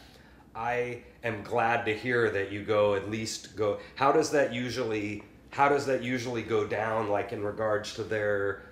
I 0.56 1.04
am 1.24 1.44
glad 1.44 1.86
to 1.86 1.96
hear 1.96 2.30
that 2.32 2.52
you 2.52 2.64
go 2.64 2.96
at 2.96 3.12
least 3.12 3.56
go 3.56 3.80
how 3.96 4.12
does 4.12 4.32
that 4.32 4.54
usually 4.54 5.24
how 5.52 5.70
does 5.70 5.86
that 5.86 6.02
usually 6.04 6.42
go 6.42 6.66
down 6.66 7.10
like 7.10 7.32
in 7.32 7.44
regards 7.44 7.94
to 7.96 8.04
their 8.04 8.64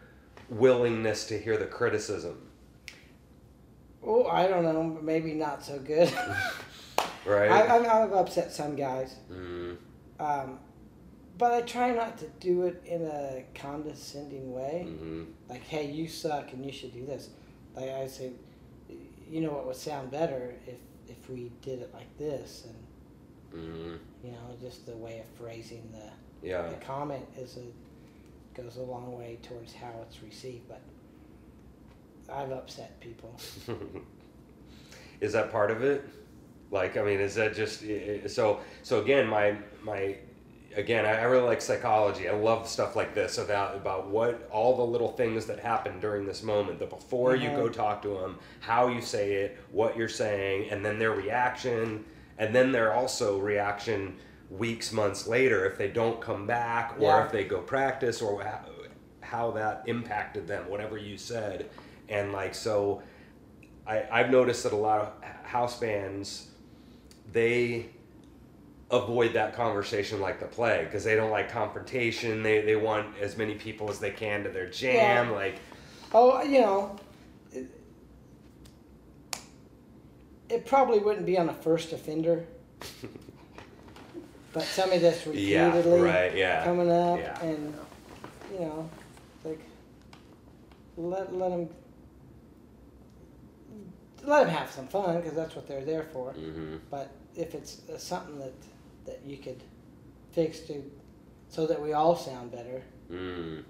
willingness 0.49 1.25
to 1.27 1.39
hear 1.39 1.57
the 1.57 1.65
criticism, 1.65 2.41
Oh, 4.07 4.25
I 4.27 4.47
don't 4.47 4.63
know. 4.63 4.83
Maybe 5.01 5.33
not 5.33 5.63
so 5.63 5.79
good. 5.79 6.11
right? 7.25 7.49
I, 7.51 7.75
I've, 7.75 7.85
I've 7.87 8.13
upset 8.13 8.51
some 8.51 8.75
guys. 8.75 9.15
mm, 9.31 9.75
Um, 10.19 10.59
but 11.37 11.51
I 11.51 11.61
try 11.61 11.91
not 11.91 12.17
to 12.19 12.27
do 12.39 12.63
it 12.63 12.81
in 12.85 13.03
a 13.03 13.43
condescending 13.53 14.53
way. 14.53 14.85
hmm 14.87 15.23
Like, 15.49 15.63
hey, 15.63 15.89
you 15.91 16.07
suck 16.07 16.53
and 16.53 16.65
you 16.65 16.71
should 16.71 16.93
do 16.93 17.05
this. 17.05 17.29
Like 17.75 17.89
I 17.89 18.07
say, 18.07 18.31
you 19.29 19.41
know 19.41 19.51
what 19.51 19.65
would 19.67 19.75
sound 19.75 20.11
better 20.11 20.55
if 20.65 20.75
if 21.07 21.29
we 21.29 21.51
did 21.61 21.79
it 21.81 21.93
like 21.93 22.17
this, 22.17 22.65
and 22.67 23.61
hmm 23.61 23.95
you 24.23 24.31
know, 24.31 24.55
just 24.61 24.85
the 24.85 24.95
way 24.97 25.19
of 25.19 25.27
phrasing 25.37 25.87
the 25.91 26.47
Yeah. 26.47 26.67
the 26.67 26.75
comment 26.77 27.25
is 27.37 27.57
a 27.57 28.59
goes 28.61 28.77
a 28.77 28.81
long 28.81 29.17
way 29.17 29.37
towards 29.43 29.73
how 29.73 29.91
it's 30.07 30.23
received. 30.23 30.67
But 30.67 30.81
I've 32.31 32.51
upset 32.51 32.99
people. 33.01 33.35
is 35.21 35.33
that 35.33 35.51
part 35.51 35.71
of 35.71 35.81
it 35.81 36.03
like 36.71 36.97
i 36.97 37.01
mean 37.01 37.19
is 37.19 37.35
that 37.35 37.55
just 37.55 37.83
so 38.27 38.59
so 38.83 39.01
again 39.01 39.25
my 39.27 39.55
my 39.83 40.17
again 40.75 41.05
i 41.05 41.23
really 41.23 41.43
like 41.45 41.61
psychology 41.61 42.27
i 42.27 42.33
love 42.33 42.67
stuff 42.67 42.95
like 42.95 43.13
this 43.15 43.37
about 43.37 43.75
about 43.75 44.07
what 44.09 44.47
all 44.51 44.75
the 44.75 44.83
little 44.85 45.11
things 45.13 45.45
that 45.45 45.59
happen 45.59 45.99
during 45.99 46.25
this 46.25 46.43
moment 46.43 46.79
the 46.79 46.85
before 46.85 47.35
you 47.35 47.49
go 47.51 47.67
Mhm. 47.69 47.73
talk 47.73 48.01
to 48.01 48.09
them 48.09 48.37
how 48.59 48.87
you 48.87 49.01
say 49.01 49.33
it 49.35 49.57
what 49.71 49.95
you're 49.97 50.09
saying 50.09 50.69
and 50.69 50.83
then 50.85 50.99
their 50.99 51.11
reaction 51.11 52.03
and 52.37 52.53
then 52.53 52.71
their 52.71 52.93
also 52.93 53.39
reaction 53.39 54.17
weeks 54.49 54.91
months 54.91 55.27
later 55.27 55.65
if 55.65 55.77
they 55.77 55.87
don't 55.87 56.19
come 56.21 56.45
back 56.45 56.95
or 56.99 57.03
Yeah. 57.03 57.25
if 57.25 57.31
they 57.31 57.45
go 57.45 57.61
practice 57.61 58.21
or 58.21 58.43
how, 58.43 58.59
how 59.21 59.51
that 59.51 59.83
impacted 59.87 60.47
them 60.47 60.69
whatever 60.69 60.97
you 60.97 61.17
said 61.17 61.69
and 62.09 62.31
like 62.33 62.53
so 62.53 63.01
I, 63.87 64.03
I've 64.11 64.31
noticed 64.31 64.63
that 64.63 64.73
a 64.73 64.75
lot 64.75 64.99
of 65.01 65.23
house 65.43 65.79
bands, 65.79 66.47
they 67.31 67.87
avoid 68.91 69.33
that 69.33 69.55
conversation 69.55 70.21
like 70.21 70.39
the 70.39 70.45
plague 70.45 70.85
because 70.85 71.03
they 71.03 71.15
don't 71.15 71.31
like 71.31 71.49
confrontation. 71.49 72.43
They, 72.43 72.61
they 72.61 72.75
want 72.75 73.17
as 73.19 73.35
many 73.37 73.55
people 73.55 73.89
as 73.89 73.99
they 73.99 74.11
can 74.11 74.43
to 74.43 74.49
their 74.49 74.69
jam. 74.69 75.29
Yeah. 75.29 75.35
Like, 75.35 75.59
Oh, 76.13 76.41
you 76.43 76.61
know, 76.61 76.95
it, 77.51 77.65
it 80.49 80.65
probably 80.65 80.99
wouldn't 80.99 81.25
be 81.25 81.37
on 81.37 81.49
a 81.49 81.53
first 81.53 81.91
offender, 81.93 82.45
but 84.53 84.63
somebody 84.63 85.01
that's 85.01 85.25
yeah, 85.27 85.65
repeatedly 85.67 86.01
right, 86.01 86.35
yeah. 86.35 86.63
coming 86.63 86.89
up 86.91 87.19
Yeah. 87.19 87.41
and 87.41 87.73
you 88.53 88.59
know, 88.59 88.89
like 89.43 89.59
let 90.95 91.33
let 91.35 91.49
them 91.49 91.69
let 94.23 94.45
them 94.45 94.55
have 94.55 94.71
some 94.71 94.87
fun 94.87 95.17
because 95.17 95.33
that's 95.35 95.55
what 95.55 95.67
they're 95.67 95.83
there 95.83 96.03
for. 96.13 96.31
hmm 96.33 96.77
But 96.89 97.11
if 97.35 97.53
it's 97.55 97.81
uh, 97.89 97.97
something 97.97 98.39
that 98.39 98.53
that 99.05 99.21
you 99.25 99.37
could 99.37 99.61
fix 100.31 100.59
to 100.61 100.83
so 101.49 101.65
that 101.67 101.81
we 101.81 101.93
all 101.93 102.15
sound 102.15 102.51
better, 102.51 102.81
Mm. 103.11 103.63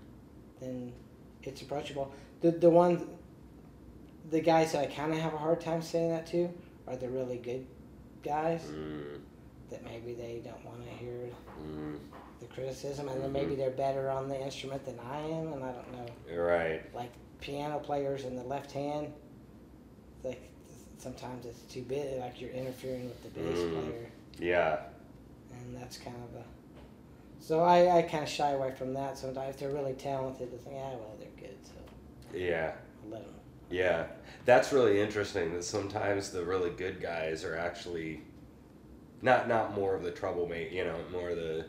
then 0.59 0.93
it's 1.43 1.61
approachable. 1.61 2.11
The 2.41 2.51
the 2.51 2.69
one, 2.69 3.07
the 4.31 4.39
guys 4.41 4.71
that 4.71 4.81
I 4.83 4.85
kind 4.87 5.13
of 5.13 5.19
have 5.19 5.33
a 5.33 5.37
hard 5.37 5.61
time 5.61 5.81
saying 5.81 6.09
that 6.11 6.25
to 6.27 6.49
are 6.87 6.95
the 6.95 7.09
really 7.09 7.37
good 7.37 7.65
guys 8.23 8.61
Mm, 8.71 9.19
that 9.69 9.83
maybe 9.83 10.13
they 10.13 10.41
don't 10.43 10.63
want 10.65 10.83
to 10.83 10.89
hear 10.91 11.29
mm, 11.61 11.97
the 12.39 12.45
criticism, 12.47 13.09
and 13.09 13.21
then 13.21 13.31
maybe 13.31 13.55
they're 13.55 13.69
better 13.71 14.09
on 14.09 14.29
the 14.29 14.39
instrument 14.39 14.83
than 14.85 14.99
I 14.99 15.19
am, 15.21 15.53
and 15.53 15.63
I 15.63 15.71
don't 15.71 15.91
know. 15.93 16.41
right. 16.43 16.81
Like 16.95 17.11
piano 17.41 17.77
players 17.79 18.23
in 18.25 18.35
the 18.35 18.43
left 18.43 18.71
hand, 18.71 19.13
like 20.23 20.41
sometimes 20.97 21.45
it's 21.45 21.61
too 21.71 21.81
big, 21.83 22.19
like 22.19 22.41
you're 22.41 22.49
interfering 22.51 23.05
with 23.05 23.21
the 23.23 23.29
bass 23.29 23.59
Mm. 23.59 23.71
player, 23.73 24.09
Yeah. 24.39 24.79
And 25.75 25.83
that's 25.83 25.97
kind 25.97 26.15
of 26.15 26.41
a. 26.41 26.43
So 27.39 27.61
I, 27.61 27.97
I 27.97 28.01
kind 28.03 28.23
of 28.23 28.29
shy 28.29 28.51
away 28.51 28.71
from 28.71 28.93
that 28.93 29.17
sometimes. 29.17 29.55
If 29.55 29.59
they're 29.59 29.69
really 29.69 29.93
talented, 29.93 30.49
I 30.53 30.57
think, 30.63 30.75
ah, 30.79 30.89
well, 30.91 31.15
they're 31.19 31.27
good, 31.37 31.57
so 31.63 31.73
Yeah. 32.33 32.73
I'll 33.03 33.11
let 33.11 33.25
them. 33.25 33.33
Yeah, 33.69 34.05
that's 34.45 34.71
really 34.71 34.99
interesting. 34.99 35.53
That 35.53 35.63
sometimes 35.63 36.29
the 36.31 36.43
really 36.43 36.69
good 36.69 37.01
guys 37.01 37.43
are 37.43 37.57
actually 37.57 38.21
not 39.21 39.47
not 39.47 39.73
more 39.73 39.95
of 39.95 40.03
the 40.03 40.11
troublemaker. 40.11 40.73
You 40.73 40.85
know, 40.85 40.97
more 41.11 41.35
the. 41.35 41.65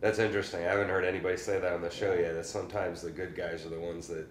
That's 0.00 0.18
interesting. 0.18 0.60
I 0.60 0.70
haven't 0.70 0.88
heard 0.88 1.04
anybody 1.04 1.36
say 1.36 1.58
that 1.58 1.72
on 1.72 1.82
the 1.82 1.90
show 1.90 2.12
yet. 2.14 2.34
That 2.34 2.46
sometimes 2.46 3.02
the 3.02 3.10
good 3.10 3.34
guys 3.34 3.66
are 3.66 3.70
the 3.70 3.80
ones 3.80 4.06
that. 4.08 4.26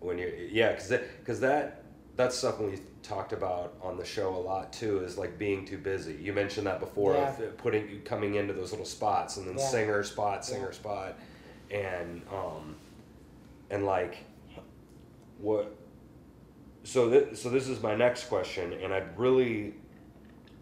When 0.00 0.18
you 0.18 0.48
yeah, 0.52 0.72
because 0.72 0.90
because 1.18 1.40
that 1.40 1.82
that's 2.16 2.36
stuff 2.36 2.58
we 2.58 2.78
talked 3.02 3.32
about 3.32 3.74
on 3.82 3.96
the 3.96 4.04
show 4.04 4.34
a 4.34 4.38
lot 4.38 4.72
too. 4.72 5.00
Is 5.00 5.18
like 5.18 5.38
being 5.38 5.64
too 5.66 5.78
busy. 5.78 6.14
You 6.20 6.32
mentioned 6.32 6.66
that 6.66 6.80
before 6.80 7.14
Yeah. 7.14 7.38
of 7.38 7.56
putting 7.58 8.00
coming 8.02 8.34
into 8.36 8.52
those 8.52 8.70
little 8.72 8.86
spots 8.86 9.36
and 9.36 9.46
then 9.46 9.58
Yeah. 9.58 9.64
singer 9.68 10.02
spot, 10.02 10.44
singer 10.44 10.66
Yeah. 10.66 10.72
spot, 10.72 11.18
and 11.70 12.22
um, 12.32 12.76
and 13.70 13.84
like 13.84 14.16
what 15.38 15.74
so 16.84 17.10
th- 17.10 17.36
so 17.36 17.50
this 17.50 17.68
is 17.68 17.82
my 17.82 17.94
next 17.96 18.28
question 18.28 18.72
and 18.74 18.94
i'd 18.94 19.18
really 19.18 19.74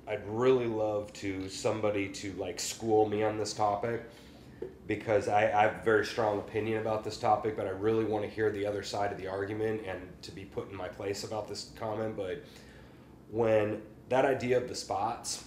i'd 0.08 0.26
really 0.26 0.66
love 0.66 1.12
to 1.12 1.48
somebody 1.50 2.08
to 2.08 2.32
like 2.32 2.58
school 2.58 3.06
me 3.08 3.22
on 3.22 3.36
this 3.38 3.52
topic 3.52 4.02
because 4.86 5.28
I, 5.28 5.44
I 5.44 5.62
have 5.62 5.76
a 5.80 5.84
very 5.84 6.04
strong 6.04 6.38
opinion 6.38 6.80
about 6.80 7.04
this 7.04 7.16
topic 7.16 7.56
but 7.56 7.66
i 7.66 7.70
really 7.70 8.04
want 8.04 8.24
to 8.24 8.30
hear 8.30 8.50
the 8.50 8.66
other 8.66 8.82
side 8.82 9.12
of 9.12 9.18
the 9.18 9.28
argument 9.28 9.82
and 9.86 10.00
to 10.22 10.30
be 10.30 10.44
put 10.44 10.70
in 10.70 10.76
my 10.76 10.88
place 10.88 11.24
about 11.24 11.48
this 11.48 11.70
comment 11.76 12.16
but 12.16 12.44
when 13.30 13.82
that 14.08 14.24
idea 14.24 14.56
of 14.56 14.68
the 14.68 14.74
spots 14.74 15.44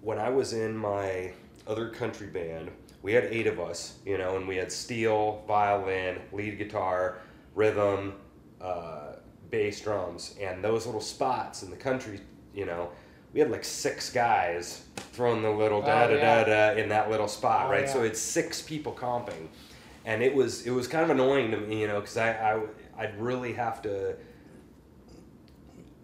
when 0.00 0.18
i 0.18 0.28
was 0.28 0.52
in 0.52 0.76
my 0.76 1.32
other 1.66 1.88
country 1.88 2.26
band 2.26 2.70
we 3.02 3.12
had 3.12 3.24
eight 3.24 3.46
of 3.46 3.58
us 3.58 3.98
you 4.04 4.18
know 4.18 4.36
and 4.36 4.46
we 4.46 4.56
had 4.56 4.70
steel 4.70 5.42
violin 5.46 6.20
lead 6.32 6.58
guitar 6.58 7.18
rhythm 7.54 8.14
uh, 8.60 9.12
bass 9.50 9.80
drums 9.80 10.36
and 10.40 10.62
those 10.62 10.86
little 10.86 11.00
spots 11.00 11.62
in 11.62 11.70
the 11.70 11.76
country 11.76 12.20
you 12.54 12.66
know 12.66 12.90
we 13.32 13.40
had 13.40 13.50
like 13.50 13.64
six 13.64 14.10
guys 14.10 14.82
throwing 15.12 15.42
the 15.42 15.50
little 15.50 15.78
Oh, 15.82 15.86
da 15.86 16.06
da 16.08 16.14
yeah. 16.14 16.44
da 16.44 16.72
da 16.74 16.80
in 16.82 16.88
that 16.88 17.10
little 17.10 17.28
spot 17.28 17.66
Oh, 17.66 17.70
right? 17.70 17.88
So 17.88 18.02
it's 18.02 18.20
six 18.20 18.60
people 18.62 18.92
comping. 18.92 19.48
And 20.04 20.22
it 20.22 20.34
was 20.34 20.66
it 20.66 20.70
was 20.70 20.88
kind 20.88 21.04
of 21.04 21.10
annoying 21.10 21.50
to 21.50 21.56
me 21.58 21.80
you 21.82 21.86
know 21.88 22.00
because 22.00 22.16
I, 22.16 22.30
I 22.54 22.60
i'd 22.98 23.20
really 23.20 23.52
have 23.52 23.82
to 23.82 24.16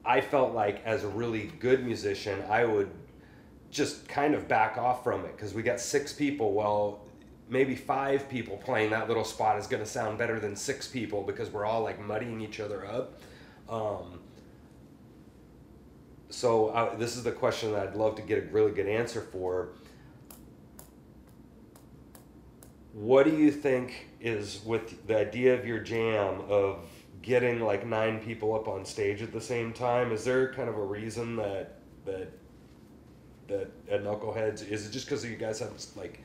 i 0.05 0.21
felt 0.21 0.55
like 0.55 0.83
as 0.85 1.03
a 1.05 1.09
really 1.09 1.51
good 1.61 1.85
musician 1.85 2.43
i 2.49 2.65
would 2.65 2.91
just 3.71 4.07
kind 4.09 4.35
of 4.35 4.49
back 4.49 4.79
off 4.79 5.03
from 5.05 5.25
it 5.25 5.37
because 5.37 5.53
we 5.53 5.63
got 5.63 5.81
six 5.81 6.13
people. 6.13 6.53
Well 6.55 7.03
maybe 7.49 7.77
five 7.77 8.29
people 8.29 8.57
playing 8.57 8.91
that 8.91 9.07
little 9.07 9.23
spot 9.25 9.57
is 9.59 9.67
going 9.69 9.83
to 9.83 9.89
sound 9.89 10.19
better 10.19 10.41
than 10.41 10.57
six 10.57 10.89
people 10.89 11.23
because 11.23 11.51
we're 11.51 11.65
all 11.65 11.83
like 11.83 12.01
muddying 12.01 12.41
each 12.41 12.59
other 12.59 12.85
up. 12.87 13.21
Um, 13.69 14.19
so 16.29 16.69
uh, 16.69 16.95
this 16.97 17.17
is 17.17 17.23
the 17.23 17.33
question 17.33 17.73
that 17.73 17.89
i'd 17.89 17.95
love 17.97 18.15
to 18.17 18.23
get 18.23 18.39
a 18.39 18.47
really 18.53 18.73
good 18.73 18.89
answer 18.89 19.21
for 19.21 19.69
what 22.93 23.25
do 23.27 23.37
you 23.37 23.51
think 23.51 24.09
is 24.21 24.61
with 24.65 25.07
the 25.07 25.17
idea 25.19 25.55
of 25.55 25.67
your 25.67 25.79
jam 25.79 26.41
of 26.49 26.79
getting 27.23 27.61
like 27.61 27.87
nine 27.87 28.19
people 28.21 28.55
up 28.55 28.69
on 28.69 28.85
stage 28.85 29.21
at 29.23 29.33
the 29.33 29.41
same 29.41 29.73
time 29.73 30.13
is 30.13 30.25
there 30.25 30.53
kind 30.53 30.69
of 30.69 30.77
a 30.77 30.85
reason 30.85 31.37
that 31.37 31.79
that 32.05 32.29
that 33.49 33.71
at 33.91 34.03
knuckleheads 34.03 34.69
is 34.69 34.87
it 34.87 34.91
just 34.91 35.07
because 35.07 35.25
you 35.25 35.37
guys 35.37 35.59
have 35.61 35.71
like 35.97 36.21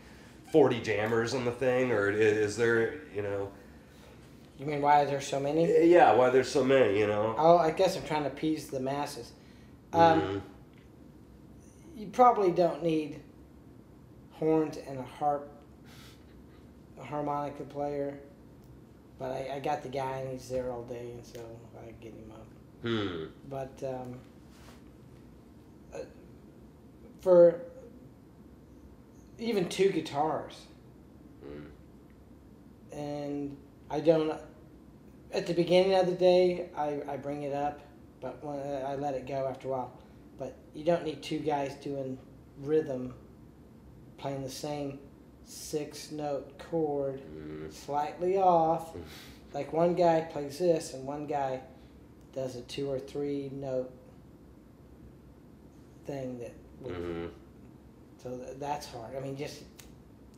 40 0.51 0.81
jammers 0.81 1.33
on 1.33 1.45
the 1.45 1.51
thing 1.51 1.91
or 1.91 2.09
is 2.09 2.55
there 2.57 2.95
you 3.15 3.21
know 3.21 3.49
You 4.59 4.65
mean 4.65 4.81
why 4.81 5.03
are 5.03 5.05
there 5.05 5.21
so 5.21 5.39
many? 5.39 5.85
yeah 5.87 6.13
why 6.13 6.29
there's 6.29 6.49
so 6.49 6.63
many 6.63 6.99
you 6.99 7.07
know 7.07 7.35
Oh, 7.37 7.57
I 7.57 7.71
guess 7.71 7.95
I'm 7.97 8.03
trying 8.03 8.23
to 8.23 8.29
appease 8.29 8.67
the 8.67 8.79
masses. 8.79 9.31
Um, 9.93 10.21
Mhm. 10.21 10.41
You 11.95 12.07
probably 12.07 12.51
don't 12.51 12.81
need 12.81 13.21
horns 14.31 14.77
and 14.77 14.97
a 14.97 15.03
harp, 15.03 15.51
a 16.99 17.03
harmonica 17.03 17.63
player, 17.63 18.19
but 19.19 19.31
I, 19.31 19.55
I 19.55 19.59
got 19.59 19.83
the 19.83 19.89
guy 19.89 20.17
and 20.19 20.31
he's 20.31 20.49
there 20.49 20.71
all 20.71 20.83
day, 20.83 21.11
and 21.11 21.23
so 21.25 21.39
I 21.77 21.91
get 22.01 22.13
him 22.13 22.31
up. 22.31 22.47
hmm 22.81 23.25
But 23.49 23.83
um, 23.83 24.19
uh, 25.93 25.99
for 27.19 27.61
even 29.37 29.67
two 29.69 29.89
guitars, 29.89 30.65
Mm. 31.45 31.65
and 32.91 33.57
I 33.89 33.99
don't. 33.99 34.31
At 35.33 35.47
the 35.47 35.53
beginning 35.53 35.95
of 35.95 36.05
the 36.07 36.13
day, 36.13 36.69
I, 36.75 37.01
I 37.07 37.17
bring 37.17 37.43
it 37.43 37.53
up, 37.53 37.79
but 38.21 38.43
when 38.43 38.59
I 38.85 38.95
let 38.95 39.13
it 39.15 39.27
go 39.27 39.47
after 39.47 39.67
a 39.67 39.71
while. 39.71 39.91
But 40.37 40.55
you 40.73 40.83
don't 40.85 41.03
need 41.03 41.21
two 41.21 41.39
guys 41.39 41.73
doing 41.75 42.17
rhythm, 42.59 43.13
playing 44.17 44.43
the 44.43 44.49
same 44.49 44.99
six 45.43 46.11
note 46.11 46.57
chord, 46.59 47.19
Mm. 47.35 47.71
slightly 47.73 48.37
off. 48.37 48.95
Like 49.53 49.73
one 49.73 49.95
guy 49.95 50.21
plays 50.21 50.59
this, 50.59 50.93
and 50.93 51.05
one 51.05 51.27
guy 51.27 51.59
does 52.33 52.55
a 52.55 52.61
two 52.61 52.89
or 52.89 52.97
three 52.99 53.49
note 53.51 53.91
thing 56.05 56.39
that. 56.39 56.53
would- 56.79 56.93
Mhm. 56.95 57.29
So 58.23 58.37
that's 58.59 58.85
hard. 58.87 59.13
I 59.15 59.19
mean, 59.19 59.35
just 59.35 59.63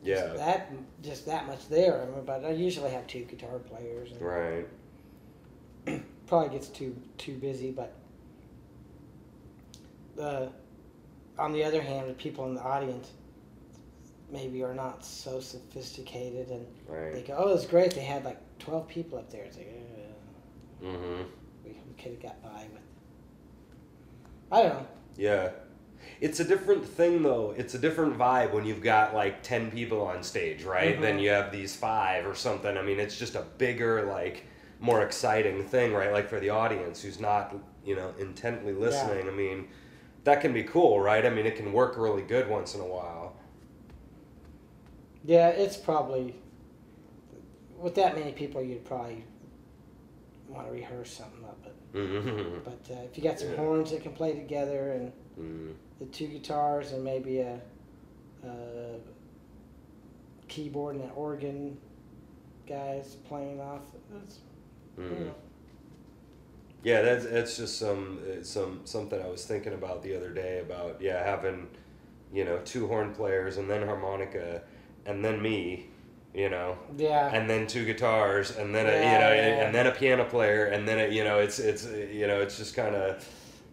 yeah 0.02 0.16
just 0.26 0.36
that 0.38 0.72
just 1.02 1.26
that 1.26 1.46
much 1.46 1.68
there. 1.68 2.02
I 2.02 2.06
mean, 2.06 2.24
but 2.24 2.44
I 2.44 2.50
usually 2.50 2.90
have 2.90 3.06
two 3.06 3.24
guitar 3.24 3.60
players. 3.60 4.10
And 4.10 4.20
right 4.20 4.66
Probably 6.26 6.48
gets 6.50 6.68
too 6.68 6.96
too 7.18 7.34
busy, 7.36 7.70
but 7.70 7.94
the 10.16 10.50
on 11.38 11.52
the 11.52 11.64
other 11.64 11.82
hand, 11.82 12.08
the 12.08 12.14
people 12.14 12.46
in 12.46 12.54
the 12.54 12.62
audience 12.62 13.10
maybe 14.30 14.62
are 14.62 14.74
not 14.74 15.04
so 15.04 15.40
sophisticated, 15.40 16.48
and 16.48 16.66
they 17.12 17.22
go, 17.22 17.34
"Oh, 17.36 17.54
it's 17.54 17.66
great. 17.66 17.94
They 17.94 18.02
had 18.02 18.24
like 18.24 18.38
twelve 18.58 18.88
people 18.88 19.18
up 19.18 19.30
there." 19.30 19.44
It's 19.44 19.56
like, 19.56 19.68
uh, 20.82 20.86
mm-hmm 20.86 21.22
we, 21.64 21.70
we 21.72 22.02
could 22.02 22.12
have 22.12 22.22
got 22.22 22.42
by 22.42 22.66
with. 22.72 22.82
I 24.52 24.62
don't 24.62 24.74
know. 24.74 24.86
Yeah. 25.16 25.50
It's 26.20 26.40
a 26.40 26.44
different 26.44 26.84
thing 26.84 27.22
though. 27.22 27.54
It's 27.56 27.74
a 27.74 27.78
different 27.78 28.16
vibe 28.18 28.52
when 28.52 28.64
you've 28.64 28.82
got 28.82 29.14
like 29.14 29.42
10 29.42 29.70
people 29.70 30.02
on 30.02 30.22
stage, 30.22 30.62
right? 30.64 30.98
Mhm. 30.98 31.00
Then 31.00 31.18
you 31.18 31.30
have 31.30 31.50
these 31.50 31.74
5 31.74 32.26
or 32.26 32.34
something. 32.34 32.76
I 32.76 32.82
mean, 32.82 33.00
it's 33.00 33.18
just 33.18 33.34
a 33.34 33.42
bigger 33.58 34.04
like 34.04 34.44
more 34.84 35.02
exciting 35.02 35.64
thing, 35.64 35.94
right? 35.94 36.12
Like 36.12 36.28
for 36.28 36.38
the 36.38 36.50
audience 36.50 37.00
who's 37.00 37.18
not, 37.18 37.56
you 37.86 37.96
know, 37.96 38.12
intently 38.18 38.74
listening. 38.74 39.26
I 39.26 39.30
mean, 39.30 39.68
that 40.24 40.42
can 40.42 40.52
be 40.52 40.62
cool, 40.62 41.00
right? 41.00 41.24
I 41.24 41.30
mean, 41.30 41.46
it 41.46 41.56
can 41.56 41.72
work 41.72 41.96
really 41.96 42.20
good 42.22 42.48
once 42.48 42.74
in 42.74 42.82
a 42.82 42.86
while. 42.86 43.34
Yeah, 45.24 45.48
it's 45.48 45.78
probably 45.78 46.34
with 47.78 47.94
that 47.94 48.14
many 48.16 48.32
people, 48.32 48.62
you'd 48.62 48.84
probably 48.84 49.24
want 50.48 50.66
to 50.66 50.72
rehearse 50.72 51.16
something 51.16 51.44
up. 51.44 51.58
But 51.62 51.74
Mhm. 51.94 52.62
but 52.64 52.94
uh, 52.94 53.00
if 53.04 53.16
you 53.16 53.24
got 53.24 53.40
some 53.40 53.50
Yeah. 53.50 53.56
horns 53.56 53.90
that 53.90 54.02
can 54.02 54.12
play 54.12 54.34
together 54.34 54.92
and 54.92 55.12
Mm. 55.40 55.74
the 55.98 56.06
two 56.06 56.28
guitars 56.28 56.92
and 56.92 57.02
maybe 57.02 57.40
a, 57.40 57.58
a 58.44 58.98
keyboard 60.46 60.96
and 60.96 61.04
an 61.04 61.10
organ 61.16 61.76
guys 62.68 63.16
playing 63.28 63.60
off. 63.60 63.82
That's, 64.12 64.38
you 64.98 65.04
Mm. 65.04 65.26
know. 65.26 65.34
Yeah, 66.82 67.00
that's 67.02 67.24
that's 67.26 67.56
just 67.56 67.78
some 67.78 68.18
uh, 68.22 68.42
some 68.44 68.80
something 68.84 69.20
I 69.20 69.28
was 69.28 69.44
thinking 69.46 69.72
about 69.72 70.02
the 70.02 70.14
other 70.16 70.30
day 70.30 70.60
about 70.60 71.00
yeah 71.00 71.24
having, 71.24 71.68
you 72.32 72.44
know, 72.44 72.58
two 72.64 72.86
horn 72.86 73.14
players 73.14 73.56
and 73.56 73.70
then 73.70 73.86
harmonica, 73.86 74.62
and 75.06 75.24
then 75.24 75.40
me, 75.40 75.86
you 76.34 76.50
know, 76.50 76.76
Yeah. 76.98 77.30
and 77.32 77.48
then 77.48 77.66
two 77.66 77.86
guitars 77.86 78.54
and 78.56 78.74
then 78.74 78.86
a, 78.86 78.90
you 79.12 79.18
know 79.18 79.32
yeah. 79.32 79.64
and 79.64 79.74
then 79.74 79.86
a 79.86 79.92
piano 79.92 80.24
player 80.24 80.66
and 80.66 80.86
then 80.86 80.98
it, 80.98 81.12
you 81.12 81.24
know 81.24 81.38
it's 81.38 81.58
it's 81.58 81.86
uh, 81.86 81.96
you 82.12 82.26
know 82.26 82.40
it's 82.42 82.58
just 82.58 82.74
kind 82.76 82.94
of, 82.94 83.26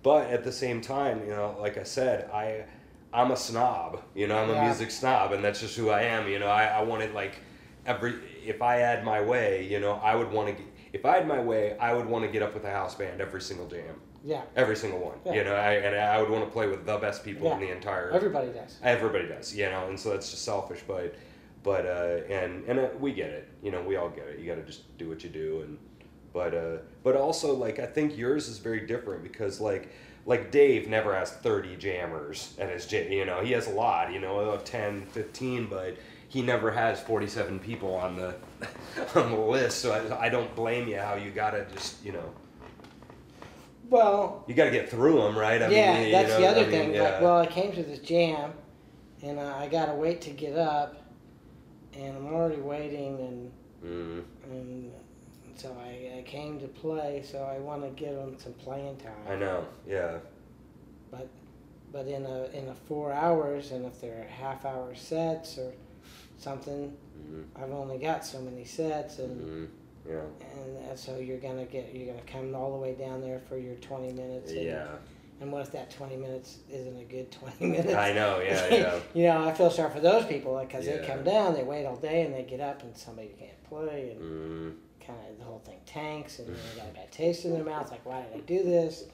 but 0.04 0.30
at 0.30 0.46
the 0.46 0.52
same 0.52 0.80
time 0.80 1.22
you 1.26 1.32
know 1.32 1.58
like 1.60 1.78
I 1.78 1.84
said 1.84 2.30
I. 2.32 2.66
I'm 3.14 3.32
a 3.32 3.36
snob, 3.36 4.02
you 4.16 4.26
know. 4.28 4.38
I'm 4.38 4.50
a 4.50 4.54
Yeah. 4.54 4.64
music 4.68 4.90
snob, 4.90 5.34
and 5.34 5.44
that's 5.44 5.60
just 5.60 5.76
who 5.76 5.90
I 5.90 6.04
am. 6.04 6.30
You 6.30 6.40
know, 6.40 6.48
I, 6.48 6.64
I 6.68 6.82
want 6.84 7.04
it 7.04 7.14
like 7.14 7.40
every 7.86 8.14
if 8.46 8.62
I 8.62 8.76
had 8.76 9.04
my 9.04 9.20
way, 9.20 9.68
you 9.70 9.82
know, 9.82 9.96
I 10.02 10.16
would 10.16 10.32
want 10.32 10.56
to. 10.58 10.64
If 10.94 11.06
I 11.06 11.16
had 11.18 11.28
my 11.28 11.39
way, 11.42 11.78
I 11.78 11.94
would 11.94 12.06
want 12.06 12.26
to 12.26 12.32
get 12.32 12.42
up 12.42 12.54
with 12.54 12.64
a 12.66 12.70
house 12.70 12.96
band 12.96 13.22
every 13.22 13.42
single 13.42 13.68
jam, 13.68 13.96
Yeah. 14.26 14.42
every 14.56 14.76
single 14.76 15.00
one. 15.00 15.18
Yeah. 15.26 15.34
You 15.34 15.44
know, 15.46 15.56
I, 15.56 15.74
and 15.74 15.96
I 15.96 16.22
would 16.22 16.30
want 16.30 16.44
to 16.46 16.52
play 16.52 16.68
with 16.68 16.86
the 16.86 16.98
best 16.98 17.24
people 17.24 17.52
in 17.54 17.60
the 17.60 17.70
entire. 17.72 18.12
Everybody 18.12 18.50
does. 18.52 18.78
Everybody 18.84 19.28
does, 19.28 19.56
you 19.56 19.66
know, 19.70 19.88
and 19.88 19.98
so 20.00 20.10
that's 20.12 20.30
just 20.32 20.44
selfish, 20.44 20.82
but, 20.88 21.16
but, 21.64 21.86
uh, 21.86 22.22
and 22.30 22.66
and 22.66 22.80
uh, 22.80 22.89
we 23.00 23.14
get 23.14 23.30
it, 23.30 23.48
you 23.64 23.72
know, 23.72 23.82
we 23.84 23.96
all 23.96 24.10
get 24.10 24.28
it. 24.28 24.39
You 24.39 24.48
got 24.48 24.56
to 24.56 24.64
just 24.64 24.98
do 24.98 25.08
what 25.08 25.24
you 25.24 25.30
do, 25.30 25.62
and, 25.62 25.78
but, 26.34 26.54
uh, 26.54 26.78
but 27.04 27.16
also 27.16 27.54
like 27.56 27.80
I 27.80 27.86
think 27.86 28.18
yours 28.18 28.48
is 28.48 28.58
very 28.58 28.86
different 28.88 29.24
because 29.24 29.62
like, 29.62 29.89
like 30.26 30.52
Dave 30.52 30.88
never 30.88 31.16
has 31.16 31.32
thirty 31.32 31.76
jammers 31.78 32.54
at 32.60 32.70
his 32.70 32.86
jam, 32.86 33.12
you 33.12 33.26
know, 33.26 33.42
he 33.42 33.52
has 33.54 33.68
a 33.68 33.72
lot, 33.72 34.12
you 34.14 34.20
know, 34.20 34.39
of 34.39 34.64
10, 34.66 35.06
15, 35.08 35.68
but 35.68 35.96
he 36.28 36.42
never 36.42 36.70
has 36.72 37.00
forty 37.02 37.28
seven 37.28 37.60
people 37.60 37.94
on 37.96 38.16
the, 38.18 38.36
on 39.16 39.32
the 39.32 39.38
list. 39.39 39.80
So 39.80 39.91
I, 39.93 40.26
I 40.26 40.30
don't 40.30 40.53
blame 40.55 40.88
you 40.88 40.97
how 40.97 41.16
you 41.16 41.32
gotta 41.32 41.66
just, 41.74 42.03
you 42.03 42.12
know, 42.14 42.34
Well, 43.89 44.47
you 44.47 44.55
gotta 44.55 44.72
get 44.72 44.89
through 44.89 45.22
them, 45.22 45.38
right? 45.38 45.62
I 45.62 45.68
yeah, 45.68 46.01
mean, 46.01 46.09
you 46.09 46.12
that's 46.12 46.28
know, 46.28 46.39
the 46.41 46.47
other 46.47 46.62
I 46.62 46.68
mean, 46.68 46.72
thing. 46.72 46.93
yeah. 46.93 47.01
Like, 47.01 47.22
well, 47.22 47.38
I 47.38 47.45
came 47.47 47.72
to 47.74 47.84
this 47.84 47.99
jam, 47.99 48.53
and 49.22 49.39
uh, 49.39 49.55
I 49.57 49.68
gotta 49.68 49.93
wait 49.93 50.22
to 50.22 50.32
get 50.32 50.57
up, 50.57 50.97
and 51.93 52.18
I'm 52.18 52.28
already 52.34 52.62
waiting, 52.62 53.20
and 53.20 53.51
Mm, 53.84 54.24
and 54.43 54.91
so 55.55 55.76
I, 55.80 56.20
I 56.20 56.24
came 56.24 56.59
to 56.59 56.68
play. 56.68 57.24
So 57.26 57.43
I 57.43 57.59
want 57.59 57.84
to 57.84 57.89
give 57.89 58.16
them 58.16 58.38
some 58.39 58.53
playing 58.53 58.97
time. 58.97 59.14
I 59.28 59.36
know, 59.36 59.66
yeah. 59.88 60.20
But 61.12 61.30
but 61.91 62.07
in 62.07 62.26
a 62.26 62.45
in 62.53 62.70
a 62.70 62.76
four 62.76 63.12
hours, 63.14 63.72
and 63.72 63.86
if 63.86 63.99
they're 64.01 64.28
half 64.28 64.66
hour 64.66 64.95
sets 64.95 65.57
or 65.57 65.74
something, 66.38 66.97
Mm, 67.22 67.46
I've 67.56 67.72
only 67.72 67.98
got 67.98 68.26
so 68.26 68.42
many 68.42 68.66
sets, 68.66 69.20
and 69.20 69.42
mm, 69.42 69.68
yeah. 70.10 70.22
and, 70.90 70.98
so 71.00 71.18
you're 71.18 71.40
gonna 71.40 71.66
get 71.66 71.94
you're 71.94 72.14
gonna 72.14 72.26
come 72.26 72.56
all 72.56 72.72
the 72.72 72.78
way 72.78 72.94
down 72.96 73.22
there 73.22 73.40
for 73.48 73.58
your 73.58 73.76
20 73.76 74.12
minutes. 74.14 74.52
And, 74.52 74.64
Yeah, 74.64 74.88
And 75.40 75.52
what 75.52 75.62
if 75.62 75.72
that 75.72 75.90
20 75.92 76.18
minutes 76.18 76.60
isn't 76.70 76.98
a 77.00 77.04
good 77.04 77.32
20 77.32 77.66
minutes? 77.78 77.94
I 77.94 78.14
know. 78.14 78.40
Yeah, 78.40 78.68
yeah. 78.74 79.00
you 79.14 79.24
know, 79.24 79.44
I 79.48 79.54
feel 79.54 79.70
sorry 79.72 79.92
for 79.92 80.00
those 80.00 80.26
people 80.26 80.60
because 80.60 80.86
they 80.86 81.00
Yeah. 81.00 81.06
come 81.08 81.24
down, 81.24 81.54
they 81.54 81.64
wait 81.64 81.86
all 81.86 81.96
day, 81.96 82.24
and 82.26 82.34
they 82.34 82.44
get 82.44 82.60
up, 82.60 82.84
and 82.84 82.96
somebody 82.96 83.30
can't 83.40 83.64
play, 83.64 84.12
and 84.12 84.22
Mm, 84.22 84.74
kind 85.06 85.20
of 85.30 85.38
the 85.40 85.44
whole 85.44 85.60
thing 85.66 85.80
tanks, 85.86 86.40
and 86.40 86.48
they 86.48 86.80
got 86.80 86.90
a 86.90 86.94
bad 86.94 87.12
taste 87.12 87.46
in 87.46 87.54
their 87.54 87.64
mouth. 87.64 87.90
Like, 87.92 88.06
why 88.06 88.22
did 88.22 88.34
I 88.36 88.40
do 88.42 88.64
this? 88.64 89.06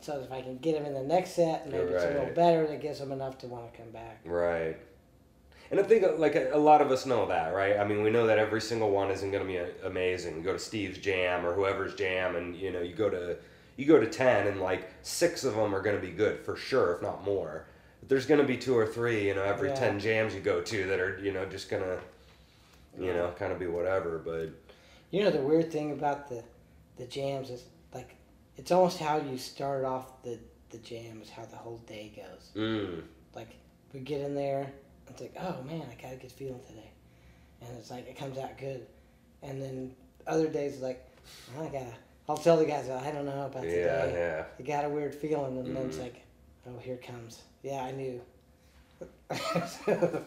So 0.00 0.20
if 0.20 0.30
I 0.30 0.40
can 0.42 0.58
get 0.58 0.74
them 0.74 0.86
in 0.86 0.94
the 0.94 1.02
next 1.02 1.30
set, 1.32 1.66
maybe 1.70 1.90
it's 1.92 2.04
a 2.04 2.08
little 2.08 2.24
Right. 2.26 2.34
better, 2.34 2.66
that 2.66 2.80
gives 2.80 2.98
them 3.00 3.12
enough 3.12 3.38
to 3.38 3.46
want 3.48 3.70
to 3.72 3.78
come 3.78 3.90
back. 3.90 4.20
right. 4.24 4.76
And 5.70 5.80
I 5.80 5.82
think 5.82 6.04
uh, 6.04 6.12
like 6.16 6.34
a, 6.36 6.54
a 6.54 6.58
lot 6.58 6.80
of 6.80 6.90
us 6.90 7.06
know 7.06 7.26
that, 7.26 7.54
right? 7.54 7.76
I 7.78 7.84
mean, 7.84 8.02
we 8.02 8.10
know 8.10 8.26
that 8.26 8.38
every 8.38 8.60
single 8.60 8.90
one 8.90 9.10
isn't 9.10 9.30
going 9.30 9.42
to 9.42 9.48
be 9.48 9.56
a, 9.56 9.68
amazing. 9.84 10.36
You 10.36 10.42
go 10.42 10.52
to 10.52 10.58
Steve's 10.58 10.98
Jam 10.98 11.44
or 11.44 11.54
whoever's 11.54 11.94
Jam, 11.94 12.36
and 12.36 12.54
you 12.56 12.70
know, 12.72 12.80
you 12.80 12.94
go 12.94 13.10
to 13.10 13.36
you 13.76 13.84
go 13.84 13.98
to 14.00 14.06
ten, 14.06 14.46
and 14.46 14.60
like 14.60 14.88
six 15.02 15.44
of 15.44 15.54
them 15.54 15.74
are 15.74 15.82
going 15.82 15.96
to 15.96 16.02
be 16.02 16.12
good 16.12 16.40
for 16.40 16.56
sure, 16.56 16.94
if 16.94 17.02
not 17.02 17.24
more. 17.24 17.66
But 18.00 18.08
there's 18.08 18.26
going 18.26 18.40
to 18.40 18.46
be 18.46 18.56
two 18.56 18.76
or 18.76 18.86
three, 18.86 19.26
you 19.28 19.34
know, 19.34 19.42
every 19.42 19.68
Yeah. 19.70 19.74
ten 19.74 19.98
jams 20.00 20.34
you 20.34 20.40
go 20.40 20.60
to 20.60 20.86
that 20.86 21.00
are 21.00 21.18
you 21.18 21.32
know 21.32 21.44
just 21.46 21.68
gonna, 21.68 21.98
you 22.98 23.12
know, 23.12 23.32
kind 23.38 23.52
of 23.52 23.58
be 23.58 23.66
whatever. 23.66 24.18
But 24.18 24.50
You 25.10 25.24
know, 25.24 25.30
the 25.30 25.40
weird 25.40 25.70
thing 25.72 25.92
about 25.92 26.28
the 26.28 26.42
the 26.96 27.06
jams 27.06 27.50
is 27.50 27.64
like 27.92 28.16
it's 28.56 28.70
almost 28.72 28.98
how 28.98 29.18
you 29.18 29.36
start 29.36 29.84
off 29.84 30.22
the 30.22 30.38
the 30.70 30.78
jam 30.78 31.20
is 31.22 31.30
how 31.30 31.44
the 31.44 31.56
whole 31.56 31.78
day 31.86 32.12
goes. 32.16 32.50
mm, 32.56 33.02
Like 33.34 33.48
we 33.92 34.00
get 34.00 34.20
in 34.20 34.34
there, 34.34 34.72
it's 35.08 35.20
like, 35.20 35.34
oh 35.40 35.62
man, 35.62 35.82
I 35.90 36.00
got 36.00 36.12
a 36.12 36.16
good 36.16 36.32
feeling 36.32 36.60
today, 36.66 36.90
and 37.60 37.76
it's 37.78 37.90
like 37.90 38.08
it 38.08 38.16
comes 38.16 38.38
out 38.38 38.56
good, 38.58 38.86
and 39.42 39.60
then 39.60 39.94
other 40.26 40.48
days 40.48 40.74
it's 40.74 40.82
like, 40.82 41.06
I 41.58 41.64
gotta. 41.66 41.92
I'll 42.28 42.36
tell 42.36 42.56
the 42.56 42.64
guys, 42.64 42.88
I 42.90 43.12
don't 43.12 43.24
know 43.24 43.46
about 43.46 43.62
yeah, 43.62 43.70
today. 43.70 44.12
yeah. 44.14 44.44
You 44.58 44.64
got 44.64 44.84
a 44.84 44.88
weird 44.88 45.14
feeling, 45.14 45.58
and 45.58 45.76
then 45.76 45.86
it's 45.86 45.96
Mhm. 45.96 46.02
like, 46.02 46.22
oh, 46.66 46.76
here 46.78 46.94
it 46.94 47.02
comes. 47.02 47.42
Yeah, 47.62 47.82
I 47.84 47.92
knew. 47.92 48.20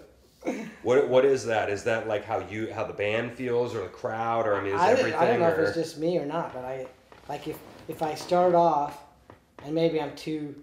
What 0.83 1.09
what 1.09 1.25
is 1.25 1.45
that? 1.47 1.69
Is 1.69 1.83
that 1.83 2.07
like 2.07 2.23
how 2.23 2.39
you 2.49 2.73
how 2.73 2.85
the 2.85 2.93
band 2.93 3.33
feels 3.33 3.75
or 3.75 3.81
the 3.81 3.89
crowd 3.89 4.47
or 4.47 4.55
I 4.55 4.63
mean 4.63 4.73
is 4.73 4.79
I, 4.79 4.91
everything 4.91 5.13
I 5.15 5.25
don't 5.25 5.39
know 5.41 5.47
or, 5.47 5.51
if 5.61 5.67
it's 5.67 5.75
just 5.75 5.97
me 5.97 6.17
or 6.17 6.25
not, 6.25 6.53
but 6.53 6.63
I 6.63 6.87
like 7.27 7.45
if 7.49 7.57
if 7.89 8.01
I 8.01 8.15
start 8.15 8.55
off, 8.55 9.03
and 9.65 9.75
maybe 9.75 9.99
I'm 10.01 10.15
too, 10.15 10.55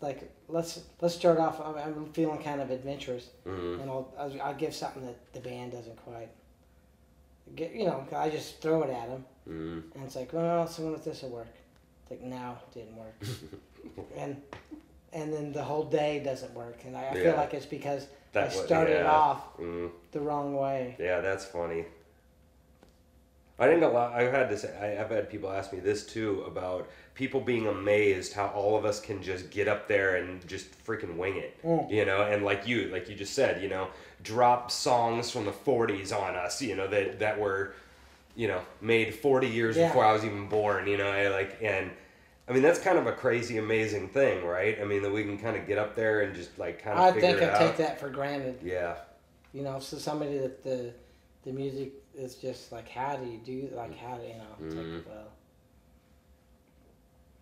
like 0.00 0.30
let's 0.48 0.80
let's 1.00 1.14
start 1.14 1.38
off. 1.38 1.60
I'm, 1.60 1.76
I'm 1.76 2.06
feeling 2.12 2.38
kind 2.42 2.60
of 2.60 2.70
adventurous, 2.70 3.28
Mhm. 3.46 3.80
and 3.82 3.90
I'll, 3.90 4.12
I'll 4.18 4.42
I'll 4.42 4.54
give 4.54 4.74
something 4.74 5.04
that 5.06 5.32
the 5.32 5.40
band 5.40 5.72
doesn't 5.72 5.96
quite. 6.04 6.28
Get 7.54 7.74
you 7.74 7.86
know 7.86 8.06
I 8.14 8.28
just 8.30 8.60
throw 8.60 8.82
it 8.82 8.90
at 8.90 9.08
them, 9.08 9.24
Mm. 9.48 9.82
and 9.94 10.04
it's 10.04 10.16
like 10.16 10.32
well 10.32 10.66
someone 10.66 10.92
with 10.94 11.04
this 11.04 11.22
will 11.22 11.30
work. 11.30 11.46
It's 12.02 12.10
like 12.10 12.22
no 12.22 12.56
didn't 12.74 12.96
work, 12.96 13.14
and 14.16 14.40
and 15.12 15.32
then 15.32 15.52
the 15.52 15.62
whole 15.62 15.84
day 15.84 16.20
doesn't 16.22 16.52
work, 16.54 16.84
and 16.84 16.96
I, 16.96 17.08
I 17.08 17.14
feel 17.14 17.34
like 17.36 17.54
it's 17.54 17.64
because 17.66 18.04
I 18.04 18.08
That 18.32 18.54
wa- 18.54 18.62
started 18.66 18.98
yeah. 19.00 19.10
off 19.10 19.56
Mm. 19.58 19.90
the 20.12 20.20
wrong 20.20 20.54
way. 20.56 20.96
Yeah, 20.98 21.20
that's 21.22 21.46
funny. 21.46 21.86
I 23.58 23.66
think 23.66 23.82
a 23.82 23.88
lot. 23.88 24.12
I've 24.12 24.32
had 24.32 24.48
this. 24.48 24.64
I, 24.64 24.96
I've 25.00 25.10
had 25.10 25.28
people 25.28 25.50
ask 25.50 25.72
me 25.72 25.80
this 25.80 26.06
too 26.06 26.42
about 26.46 26.88
people 27.14 27.40
being 27.40 27.66
amazed 27.66 28.32
how 28.32 28.46
all 28.48 28.76
of 28.76 28.84
us 28.84 29.00
can 29.00 29.20
just 29.22 29.50
get 29.50 29.66
up 29.66 29.88
there 29.88 30.16
and 30.16 30.46
just 30.46 30.66
freaking 30.84 31.16
wing 31.16 31.36
it. 31.36 31.60
Mm. 31.64 31.90
You 31.90 32.04
know, 32.04 32.22
and 32.22 32.44
like 32.44 32.66
you, 32.68 32.88
like 32.92 33.08
you 33.08 33.16
just 33.16 33.34
said, 33.34 33.60
you 33.62 33.68
know, 33.68 33.88
drop 34.22 34.70
songs 34.70 35.30
from 35.30 35.44
the 35.44 35.50
'40s 35.52 36.12
on 36.16 36.36
us. 36.36 36.62
You 36.62 36.76
know 36.76 36.86
that 36.86 37.18
that 37.18 37.38
were, 37.38 37.74
you 38.36 38.46
know, 38.48 38.60
made 38.80 39.14
40 39.14 39.48
years 39.48 39.76
Yeah. 39.76 39.88
before 39.88 40.04
I 40.04 40.12
was 40.12 40.24
even 40.24 40.48
born. 40.48 40.86
You 40.86 40.96
know, 40.98 41.08
I 41.10 41.28
like 41.28 41.58
and. 41.62 41.90
I 42.46 42.52
mean 42.54 42.62
that's 42.62 42.78
kind 42.78 42.96
of 42.96 43.06
a 43.06 43.12
crazy, 43.12 43.58
amazing 43.58 44.08
thing, 44.08 44.42
right? 44.42 44.78
I 44.80 44.84
mean 44.86 45.02
that 45.02 45.12
we 45.12 45.22
can 45.22 45.36
kind 45.36 45.54
of 45.54 45.66
get 45.66 45.76
up 45.76 45.94
there 45.94 46.22
and 46.22 46.34
just 46.34 46.58
like 46.58 46.82
kind 46.82 46.98
of 46.98 47.04
I 47.04 47.12
figure 47.12 47.40
think 47.40 47.42
I 47.42 47.54
out. 47.54 47.58
take 47.58 47.76
that 47.76 48.00
for 48.00 48.08
granted. 48.08 48.60
Yeah, 48.64 48.94
You 49.52 49.62
know, 49.64 49.78
so 49.80 49.98
somebody 49.98 50.38
that 50.38 50.62
the 50.64 50.94
the 51.44 51.52
music 51.52 51.92
is 52.18 52.34
just 52.34 52.72
like, 52.72 52.88
how 52.88 53.16
do 53.16 53.26
you 53.30 53.38
do 53.38 53.70
like 53.74 53.96
how 53.96 54.16
do 54.16 54.22
you 54.26 54.34
know? 54.34 54.66
It's 54.66 54.74
Mhm. 54.74 54.96
like, 54.96 55.06
well, 55.06 55.28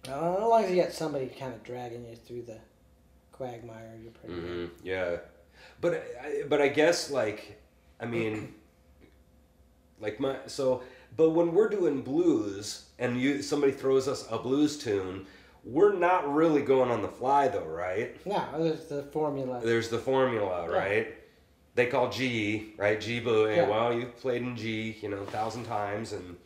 uh, 0.09 0.37
as 0.37 0.49
long 0.49 0.65
as 0.65 0.71
you 0.71 0.83
got 0.83 0.93
somebody 0.93 1.27
kind 1.27 1.53
of 1.55 1.63
dragging 1.65 2.05
you 2.09 2.15
through 2.17 2.43
the 2.43 2.59
quagmire, 3.33 3.99
you're 4.03 4.13
pretty 4.13 4.35
good. 4.41 4.69
hmm 4.71 4.87
Yeah, 4.87 5.17
but 5.81 5.95
I, 6.23 6.43
but 6.49 6.61
I 6.61 6.69
guess 6.69 7.11
like 7.11 7.61
I 8.01 8.07
mean, 8.07 8.55
like 10.01 10.21
my 10.21 10.37
so 10.47 10.83
but 11.17 11.31
when 11.31 11.53
we're 11.55 11.69
doing 11.69 12.03
blues 12.03 12.85
and 12.99 13.21
you 13.21 13.43
somebody 13.43 13.73
throws 13.73 14.07
us 14.07 14.27
a 14.31 14.39
blues 14.39 14.79
tune, 14.79 15.27
we're 15.65 15.95
not 15.95 16.33
really 16.33 16.63
going 16.63 16.91
on 16.91 17.03
the 17.03 17.09
fly 17.09 17.49
though, 17.49 17.65
right? 17.65 18.25
No, 18.27 18.45
there's 18.59 18.87
the 18.87 19.03
formula. 19.05 19.61
There's 19.65 19.89
the 19.89 19.99
formula, 19.99 20.69
Yeah. 20.71 20.77
right? 20.77 21.16
They 21.77 21.87
call 21.87 22.11
G, 22.11 22.73
right? 22.77 23.01
G 23.01 23.21
blue. 23.21 23.49
Yeah. 23.49 23.57
Yeah. 23.57 23.69
Well, 23.69 23.93
you've 23.95 24.17
played 24.17 24.43
in 24.43 24.57
G, 24.57 24.97
you 25.01 25.09
know, 25.09 25.19
a 25.19 25.27
thousand 25.27 25.65
times, 25.65 26.13
and 26.13 26.37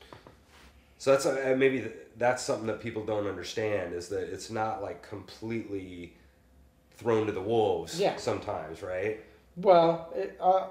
so 0.99 1.13
that's 1.13 1.25
uh, 1.25 1.55
maybe 1.57 1.91
that's 2.19 2.43
something 2.43 2.67
that 2.67 2.81
people 2.83 3.05
don't 3.07 3.27
understand 3.27 3.95
is 3.95 4.09
that 4.09 4.25
it's 4.33 4.51
not 4.51 4.83
like 4.83 5.03
completely 5.09 6.13
thrown 6.97 7.27
to 7.27 7.33
the 7.33 7.41
wolves. 7.41 7.99
Yeah. 7.99 8.17
Sometimes, 8.17 8.83
right? 8.83 9.21
Well, 9.57 10.13
it, 10.15 10.37
uh, 10.41 10.67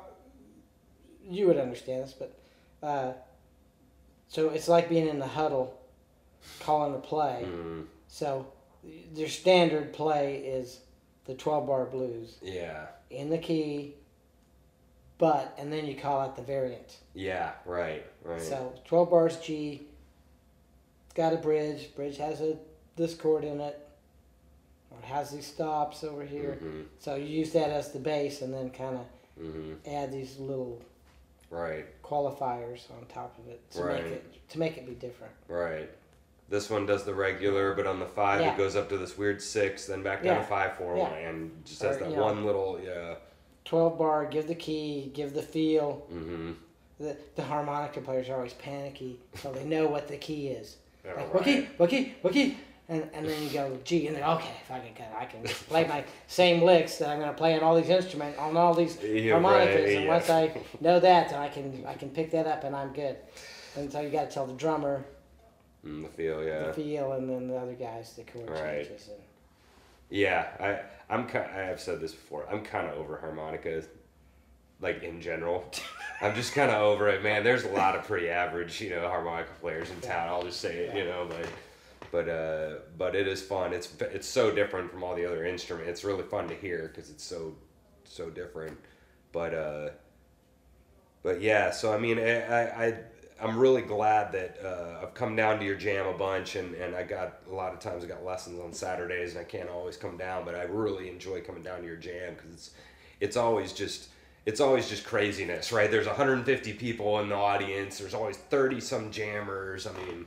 you 1.27 1.47
would 1.47 1.57
understand 1.57 2.03
this, 2.03 2.13
but 2.13 2.37
uh, 2.83 3.13
so 4.27 4.49
it's 4.49 4.67
like 4.67 4.89
being 4.89 5.07
in 5.07 5.19
the 5.19 5.27
huddle, 5.27 5.79
calling 6.59 6.93
a 6.93 6.99
play. 6.99 7.45
Mm, 7.47 7.85
So 8.09 8.45
their 9.13 9.27
standard 9.29 9.93
play 9.93 10.37
is 10.37 10.81
the 11.25 11.33
twelve 11.33 11.65
bar 11.65 11.85
blues. 11.85 12.37
yeah. 12.41 12.87
in 13.09 13.29
the 13.29 13.37
key, 13.37 13.95
but 15.19 15.53
and 15.59 15.71
then 15.71 15.85
you 15.85 15.93
call 15.95 16.19
out 16.19 16.35
the 16.35 16.41
variant. 16.41 16.97
Yeah. 17.13 17.51
Right. 17.65 18.03
Right. 18.23 18.41
So 18.41 18.73
twelve 18.85 19.11
bars 19.11 19.37
G. 19.37 19.83
It's 21.05 21.13
got 21.13 21.33
a 21.33 21.37
bridge. 21.37 21.95
Bridge 21.95 22.17
has 22.17 22.41
a 22.41 22.57
this 22.95 23.13
chord 23.13 23.43
in 23.43 23.59
it. 23.61 23.79
Or 24.91 24.97
it 24.97 25.05
has 25.05 25.29
these 25.29 25.45
stops 25.45 26.03
over 26.03 26.23
here. 26.25 26.53
hmm 26.59 26.81
So 26.97 27.13
you 27.15 27.25
use 27.25 27.51
that 27.51 27.69
as 27.69 27.91
the 27.91 27.99
base, 27.99 28.41
and 28.41 28.51
then 28.51 28.71
kind 28.71 28.97
of 28.97 29.05
hmm 29.39 29.73
add 29.87 30.11
these 30.11 30.39
little 30.39 30.81
Right. 31.51 31.85
qualifiers 32.03 32.89
on 32.91 33.05
top 33.07 33.37
of 33.39 33.47
it 33.49 33.59
to 33.71 33.83
Right. 33.83 34.03
make 34.03 34.11
it 34.13 34.49
to 34.49 34.59
make 34.59 34.77
it 34.77 34.85
be 34.87 34.93
different. 34.95 35.33
Right. 35.47 35.89
This 36.47 36.69
one 36.69 36.85
does 36.87 37.03
the 37.05 37.13
regular, 37.13 37.73
but 37.75 37.85
on 37.85 37.99
the 37.99 38.05
five 38.07 38.41
Yeah. 38.41 38.53
it 38.53 38.57
goes 38.57 38.75
up 38.75 38.89
to 38.89 38.97
this 38.97 39.17
weird 39.17 39.41
six, 39.41 39.85
then 39.85 40.01
back 40.01 40.23
down 40.23 40.35
Yeah. 40.37 40.41
to 40.41 40.47
five 40.47 40.73
four 40.77 40.95
Yeah. 40.97 41.03
one, 41.09 41.13
and 41.13 41.65
just 41.65 41.81
has 41.83 41.97
Or, 41.97 41.99
that 42.01 42.09
you 42.09 42.15
know. 42.15 42.23
one 42.23 42.45
little 42.45 42.79
yeah. 42.79 43.15
Twelve 43.69 43.99
bar, 43.99 44.25
give 44.25 44.47
the 44.47 44.55
key, 44.55 45.11
give 45.13 45.33
the 45.35 45.43
feel. 45.43 46.03
hmm 46.09 46.53
The 46.99 47.15
the 47.35 47.43
harmonica 47.43 48.01
players 48.01 48.27
are 48.29 48.35
always 48.35 48.53
panicky, 48.53 49.19
so 49.35 49.51
they 49.51 49.63
know 49.63 49.85
what 49.87 50.07
the 50.07 50.17
key 50.17 50.47
is. 50.47 50.77
Like, 51.05 51.15
right. 51.17 51.33
what 51.33 51.43
key? 51.45 51.67
What 51.77 51.89
key? 51.89 52.13
What 52.21 52.33
key? 52.33 52.57
and 52.89 53.07
and 53.13 53.27
then 53.27 53.43
you 53.43 53.49
go 53.51 53.77
G, 53.83 54.07
and 54.07 54.15
then 54.15 54.23
okay, 54.23 54.55
if 54.63 54.71
I 54.71 54.79
can 54.79 55.05
I 55.15 55.25
can 55.25 55.43
play 55.69 55.87
my 55.87 56.03
same 56.27 56.63
licks 56.63 56.97
that 56.97 57.09
I'm 57.09 57.19
gonna 57.19 57.33
play 57.33 57.55
on 57.55 57.61
all 57.61 57.75
these 57.79 57.89
instruments 57.89 58.37
on 58.39 58.57
all 58.57 58.73
these 58.73 58.97
Yeah, 59.03 59.33
harmonicas, 59.33 59.75
right, 59.85 59.95
and 59.97 60.03
yeah. 60.05 60.07
once 60.15 60.29
I 60.29 60.51
know 60.81 60.99
that, 61.07 61.29
then 61.29 61.39
I 61.39 61.47
can 61.49 61.83
I 61.87 61.93
can 61.93 62.09
pick 62.09 62.31
that 62.31 62.47
up 62.47 62.63
and 62.63 62.75
I'm 62.75 62.91
good. 62.91 63.17
And 63.75 63.91
so 63.91 64.01
you 64.01 64.09
got 64.09 64.29
to 64.29 64.33
tell 64.33 64.47
the 64.47 64.53
drummer 64.53 65.05
Mm, 65.85 66.01
the 66.03 66.09
feel, 66.09 66.43
yeah. 66.43 66.65
the 66.67 66.73
feel, 66.73 67.13
and 67.13 67.29
then 67.29 67.47
the 67.47 67.55
other 67.55 67.73
guys 67.73 68.13
the 68.17 68.23
chord 68.23 68.49
Right. 68.49 68.83
changes. 68.83 69.07
And, 69.09 69.21
Yeah, 70.09 70.47
I 70.59 71.13
I'm 71.13 71.27
kind. 71.27 71.49
I 71.51 71.61
have 71.61 71.79
said 71.79 71.99
this 71.99 72.13
before. 72.13 72.47
I'm 72.49 72.63
kind 72.63 72.87
of 72.87 72.97
over 72.97 73.17
harmonicas, 73.17 73.85
like 74.81 75.03
in 75.03 75.21
general. 75.21 75.71
I'm 76.21 76.35
just 76.35 76.53
kind 76.53 76.71
of 76.71 76.81
over 76.81 77.07
it, 77.09 77.23
man. 77.23 77.43
There's 77.43 77.63
a 77.63 77.69
lot 77.69 77.95
of 77.95 78.03
pretty 78.03 78.29
average, 78.29 78.81
you 78.81 78.89
know, 78.89 79.07
harmonica 79.07 79.51
players 79.61 79.89
in 79.89 79.99
town. 80.01 80.27
I'll 80.27 80.43
just 80.43 80.59
say 80.59 80.77
it, 80.77 80.95
you 80.95 81.05
know, 81.05 81.27
but 81.29 81.47
but 82.11 82.29
uh, 82.29 82.75
but 82.97 83.15
it 83.15 83.27
is 83.27 83.41
fun. 83.41 83.73
It's 83.73 83.93
it's 84.01 84.27
so 84.27 84.51
different 84.51 84.91
from 84.91 85.03
all 85.03 85.15
the 85.15 85.25
other 85.25 85.45
instruments. 85.45 85.89
It's 85.89 86.03
really 86.03 86.23
fun 86.23 86.47
to 86.49 86.55
hear 86.55 86.91
because 86.93 87.09
it's 87.09 87.23
so 87.23 87.55
so 88.03 88.29
different. 88.29 88.77
But 89.31 89.53
uh, 89.53 89.89
but 91.23 91.41
yeah, 91.41 91.71
so 91.71 91.93
I 91.93 91.97
mean, 91.97 92.19
I 92.19 92.41
I. 92.41 92.85
I 92.85 92.97
I'm 93.41 93.57
really 93.57 93.81
glad 93.81 94.31
that 94.33 94.57
uh, 94.63 95.01
I've 95.03 95.13
come 95.13 95.35
down 95.35 95.59
to 95.59 95.65
your 95.65 95.75
jam 95.75 96.05
a 96.07 96.13
bunch, 96.17 96.55
and, 96.55 96.75
and 96.75 96.95
I 96.95 97.03
got 97.03 97.39
a 97.49 97.53
lot 97.53 97.73
of 97.73 97.79
times 97.79 98.03
I 98.03 98.07
got 98.07 98.23
lessons 98.25 98.59
on 98.59 98.73
Saturdays, 98.73 99.31
and 99.31 99.39
I 99.39 99.43
can't 99.45 99.69
always 99.69 99.95
come 99.97 100.17
down, 100.17 100.43
but 100.45 100.55
I 100.55 100.63
really 100.63 101.09
enjoy 101.09 101.41
coming 101.41 101.63
down 101.63 101.79
to 101.81 101.85
your 101.85 101.95
jam 101.95 102.33
because 102.35 102.51
it's 102.53 102.71
it's 103.21 103.37
always 103.37 103.73
just 103.73 104.09
it's 104.45 104.59
always 104.61 104.89
just 104.89 105.05
craziness, 105.05 105.71
right? 105.71 105.89
There's 105.91 106.07
150 106.07 106.73
people 106.73 107.19
in 107.19 107.29
the 107.29 107.35
audience. 107.35 107.97
There's 107.99 108.13
always 108.13 108.37
30 108.37 108.79
some 108.79 109.11
jammers. 109.11 109.85
I 109.87 109.91
mean, 109.93 110.25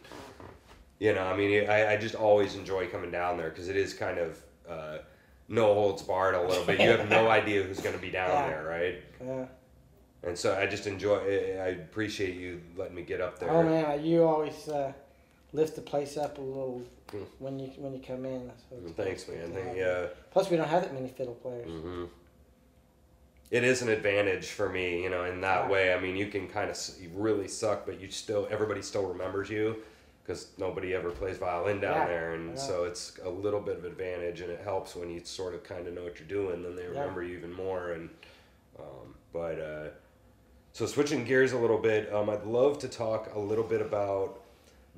you 1.01 1.15
know, 1.15 1.23
I 1.25 1.37
mean, 1.37 1.69
I, 1.69 1.95
I 1.95 1.97
just 1.97 2.15
always 2.15 2.55
enjoy 2.55 2.87
coming 2.89 3.11
down 3.11 3.37
there 3.37 3.51
because 3.51 3.69
it 3.69 3.77
is 3.77 3.93
kind 3.95 4.19
of 4.19 4.43
uh, 4.69 4.99
no 5.49 5.75
holds 5.75 6.03
barred 6.03 6.35
a 6.35 6.43
little 6.43 6.65
bit. 6.65 6.81
You 6.81 6.91
have 6.91 7.09
no 7.11 7.29
idea 7.41 7.63
who's 7.63 7.81
going 7.81 7.95
to 7.97 8.01
be 8.01 8.11
down 8.11 8.31
Yeah. 8.31 8.47
there, 8.49 8.65
right? 8.65 9.03
yeah. 9.27 9.45
And 10.25 10.39
so 10.39 10.57
I 10.57 10.67
just 10.67 10.87
enjoy. 10.87 11.17
I 11.19 11.65
I 11.65 11.69
appreciate 11.69 12.37
you 12.37 12.61
letting 12.77 12.95
me 12.95 13.03
get 13.03 13.21
up 13.21 13.39
there. 13.39 13.51
Oh 13.51 13.63
man, 13.63 14.05
you 14.05 14.25
always 14.25 14.69
uh, 14.69 14.93
lift 15.53 15.75
the 15.75 15.83
place 15.83 16.17
up 16.17 16.39
a 16.39 16.41
little 16.41 16.83
Hmm. 17.11 17.25
when 17.41 17.59
you 17.59 17.67
when 17.77 17.93
you 17.93 18.01
come 18.01 18.25
in. 18.25 18.51
So 18.71 18.77
Thanks, 18.97 19.29
man. 19.29 19.39
good 19.39 19.47
to 19.49 19.53
Thank, 19.55 19.67
have 19.69 19.77
you. 19.77 19.83
yeah. 19.83 20.07
Plus, 20.31 20.49
we 20.51 20.57
don't 20.57 20.69
have 20.69 20.83
that 20.83 20.95
many 20.95 21.09
fiddle 21.09 21.35
players. 21.35 21.69
hmm 21.69 22.05
It 23.51 23.65
is 23.65 23.83
an 23.83 23.89
advantage 23.91 24.47
for 24.47 24.69
me, 24.71 25.03
you 25.03 25.11
know, 25.11 25.25
in 25.25 25.41
that 25.43 25.65
Yeah. 25.65 25.71
way. 25.71 25.93
I 25.93 26.01
mean, 26.01 26.17
you 26.17 26.29
can 26.29 26.49
kind 26.49 26.71
of 26.71 26.79
you 27.01 27.11
really 27.15 27.49
suck, 27.49 27.85
but 27.85 28.01
you 28.01 28.11
still 28.11 28.47
everybody 28.51 28.81
still 28.81 29.05
remembers 29.07 29.51
you 29.51 29.83
because 30.23 30.53
nobody 30.57 30.95
ever 30.95 31.11
plays 31.11 31.37
violin 31.37 31.81
down 31.81 31.97
Yeah, 31.97 32.07
there, 32.07 32.33
and 32.35 32.51
yeah. 32.51 32.57
so 32.63 32.85
it's 32.85 33.19
a 33.25 33.29
little 33.29 33.61
bit 33.61 33.77
of 33.77 33.85
advantage, 33.85 34.41
and 34.41 34.51
it 34.51 34.61
helps 34.63 34.95
when 34.95 35.11
you 35.11 35.21
sort 35.25 35.53
of 35.55 35.65
kind 35.65 35.87
of 35.89 35.93
know 35.95 36.05
what 36.05 36.19
you're 36.21 36.29
doing. 36.29 36.63
Then 36.63 36.77
they 36.77 36.85
Yeah. 36.85 36.91
remember 37.01 37.23
you 37.25 37.37
even 37.37 37.53
more, 37.53 37.91
and 37.93 38.09
um, 38.79 39.15
but 39.35 39.59
uh, 39.61 39.89
so 40.73 40.87
switching 40.87 41.25
gears 41.25 41.53
a 41.53 41.59
little 41.59 41.79
bit, 41.79 42.13
um, 42.13 42.31
I'd 42.31 42.45
love 42.45 42.79
to 42.81 42.89
talk 42.89 43.35
a 43.35 43.39
little 43.39 43.65
bit 43.65 43.81
about 43.81 44.41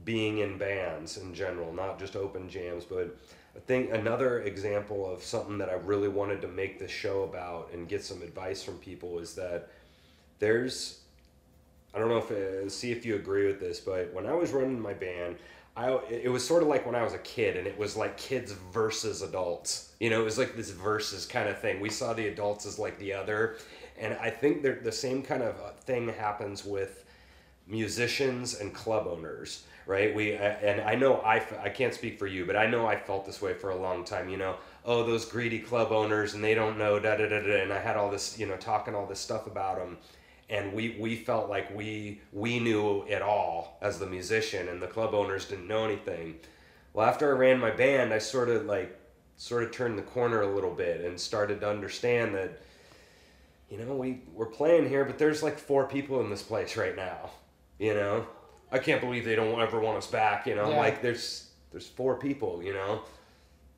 being 0.05 0.39
in 0.39 0.59
bands 0.59 1.17
in 1.17 1.35
general, 1.35 1.73
not 1.73 1.99
just 1.99 2.17
open 2.17 2.49
jams, 2.49 2.85
but 2.85 3.17
I 3.57 3.61
think 3.61 3.93
another 3.93 4.43
example 4.43 5.11
of 5.11 5.23
something 5.23 5.59
that 5.59 5.69
I 5.69 5.75
really 5.75 6.09
wanted 6.09 6.43
to 6.43 6.49
make 6.49 6.79
this 6.79 6.91
show 6.91 7.23
about 7.23 7.71
and 7.73 7.89
get 7.89 8.05
some 8.05 8.23
advice 8.23 8.63
from 8.63 8.79
people 8.79 9.19
is 9.19 9.35
that 9.35 9.69
there's 10.39 11.01
I 11.95 11.99
don't 12.01 12.09
know 12.09 12.19
if 12.19 12.31
uh, 12.31 12.69
see 12.69 12.91
if 12.91 13.07
you 13.07 13.15
agree 13.15 13.47
with 13.47 13.61
this, 13.61 13.79
but 13.79 14.13
when 14.13 14.27
I 14.27 14.33
was 14.33 14.51
running 14.51 14.81
my 14.81 14.95
band, 14.95 15.37
I 15.77 15.93
it 16.11 16.31
was 16.31 16.45
sort 16.45 16.63
of 16.63 16.69
like 16.69 16.85
when 16.85 16.97
I 16.97 17.05
was 17.05 17.15
a 17.15 17.19
kid, 17.19 17.57
and 17.57 17.69
it 17.69 17.79
was 17.79 17.97
like 17.97 18.17
kids 18.17 18.53
versus 18.73 19.23
adults. 19.23 19.93
You 20.01 20.11
know, 20.11 20.21
it 20.21 20.25
was 20.25 20.37
like 20.37 20.57
this 20.57 20.71
versus 20.71 21.25
kind 21.25 21.49
of 21.49 21.61
thing. 21.61 21.81
We 21.81 21.91
saw 21.91 22.13
the 22.13 22.27
adults 22.27 22.67
as 22.67 22.81
like 22.81 22.99
the 22.99 23.13
other, 23.13 23.59
and 23.99 24.15
I 24.15 24.31
think 24.31 24.63
the 24.63 24.93
same 24.93 25.23
kind 25.23 25.43
of 25.43 25.57
uh, 25.57 25.71
thing 25.81 26.09
happens 26.09 26.65
with 26.65 27.05
musicians 27.67 28.61
and 28.61 28.75
club 28.75 29.07
owners 29.07 29.65
right? 29.87 30.15
We 30.15 30.37
uh, 30.37 30.41
and 30.41 30.81
i 30.81 30.95
know 30.95 31.17
I 31.21 31.43
I 31.63 31.69
can't 31.69 31.95
speak 31.95 32.19
for 32.19 32.27
you 32.27 32.47
but 32.47 32.57
i 32.57 32.67
know 32.67 32.87
i 32.87 32.97
felt 32.97 33.27
this 33.27 33.41
way 33.43 33.55
for 33.55 33.71
a 33.71 33.77
long 33.77 34.05
time 34.05 34.29
you 34.29 34.37
know? 34.37 34.57
Oh 34.85 35.05
those 35.05 35.25
greedy 35.25 35.59
club 35.59 35.93
owners 35.93 36.35
and 36.35 36.45
they 36.45 36.55
don't 36.55 36.79
know 36.79 36.99
da 36.99 37.17
da 37.17 37.29
da 37.29 37.41
da 37.41 37.63
and 37.63 37.73
i 37.73 37.79
had 37.79 37.97
all 37.97 38.11
this 38.11 38.39
you 38.39 38.47
know 38.47 38.57
talking 38.57 38.95
all 38.95 39.07
this 39.07 39.21
stuff 39.21 39.47
about 39.47 39.79
them 39.79 39.99
and 40.51 40.73
we 40.73 40.97
we 40.99 41.17
felt 41.17 41.49
like 41.49 41.75
we 41.75 42.21
we 42.33 42.59
knew 42.59 43.05
it 43.09 43.23
all 43.23 43.79
as 43.81 43.99
the 43.99 44.07
musician 44.07 44.69
and 44.69 44.81
the 44.81 44.87
club 44.87 45.15
owners 45.15 45.47
didn't 45.47 45.67
know 45.67 45.85
anything. 45.85 46.37
Well 46.93 47.07
after 47.07 47.35
i 47.35 47.39
ran 47.39 47.59
my 47.59 47.71
band 47.71 48.13
i 48.13 48.19
sort 48.19 48.49
of 48.49 48.67
like 48.67 48.99
sort 49.37 49.65
of 49.65 49.73
turned 49.73 49.99
the 49.99 50.03
corner 50.03 50.43
a 50.43 50.55
little 50.55 50.75
bit 50.75 51.01
and 51.01 51.19
started 51.19 51.61
to 51.61 51.69
understand 51.69 52.35
that 52.35 52.61
you 53.71 53.79
know 53.79 53.95
we 53.95 54.21
we're 54.33 54.47
playing 54.47 54.89
here 54.89 55.05
but 55.05 55.19
there's 55.19 55.43
like 55.43 55.59
four 55.59 55.87
people 55.87 56.21
in 56.21 56.31
this 56.31 56.43
place 56.43 56.77
right 56.77 56.95
now 56.97 57.31
you 57.79 57.95
know 57.95 58.27
i 58.71 58.79
can't 58.79 59.01
believe 59.01 59.25
they 59.25 59.35
don't 59.35 59.61
ever 59.61 59.81
want 59.81 59.97
us 59.97 60.07
back 60.07 60.47
you 60.47 60.55
know 60.55 60.71
Yeah. 60.71 60.77
like 60.79 61.03
there's 61.03 61.51
there's 61.71 61.87
four 61.87 62.17
people 62.17 62.63
you 62.63 62.73
know 62.73 63.03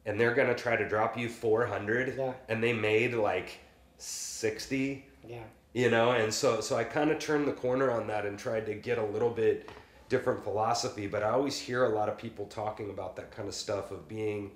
and 0.05 0.19
they're 0.21 0.35
gonna 0.35 0.55
try 0.55 0.77
to 0.77 0.89
drop 0.89 1.17
you 1.17 1.29
400 1.29 2.15
Yeah. 2.17 2.33
and 2.49 2.63
they 2.63 2.73
made 2.73 3.15
like 3.15 3.59
60 3.99 5.05
Yeah. 5.29 5.39
you 5.73 5.91
know 5.91 6.13
and 6.13 6.33
so 6.33 6.61
so 6.61 6.77
i 6.77 6.85
kind 6.85 7.11
of 7.11 7.19
turned 7.19 7.47
the 7.47 7.53
corner 7.53 7.91
on 7.91 8.07
that 8.09 8.27
and 8.27 8.39
tried 8.39 8.67
to 8.67 8.75
get 8.75 8.99
a 8.99 9.05
little 9.05 9.31
bit 9.31 9.71
different 10.09 10.43
philosophy 10.45 11.07
but 11.07 11.23
i 11.23 11.31
always 11.31 11.59
hear 11.59 11.85
a 11.85 11.89
lot 11.89 12.09
of 12.09 12.19
people 12.19 12.47
talking 12.47 12.91
about 12.91 13.17
that 13.17 13.31
kind 13.31 13.49
of 13.49 13.55
stuff 13.55 13.91
of 13.91 14.07
being 14.09 14.51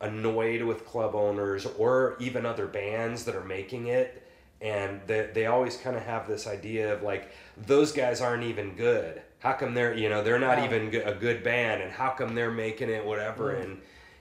annoyed 0.00 0.62
with 0.62 0.84
club 0.84 1.14
owners 1.14 1.66
or 1.78 2.16
even 2.20 2.44
other 2.44 2.66
bands 2.66 3.24
that 3.24 3.34
are 3.34 3.44
making 3.44 3.86
it 3.86 4.22
and 4.60 5.00
they, 5.06 5.28
they 5.34 5.46
always 5.46 5.76
kind 5.76 5.96
of 5.96 6.02
have 6.02 6.26
this 6.26 6.46
idea 6.46 6.94
of 6.94 7.02
like 7.02 7.30
those 7.66 7.92
guys 7.92 8.20
aren't 8.20 8.42
even 8.44 8.74
good 8.74 9.20
how 9.40 9.52
come 9.52 9.74
they're 9.74 9.94
you 9.94 10.08
know 10.08 10.22
they're 10.22 10.38
not 10.38 10.58
Yeah. 10.58 10.64
even 10.64 10.94
a 11.06 11.14
good 11.14 11.42
band 11.44 11.82
and 11.82 11.92
how 11.92 12.10
come 12.10 12.34
they're 12.34 12.50
making 12.50 12.88
it 12.90 13.04
whatever 13.04 13.54
Mm. 13.54 13.62
and 13.64 13.80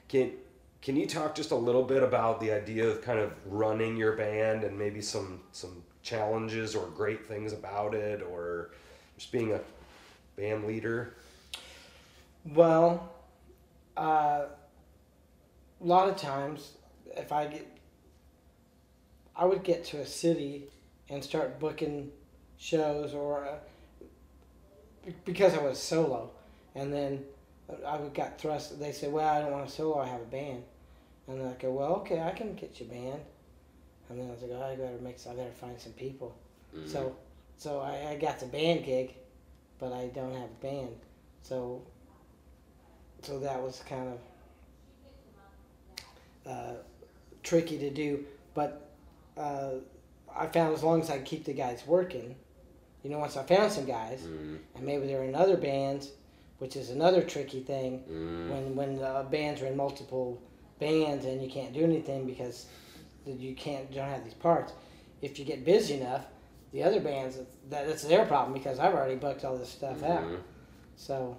can 0.09 0.31
can 0.81 0.95
you 0.95 1.07
talk 1.07 1.33
just 1.33 1.51
a 1.51 1.55
little 1.55 1.83
bit 1.83 2.03
about 2.03 2.39
the 2.39 2.51
idea 2.51 2.87
of 2.87 3.01
kind 3.01 3.17
of 3.17 3.31
running 3.47 3.95
your 3.97 4.15
band 4.15 4.63
and 4.63 4.77
maybe 4.77 5.01
some 5.01 5.39
some 5.51 5.83
challenges 6.03 6.75
or 6.75 6.87
great 6.89 7.25
things 7.25 7.53
about 7.53 7.95
it 7.95 8.21
or 8.21 8.71
just 9.17 9.31
being 9.31 9.53
a 9.53 9.59
band 10.35 10.65
leader 10.65 11.13
Well, 12.53 13.11
uh, 13.97 14.45
a 15.81 15.83
lot 15.83 16.09
of 16.09 16.15
times, 16.15 16.73
if 17.17 17.31
I 17.31 17.47
get, 17.47 17.65
I 19.35 19.45
would 19.45 19.63
get 19.63 19.83
to 19.85 19.99
a 19.99 20.05
city 20.05 20.65
and 21.09 21.23
start 21.23 21.59
booking 21.59 22.11
shows, 22.57 23.13
or 23.13 23.45
uh, 23.45 25.11
because 25.25 25.53
I 25.53 25.61
was 25.61 25.81
solo, 25.81 26.31
and 26.73 26.91
then 26.91 27.23
I 27.85 27.97
would 27.97 28.13
got 28.13 28.39
thrust. 28.39 28.79
They 28.79 28.91
said, 28.91 29.11
"Well, 29.11 29.27
I 29.27 29.41
don't 29.41 29.51
want 29.51 29.67
a 29.67 29.71
solo. 29.71 29.99
I 29.99 30.07
have 30.07 30.21
a 30.21 30.25
band," 30.25 30.63
and 31.27 31.39
then 31.39 31.47
I 31.47 31.53
go, 31.61 31.71
"Well, 31.71 31.95
okay, 31.97 32.21
I 32.21 32.31
can 32.31 32.55
get 32.55 32.79
you 32.79 32.85
a 32.87 32.89
band." 32.89 33.21
And 34.09 34.19
then 34.19 34.27
I 34.27 34.31
was 34.31 34.41
like, 34.41 34.51
"Oh, 34.53 34.63
I 34.63 34.75
better 34.75 34.97
make. 35.01 35.17
I 35.29 35.33
better 35.33 35.51
find 35.51 35.79
some 35.79 35.93
people." 35.93 36.35
So, 36.87 37.15
so 37.57 37.79
I, 37.79 38.11
I 38.11 38.15
got 38.17 38.39
the 38.39 38.45
band 38.47 38.85
gig, 38.85 39.15
but 39.79 39.93
I 39.93 40.07
don't 40.07 40.33
have 40.33 40.49
a 40.49 40.61
band. 40.61 40.95
So, 41.41 41.81
so 43.21 43.39
that 43.39 43.61
was 43.61 43.81
kind 43.87 44.17
of 46.45 46.51
uh, 46.51 46.73
tricky 47.43 47.77
to 47.77 47.89
do. 47.89 48.25
But 48.53 48.89
uh, 49.37 49.71
I 50.35 50.47
found 50.47 50.73
as 50.73 50.83
long 50.83 51.01
as 51.01 51.09
I 51.09 51.19
keep 51.19 51.45
the 51.45 51.53
guys 51.53 51.83
working, 51.85 52.35
you 53.03 53.09
know, 53.09 53.19
once 53.19 53.37
I 53.37 53.43
found 53.43 53.71
some 53.71 53.85
guys, 53.85 54.21
mm, 54.21 54.57
and 54.75 54.83
maybe 54.85 55.07
they're 55.07 55.23
in 55.23 55.35
other 55.35 55.57
bands, 55.57 56.09
which 56.59 56.75
is 56.75 56.89
another 56.89 57.21
tricky 57.21 57.61
thing 57.61 58.03
mm, 58.09 58.49
when 58.49 58.75
when 58.75 59.01
uh, 59.03 59.23
bands 59.23 59.61
are 59.61 59.67
in 59.67 59.77
multiple 59.77 60.41
bands 60.79 61.25
and 61.25 61.41
you 61.41 61.49
can't 61.49 61.73
do 61.73 61.83
anything 61.83 62.25
because 62.25 62.65
you 63.25 63.55
can't 63.55 63.91
don't 63.93 64.09
have 64.09 64.23
these 64.23 64.33
parts. 64.33 64.73
If 65.21 65.39
you 65.39 65.45
get 65.45 65.63
busy 65.65 65.95
enough, 65.95 66.25
the 66.73 66.83
other 66.83 66.99
bands 66.99 67.37
that 67.69 67.87
that's 67.87 68.03
their 68.03 68.25
problem 68.25 68.53
because 68.53 68.79
I've 68.79 68.93
already 68.93 69.15
booked 69.15 69.45
all 69.45 69.57
this 69.57 69.69
stuff 69.69 70.03
out. 70.03 70.23
mhm. 70.23 70.39
So, 70.97 71.37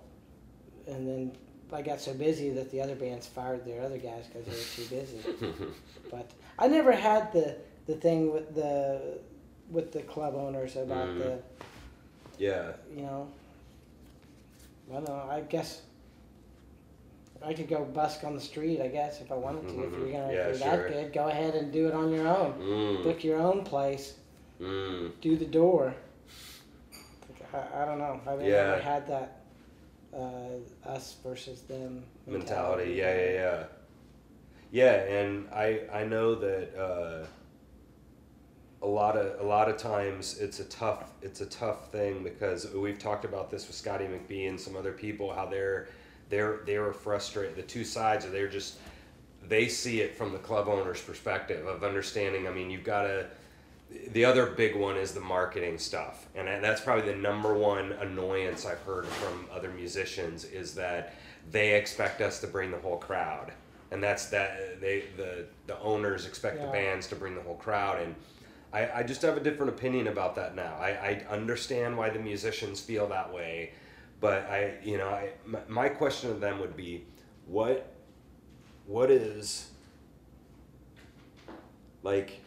and 0.86 1.06
then 1.08 1.32
I 1.72 1.82
got 1.82 2.00
so 2.00 2.14
busy 2.14 2.50
that 2.50 2.70
the 2.70 2.80
other 2.80 2.94
bands 2.94 3.26
fired 3.26 3.64
their 3.64 3.82
other 3.82 3.98
guys 3.98 4.26
because 4.26 4.46
they 4.46 4.52
were 4.52 4.88
too 4.88 4.94
busy. 4.94 5.66
but 6.10 6.30
I 6.58 6.68
never 6.68 6.92
had 6.92 7.32
the 7.32 7.56
the 7.86 7.94
thing 7.94 8.32
with 8.32 8.54
the 8.54 9.18
with 9.70 9.92
the 9.92 10.02
club 10.02 10.34
owners 10.34 10.76
about 10.76 11.08
Mm. 11.08 11.18
the 11.18 11.38
yeah 12.38 12.72
you 12.94 13.02
know. 13.02 13.28
I 14.90 14.94
don't 14.94 15.08
know. 15.08 15.26
I 15.28 15.40
guess 15.40 15.82
I 17.44 17.52
could 17.54 17.68
go 17.68 17.84
busk 17.84 18.22
on 18.24 18.34
the 18.34 18.40
street. 18.40 18.80
I 18.80 18.88
guess 18.88 19.20
if 19.20 19.30
I 19.32 19.34
wanted 19.34 19.68
to. 19.68 19.74
If 19.84 19.92
you're 19.98 20.12
gonna, 20.12 20.32
Yeah, 20.32 20.48
if 20.48 20.58
you're 20.60 20.68
sure. 20.70 20.82
that 20.88 20.92
good, 20.92 21.12
go 21.12 21.28
ahead 21.28 21.54
and 21.54 21.72
do 21.72 21.88
it 21.88 21.94
on 21.94 22.12
your 22.12 22.28
own. 22.28 22.52
mm, 22.54 23.02
Book 23.02 23.22
your 23.24 23.40
own 23.40 23.64
place. 23.64 24.14
mm. 24.60 25.10
Do 25.20 25.36
the 25.36 25.44
door. 25.46 25.94
I, 27.52 27.82
I 27.82 27.84
don't 27.84 27.98
know. 27.98 28.20
I've 28.26 28.40
Yeah. 28.42 28.70
never 28.70 28.80
had 28.82 29.06
that. 29.08 29.32
uh, 30.14 30.88
us 30.88 31.16
versus 31.22 31.62
them 31.62 32.02
mentality. 32.26 32.92
Yeah, 32.94 33.14
yeah, 33.14 33.30
yeah. 33.32 33.64
Yeah, 34.70 34.92
and 35.18 35.46
I 35.52 35.80
I 35.92 36.04
know 36.04 36.34
that 36.36 36.74
uh, 36.74 37.26
a 38.82 38.86
lot 38.86 39.16
of 39.16 39.40
a 39.40 39.44
lot 39.44 39.68
of 39.68 39.76
times 39.76 40.38
it's 40.38 40.60
a 40.60 40.64
tough 40.64 41.12
it's 41.22 41.40
a 41.40 41.46
tough 41.46 41.90
thing 41.90 42.22
because 42.22 42.70
we've 42.74 42.98
talked 42.98 43.24
about 43.24 43.50
this 43.50 43.66
with 43.66 43.76
Scotty 43.76 44.04
McBee 44.04 44.48
and 44.48 44.60
some 44.60 44.76
other 44.76 44.92
people 44.92 45.32
how 45.32 45.46
they're 45.46 45.88
they're 46.28 46.60
they 46.66 46.78
were 46.78 46.92
frustrated. 46.92 47.56
The 47.56 47.62
two 47.62 47.84
sides 47.84 48.24
are 48.26 48.30
they're 48.30 48.48
just 48.48 48.76
they 49.48 49.68
see 49.68 50.00
it 50.00 50.14
from 50.16 50.32
the 50.32 50.38
club 50.38 50.68
owner's 50.68 51.00
perspective 51.00 51.66
of 51.66 51.84
understanding. 51.84 52.48
I 52.48 52.50
mean, 52.50 52.70
you've 52.70 52.84
got 52.84 53.02
to. 53.02 53.26
The 54.08 54.24
other 54.24 54.46
big 54.46 54.74
one 54.74 54.96
is 54.96 55.12
the 55.12 55.20
marketing 55.20 55.78
stuff, 55.78 56.26
and 56.34 56.48
that's 56.62 56.80
probably 56.80 57.12
the 57.12 57.18
number 57.18 57.54
one 57.54 57.92
annoyance 57.92 58.66
I've 58.66 58.80
heard 58.80 59.06
from 59.06 59.46
other 59.54 59.70
musicians 59.70 60.44
is 60.44 60.74
that 60.74 61.14
they 61.52 61.74
expect 61.76 62.20
us 62.20 62.40
to 62.40 62.48
bring 62.48 62.72
the 62.72 62.78
whole 62.78 62.96
crowd, 62.96 63.52
and 63.92 64.02
that's 64.02 64.26
that 64.26 64.80
they 64.80 65.04
the 65.16 65.46
the 65.68 65.78
owners 65.78 66.26
expect 66.26 66.56
Yeah. 66.58 66.66
the 66.66 66.72
bands 66.72 67.06
to 67.08 67.14
bring 67.14 67.36
the 67.36 67.42
whole 67.42 67.54
crowd, 67.54 68.02
and 68.02 68.16
I, 68.76 68.98
I 68.98 69.02
just 69.04 69.22
have 69.22 69.38
a 69.38 69.40
different 69.40 69.70
opinion 69.70 70.08
about 70.08 70.34
that 70.34 70.54
now. 70.54 70.76
I, 70.78 70.90
I 70.90 71.26
understand 71.30 71.96
why 71.96 72.10
the 72.10 72.18
musicians 72.18 72.78
feel 72.78 73.08
that 73.08 73.32
way, 73.32 73.72
but 74.20 74.42
I 74.50 74.74
you 74.84 74.98
know 74.98 75.08
I 75.08 75.30
my, 75.46 75.60
my 75.66 75.88
question 75.88 76.30
to 76.34 76.38
them 76.38 76.60
would 76.60 76.76
be 76.76 77.06
what 77.46 77.94
what 78.86 79.10
is 79.10 79.70
like 82.02 82.40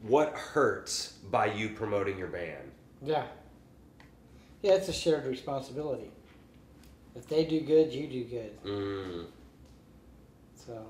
what 0.00 0.32
hurts 0.32 1.12
by 1.30 1.46
you 1.46 1.68
promoting 1.70 2.18
your 2.18 2.28
band 2.28 2.70
Yeah. 3.02 3.26
Yeah, 4.62 4.72
it's 4.72 4.88
a 4.88 4.92
shared 4.94 5.26
responsibility. 5.26 6.10
If 7.14 7.28
they 7.28 7.44
do 7.44 7.60
good, 7.60 7.92
you 7.92 8.06
do 8.06 8.24
good. 8.24 8.64
mm. 8.64 9.26
So 10.56 10.86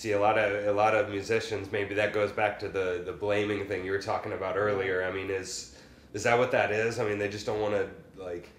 see 0.00 0.12
a 0.12 0.18
lot 0.18 0.38
of 0.38 0.66
a 0.66 0.72
lot 0.72 0.94
of 0.94 1.10
musicians 1.10 1.70
maybe 1.70 1.94
that 1.94 2.14
goes 2.14 2.32
back 2.32 2.58
to 2.58 2.68
the 2.68 3.02
the 3.04 3.12
blaming 3.12 3.66
thing 3.66 3.84
you 3.84 3.90
were 3.90 4.00
talking 4.00 4.32
about 4.32 4.56
earlier 4.56 5.04
i 5.04 5.12
mean 5.12 5.28
is 5.30 5.76
is 6.14 6.22
that 6.22 6.38
what 6.38 6.50
that 6.50 6.70
is 6.70 6.98
i 6.98 7.04
mean 7.04 7.18
they 7.18 7.28
just 7.28 7.44
don't 7.44 7.60
want 7.60 7.74
to 7.74 7.86
like 8.22 8.50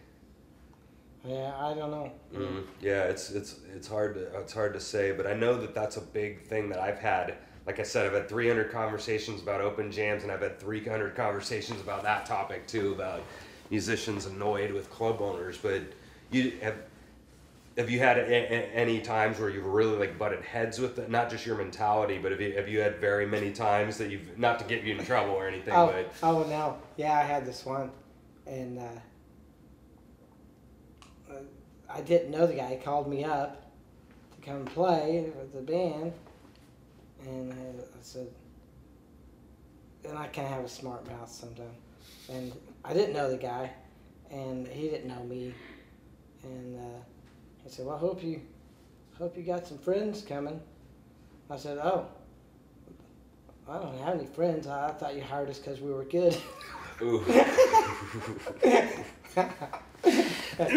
yeah, 1.23 1.53
I 1.55 1.75
don't 1.75 1.91
know. 1.91 2.11
Mm, 2.33 2.63
yeah, 2.81 3.03
it's 3.03 3.29
it's 3.29 3.57
it's 3.75 3.87
hard 3.87 4.15
to 4.15 4.39
it's 4.39 4.53
hard 4.53 4.73
to 4.73 4.79
say, 4.79 5.11
but 5.11 5.27
I 5.27 5.33
know 5.33 5.55
that 5.55 5.75
that's 5.75 5.97
a 5.97 6.01
big 6.01 6.41
thing 6.41 6.67
that 6.69 6.79
I've 6.79 6.97
had. 6.97 7.35
Like 7.67 7.79
I 7.79 7.83
said, 7.83 8.07
I've 8.07 8.13
had 8.13 8.27
300 8.27 8.71
conversations 8.71 9.39
about 9.39 9.61
open 9.61 9.91
jams, 9.91 10.23
and 10.23 10.31
I've 10.31 10.41
had 10.41 10.59
300 10.59 11.15
conversations 11.15 11.79
about 11.79 12.01
that 12.01 12.25
topic 12.25 12.65
too, 12.65 12.93
about 12.93 13.21
musicians 13.69 14.25
annoyed 14.25 14.71
with 14.71 14.89
club 14.89 15.21
owners. 15.21 15.59
But 15.59 15.83
you 16.31 16.53
have 16.63 16.77
have 17.77 17.89
you 17.89 17.99
had 17.99 18.17
a, 18.17 18.21
a, 18.21 18.73
any 18.73 18.99
times 18.99 19.39
where 19.39 19.49
you've 19.49 19.65
really 19.65 19.97
like 19.97 20.17
butted 20.17 20.43
heads 20.43 20.79
with 20.79 20.99
it? 20.99 21.09
Not 21.09 21.29
just 21.29 21.45
your 21.45 21.55
mentality, 21.55 22.17
but 22.17 22.31
have 22.31 22.41
you 22.41 22.53
have 22.53 22.67
you 22.67 22.81
had 22.81 22.97
very 22.97 23.25
many 23.25 23.51
times 23.51 23.97
that 23.97 24.09
you've 24.09 24.37
not 24.37 24.59
to 24.59 24.65
get 24.65 24.83
you 24.83 24.95
in 24.95 25.05
trouble 25.05 25.31
or 25.33 25.47
anything, 25.47 25.73
Oh, 25.73 25.87
but 25.87 26.11
oh 26.23 26.43
no. 26.43 26.77
Yeah, 26.97 27.13
I 27.13 27.21
had 27.21 27.45
this 27.45 27.65
one, 27.65 27.91
and 28.45 28.79
uh, 28.79 28.83
uh, 31.29 31.35
I 31.89 32.01
didn't 32.01 32.31
know 32.31 32.45
the 32.45 32.55
guy. 32.55 32.75
He 32.75 32.77
called 32.77 33.09
me 33.09 33.23
up 33.23 33.71
to 34.35 34.41
come 34.45 34.65
play 34.65 35.31
with 35.37 35.53
the 35.53 35.61
band, 35.61 36.13
and 37.25 37.53
I, 37.53 37.55
I 37.55 38.01
said, 38.01 38.27
and 40.03 40.17
I 40.17 40.27
kind 40.27 40.47
of 40.47 40.53
have 40.53 40.65
a 40.65 40.69
smart 40.69 41.07
mouth 41.07 41.31
sometimes, 41.31 41.77
and 42.29 42.51
I 42.83 42.93
didn't 42.93 43.13
know 43.13 43.31
the 43.31 43.37
guy, 43.37 43.71
and 44.29 44.67
he 44.67 44.89
didn't 44.89 45.07
know 45.07 45.23
me, 45.23 45.53
and 46.43 46.77
uh, 46.77 46.99
he 47.63 47.69
said, 47.69 47.85
"Well, 47.85 47.95
I 47.95 47.99
hope 47.99 48.23
you, 48.23 48.41
hope 49.17 49.37
you 49.37 49.43
got 49.43 49.67
some 49.67 49.77
friends 49.77 50.21
coming." 50.21 50.59
I 51.49 51.57
said, 51.57 51.77
"Oh." 51.77 52.07
I 53.69 53.77
don't 53.77 53.97
have 53.99 54.15
any 54.15 54.25
friends. 54.25 54.67
I, 54.67 54.87
I 54.87 54.91
thought 54.91 55.15
you 55.15 55.21
hired 55.21 55.49
us 55.49 55.59
because 55.59 55.79
we 55.79 55.93
were 55.93 56.03
good. 56.03 56.35
ooh. 57.01 57.19
that, 57.25 59.05
that 60.57 60.67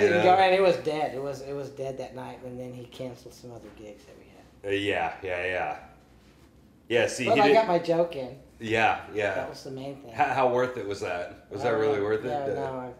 didn't 0.00 0.22
go 0.22 0.34
and 0.34 0.54
it 0.54 0.62
was 0.62 0.76
dead. 0.78 1.14
It 1.14 1.22
was 1.22 1.40
it 1.42 1.52
was 1.52 1.70
dead 1.70 1.98
that 1.98 2.14
night, 2.14 2.38
and 2.44 2.58
then 2.58 2.72
he 2.72 2.84
canceled 2.86 3.34
some 3.34 3.52
other 3.52 3.68
gigs 3.76 4.04
that 4.04 4.16
we 4.18 4.24
had. 4.70 4.72
Uh, 4.72 4.76
yeah, 4.76 5.14
yeah, 5.22 5.44
yeah. 5.44 5.76
Yeah, 6.88 7.06
see, 7.06 7.26
But 7.26 7.34
he 7.36 7.40
I 7.40 7.46
did, 7.48 7.54
got 7.54 7.66
my 7.68 7.78
joke 7.78 8.14
in. 8.16 8.36
yeah, 8.60 9.00
yeah. 9.14 9.34
That 9.34 9.48
was 9.50 9.64
the 9.64 9.70
main 9.70 9.96
thing. 9.96 10.12
How, 10.12 10.24
how 10.26 10.48
worth 10.52 10.76
it 10.76 10.86
was 10.86 11.00
that? 11.00 11.46
Was 11.50 11.62
I 11.62 11.70
that 11.72 11.78
really 11.78 12.00
worth 12.00 12.24
it? 12.24 12.28
No, 12.28 12.42
Uh, 12.42 12.46
no, 12.54 12.94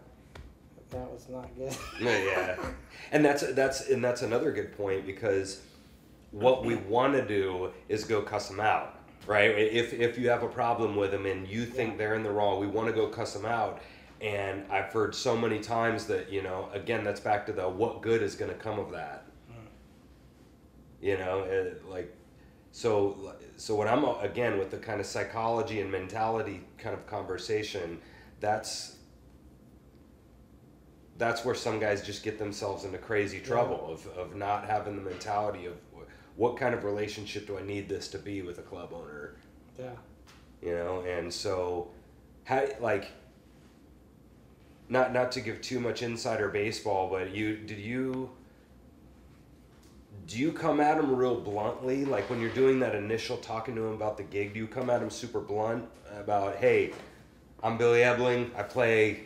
that 0.95 1.11
was 1.11 1.27
not 1.29 1.53
good. 1.55 1.75
yeah, 2.01 2.57
and 3.11 3.23
that's 3.23 3.43
that's 3.53 3.89
and 3.89 4.03
that's 4.03 4.21
another 4.21 4.51
good 4.51 4.75
point 4.77 5.05
because 5.05 5.61
what 6.31 6.65
we 6.65 6.75
want 6.75 7.13
to 7.13 7.25
do 7.25 7.71
is 7.89 8.03
go 8.03 8.21
cuss 8.21 8.47
them 8.49 8.59
out, 8.59 8.99
right? 9.27 9.51
If 9.51 9.93
if 9.93 10.17
you 10.17 10.29
have 10.29 10.43
a 10.43 10.47
problem 10.47 10.95
with 10.95 11.11
them 11.11 11.25
and 11.25 11.47
you 11.47 11.65
think 11.65 11.91
Yeah. 11.91 11.97
they're 11.97 12.15
in 12.15 12.23
the 12.23 12.31
wrong, 12.31 12.59
we 12.59 12.67
want 12.67 12.87
to 12.87 12.93
go 12.93 13.07
cuss 13.07 13.33
them 13.33 13.45
out. 13.45 13.81
And 14.21 14.63
I've 14.71 14.91
heard 14.93 15.13
so 15.13 15.35
many 15.35 15.59
times 15.59 16.05
that 16.05 16.31
you 16.31 16.41
know, 16.41 16.69
again, 16.73 17.03
that's 17.03 17.19
back 17.19 17.45
to 17.47 17.53
the 17.53 17.67
what 17.67 18.01
good 18.01 18.21
is 18.21 18.35
going 18.35 18.51
to 18.51 18.57
come 18.57 18.79
of 18.79 18.91
that. 18.91 19.25
Hmm. 19.49 19.65
You 21.01 21.17
know, 21.17 21.43
it, 21.43 21.87
like 21.87 22.15
so 22.71 23.35
so 23.57 23.75
when 23.75 23.87
I'm 23.87 24.03
again 24.21 24.57
with 24.57 24.71
the 24.71 24.77
kind 24.77 24.99
of 24.99 25.05
psychology 25.05 25.81
and 25.81 25.91
mentality 25.91 26.61
kind 26.77 26.95
of 26.95 27.05
conversation, 27.07 27.99
that's 28.39 28.94
that's 31.17 31.45
where 31.45 31.55
some 31.55 31.79
guys 31.79 32.05
just 32.05 32.23
get 32.23 32.37
themselves 32.37 32.83
into 32.83 32.97
crazy 32.97 33.39
trouble 33.39 33.87
of, 33.89 34.05
of 34.17 34.35
not 34.35 34.65
having 34.65 34.95
the 34.95 35.01
mentality 35.01 35.65
of 35.65 35.75
what 36.35 36.57
kind 36.57 36.75
of 36.75 36.83
relationship 36.83 37.47
do 37.47 37.57
I 37.57 37.61
need 37.61 37.87
this 37.87 38.09
to 38.09 38.17
be 38.17 38.41
with 38.41 38.59
a 38.59 38.61
club 38.61 38.91
owner, 38.93 39.35
yeah. 39.79 39.91
you 40.61 40.73
know? 40.73 41.01
And 41.01 41.33
so, 41.33 41.89
how 42.43 42.65
like 42.81 43.11
not 44.89 45.13
not 45.13 45.31
to 45.33 45.41
give 45.41 45.61
too 45.61 45.79
much 45.79 46.01
insider 46.01 46.49
baseball, 46.49 47.09
but 47.09 47.33
you 47.33 47.55
did 47.57 47.79
you 47.79 48.31
do 50.27 50.37
you 50.37 50.51
come 50.51 50.79
at 50.79 50.97
him 50.97 51.15
real 51.15 51.39
bluntly? 51.39 52.03
Like 52.03 52.29
when 52.29 52.41
you're 52.41 52.53
doing 52.53 52.79
that 52.79 52.95
initial 52.95 53.37
talking 53.37 53.75
to 53.75 53.85
him 53.85 53.93
about 53.93 54.17
the 54.17 54.23
gig, 54.23 54.53
do 54.53 54.59
you 54.59 54.67
come 54.67 54.89
at 54.89 55.01
him 55.01 55.09
super 55.09 55.39
blunt 55.39 55.85
about, 56.19 56.55
hey, 56.55 56.93
I'm 57.61 57.77
Billy 57.77 58.01
Ebling, 58.01 58.51
I 58.57 58.63
play 58.63 59.25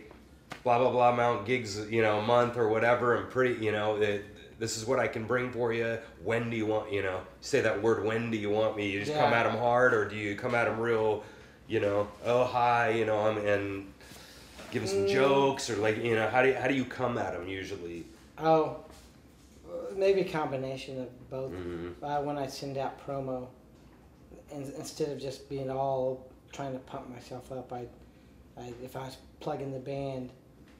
blah 0.63 0.77
blah 0.79 0.91
blah 0.91 1.09
amount 1.13 1.45
gigs, 1.45 1.89
you 1.89 2.01
know, 2.01 2.19
a 2.19 2.21
month 2.21 2.57
or 2.57 2.67
whatever. 2.69 3.15
I'm 3.15 3.27
pretty, 3.29 3.63
you 3.63 3.71
know, 3.71 3.95
it, 3.97 4.25
this 4.59 4.77
is 4.77 4.85
what 4.85 4.99
I 4.99 5.07
can 5.07 5.25
bring 5.25 5.51
for 5.51 5.71
you. 5.73 5.97
When 6.23 6.49
do 6.49 6.57
you 6.57 6.65
want, 6.65 6.91
you 6.91 7.01
know, 7.01 7.21
say 7.41 7.61
that 7.61 7.81
word. 7.81 8.03
When 8.03 8.29
do 8.31 8.37
you 8.37 8.49
want 8.49 8.75
me? 8.75 8.89
You 8.89 8.99
just 8.99 9.13
come 9.17 9.33
at 9.33 9.45
him 9.45 9.57
hard, 9.57 9.93
or 9.93 10.05
do 10.07 10.15
you 10.15 10.35
come 10.35 10.53
at 10.55 10.67
him 10.67 10.79
real, 10.79 11.23
you 11.67 11.79
know, 11.79 12.07
oh 12.25 12.43
hi, 12.43 12.89
you 12.89 13.05
know, 13.05 13.17
I'm 13.19 13.37
and 13.37 13.93
give 14.71 14.83
him 14.83 14.87
some 14.89 15.05
Mm. 15.05 15.13
jokes 15.13 15.69
or 15.69 15.77
like, 15.77 15.97
you 15.97 16.15
know, 16.15 16.27
how 16.29 16.41
do 16.43 16.49
you, 16.49 16.55
how 16.55 16.67
do 16.67 16.75
you 16.75 16.85
come 16.85 17.17
at 17.17 17.33
him 17.33 17.47
usually? 17.47 18.05
Oh, 18.37 18.77
maybe 19.95 20.21
a 20.21 20.29
combination 20.29 21.01
of 21.01 21.29
both. 21.29 21.51
Mhm. 21.51 21.93
Uh, 22.03 22.21
when 22.21 22.37
I 22.37 22.47
send 22.47 22.77
out 22.77 23.03
promo, 23.05 23.47
in, 24.51 24.63
instead 24.77 25.09
of 25.09 25.19
just 25.19 25.49
being 25.49 25.69
all 25.71 26.27
trying 26.51 26.73
to 26.73 26.79
pump 26.79 27.09
myself 27.09 27.51
up, 27.51 27.71
I, 27.73 27.87
I 28.57 28.73
if 28.83 28.95
I 28.95 29.05
was 29.05 29.17
plugging 29.39 29.71
the 29.71 29.79
band, 29.79 30.31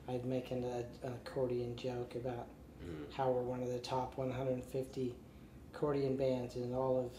I'd 0.09 0.25
make 0.25 0.51
an, 0.51 0.63
a, 0.63 1.07
an 1.07 1.13
accordion 1.13 1.75
joke 1.75 2.15
about 2.15 2.47
Mhm. 2.83 3.13
how 3.13 3.29
we're 3.29 3.41
one 3.41 3.61
of 3.61 3.67
the 3.69 3.79
top 3.79 4.17
150 4.17 5.15
accordion 5.73 6.15
bands 6.15 6.55
in 6.55 6.73
all 6.73 6.97
of 7.05 7.11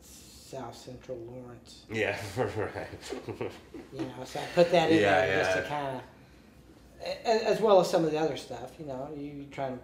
South 0.00 0.74
Central 0.76 1.18
Lawrence. 1.18 1.84
Yeah, 1.90 2.16
right. 2.36 3.12
You 3.92 4.00
know, 4.00 4.24
so 4.24 4.40
I 4.40 4.44
put 4.54 4.70
that 4.72 4.90
in 4.90 5.00
Yeah, 5.00 5.26
there 5.26 5.44
just 5.44 5.56
to 5.58 5.62
kind 5.64 5.96
of, 5.96 7.02
as 7.24 7.60
well 7.60 7.80
as 7.80 7.90
some 7.90 8.04
of 8.04 8.10
the 8.10 8.18
other 8.18 8.36
stuff. 8.36 8.72
You 8.78 8.86
know, 8.86 9.10
you, 9.14 9.24
you 9.30 9.44
try 9.50 9.66
and 9.68 9.80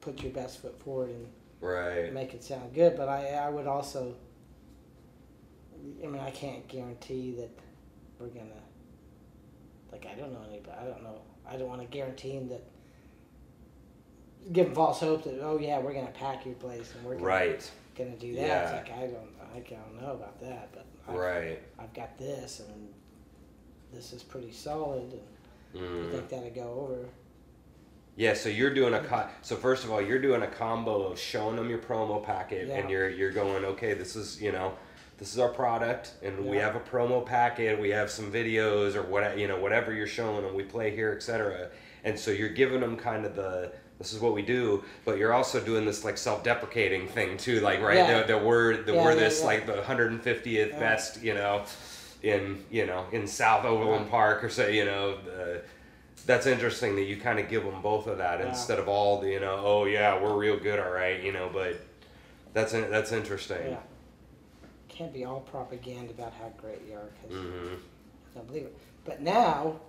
put 0.00 0.22
your 0.22 0.32
best 0.32 0.60
foot 0.60 0.78
forward 0.78 1.10
and 1.10 1.26
right. 1.60 2.12
make 2.12 2.34
it 2.34 2.44
sound 2.44 2.74
good. 2.74 2.96
But 2.96 3.08
I, 3.08 3.28
I 3.34 3.48
would 3.50 3.66
also, 3.66 4.14
I 6.02 6.06
mean, 6.06 6.20
I 6.20 6.30
can't 6.30 6.66
guarantee 6.68 7.32
that 7.38 7.50
we're 8.18 8.28
gonna. 8.28 8.62
Like 9.92 10.06
I 10.06 10.14
don't 10.18 10.32
know 10.32 10.42
anybody. 10.48 10.76
I 10.78 10.84
don't 10.84 11.02
know. 11.02 11.20
I 11.50 11.56
don't 11.56 11.68
want 11.68 11.80
to 11.80 11.86
guarantee 11.88 12.30
him 12.30 12.48
that. 12.48 12.62
Give 14.52 14.68
him 14.68 14.74
false 14.74 15.00
hope 15.00 15.24
that 15.24 15.38
oh 15.42 15.58
yeah 15.58 15.78
we're 15.78 15.92
gonna 15.92 16.06
pack 16.08 16.46
your 16.46 16.54
place 16.54 16.92
and 16.96 17.04
we're 17.04 17.14
gonna, 17.14 17.26
Right. 17.26 17.70
gonna 17.96 18.16
do 18.16 18.34
that. 18.36 18.40
Yeah. 18.40 18.62
It's 18.78 18.88
like 18.88 18.98
I 18.98 19.00
don't 19.06 19.30
I 19.54 19.58
don't 19.60 20.00
know 20.00 20.12
about 20.12 20.40
that, 20.40 20.70
but 20.72 20.86
I've, 21.08 21.14
Right. 21.14 21.58
I've 21.78 21.92
got 21.92 22.16
this 22.16 22.60
and 22.60 22.88
this 23.92 24.12
is 24.12 24.22
pretty 24.22 24.52
solid 24.52 25.12
and 25.12 25.20
I 25.74 25.78
Mm. 25.78 26.10
think 26.10 26.28
that'll 26.30 26.50
go 26.50 26.80
over. 26.80 27.08
Yeah, 28.16 28.34
so 28.34 28.48
you're 28.48 28.74
doing 28.74 28.94
a 28.94 29.00
co- 29.04 29.28
so 29.42 29.56
first 29.56 29.84
of 29.84 29.90
all, 29.92 30.00
you're 30.02 30.18
doing 30.18 30.42
a 30.42 30.46
combo 30.48 31.02
of 31.04 31.18
showing 31.18 31.56
them 31.56 31.68
your 31.70 31.78
promo 31.78 32.22
packet, 32.24 32.66
Yeah. 32.68 32.78
and 32.78 32.90
you're 32.90 33.08
you're 33.08 33.30
going, 33.30 33.64
okay, 33.64 33.94
this 33.94 34.16
is 34.16 34.40
you 34.42 34.52
know, 34.52 34.72
this 35.20 35.32
is 35.32 35.38
our 35.38 35.50
product, 35.50 36.14
and 36.22 36.44
we 36.46 36.56
have 36.56 36.74
a 36.74 36.80
promo 36.80 37.24
packet, 37.24 37.78
we 37.78 37.90
have 37.90 38.10
some 38.10 38.32
videos 38.32 38.96
or 38.96 39.02
what 39.02 39.38
you 39.38 39.46
know, 39.46 39.58
whatever 39.60 39.92
you're 39.94 40.06
showing 40.06 40.42
them, 40.44 40.54
we 40.54 40.64
play 40.64 40.90
here, 40.90 41.12
etc. 41.12 41.68
and 42.04 42.18
so 42.18 42.30
you're 42.32 42.48
giving 42.48 42.80
them 42.80 42.96
kind 42.96 43.24
of 43.24 43.36
the 43.36 43.70
this 43.98 44.14
is 44.14 44.18
what 44.20 44.32
we 44.32 44.40
do, 44.40 44.82
but 45.04 45.18
you're 45.18 45.34
also 45.34 45.60
doing 45.60 45.84
this 45.84 46.04
like 46.06 46.16
self-deprecating 46.16 47.06
thing 47.06 47.36
too, 47.36 47.60
like 47.60 47.82
right 47.82 47.96
Yeah. 47.98 48.22
the, 48.22 48.28
the 48.32 48.38
word 48.38 48.86
the 48.86 48.94
Yeah, 48.94 49.04
we're 49.04 49.14
this 49.14 49.40
yeah. 49.40 49.46
like 49.46 49.66
the 49.66 49.74
150th 49.74 50.70
Yeah. 50.70 50.78
best, 50.80 51.22
you 51.22 51.34
know, 51.34 51.64
in 52.22 52.64
you 52.70 52.86
know 52.86 53.04
in 53.12 53.26
South 53.26 53.64
Overland. 53.66 54.10
Park 54.10 54.42
or 54.42 54.48
say 54.48 54.74
you 54.76 54.84
know. 54.86 55.16
The, 55.24 55.62
that's 56.26 56.46
interesting 56.46 56.96
that 56.96 57.04
you 57.04 57.16
kind 57.16 57.38
of 57.38 57.48
give 57.48 57.64
them 57.64 57.80
both 57.82 58.06
of 58.06 58.18
that 58.18 58.40
Yeah. 58.40 58.48
instead 58.50 58.78
of 58.78 58.88
all 58.88 59.20
the 59.20 59.28
you 59.30 59.40
know 59.40 59.56
oh 59.64 59.84
yeah 59.86 60.20
we're 60.22 60.36
real 60.36 60.58
good 60.58 60.78
all 60.78 60.90
right 60.90 61.22
you 61.22 61.32
know 61.32 61.48
but 61.52 61.80
that's 62.52 62.72
that's 62.72 63.10
interesting 63.12 63.70
Yeah. 63.70 63.76
Can't 65.00 65.14
be 65.14 65.24
all 65.24 65.40
propaganda 65.40 66.10
about 66.10 66.34
how 66.34 66.52
great 66.58 66.82
you 66.86 66.92
are 66.94 67.08
because 67.22 67.38
hmm 67.38 67.74
I 67.74 68.38
don't 68.38 68.46
believe 68.46 68.64
it. 68.64 68.76
But 69.06 69.22
now, 69.22 69.80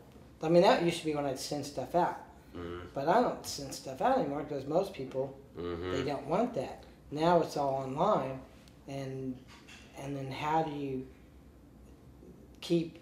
I 0.41 0.47
mean, 0.47 0.61
that 0.61 0.83
used 0.83 0.99
to 0.99 1.05
be 1.05 1.13
when 1.13 1.25
I'd 1.25 1.37
send 1.37 1.65
stuff 1.65 1.95
out. 1.95 2.17
hmm 2.55 2.79
But 2.93 3.09
I 3.09 3.19
don't 3.19 3.45
send 3.45 3.75
stuff 3.75 3.99
out 4.01 4.19
anymore 4.19 4.43
because 4.43 4.65
most 4.65 4.93
people 4.93 5.37
they 5.57 5.61
hmm 5.61 6.07
don't 6.07 6.27
want 6.27 6.53
that. 6.53 6.85
Now 7.11 7.41
it's 7.41 7.57
all 7.57 7.73
online, 7.83 8.39
and 8.87 9.37
and 10.01 10.15
then 10.15 10.31
how 10.31 10.63
do 10.63 10.71
you 10.71 11.05
keep 12.61 12.99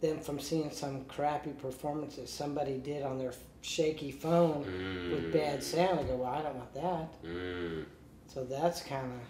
them 0.00 0.18
from 0.18 0.40
seeing 0.40 0.72
some 0.72 1.04
crappy 1.04 1.50
performance 1.52 2.16
that 2.16 2.28
somebody 2.28 2.78
did 2.78 3.04
on 3.04 3.18
their 3.18 3.34
shaky 3.60 4.10
phone 4.10 4.64
with 5.12 5.32
bad 5.32 5.62
sound? 5.62 6.00
I 6.00 6.02
go, 6.02 6.16
well, 6.16 6.32
I 6.32 6.42
don't 6.42 6.56
want 6.56 6.74
that. 6.74 7.22
mm. 7.24 7.84
So 8.26 8.42
that's 8.42 8.82
kind 8.82 9.06
of 9.06 9.20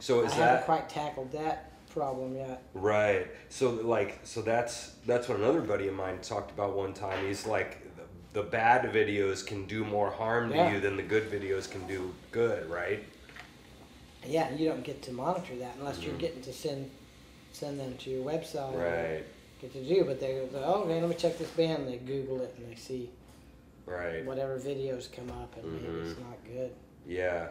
so 0.00 0.22
I 0.22 0.26
is 0.26 0.32
haven't 0.32 0.64
quite 0.64 0.88
tackled 0.88 1.30
that 1.32 1.66
problem 1.90 2.36
yet. 2.36 2.62
right 2.74 3.26
so 3.48 3.70
like 3.70 4.20
so 4.24 4.42
that's 4.42 4.90
that's 5.06 5.28
what 5.28 5.38
another 5.38 5.60
buddy 5.60 5.88
of 5.88 5.94
mine 5.94 6.18
talked 6.22 6.50
about 6.52 6.76
one 6.76 6.92
time 6.94 7.26
he's 7.26 7.46
like 7.46 7.82
the, 7.96 8.40
the 8.40 8.46
bad 8.48 8.92
videos 8.92 9.44
can 9.44 9.66
do 9.66 9.84
more 9.84 10.10
harm 10.10 10.50
to 10.50 10.54
Yeah. 10.56 10.72
you 10.72 10.80
than 10.80 10.96
the 10.96 11.02
good 11.02 11.30
videos 11.30 11.68
can 11.70 11.86
do 11.88 12.14
good 12.32 12.68
right 12.70 13.02
Yeah, 14.26 14.50
you 14.54 14.68
don't 14.68 14.84
get 14.84 15.02
to 15.02 15.12
monitor 15.12 15.56
that 15.56 15.74
unless 15.78 16.00
you're 16.00 16.14
Mhm. 16.14 16.18
getting 16.18 16.42
to 16.42 16.52
send 16.52 16.90
send 17.52 17.80
them 17.80 17.96
to 17.98 18.10
your 18.10 18.24
website. 18.24 18.74
right 18.76 19.24
Get 19.60 19.72
to 19.74 19.82
do, 19.82 20.04
but 20.04 20.20
they 20.20 20.34
go, 20.52 20.62
oh, 20.64 20.82
okay, 20.84 21.00
let 21.00 21.10
me 21.10 21.16
check 21.16 21.36
this 21.36 21.50
band. 21.50 21.82
And 21.82 21.92
they 21.92 21.98
Google 21.98 22.40
it 22.40 22.54
and 22.56 22.70
they 22.70 22.76
see 22.76 23.10
right 23.84 24.24
whatever 24.24 24.58
videos 24.58 25.10
come 25.12 25.28
up, 25.30 25.54
and 25.56 25.70
maybe 25.72 26.08
it's 26.08 26.18
not 26.20 26.38
good. 26.46 26.70
Yeah. 27.06 27.48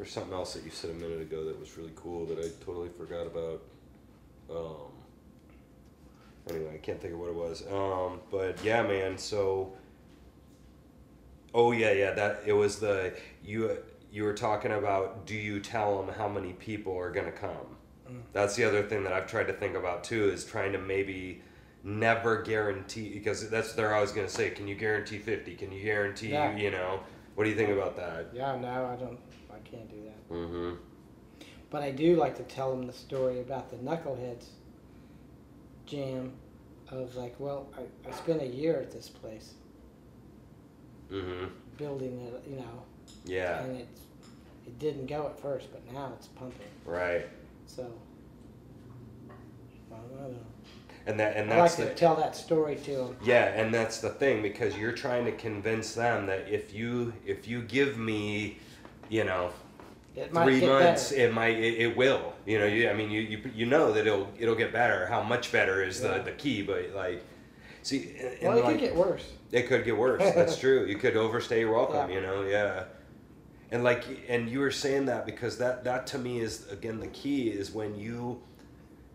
There's 0.00 0.12
something 0.12 0.32
else 0.32 0.54
that 0.54 0.64
you 0.64 0.70
said 0.70 0.92
a 0.92 0.94
minute 0.94 1.20
ago 1.20 1.44
that 1.44 1.60
was 1.60 1.76
really 1.76 1.92
cool 1.94 2.24
that 2.24 2.38
I 2.38 2.48
totally 2.64 2.88
forgot 2.88 3.26
about. 3.26 3.60
Um, 4.50 4.92
anyway, 6.48 6.72
I 6.72 6.78
can't 6.78 6.98
think 6.98 7.12
of 7.12 7.20
what 7.20 7.28
it 7.28 7.34
was. 7.34 7.64
Um, 7.70 8.20
but 8.30 8.64
yeah, 8.64 8.82
man. 8.82 9.18
So. 9.18 9.74
Oh 11.52 11.72
yeah, 11.72 11.92
yeah. 11.92 12.12
That 12.12 12.40
it 12.46 12.54
was 12.54 12.78
the 12.78 13.12
you. 13.44 13.76
You 14.10 14.24
were 14.24 14.32
talking 14.32 14.72
about. 14.72 15.26
Do 15.26 15.34
you 15.34 15.60
tell 15.60 16.02
them 16.02 16.14
how 16.14 16.28
many 16.28 16.54
people 16.54 16.96
are 16.96 17.10
gonna 17.10 17.30
come? 17.30 17.76
Mm. 18.10 18.22
That's 18.32 18.56
the 18.56 18.64
other 18.64 18.82
thing 18.82 19.04
that 19.04 19.12
I've 19.12 19.26
tried 19.26 19.48
to 19.48 19.52
think 19.52 19.76
about 19.76 20.02
too. 20.02 20.30
Is 20.30 20.46
trying 20.46 20.72
to 20.72 20.78
maybe 20.78 21.42
never 21.84 22.40
guarantee 22.40 23.10
because 23.10 23.50
that's 23.50 23.74
they're 23.74 23.94
always 23.94 24.12
gonna 24.12 24.30
say, 24.30 24.48
can 24.48 24.66
you 24.66 24.76
guarantee 24.76 25.18
fifty? 25.18 25.56
Can 25.56 25.70
you 25.70 25.84
guarantee? 25.84 26.30
Yeah. 26.30 26.56
You 26.56 26.70
know. 26.70 27.00
What 27.34 27.44
do 27.44 27.50
you 27.50 27.56
think 27.56 27.70
about 27.70 27.96
that? 27.96 28.28
Yeah, 28.34 28.56
no, 28.56 28.86
I 28.86 28.96
don't. 28.96 29.18
I 29.64 29.68
can't 29.68 29.88
do 29.90 30.02
that. 30.04 30.34
Mm-hmm. 30.34 30.74
But 31.70 31.82
I 31.82 31.90
do 31.90 32.16
like 32.16 32.36
to 32.36 32.42
tell 32.44 32.70
them 32.74 32.86
the 32.86 32.92
story 32.92 33.40
about 33.40 33.70
the 33.70 33.76
Knuckleheads 33.76 34.46
jam. 35.86 36.32
Of 36.90 37.14
like, 37.14 37.36
well, 37.38 37.68
I, 37.78 38.08
I 38.08 38.12
spent 38.12 38.42
a 38.42 38.46
year 38.46 38.80
at 38.80 38.90
this 38.90 39.08
place 39.08 39.54
Mm-hmm. 41.12 41.46
building 41.76 42.20
it, 42.20 42.44
you 42.48 42.56
know, 42.56 42.82
Yeah. 43.24 43.62
and 43.62 43.76
it 43.76 43.88
it 44.66 44.78
didn't 44.78 45.06
go 45.06 45.26
at 45.26 45.40
first, 45.40 45.72
but 45.72 45.82
now 45.92 46.12
it's 46.16 46.26
pumping. 46.28 46.66
Right. 46.84 47.26
So 47.66 47.90
I 49.92 49.96
don't 49.96 50.32
know. 50.32 50.38
And 51.06 51.18
that 51.18 51.36
and 51.36 51.50
that's 51.50 51.58
I 51.58 51.60
like 51.60 51.70
that's 51.70 51.76
to 51.76 51.84
the 51.86 51.94
tell 51.94 52.16
that 52.16 52.36
story 52.36 52.76
to 52.76 52.90
them. 52.96 53.16
yeah, 53.24 53.46
and 53.60 53.72
that's 53.74 54.00
the 54.00 54.10
thing 54.10 54.42
because 54.42 54.76
you're 54.76 54.92
trying 54.92 55.24
to 55.24 55.32
convince 55.32 55.94
them 55.94 56.26
that 56.26 56.48
if 56.48 56.72
you 56.74 57.12
if 57.26 57.48
you 57.48 57.62
give 57.62 57.98
me, 57.98 58.58
you 59.10 59.24
know, 59.24 59.50
It 60.16 60.32
might 60.32 60.44
three 60.44 60.66
months, 60.66 61.10
better. 61.10 61.22
it 61.26 61.34
might 61.34 61.56
it, 61.58 61.74
it 61.80 61.96
will. 61.96 62.32
You 62.46 62.58
know, 62.60 62.66
you 62.66 62.88
I 62.88 62.94
mean 62.94 63.10
you, 63.10 63.20
you 63.20 63.42
you 63.54 63.66
know 63.66 63.92
that 63.92 64.06
it'll 64.06 64.28
it'll 64.38 64.54
get 64.54 64.72
better. 64.72 65.06
How 65.06 65.22
much 65.22 65.52
better 65.52 65.82
is 65.82 66.00
Yeah. 66.00 66.18
the 66.18 66.24
the 66.24 66.32
key? 66.32 66.62
But 66.62 66.92
like, 66.94 67.22
see, 67.82 68.14
and, 68.18 68.48
Well, 68.48 68.58
it 68.58 68.64
like, 68.64 68.72
could 68.74 68.80
get 68.80 68.96
worse. 68.96 69.24
It 69.52 69.66
could 69.68 69.84
get 69.84 69.96
worse. 69.96 70.22
That's 70.34 70.56
true. 70.64 70.86
You 70.86 70.96
could 70.96 71.16
overstay 71.16 71.60
your 71.60 71.72
welcome. 71.74 72.08
Yeah. 72.08 72.16
You 72.16 72.22
know, 72.22 72.42
yeah. 72.44 72.84
And 73.72 73.84
like, 73.84 74.04
and 74.28 74.48
you 74.48 74.60
were 74.60 74.70
saying 74.72 75.06
that 75.06 75.26
because 75.26 75.58
that 75.58 75.84
that 75.84 76.06
to 76.08 76.18
me 76.18 76.40
is 76.40 76.70
again 76.70 76.98
the 77.00 77.08
key 77.08 77.48
is 77.48 77.70
when 77.72 77.94
you 77.98 78.40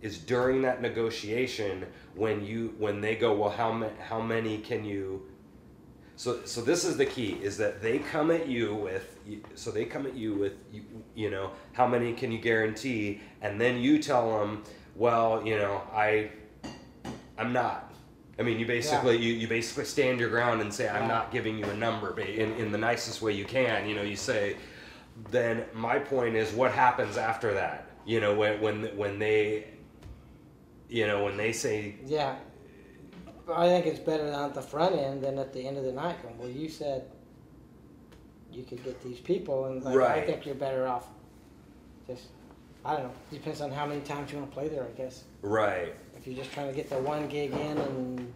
is 0.02 0.18
during 0.20 0.62
that 0.62 0.82
negotiation 0.82 1.86
when 2.16 2.44
you 2.46 2.74
when 2.78 3.02
they 3.02 3.16
go 3.16 3.34
well 3.34 3.50
how 3.50 3.72
ma- 3.72 3.90
how 4.10 4.22
many 4.22 4.58
can 4.60 4.86
you 4.86 5.26
so 6.18 6.46
so 6.46 6.62
this 6.62 6.86
is 6.86 6.98
the 6.98 7.06
key 7.06 7.38
is 7.42 7.58
that 7.58 7.82
they 7.82 8.00
come 8.00 8.32
at 8.32 8.48
you 8.48 8.74
with 8.76 9.18
so 9.56 9.72
they 9.72 9.86
come 9.86 10.06
at 10.06 10.16
you 10.16 10.34
with 10.36 10.54
you, 10.72 10.84
you 11.14 11.30
know 11.30 11.52
how 11.74 11.88
many 11.88 12.14
can 12.14 12.32
you 12.32 12.40
guarantee? 12.40 13.22
And 13.42 13.60
then 13.60 13.78
you 13.78 14.02
tell 14.02 14.40
them 14.40 14.64
well 14.96 15.46
you 15.46 15.58
know 15.58 15.82
i 15.94 16.30
i'm 17.38 17.52
not. 17.52 17.92
I 18.40 18.44
mean 18.44 18.60
you 18.60 18.66
basically 18.66 19.18
you, 19.18 19.34
you 19.34 19.48
basically 19.48 19.86
stand 19.86 20.20
your 20.20 20.30
ground 20.30 20.62
and 20.62 20.74
say 20.74 20.88
i'm 20.88 21.04
Yeah. 21.04 21.08
not 21.18 21.32
giving 21.32 21.58
you 21.58 21.66
a 21.66 21.76
number 21.76 22.18
in, 22.20 22.54
in 22.54 22.72
the 22.72 22.78
nicest 22.78 23.22
way 23.22 23.34
you 23.34 23.46
can. 23.46 23.88
You 23.88 23.96
know 23.96 24.02
you 24.04 24.16
say 24.16 24.56
then 25.32 25.64
my 25.74 26.00
point 26.00 26.36
is 26.36 26.52
what 26.54 26.72
happens 26.72 27.18
after 27.18 27.54
that? 27.54 27.90
You 28.06 28.20
know 28.22 28.34
when 28.36 28.62
when 28.62 28.98
when 28.98 29.20
they 29.20 29.68
you 30.90 31.08
know 31.08 31.24
when 31.26 31.36
they 31.38 31.52
say 31.52 31.96
Yeah. 32.06 32.36
I 33.54 33.68
think 33.68 33.86
it's 33.86 34.00
better 34.00 34.28
at 34.28 34.54
the 34.54 34.62
front 34.62 34.96
end 34.96 35.22
than 35.22 35.38
at 35.38 35.54
the 35.54 35.68
end 35.68 35.78
of 35.78 35.84
the 35.84 35.92
night 35.92 36.22
going, 36.24 36.38
well, 36.38 36.50
you 36.50 36.68
said 36.70 37.04
you 38.52 38.64
could 38.64 38.84
get 38.84 39.02
these 39.04 39.20
people, 39.20 39.66
and 39.66 39.84
like, 39.84 39.98
I 39.98 40.22
think 40.22 40.46
you're 40.46 40.56
better 40.56 40.88
off 40.88 41.08
just, 42.08 42.26
I 42.84 42.94
don't 42.94 43.04
know, 43.04 43.12
depends 43.32 43.62
on 43.62 43.72
how 43.72 43.86
many 43.86 44.02
times 44.02 44.32
you 44.32 44.38
want 44.38 44.50
to 44.50 44.54
play 44.56 44.68
there, 44.70 44.84
I 44.84 44.98
guess. 44.98 45.24
right 45.42 45.94
If 46.18 46.26
you're 46.28 46.36
just 46.36 46.52
trying 46.54 46.68
to 46.70 46.74
get 46.74 46.90
the 46.90 46.98
one 46.98 47.28
gig 47.28 47.52
in 47.52 47.78
and, 47.78 48.34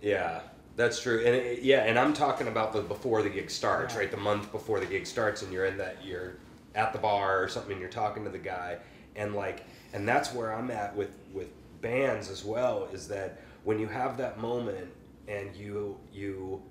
Yeah, 0.00 0.40
that's 0.76 1.00
true. 1.02 1.18
And 1.18 1.34
it, 1.34 1.62
yeah, 1.62 1.84
and 1.84 1.98
I'm 1.98 2.12
talking 2.14 2.46
about 2.48 2.72
the 2.72 2.80
before 2.82 3.22
the 3.22 3.30
gig 3.30 3.50
starts, 3.50 3.94
Yeah. 3.94 4.00
right? 4.00 4.10
The 4.10 4.16
month 4.16 4.52
before 4.52 4.78
the 4.80 4.86
gig 4.86 5.06
starts, 5.06 5.42
and 5.42 5.52
you're 5.52 5.64
in 5.66 5.76
that 5.78 5.96
you're 6.04 6.34
at 6.74 6.92
the 6.92 6.98
bar 6.98 7.42
or 7.42 7.48
something, 7.48 7.72
and 7.72 7.80
you're 7.80 7.90
talking 7.90 8.22
to 8.24 8.30
the 8.30 8.38
guy, 8.38 8.78
and 9.16 9.34
like, 9.34 9.64
and 9.92 10.06
that's 10.06 10.32
where 10.32 10.54
I'm 10.54 10.70
at 10.70 10.94
with 10.94 11.10
with 11.34 11.48
bands 11.80 12.30
as 12.30 12.44
well. 12.44 12.88
Is 12.92 13.08
that 13.08 13.40
when 13.64 13.78
you 13.78 13.86
have 13.86 14.16
that 14.16 14.38
moment 14.38 14.88
and 15.26 15.54
you 15.54 15.98
you 16.12 16.62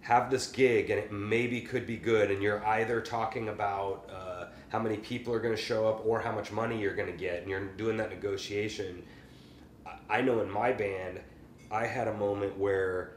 have 0.00 0.30
this 0.30 0.46
gig 0.46 0.90
and 0.90 0.98
it 0.98 1.12
maybe 1.12 1.60
could 1.60 1.86
be 1.86 1.96
good 1.96 2.30
and 2.30 2.42
you're 2.42 2.64
either 2.66 3.00
talking 3.00 3.48
about 3.48 4.08
uh, 4.10 4.46
how 4.68 4.78
many 4.78 4.96
people 4.96 5.34
are 5.34 5.40
going 5.40 5.54
to 5.54 5.60
show 5.60 5.88
up 5.88 6.04
or 6.06 6.20
how 6.20 6.32
much 6.32 6.52
money 6.52 6.80
you're 6.80 6.94
going 6.94 7.10
to 7.10 7.18
get 7.18 7.42
and 7.42 7.50
you're 7.50 7.64
doing 7.76 7.96
that 7.96 8.08
negotiation 8.10 9.02
I- 10.08 10.22
know 10.22 10.40
in 10.40 10.50
my 10.50 10.72
band 10.72 11.20
i 11.70 11.86
had 11.86 12.08
a 12.08 12.14
moment 12.14 12.56
where 12.56 13.16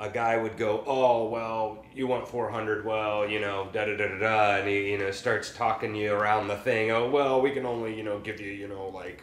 a 0.00 0.08
guy 0.08 0.36
would 0.36 0.56
go 0.56 0.84
oh 0.86 1.28
well 1.28 1.84
you 1.94 2.06
want 2.06 2.26
400 2.28 2.84
well 2.84 3.28
you 3.28 3.40
know 3.40 3.68
da 3.72 3.84
da 3.84 3.96
da 3.96 4.08
da 4.08 4.18
da 4.18 4.56
and 4.56 4.68
he 4.68 4.90
you 4.92 4.98
know 4.98 5.10
starts 5.10 5.52
talking 5.56 5.94
you 5.94 6.12
around 6.12 6.48
the 6.48 6.56
thing. 6.56 6.90
Oh 6.90 7.08
well 7.10 7.40
we 7.40 7.50
can 7.50 7.66
only 7.66 7.96
you 7.96 8.02
know 8.02 8.18
give 8.20 8.40
you 8.40 8.52
you 8.52 8.68
know 8.68 8.88
like 8.88 9.22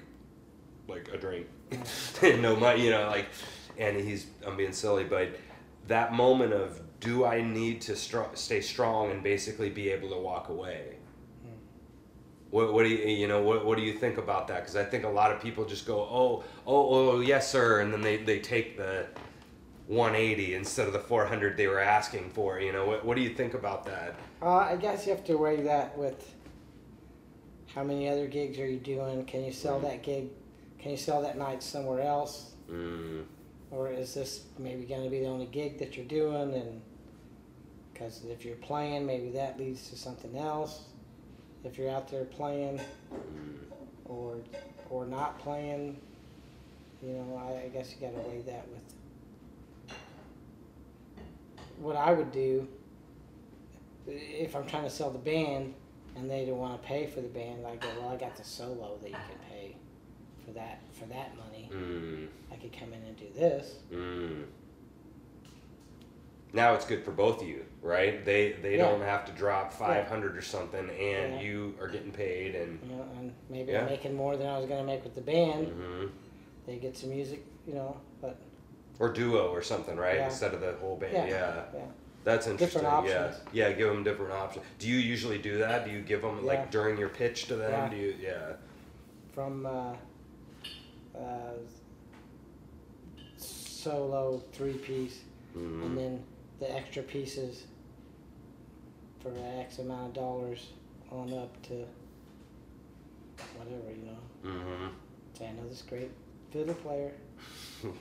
like 0.88 1.09
a 1.13 1.17
drink 1.17 1.47
no 2.21 2.55
money 2.55 2.86
you 2.86 2.91
know 2.91 3.07
like 3.07 3.27
and 3.77 3.99
he's 3.99 4.27
i'm 4.45 4.55
being 4.55 4.73
silly 4.73 5.03
but 5.03 5.36
that 5.88 6.13
moment 6.13 6.53
of 6.53 6.81
do 6.99 7.25
I 7.25 7.41
need 7.41 7.81
to 7.81 7.95
str- 7.95 8.33
stay 8.33 8.61
strong 8.61 9.11
and 9.11 9.21
basically 9.21 9.69
be 9.69 9.89
able 9.89 10.09
to 10.09 10.17
walk 10.17 10.49
away? 10.49 10.95
What, 12.49 12.73
what 12.73 12.83
do 12.83 12.89
you 12.89 13.07
you 13.07 13.27
know 13.27 13.41
what, 13.41 13.65
what 13.65 13.77
do 13.77 13.83
you 13.83 13.93
think 13.93 14.17
about 14.17 14.47
that? 14.47 14.61
Because 14.61 14.75
I 14.75 14.83
think 14.86 15.03
a 15.03 15.09
lot 15.09 15.31
of 15.31 15.41
people 15.41 15.65
just 15.65 15.86
go 15.86 15.99
oh 15.99 16.43
oh 16.65 17.11
oh 17.11 17.19
yes 17.19 17.51
sir 17.51 17.81
and 17.81 17.91
then 17.91 18.01
they, 18.01 18.17
they 18.17 18.39
take 18.39 18.77
the 18.77 19.07
180 19.88 20.55
instead 20.55 20.88
of 20.88 20.93
the 20.93 20.99
400 20.99 21.57
they 21.57 21.67
were 21.67 21.79
asking 21.81 22.29
for. 22.29 22.59
You 22.59 22.71
know 22.71 22.86
what 22.86 23.03
what 23.03 23.15
do 23.17 23.21
you 23.21 23.31
think 23.31 23.55
about 23.55 23.86
that? 23.86 24.15
uh, 24.41 24.55
I 24.57 24.77
guess 24.77 25.05
you 25.05 25.11
have 25.11 25.25
to 25.25 25.36
weigh 25.36 25.61
that 25.63 25.97
with 25.97 26.33
how 27.73 27.83
many 27.83 28.07
other 28.07 28.27
gigs 28.27 28.57
are 28.57 28.67
you 28.67 28.79
doing? 28.79 29.25
Can 29.25 29.43
you 29.43 29.51
sell 29.51 29.79
that 29.81 30.01
gig? 30.01 30.29
Can 30.86 30.91
you 30.91 30.97
sell 30.97 31.23
that 31.23 31.36
night 31.36 31.63
somewhere 31.63 32.01
else? 32.01 32.51
Mm, 32.71 33.23
or 33.71 33.89
is 33.89 34.13
this 34.13 34.43
maybe 34.59 34.86
going 34.86 35.03
to 35.03 35.09
be 35.09 35.21
the 35.21 35.25
only 35.25 35.47
gig 35.47 35.79
that 35.79 35.97
you're 35.97 36.05
doing 36.05 36.53
and 36.53 36.79
because 37.91 38.23
if 38.25 38.45
you're 38.45 38.57
playing 38.57 39.03
maybe 39.03 39.31
that 39.31 39.59
leads 39.59 39.89
to 39.89 39.97
something 39.97 40.38
else. 40.38 40.83
If 41.63 41.79
you're 41.79 41.89
out 41.89 42.07
there 42.07 42.25
playing 42.25 42.79
mm, 43.11 43.57
or 44.05 44.38
or 44.91 45.07
not 45.07 45.39
playing 45.39 45.99
you 47.01 47.13
know 47.13 47.36
i, 47.36 47.65
I 47.65 47.69
guess 47.69 47.91
you 47.91 48.07
got 48.07 48.13
to 48.13 48.29
weigh 48.29 48.41
that 48.41 48.67
with 48.67 49.97
what 51.79 51.95
I 51.95 52.13
would 52.13 52.31
do 52.31 52.67
if 54.05 54.55
I'm 54.55 54.67
trying 54.67 54.83
to 54.83 54.91
sell 54.91 55.09
the 55.09 55.17
band 55.17 55.73
and 56.15 56.29
they 56.29 56.45
don't 56.45 56.59
want 56.59 56.79
to 56.79 56.88
pay 56.88 57.07
for 57.07 57.21
the 57.21 57.27
band, 57.27 57.65
I 57.65 57.75
go, 57.75 57.88
well, 57.99 58.09
I 58.09 58.17
got 58.17 58.36
the 58.36 58.43
solo 58.43 58.99
that 59.01 59.09
you 59.09 59.15
can 59.15 59.44
that 60.55 60.79
for 60.99 61.05
that 61.05 61.31
money. 61.37 61.69
Mm, 61.71 62.27
I 62.51 62.55
could 62.55 62.73
come 62.77 62.93
in 62.93 63.01
and 63.03 63.15
do 63.17 63.25
this. 63.35 63.75
mm. 63.93 64.43
Now 66.53 66.73
it's 66.73 66.85
good 66.85 67.03
for 67.03 67.11
both 67.11 67.41
of 67.41 67.47
you, 67.47 67.65
right? 67.81 68.23
They 68.23 68.53
they 68.53 68.77
Yeah. 68.77 68.89
don't 68.89 69.01
have 69.01 69.25
to 69.25 69.31
drop 69.33 69.73
five 69.73 70.07
hundred 70.07 70.37
or 70.37 70.41
something, 70.41 70.89
and 70.89 71.35
Yeah. 71.35 71.41
you 71.41 71.75
are 71.81 71.87
getting 71.89 72.11
paid, 72.11 72.55
and 72.55 72.79
You 72.81 72.95
know, 72.95 73.05
and 73.17 73.33
maybe. 73.49 73.75
I'm 73.77 73.85
making 73.85 74.15
more 74.15 74.37
than 74.37 74.47
I 74.47 74.57
was 74.57 74.65
going 74.65 74.79
to 74.79 74.85
make 74.85 75.03
with 75.03 75.15
the 75.15 75.21
band. 75.21 75.67
mhm. 75.67 76.11
They 76.65 76.77
get 76.77 76.95
some 76.97 77.09
music, 77.09 77.43
you 77.67 77.73
know, 77.73 77.97
but 78.21 78.37
or 78.99 79.11
duo 79.11 79.49
or 79.49 79.61
something, 79.61 79.97
right? 79.97 80.19
Instead 80.19 80.53
of 80.53 80.61
the 80.61 80.73
whole 80.73 80.95
band. 80.95 81.29
Yeah. 81.29 81.65
That's 82.23 82.47
interesting. 82.47 82.81
Different 82.81 83.07
Yeah, 83.07 83.35
yeah. 83.51 83.71
Give 83.73 83.89
them 83.89 84.03
different 84.03 84.31
options. 84.31 84.65
Do 84.79 84.87
you 84.87 84.97
usually 84.97 85.37
do 85.37 85.57
that? 85.59 85.85
Do 85.85 85.91
you 85.91 86.01
give 86.01 86.21
them 86.23 86.39
Yeah. 86.39 86.47
like 86.53 86.71
during 86.71 86.97
your 86.97 87.09
pitch 87.09 87.45
to 87.49 87.55
them? 87.55 87.71
Yeah. 87.71 87.89
Do 87.89 87.95
you? 87.97 88.15
Yeah. 88.19 88.53
from 89.33 89.65
uh, 89.65 89.93
uh, 91.20 91.53
solo 93.38 94.41
three 94.53 94.74
piece, 94.74 95.20
Mhm. 95.55 95.84
and 95.86 95.97
then 95.97 96.24
the 96.59 96.72
extra 96.76 97.03
pieces 97.03 97.66
for 99.20 99.32
X 99.59 99.80
amount 99.80 100.07
of 100.07 100.13
dollars 100.13 100.70
on 101.11 101.32
up 101.34 101.61
to 101.63 101.86
whatever 103.57 103.91
you 103.91 104.05
know. 104.05 104.49
Mhm. 104.51 104.91
Say 105.38 105.47
I 105.47 105.51
know 105.53 105.68
this 105.68 105.82
great 105.82 106.11
fiddle 106.51 106.76
player. 106.76 107.11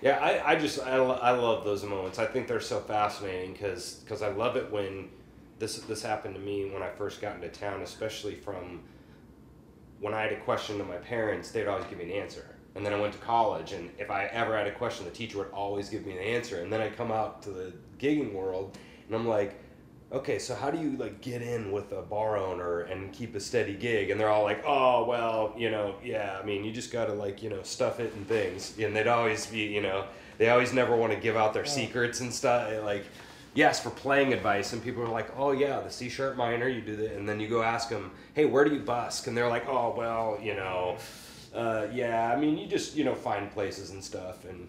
Yeah, 0.00 0.18
I, 0.18 0.52
I 0.54 0.56
just 0.56 0.80
I, 0.80 0.96
I 0.96 1.30
love 1.30 1.64
those 1.64 1.84
moments. 1.84 2.18
I 2.18 2.26
think 2.26 2.48
they're 2.48 2.58
so 2.60 2.80
fascinating 2.80 3.52
because 3.52 4.20
I 4.20 4.30
love 4.30 4.56
it 4.56 4.68
when 4.72 5.08
this 5.60 5.76
this 5.82 6.02
happened 6.02 6.34
to 6.34 6.40
me 6.40 6.68
when 6.70 6.82
I 6.82 6.88
first 6.90 7.20
got 7.20 7.36
into 7.36 7.48
town, 7.48 7.82
especially 7.82 8.34
from 8.34 8.82
when 10.02 10.12
I 10.12 10.22
had 10.22 10.32
a 10.32 10.40
question 10.40 10.78
to 10.78 10.84
my 10.84 10.96
parents, 10.96 11.52
they'd 11.52 11.68
always 11.68 11.86
give 11.86 11.96
me 11.96 12.04
an 12.04 12.22
answer. 12.22 12.44
And 12.74 12.84
then 12.84 12.92
I 12.92 13.00
went 13.00 13.12
to 13.12 13.20
college, 13.20 13.72
and 13.72 13.88
if 13.98 14.10
I 14.10 14.24
ever 14.26 14.56
had 14.56 14.66
a 14.66 14.72
question, 14.72 15.04
the 15.04 15.12
teacher 15.12 15.38
would 15.38 15.50
always 15.52 15.88
give 15.88 16.04
me 16.04 16.12
an 16.12 16.18
answer. 16.18 16.60
And 16.60 16.72
then 16.72 16.80
I 16.80 16.90
come 16.90 17.12
out 17.12 17.40
to 17.44 17.50
the 17.50 17.72
gigging 17.98 18.32
world, 18.32 18.76
and 19.06 19.14
I'm 19.14 19.28
like, 19.28 19.54
okay, 20.10 20.38
so 20.40 20.54
how 20.56 20.70
do 20.70 20.78
you 20.78 20.96
like 20.96 21.20
get 21.20 21.40
in 21.40 21.70
with 21.70 21.92
a 21.92 22.02
bar 22.02 22.36
owner 22.36 22.80
and 22.80 23.12
keep 23.12 23.36
a 23.36 23.40
steady 23.40 23.74
gig? 23.74 24.10
And 24.10 24.20
they're 24.20 24.28
all 24.28 24.42
like, 24.42 24.64
oh, 24.66 25.04
well, 25.04 25.54
you 25.56 25.70
know, 25.70 25.94
yeah, 26.04 26.38
I 26.42 26.44
mean, 26.44 26.64
you 26.64 26.72
just 26.72 26.90
gotta 26.90 27.12
like, 27.14 27.42
you 27.42 27.48
know, 27.48 27.62
stuff 27.62 28.00
it 28.00 28.12
and 28.14 28.26
things. 28.26 28.76
And 28.78 28.94
they'd 28.96 29.06
always 29.06 29.46
be, 29.46 29.60
you 29.60 29.80
know, 29.80 30.04
they 30.38 30.50
always 30.50 30.72
never 30.72 30.96
want 30.96 31.12
to 31.12 31.18
give 31.18 31.36
out 31.36 31.54
their 31.54 31.64
Yeah. 31.64 31.70
secrets 31.70 32.20
and 32.20 32.34
stuff. 32.34 32.82
Like, 32.82 33.04
yes, 33.54 33.82
for 33.82 33.90
playing 33.90 34.32
advice, 34.32 34.72
and 34.72 34.82
people 34.82 35.02
are 35.02 35.08
like, 35.08 35.28
oh 35.36 35.52
yeah, 35.52 35.80
the 35.80 35.90
C 35.90 36.08
sharp 36.08 36.36
minor, 36.36 36.68
you 36.68 36.80
do 36.80 36.96
that, 36.96 37.12
and 37.16 37.28
then 37.28 37.40
you 37.40 37.48
go 37.48 37.62
ask 37.62 37.88
them, 37.88 38.10
hey, 38.34 38.44
where 38.46 38.64
do 38.64 38.72
you 38.74 38.80
busk? 38.80 39.26
And 39.26 39.36
they're 39.36 39.48
like, 39.48 39.66
oh 39.68 39.94
well, 39.96 40.38
you 40.42 40.54
know, 40.54 40.96
uh, 41.54 41.86
yeah, 41.92 42.32
I 42.32 42.38
mean, 42.40 42.56
you 42.58 42.66
just 42.66 42.96
you 42.96 43.04
know 43.04 43.14
find 43.14 43.50
places 43.50 43.90
and 43.90 44.02
stuff, 44.02 44.44
and 44.44 44.68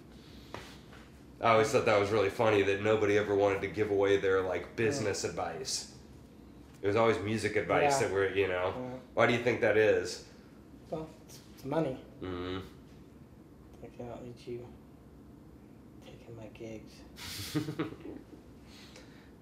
I 1.42 1.52
always 1.52 1.70
thought 1.70 1.86
that 1.86 2.00
was 2.00 2.10
really 2.10 2.30
funny 2.30 2.62
that 2.64 2.82
nobody 2.84 3.18
ever 3.18 3.36
wanted 3.36 3.62
to 3.62 3.68
give 3.68 3.92
away 3.92 4.18
their 4.18 4.42
like 4.42 4.76
business 4.76 5.24
advice. 5.24 5.92
It 6.82 6.88
was 6.88 6.96
always 6.98 7.18
music 7.20 7.56
advice 7.56 7.94
Yeah. 8.02 8.08
that 8.08 8.14
were 8.14 8.30
you 8.34 8.48
know. 8.48 8.74
Uh, 8.76 8.98
Why 9.14 9.28
do 9.28 9.34
you 9.34 9.40
think 9.40 9.62
that 9.62 9.78
is? 9.78 10.26
well, 10.90 11.10
it's, 11.26 11.40
it's 11.56 11.66
money. 11.66 11.98
Mm-hmm. 12.22 12.60
I 13.84 13.88
cannot 13.98 14.24
need 14.24 14.36
you 14.46 14.66
taking 16.06 16.36
my 16.36 16.48
gigs. 16.54 16.94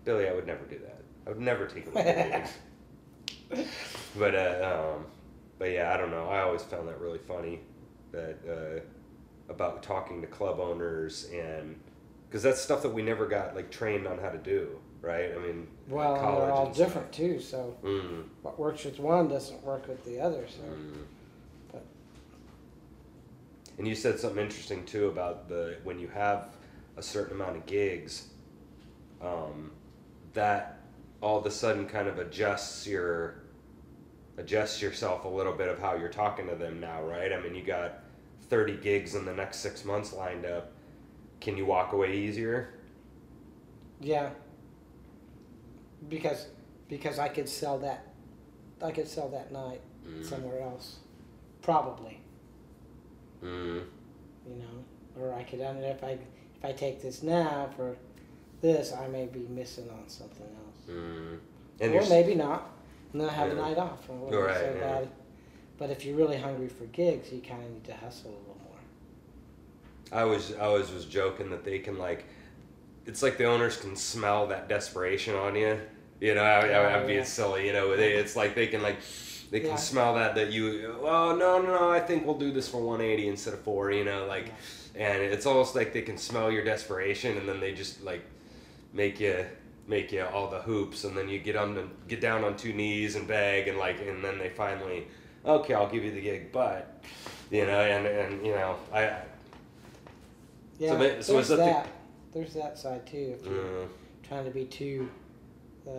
Billy, 0.04 0.28
I 0.28 0.34
would 0.34 0.48
never 0.48 0.66
do 0.66 0.80
that. 0.80 1.02
I 1.26 1.30
would 1.30 1.40
never 1.40 1.66
take 1.68 1.88
away 1.88 2.04
gigs. 3.52 3.66
But 4.18 4.36
uh, 4.36 4.94
um, 4.98 5.06
but 5.60 5.72
yeah, 5.72 5.94
I 5.94 5.98
don't 5.98 6.12
know. 6.12 6.28
I 6.28 6.42
always 6.42 6.64
found 6.64 6.88
that 6.88 7.00
really 7.00 7.20
funny 7.20 7.60
that 8.12 8.38
uh, 8.50 9.52
about 9.54 9.84
talking 9.84 10.22
to 10.22 10.28
club 10.28 10.60
owners 10.60 11.30
and 11.34 11.80
because 12.28 12.44
that's 12.44 12.62
stuff 12.62 12.82
that 12.82 12.94
we 12.94 13.02
never 13.02 13.28
got 13.28 13.56
like 13.56 13.70
trained 13.72 14.08
on 14.08 14.18
how 14.18 14.30
to 14.30 14.38
do, 14.38 14.80
right? 15.02 15.32
I 15.36 15.40
mean, 15.40 15.68
Well, 15.88 16.16
and 16.16 16.24
they're 16.38 16.52
all 16.52 16.66
and 16.68 16.76
stuff. 16.76 16.88
different 16.88 17.12
too. 17.12 17.40
So 17.40 17.78
Mm, 17.84 18.24
what 18.42 18.58
works 18.58 18.84
with 18.86 19.00
one 19.00 19.28
doesn't 19.28 19.62
work 19.64 19.88
with 19.88 20.04
the 20.06 20.20
other. 20.22 20.46
So 20.48 20.64
mm. 20.64 21.04
But- 21.72 21.84
And 23.78 23.88
you 23.88 23.96
said 23.96 24.20
something 24.20 24.42
interesting 24.42 24.86
too 24.86 25.08
about 25.08 25.48
the 25.50 25.78
when 25.84 26.00
you 26.00 26.08
have 26.08 26.56
a 26.98 27.02
certain 27.04 27.36
amount 27.36 27.58
of 27.58 27.66
gigs, 27.66 28.28
um, 29.22 29.72
that 30.34 30.80
all 31.22 31.38
of 31.38 31.46
a 31.46 31.52
sudden 31.52 31.86
kind 31.88 32.08
of 32.08 32.18
adjusts 32.20 32.88
your 32.88 33.36
adjusts 34.38 34.82
yourself 34.82 35.26
a 35.26 35.28
little 35.28 35.54
bit 35.54 35.68
of 35.68 35.78
how 35.80 35.96
you're 35.96 36.10
talking 36.10 36.48
to 36.48 36.56
them 36.56 36.80
now, 36.80 37.02
right? 37.04 37.32
I 37.34 37.40
mean, 37.40 37.54
you 37.54 37.64
got 37.64 38.00
30 38.50 38.78
gigs 38.78 39.14
in 39.16 39.26
the 39.26 39.34
next 39.34 39.58
six 39.58 39.86
months 39.86 40.14
lined 40.14 40.46
up. 40.46 40.72
Can 41.42 41.58
you 41.58 41.66
walk 41.66 41.94
away 41.94 42.16
easier? 42.18 42.74
yeah, 44.00 44.30
because 46.10 46.48
because 46.90 47.20
I 47.20 47.28
could 47.30 47.48
sell 47.48 47.78
that, 47.80 48.08
I 48.82 48.92
could 48.92 49.08
sell 49.08 49.30
that 49.30 49.52
night 49.52 49.82
Mm. 50.08 50.26
somewhere 50.26 50.60
else, 50.62 50.98
probably. 51.62 52.20
Mm. 53.44 53.84
You 54.48 54.56
know, 54.56 54.84
or 55.22 55.34
I 55.34 55.44
could 55.44 55.62
end 55.62 55.84
if 55.84 56.04
I 56.04 56.12
if 56.12 56.66
I 56.66 56.72
take 56.72 57.02
this 57.02 57.22
now 57.22 57.70
for 57.76 57.96
this, 58.62 58.94
I 58.94 59.08
may 59.08 59.26
be 59.26 59.46
missing 59.50 59.90
on 59.90 60.08
something 60.08 60.46
else, 60.46 60.90
Mm. 60.98 61.38
And 61.80 61.92
or 61.92 61.96
you're, 61.96 62.10
maybe 62.10 62.36
not, 62.36 62.70
and 63.12 63.22
then 63.22 63.30
I 63.30 63.34
have 63.34 63.48
Yeah. 63.48 63.54
a 63.54 63.58
night 63.58 63.78
off. 63.78 64.08
Or 64.10 64.14
whatever, 64.16 64.46
Right, 64.46 64.58
so 64.58 64.74
yeah. 64.80 65.06
But 65.78 65.90
if 65.90 66.06
you're 66.06 66.16
really 66.16 66.38
hungry 66.38 66.68
for 66.68 66.86
gigs, 66.86 67.32
you 67.32 67.42
kind 67.42 67.64
of 67.64 67.72
need 67.72 67.84
to 67.86 67.94
hustle 67.96 68.30
a 68.30 68.38
little 68.38 68.58
more. 68.64 70.20
I 70.22 70.24
was 70.26 70.54
I 70.54 70.60
always 70.66 70.92
was 70.92 71.06
joking 71.06 71.50
that 71.50 71.64
they 71.64 71.80
can 71.80 71.98
like, 71.98 72.26
it's 73.08 73.24
like 73.24 73.38
the 73.38 73.46
owners 73.46 73.78
can 73.78 73.96
smell 73.96 74.46
that 74.48 74.70
desperation 74.70 75.36
on 75.36 75.56
you. 75.56 75.80
You 76.20 76.36
know, 76.36 76.44
I, 76.44 76.68
I, 76.68 76.94
I'm 76.98 77.04
Oh, 77.04 77.08
being 77.08 77.20
yeah. 77.20 77.24
silly. 77.26 77.66
You 77.66 77.74
know, 77.74 77.96
they, 77.98 78.14
it's 78.14 78.36
like 78.36 78.54
they 78.54 78.68
can 78.68 78.84
like, 78.84 78.98
they 79.50 79.60
can 79.60 79.70
Yeah. 79.70 79.76
smell 79.78 80.14
that 80.16 80.36
that 80.36 80.52
you. 80.52 80.96
Oh 81.02 81.36
no 81.36 81.60
no 81.62 81.68
no! 81.80 81.90
I 81.90 82.00
think 82.00 82.26
we'll 82.28 82.38
do 82.38 82.52
this 82.52 82.68
for 82.70 82.78
180 82.80 83.28
instead 83.28 83.54
of 83.56 83.62
four. 83.62 83.92
You 83.92 84.04
know, 84.06 84.28
like, 84.28 84.52
and 84.96 85.20
it's 85.24 85.48
almost 85.48 85.74
like 85.76 85.94
they 85.94 86.04
can 86.04 86.18
smell 86.18 86.52
your 86.52 86.64
desperation, 86.64 87.38
and 87.38 87.50
then 87.50 87.60
they 87.60 87.74
just 87.74 88.04
like 88.04 88.22
make 88.94 89.20
you 89.20 89.46
make 89.88 90.12
you 90.12 90.24
all 90.24 90.50
the 90.50 90.60
hoops, 90.62 91.04
and 91.04 91.18
then 91.18 91.28
you 91.28 91.40
get 91.40 91.56
on 91.56 91.76
the, 91.76 91.86
get 92.08 92.22
down 92.22 92.44
on 92.44 92.56
two 92.56 92.74
knees 92.74 93.16
and 93.16 93.28
beg, 93.28 93.68
and 93.68 93.78
like, 93.78 94.00
and 94.02 94.24
then 94.24 94.38
they 94.38 94.50
finally, 94.50 95.06
okay, 95.46 95.74
I'll 95.74 95.90
give 95.90 96.04
you 96.04 96.12
the 96.12 96.22
gig, 96.22 96.52
but, 96.52 97.04
you 97.50 97.66
know, 97.66 97.82
and 97.82 98.06
and 98.06 98.46
you 98.46 98.54
know, 98.54 98.76
I. 98.94 99.14
Yeah, 100.78 100.92
so 100.92 100.98
there's 100.98 101.30
is 101.30 101.48
that 101.50 101.58
the- 101.58 101.90
There's 102.40 102.54
that 102.54 102.78
side 102.78 103.06
too. 103.06 103.36
If 103.40 103.46
you're 103.46 103.64
Mm, 103.64 103.88
trying 104.24 104.46
to 104.46 104.52
be 104.52 104.66
too 104.66 105.10
uh, 105.88 105.92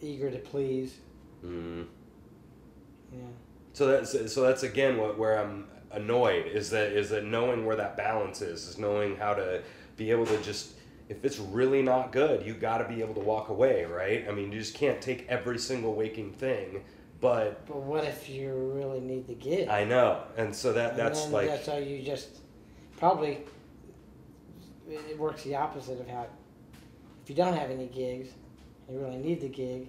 eager 0.00 0.30
to 0.30 0.38
please, 0.38 0.96
mm. 1.44 1.84
yeah. 3.12 3.18
So 3.72 3.86
that's 3.86 4.32
so 4.32 4.42
that's 4.42 4.62
again 4.62 4.98
what 4.98 5.18
where 5.18 5.38
I'm 5.38 5.66
annoyed 5.90 6.46
is 6.46 6.70
that 6.70 6.92
is 6.92 7.10
that 7.10 7.24
knowing 7.24 7.66
where 7.66 7.76
that 7.76 7.96
balance 7.96 8.40
is 8.40 8.66
is 8.68 8.78
knowing 8.78 9.16
how 9.16 9.34
to 9.34 9.62
be 9.96 10.10
able 10.10 10.26
to 10.26 10.38
just 10.42 10.72
if 11.12 11.24
it's 11.24 11.38
really 11.38 11.82
not 11.82 12.10
good 12.12 12.44
you 12.46 12.54
got 12.54 12.78
to 12.78 12.88
be 12.88 13.00
able 13.00 13.14
to 13.14 13.20
walk 13.20 13.48
away 13.48 13.84
right 13.84 14.26
I 14.28 14.32
mean 14.32 14.50
you 14.50 14.58
just 14.58 14.74
can't 14.74 15.00
take 15.00 15.26
every 15.28 15.58
single 15.58 15.94
waking 15.94 16.32
thing 16.32 16.82
but 17.20 17.66
But 17.66 17.76
what 17.76 18.04
if 18.04 18.28
you 18.28 18.52
really 18.74 19.00
need 19.00 19.28
the 19.28 19.34
gig? 19.34 19.68
I 19.68 19.84
know 19.84 20.22
and 20.36 20.54
so 20.54 20.72
that 20.72 20.90
And 20.90 20.98
that's 20.98 21.28
like 21.30 21.48
that's 21.48 21.66
how 21.68 21.76
you 21.76 22.02
just 22.02 22.28
probably 22.96 23.44
it 24.88 25.18
works 25.18 25.44
the 25.44 25.54
opposite 25.54 26.00
of 26.00 26.08
how 26.08 26.26
if 27.22 27.30
you 27.30 27.36
don't 27.36 27.54
have 27.56 27.70
any 27.70 27.86
gigs, 27.86 28.30
and 28.88 28.96
you 28.96 29.04
really 29.04 29.18
need 29.18 29.40
the 29.40 29.48
gig. 29.48 29.88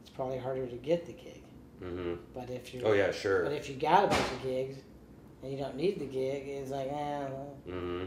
It's 0.00 0.10
probably 0.10 0.38
harder 0.38 0.66
to 0.66 0.76
get 0.76 1.04
the 1.04 1.12
gig. 1.12 1.42
hmm 1.82 2.14
But 2.32 2.48
if 2.48 2.72
you 2.72 2.80
oh 2.84 2.92
yeah 2.92 3.12
sure 3.12 3.42
but 3.44 3.52
if 3.52 3.68
you 3.68 3.76
got 3.76 4.04
a 4.04 4.06
bunch 4.08 4.30
of 4.32 4.42
gigs 4.42 4.78
and 5.42 5.52
you 5.52 5.58
don't 5.58 5.76
need 5.76 5.98
the 5.98 6.06
gig, 6.06 6.48
it's 6.48 6.70
like 6.70 6.88
eh, 6.88 7.20
well, 7.28 7.56
Mm-hmm. 7.68 8.06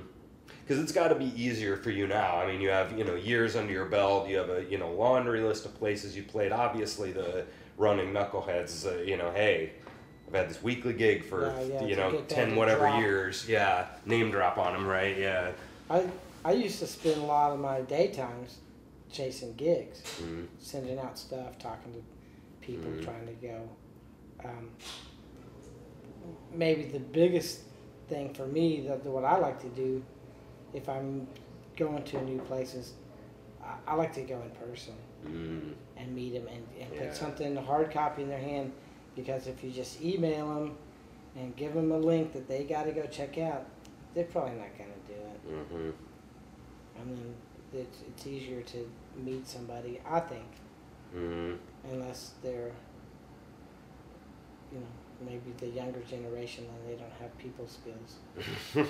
Because 0.67 0.83
it's 0.83 0.91
got 0.91 1.07
to 1.07 1.15
be 1.15 1.31
easier 1.41 1.77
for 1.77 1.91
you 1.91 2.07
now. 2.07 2.35
I 2.37 2.45
mean, 2.47 2.59
you 2.59 2.67
have 2.69 2.97
you 2.97 3.05
know 3.05 3.15
years 3.15 3.55
under 3.55 3.71
your 3.71 3.85
belt. 3.85 4.27
You 4.27 4.35
have 4.37 4.49
a 4.49 4.65
you 4.65 4.77
know 4.77 4.91
laundry 4.91 5.39
list 5.39 5.65
of 5.65 5.73
places 5.79 6.13
you 6.13 6.23
played. 6.23 6.51
Obviously, 6.51 7.13
the 7.13 7.45
running 7.77 8.11
knuckleheads 8.11 8.65
is 8.65 8.85
a, 8.85 9.05
you 9.07 9.15
know 9.15 9.31
hey, 9.31 9.71
I've 10.27 10.33
had 10.33 10.49
this 10.49 10.61
weekly 10.61 10.91
gig 10.91 11.23
for 11.23 11.45
Yeah, 11.61 11.79
yeah, 11.79 11.83
you 11.85 11.95
know 11.95 12.21
ten 12.27 12.57
whatever 12.57 12.81
drop. 12.81 12.99
years. 12.99 13.47
Yeah, 13.47 13.87
name 14.05 14.29
drop 14.29 14.57
on 14.57 14.73
them, 14.73 14.85
right? 14.85 15.17
Yeah. 15.17 15.51
I 15.89 16.05
I 16.43 16.51
used 16.51 16.79
to 16.79 16.87
spend 16.87 17.21
a 17.21 17.25
lot 17.25 17.51
of 17.53 17.59
my 17.61 17.79
daytimes 17.83 18.55
chasing 19.09 19.53
gigs, 19.55 20.01
Mm-hmm. 20.21 20.43
sending 20.59 20.99
out 20.99 21.17
stuff, 21.17 21.57
talking 21.59 21.93
to 21.93 22.01
people, 22.59 22.91
Mhm. 22.91 23.05
trying 23.05 23.25
to 23.27 23.33
go. 23.35 23.69
Um, 24.43 24.69
maybe 26.53 26.83
the 26.83 26.99
biggest 26.99 27.61
thing 28.09 28.33
for 28.33 28.45
me, 28.45 28.81
that 28.81 29.05
what 29.05 29.23
I 29.23 29.37
like 29.37 29.61
to 29.61 29.69
do, 29.69 30.03
if 30.73 30.89
I'm 30.89 31.27
going 31.75 32.03
to 32.03 32.21
new 32.23 32.39
places, 32.39 32.93
I, 33.63 33.75
I 33.87 33.95
like 33.95 34.13
to 34.13 34.21
go 34.21 34.41
in 34.41 34.49
person 34.51 34.93
Mm, 35.25 35.73
and 35.97 36.15
meet 36.15 36.33
them 36.33 36.47
and, 36.47 36.63
and 36.79 36.93
Yeah. 36.93 37.07
put 37.07 37.15
something, 37.15 37.55
hard 37.55 37.91
copy 37.91 38.21
in 38.21 38.29
their 38.29 38.37
hand. 38.39 38.71
Because 39.15 39.47
if 39.47 39.63
you 39.63 39.71
just 39.71 39.99
email 40.01 40.47
them 40.53 40.77
and 41.35 41.55
give 41.55 41.73
them 41.73 41.91
a 41.91 41.97
link 41.97 42.33
that 42.33 42.47
they 42.47 42.63
got 42.63 42.83
to 42.83 42.91
go 42.91 43.05
check 43.07 43.37
out, 43.39 43.65
they're 44.13 44.25
probably 44.25 44.55
not 44.57 44.77
going 44.77 44.91
to 44.91 45.13
do 45.13 45.19
it. 45.19 45.71
mm-hmm. 45.71 45.89
I 47.01 47.03
mean, 47.03 47.33
it's, 47.73 48.01
it's 48.07 48.27
easier 48.27 48.61
to 48.61 48.89
meet 49.17 49.47
somebody, 49.47 49.99
I 50.07 50.19
think, 50.19 50.45
Mm-hmm. 51.15 51.55
unless 51.91 52.33
they're, 52.43 52.71
you 54.71 54.79
know, 54.79 54.85
maybe 55.25 55.53
the 55.59 55.67
younger 55.67 55.99
generation 56.01 56.65
and 56.65 56.89
they 56.89 56.95
don't 56.99 57.11
have 57.19 57.35
people 57.37 57.67
skills. 57.67 58.17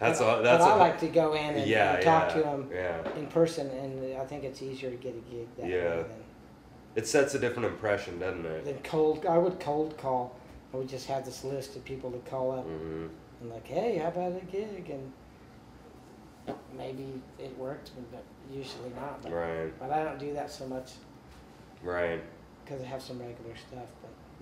that's 0.00 0.18
but, 0.18 0.28
all. 0.28 0.42
That's 0.42 0.64
but 0.64 0.72
I 0.72 0.76
like 0.76 0.98
to 1.00 1.08
go 1.08 1.34
in 1.34 1.56
and, 1.56 1.66
yeah, 1.66 1.94
and 1.94 2.02
talk 2.04 2.28
yeah, 2.28 2.34
to 2.34 2.42
them 2.42 2.68
Yeah, 2.72 3.14
in 3.16 3.26
person, 3.26 3.68
and 3.70 4.16
I 4.18 4.24
think 4.24 4.44
it's 4.44 4.62
easier 4.62 4.90
to 4.90 4.96
get 4.96 5.14
a 5.14 5.30
gig 5.30 5.48
that 5.58 5.68
Yeah. 5.68 5.76
way 5.96 6.02
than, 6.02 6.24
it 6.94 7.06
sets 7.06 7.34
a 7.34 7.38
different 7.38 7.66
impression, 7.66 8.18
doesn't 8.18 8.44
it? 8.44 8.64
than 8.64 8.78
cold. 8.82 9.24
I 9.26 9.38
would 9.38 9.58
cold 9.60 9.96
call. 9.98 10.36
I 10.74 10.76
would 10.78 10.88
just 10.88 11.06
have 11.06 11.24
this 11.24 11.44
list 11.44 11.76
of 11.76 11.84
people 11.84 12.10
to 12.10 12.18
call 12.30 12.52
up 12.52 12.66
Mm-hmm. 12.66 13.06
and 13.42 13.50
like, 13.50 13.66
hey, 13.66 13.98
how 13.98 14.08
about 14.08 14.32
a 14.40 14.44
gig? 14.46 14.90
And 14.90 15.12
maybe 16.76 17.20
it 17.38 17.56
worked, 17.58 17.90
but 18.10 18.22
usually 18.50 18.90
not. 18.96 19.22
But, 19.22 19.32
Right, 19.32 19.78
but 19.80 19.90
I 19.90 20.02
don't 20.04 20.18
do 20.18 20.32
that 20.34 20.50
so 20.50 20.66
much 20.66 20.92
right. 21.82 22.22
because 22.64 22.82
I 22.82 22.86
have 22.86 23.02
some 23.02 23.18
regular 23.18 23.54
stuff. 23.56 23.84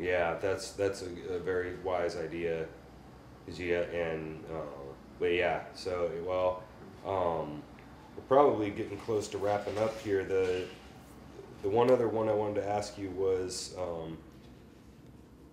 Yeah, 0.01 0.36
that's 0.40 0.72
that's 0.72 1.03
a, 1.03 1.34
a 1.34 1.38
very 1.38 1.76
wise 1.84 2.16
idea, 2.16 2.66
you 3.46 3.76
and 3.76 4.42
uh, 4.51 4.62
but 5.18 5.32
yeah, 5.32 5.61
so 5.74 6.11
well, 6.26 6.62
um, 7.07 7.62
we're 8.16 8.22
probably 8.28 8.70
getting 8.70 8.96
close 8.98 9.28
to 9.28 9.38
wrapping 9.38 9.76
up 9.78 9.98
here. 10.01 10.24
The 10.24 10.64
the 11.62 11.68
one 11.68 11.90
other 11.90 12.09
one 12.09 12.28
I 12.28 12.32
wanted 12.32 12.57
to 12.57 12.68
ask 12.68 12.96
you 12.96 13.11
was 13.11 13.74
um, 13.78 14.16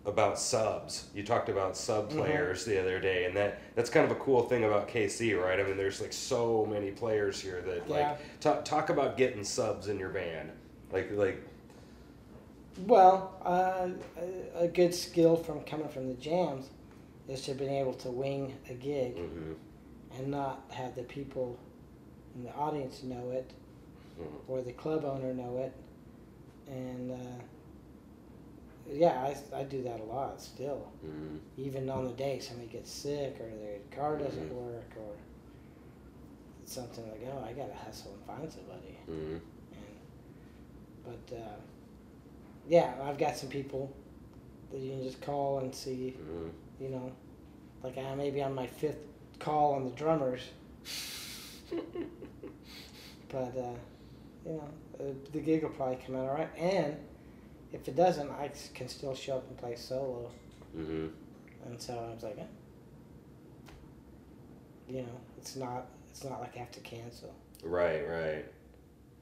about 0.05 0.39
subs. 0.39 1.07
You 1.13 1.23
talked 1.23 1.49
about 1.49 1.75
sub 1.75 2.09
Mhm. 2.09 2.17
players 2.17 2.63
the 2.63 2.79
other 2.79 2.99
day, 2.99 3.25
and 3.25 3.35
that 3.35 3.59
that's 3.75 3.89
kind 3.89 4.05
of 4.09 4.11
a 4.15 4.19
cool 4.21 4.43
thing 4.43 4.63
about 4.63 4.87
KC, 4.87 5.33
right? 5.33 5.59
I 5.59 5.63
mean, 5.63 5.75
there's 5.75 5.99
like 5.99 6.13
so 6.13 6.65
many 6.65 6.91
players 6.91 7.41
here 7.41 7.61
that 7.61 7.89
Yeah. 7.89 7.95
like 8.11 8.39
talk 8.39 8.63
talk 8.63 8.89
about 8.89 9.17
getting 9.17 9.43
subs 9.43 9.89
in 9.89 9.99
your 9.99 10.09
band, 10.09 10.51
like 10.91 11.11
like 11.11 11.43
Well, 12.85 13.33
uh, 13.43 13.89
a, 14.55 14.67
good 14.67 14.93
skill 14.93 15.35
from 15.35 15.61
coming 15.61 15.87
from 15.89 16.07
the 16.07 16.13
jams 16.13 16.69
is 17.27 17.41
to 17.43 17.53
be 17.53 17.65
able 17.65 17.93
to 17.95 18.09
wing 18.11 18.55
a 18.69 18.73
gig 18.73 19.15
mhm, 19.17 19.55
and 20.17 20.27
not 20.29 20.63
have 20.69 20.95
the 20.95 21.03
people 21.03 21.57
in 22.35 22.43
the 22.43 22.53
audience 22.53 23.01
know 23.03 23.31
it 23.31 23.51
mhm, 24.19 24.25
or 24.47 24.61
the 24.61 24.73
club 24.73 25.05
owner 25.05 25.33
know 25.33 25.57
it. 25.57 25.73
And 26.71 27.11
uh, 27.11 27.43
yeah, 28.89 29.21
I, 29.53 29.59
I 29.59 29.63
do 29.63 29.81
that 29.83 29.99
a 29.99 30.03
lot 30.03 30.39
still. 30.41 30.91
mhm. 31.05 31.39
Even 31.57 31.89
on 31.89 32.05
the 32.05 32.13
day 32.13 32.39
somebody 32.39 32.67
gets 32.69 32.91
sick 32.91 33.37
or 33.39 33.49
their 33.49 33.79
car 33.91 34.17
doesn't 34.17 34.49
Mhm. 34.49 34.53
work 34.53 34.91
or 34.97 35.15
something 36.65 37.09
like, 37.09 37.21
oh, 37.33 37.43
I 37.43 37.53
gotta 37.53 37.73
hustle 37.73 38.13
and 38.13 38.23
find 38.25 38.51
somebody. 38.51 38.97
Mhm. 39.09 39.41
And, 39.71 39.97
but 41.03 41.35
uh, 41.35 41.55
yeah, 42.67 42.93
I've 43.03 43.17
got 43.17 43.35
some 43.35 43.49
people 43.49 43.95
that 44.71 44.79
you 44.79 44.91
can 44.91 45.03
just 45.03 45.21
call 45.21 45.59
and 45.59 45.73
see. 45.73 46.15
Mhm. 46.19 46.51
You 46.79 46.89
know, 46.89 47.11
like 47.83 47.97
I 47.97 48.13
maybe 48.15 48.41
on 48.43 48.53
my 48.53 48.67
fifth 48.67 48.99
call 49.39 49.73
on 49.73 49.85
the 49.85 49.91
drummers. 49.91 50.41
but 53.29 53.37
uh, 53.57 53.73
you 54.45 54.53
know, 54.53 54.69
uh, 54.99 55.03
the 55.31 55.39
gig 55.39 55.63
will 55.63 55.69
probably 55.71 55.97
come 56.05 56.15
out 56.15 56.29
all 56.29 56.35
right. 56.35 56.49
And 56.57 56.95
if 57.73 57.87
it 57.87 57.95
doesn't, 57.95 58.29
I 58.31 58.51
can 58.73 58.87
still 58.87 59.15
show 59.15 59.37
up 59.37 59.47
and 59.49 59.57
play 59.57 59.75
solo. 59.75 60.31
Mhm. 60.75 61.11
And 61.65 61.81
so 61.81 61.93
I 61.93 62.13
was 62.13 62.23
like, 62.23 62.37
eh. 62.37 62.43
you 64.89 65.01
know, 65.01 65.19
it's 65.37 65.55
not 65.55 65.87
it's 66.09 66.23
not 66.23 66.39
like 66.39 66.55
I 66.55 66.59
have 66.59 66.71
to 66.71 66.79
cancel. 66.81 67.33
Right, 67.63 68.01
right. 68.07 68.45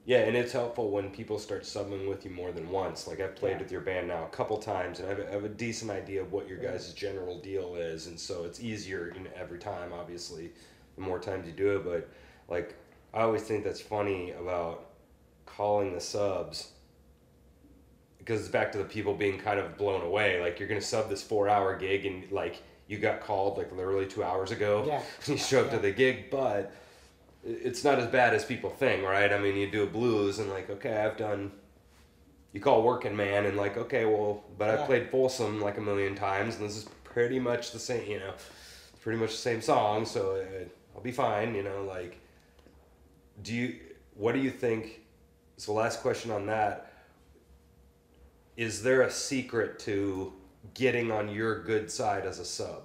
Yeah, 0.06 0.18
and 0.18 0.36
it's 0.36 0.52
helpful 0.52 0.90
when 0.90 1.10
people 1.10 1.36
start 1.36 1.64
subbing 1.64 2.08
with 2.08 2.24
you 2.24 2.30
more 2.30 2.52
than 2.52 2.70
once. 2.70 3.08
Like 3.08 3.18
I've 3.20 3.34
played 3.34 3.54
Yeah. 3.54 3.58
with 3.58 3.72
your 3.72 3.80
band 3.80 4.06
now 4.06 4.24
a 4.24 4.28
couple 4.28 4.56
times, 4.56 5.00
and 5.00 5.08
I 5.08 5.10
have 5.10 5.18
a, 5.18 5.28
I 5.28 5.32
have 5.32 5.44
a 5.44 5.48
decent 5.48 5.90
idea 5.90 6.22
of 6.22 6.30
what 6.30 6.48
your 6.48 6.58
guys' 6.58 6.92
general 6.94 7.40
deal 7.40 7.74
is, 7.74 8.06
and 8.06 8.18
so 8.18 8.44
it's 8.44 8.60
easier 8.60 9.12
you 9.16 9.24
know, 9.24 9.30
every 9.34 9.58
time. 9.58 9.92
Obviously, 9.92 10.52
the 10.94 11.00
more 11.02 11.18
times 11.18 11.46
you 11.48 11.52
do 11.52 11.76
it, 11.76 11.84
but 11.84 12.08
like 12.48 12.76
I 13.12 13.22
always 13.22 13.42
think 13.42 13.64
that's 13.64 13.80
funny 13.80 14.30
about 14.30 14.90
calling 15.44 15.92
the 15.92 16.00
subs 16.00 16.70
because 18.18 18.40
it's 18.40 18.48
back 18.48 18.70
to 18.72 18.78
the 18.78 18.84
people 18.84 19.12
being 19.14 19.38
kind 19.38 19.58
of 19.58 19.76
blown 19.76 20.02
away. 20.02 20.40
Like 20.40 20.60
you're 20.60 20.68
gonna 20.68 20.80
sub 20.80 21.08
this 21.08 21.22
four-hour 21.22 21.78
gig, 21.78 22.06
and 22.06 22.30
like 22.30 22.62
you 22.86 22.98
got 22.98 23.20
called 23.20 23.58
like 23.58 23.72
literally 23.72 24.06
two 24.06 24.22
hours 24.22 24.52
ago. 24.52 24.84
Yeah. 24.86 25.02
you 25.26 25.36
show 25.36 25.64
up 25.64 25.70
to 25.72 25.80
the 25.80 25.90
gig, 25.90 26.30
but 26.30 26.72
it's 27.46 27.84
not 27.84 27.98
as 27.98 28.06
bad 28.08 28.34
as 28.34 28.44
people 28.44 28.70
think, 28.70 29.04
right? 29.04 29.32
I 29.32 29.38
mean, 29.38 29.56
you 29.56 29.70
do 29.70 29.84
a 29.84 29.86
blues 29.86 30.38
and 30.38 30.50
like, 30.50 30.68
okay, 30.68 30.96
I've 30.96 31.16
done. 31.16 31.52
You 32.52 32.60
call 32.60 32.82
working 32.82 33.14
man 33.14 33.44
and 33.44 33.56
like, 33.56 33.76
okay, 33.76 34.06
well, 34.06 34.42
but 34.56 34.70
I've 34.70 34.86
played 34.86 35.10
Folsom 35.10 35.60
like 35.60 35.76
a 35.76 35.80
million 35.80 36.14
times, 36.14 36.56
and 36.56 36.64
this 36.64 36.76
is 36.78 36.88
pretty 37.04 37.38
much 37.38 37.72
the 37.72 37.78
same, 37.78 38.10
you 38.10 38.18
know, 38.18 38.32
pretty 39.02 39.18
much 39.18 39.30
the 39.30 39.36
same 39.36 39.60
song, 39.60 40.06
so 40.06 40.36
uh, 40.36 40.64
I'll 40.94 41.02
be 41.02 41.12
fine, 41.12 41.54
you 41.54 41.62
know. 41.62 41.84
Like, 41.84 42.18
do 43.42 43.54
you? 43.54 43.76
What 44.14 44.32
do 44.32 44.40
you 44.40 44.50
think? 44.50 45.00
So, 45.58 45.74
last 45.74 46.00
question 46.00 46.30
on 46.30 46.46
that. 46.46 46.92
Is 48.56 48.82
there 48.82 49.02
a 49.02 49.10
secret 49.10 49.78
to 49.80 50.32
getting 50.72 51.12
on 51.12 51.28
your 51.28 51.62
good 51.62 51.90
side 51.90 52.24
as 52.24 52.38
a 52.38 52.44
sub? 52.44 52.84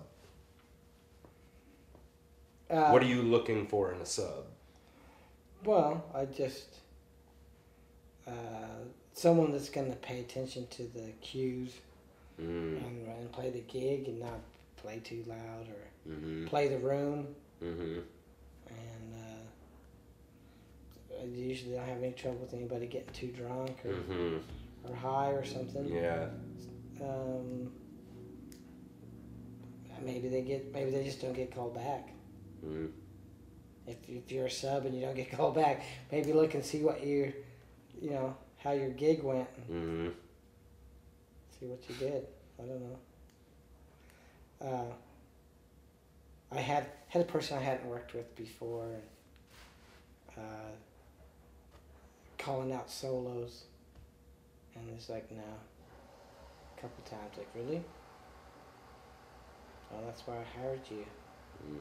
Uh, 2.70 2.90
what 2.90 3.02
are 3.02 3.08
you 3.08 3.22
looking 3.22 3.68
for 3.68 3.94
in 3.94 4.02
a 4.02 4.06
sub? 4.06 4.51
Well, 5.64 6.04
I 6.14 6.26
just 6.26 6.68
uh, 8.28 8.32
someone 9.14 9.52
that's 9.52 9.70
going 9.70 9.92
to 9.92 9.98
pay 9.98 10.20
attention 10.20 10.68
to 10.68 10.84
the 10.84 11.12
cues 11.22 11.74
Mm, 12.42 12.78
and, 12.86 13.08
and 13.08 13.32
play 13.32 13.52
the 13.52 13.62
gig 13.62 14.08
and 14.08 14.20
not 14.20 14.40
play 14.78 15.00
too 15.04 15.24
loud 15.28 15.68
or 15.68 16.12
mm-hmm, 16.12 16.48
play 16.48 16.70
the 16.70 16.80
room. 16.80 17.28
mm-hmm, 17.64 18.00
And 18.68 19.14
uh, 19.16 19.44
I 21.22 21.26
usually 21.26 21.76
don't 21.76 21.86
have 21.86 22.02
any 22.02 22.14
trouble 22.14 22.40
with 22.40 22.54
anybody 22.54 22.88
getting 22.88 23.14
too 23.14 23.28
drunk 23.28 23.78
or, 23.86 23.94
mm-hmm. 23.94 24.38
or 24.90 24.96
high 24.96 25.32
or 25.32 25.46
something. 25.46 25.94
Yeah. 25.94 26.30
Um, 27.00 27.72
maybe 30.04 30.30
they 30.30 30.42
get 30.42 30.74
maybe 30.74 30.90
they 30.90 31.04
just 31.04 31.22
don't 31.22 31.34
get 31.34 31.54
called 31.54 31.76
back. 31.76 32.10
Mm-hmm. 32.66 32.88
If, 33.88 33.98
if 34.08 34.32
you're 34.32 34.46
a 34.46 34.52
sub 34.52 34.86
and 34.86 34.96
you 34.96 35.02
don't 35.02 35.16
get 35.16 35.32
called 35.32 35.56
back, 35.56 35.84
maybe 36.12 36.34
look 36.34 36.54
and 36.54 36.64
see 36.64 36.82
what 36.82 37.06
you, 37.06 37.34
you 38.00 38.12
know, 38.12 38.36
how 38.58 38.72
your 38.72 38.90
gig 38.90 39.24
went. 39.24 39.48
Mm-hmm. 39.72 40.10
see 41.60 41.66
what 41.66 41.80
you 41.90 41.96
did. 41.96 42.28
I 42.60 42.66
don't 42.66 42.82
know. 42.82 42.98
Uh, 44.62 46.56
I 46.56 46.60
had 46.60 46.86
had 47.08 47.22
a 47.22 47.26
person 47.26 47.58
I 47.58 47.62
hadn't 47.62 47.88
worked 47.88 48.14
with 48.14 48.36
before, 48.36 48.96
uh, 50.38 50.72
calling 52.38 52.72
out 52.72 52.90
solos, 52.90 53.64
and 54.76 54.84
it's 54.96 55.10
like 55.10 55.32
no. 55.32 55.44
A 56.78 56.82
couple 56.82 57.04
times, 57.04 57.38
like 57.38 57.48
really. 57.56 57.84
Well, 59.92 60.04
that's 60.06 60.26
why 60.26 60.38
I 60.38 60.60
hired 60.60 60.82
you. 60.90 61.06
Mm. 61.68 61.80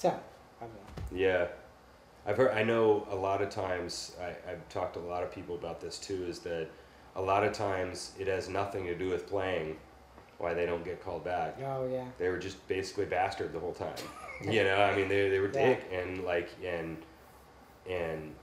So 0.00 0.08
I 0.08 0.64
don't. 0.64 1.18
Yeah. 1.18 1.48
I've 2.26 2.38
heard, 2.38 2.52
I 2.52 2.62
know 2.62 3.06
a 3.10 3.14
lot 3.14 3.42
of 3.42 3.50
times, 3.50 4.16
I, 4.18 4.28
I've 4.50 4.66
talked 4.70 4.94
to 4.94 5.00
a 5.00 5.02
lot 5.02 5.22
of 5.22 5.30
people 5.30 5.54
about 5.56 5.78
this 5.78 5.98
too, 5.98 6.24
is 6.24 6.38
that 6.40 6.68
a 7.16 7.20
lot 7.20 7.44
of 7.44 7.52
times 7.52 8.12
it 8.18 8.26
has 8.26 8.48
nothing 8.48 8.86
to 8.86 8.94
do 8.94 9.10
with 9.10 9.26
playing 9.28 9.76
why 10.38 10.54
they 10.54 10.64
don't 10.64 10.84
get 10.84 11.04
called 11.04 11.22
back. 11.22 11.58
Oh 11.62 11.86
yeah. 11.86 12.06
They 12.16 12.30
were 12.30 12.38
just 12.38 12.66
basically 12.66 13.04
bastard 13.04 13.52
the 13.52 13.58
whole 13.60 13.74
time. 13.74 13.92
you 14.42 14.64
know, 14.64 14.76
I 14.80 14.96
mean, 14.96 15.08
they, 15.08 15.28
they 15.28 15.38
were 15.38 15.50
Yeah. 15.52 15.66
dick 15.68 15.90
and 15.92 16.24
like, 16.24 16.48
and, 16.64 16.96
and 17.88 18.34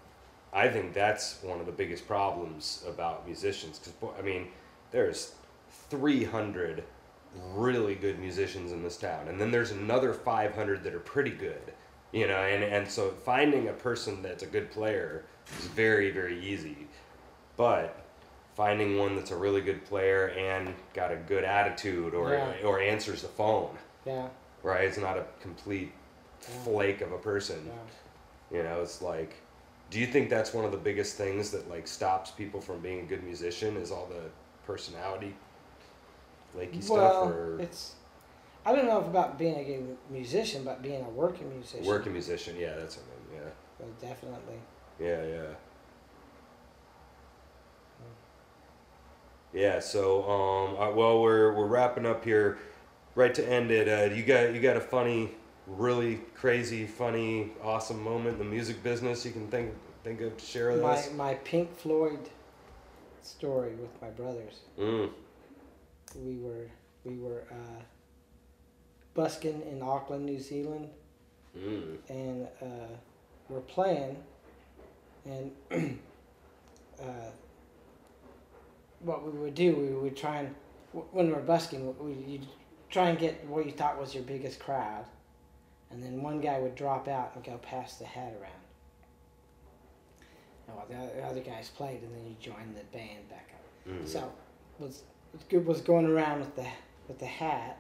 I 0.54 0.68
think 0.68 0.94
that's 0.94 1.42
one 1.42 1.60
of 1.60 1.66
the 1.66 1.72
biggest 1.72 2.08
problems 2.08 2.84
about 2.88 3.26
musicians. 3.26 3.80
Cause 3.80 3.94
I 4.20 4.22
mean, 4.22 4.50
there's 4.92 5.34
300 5.90 6.84
really 7.54 7.96
good 7.96 8.20
musicians 8.20 8.72
in 8.72 8.84
this 8.84 8.98
town. 8.98 9.28
And 9.28 9.40
then 9.40 9.52
there's 9.52 9.72
another 9.72 10.14
500 10.14 10.84
that 10.84 10.94
are 10.94 11.00
pretty 11.00 11.32
good, 11.32 11.74
you 12.12 12.28
know, 12.28 12.38
and, 12.38 12.64
and 12.64 12.90
so 12.90 13.10
finding 13.10 13.68
a 13.70 13.74
person 13.74 14.22
that's 14.22 14.44
a 14.44 14.48
good 14.48 14.72
player 14.72 15.24
is 15.60 15.66
very, 15.68 16.12
very 16.12 16.40
easy. 16.46 16.88
But 17.56 18.04
finding 18.56 18.98
one 18.98 19.16
that's 19.16 19.32
a 19.32 19.36
really 19.36 19.62
good 19.62 19.86
player 19.86 20.30
and 20.30 20.74
got 20.94 21.12
a 21.12 21.16
good 21.16 21.44
attitude 21.44 22.14
or, 22.14 22.34
Yeah. 22.34 22.54
or 22.66 22.80
answers 22.80 23.22
the 23.22 23.28
phone, 23.28 23.78
Yeah. 24.06 24.30
right? 24.64 24.86
It's 24.86 24.98
not 24.98 25.18
a 25.18 25.26
complete 25.42 25.92
flake 26.40 27.02
of 27.02 27.12
a 27.12 27.18
person. 27.18 27.66
Yeah. 28.52 28.58
You 28.58 28.64
know, 28.64 28.82
it's 28.82 29.02
like, 29.02 29.36
do 29.90 30.00
you 30.00 30.08
think 30.08 30.30
that's 30.30 30.54
one 30.54 30.66
of 30.66 30.72
the 30.72 30.78
biggest 30.78 31.16
things 31.18 31.52
that 31.52 31.70
like 31.70 31.88
stops 31.88 32.32
people 32.32 32.60
from 32.62 32.80
being 32.80 33.02
a 33.02 33.04
good 33.04 33.24
musician? 33.24 33.78
Is 33.78 33.92
all 33.92 34.08
the 34.08 34.24
personality, 34.66 35.36
well, 36.58 36.82
stuff, 36.82 37.34
or 37.34 37.60
it's. 37.60 37.94
I 38.66 38.76
don't 38.76 38.86
know 38.86 39.00
if 39.00 39.08
about 39.08 39.38
being 39.40 39.56
a 39.56 39.64
good 39.64 39.98
musician, 40.10 40.64
but 40.64 40.82
being 40.82 41.02
a 41.04 41.10
working 41.10 41.50
musician. 41.50 41.86
working 41.86 42.12
musician? 42.12 42.56
Yeah, 42.60 42.76
that's 42.76 42.98
what 42.98 43.06
I 43.06 43.34
mean. 43.34 43.52
Well, 43.80 43.90
definitely. 44.02 44.56
Yeah, 45.00 45.24
yeah, 45.24 45.34
yeah. 45.34 45.54
Yeah. 49.54 49.80
So, 49.80 50.30
um, 50.30 50.76
uh, 50.76 50.92
well, 50.94 51.22
we're 51.22 51.54
we're 51.54 51.68
wrapping 51.68 52.06
up 52.06 52.24
here. 52.24 52.58
Right 53.16 53.34
to 53.34 53.48
end 53.48 53.72
it, 53.72 53.88
uh, 53.88 54.14
you 54.14 54.22
got 54.22 54.54
you 54.54 54.62
got 54.62 54.78
a 54.78 54.82
funny, 54.82 55.32
really 55.66 56.22
crazy, 56.36 56.86
funny, 56.86 57.54
awesome 57.64 58.00
moment 58.04 58.34
in 58.34 58.38
the 58.38 58.46
music 58.46 58.84
business 58.84 59.26
you 59.26 59.32
can 59.32 59.48
think 59.48 59.74
think 60.04 60.22
of 60.22 60.38
to 60.38 60.46
share 60.46 60.72
with 60.72 60.82
My 60.84 60.90
us. 60.92 61.12
my 61.14 61.34
Pink 61.36 61.76
Floyd 61.76 62.30
story 63.24 63.74
with 63.76 63.90
my 64.02 64.10
brothers. 64.10 64.60
Mm. 64.80 65.10
We 66.16 66.38
were 66.38 66.70
we 67.04 67.18
were 67.18 67.44
uh, 67.52 67.82
busking 69.14 69.62
in 69.72 69.82
Auckland, 69.82 70.26
New 70.26 70.40
Zealand, 70.40 70.90
Mm. 71.58 71.98
and 72.10 72.48
uh, 72.62 72.88
we're 73.50 73.62
playing, 73.62 74.16
and 75.26 75.52
uh, 77.02 77.06
what 79.00 79.24
we 79.26 79.32
would 79.40 79.56
do, 79.56 79.76
we 79.76 79.88
would 79.94 80.16
try 80.18 80.38
and 80.42 80.56
when 81.12 81.32
we're 81.32 81.42
busking, 81.42 81.96
we 82.00 82.14
you 82.34 82.40
try 82.90 83.10
and 83.10 83.18
get 83.20 83.46
what 83.48 83.66
you 83.66 83.72
thought 83.72 84.00
was 84.00 84.14
your 84.14 84.24
biggest 84.24 84.60
crowd, 84.60 85.06
and 85.92 86.02
then 86.04 86.22
one 86.22 86.40
guy 86.42 86.60
would 86.60 86.76
drop 86.76 87.08
out 87.08 87.32
and 87.36 87.44
go 87.44 87.58
pass 87.58 87.96
the 87.96 88.06
hat 88.06 88.34
around. 88.40 88.54
And 90.68 90.76
while 90.76 90.86
the 90.88 90.96
other- 90.96 91.24
other 91.30 91.42
guys 91.42 91.70
played, 91.70 92.02
and 92.04 92.14
then 92.14 92.26
you 92.28 92.36
join 92.40 92.74
the 92.76 92.84
band 92.98 93.30
back 93.30 93.50
up. 93.54 93.92
Mm. 93.94 94.08
So 94.08 94.32
was 94.80 95.04
was 95.38 95.46
good 95.50 95.66
was 95.66 95.82
going 95.82 96.06
around 96.06 96.40
with 96.40 96.56
the 96.56 96.66
with 97.08 97.20
the 97.20 97.26
hat, 97.26 97.78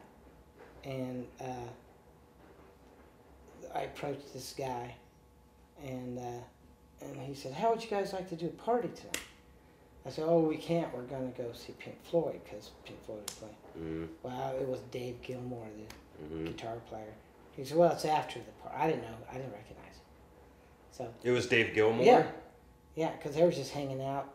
and 0.83 1.25
uh, 1.41 1.67
I 3.75 3.81
approached 3.81 4.33
this 4.33 4.53
guy, 4.57 4.95
and 5.83 6.17
uh, 6.17 7.05
and 7.05 7.17
he 7.21 7.33
said, 7.33 7.53
"How 7.53 7.71
would 7.71 7.83
you 7.83 7.89
guys 7.89 8.13
like 8.13 8.29
to 8.29 8.35
do 8.35 8.45
a 8.47 8.49
party 8.49 8.89
tonight?" 8.89 9.21
I 10.05 10.09
said, 10.09 10.25
"Oh, 10.27 10.39
we 10.41 10.57
can't. 10.57 10.93
We're 10.95 11.01
gonna 11.03 11.31
go 11.37 11.51
see 11.53 11.73
Pink 11.79 11.97
Floyd 12.03 12.39
because 12.43 12.71
Pink 12.85 13.03
Floyd 13.05 13.21
was 13.27 13.35
playing." 13.35 13.55
Mm. 13.79 14.07
Well, 14.23 14.55
it 14.59 14.67
was 14.67 14.79
Dave 14.91 15.21
Gilmour, 15.21 15.67
the 16.19 16.25
hmm 16.35 16.45
guitar 16.45 16.77
player. 16.89 17.13
He 17.55 17.63
said, 17.65 17.77
"Well, 17.77 17.91
it's 17.91 18.05
after 18.05 18.39
the 18.39 18.51
party." 18.63 18.77
I 18.77 18.87
didn't 18.87 19.03
know. 19.03 19.17
I 19.29 19.33
didn't 19.35 19.51
recognize 19.51 19.85
him. 19.95 20.01
So 20.91 21.13
It 21.23 21.31
was 21.31 21.47
Dave 21.47 21.73
Gilmour. 21.75 22.03
yeah, 22.03 22.27
yeah, 22.95 23.11
because 23.17 23.35
they 23.35 23.43
were 23.43 23.51
just 23.51 23.71
hanging 23.71 24.01
out 24.03 24.33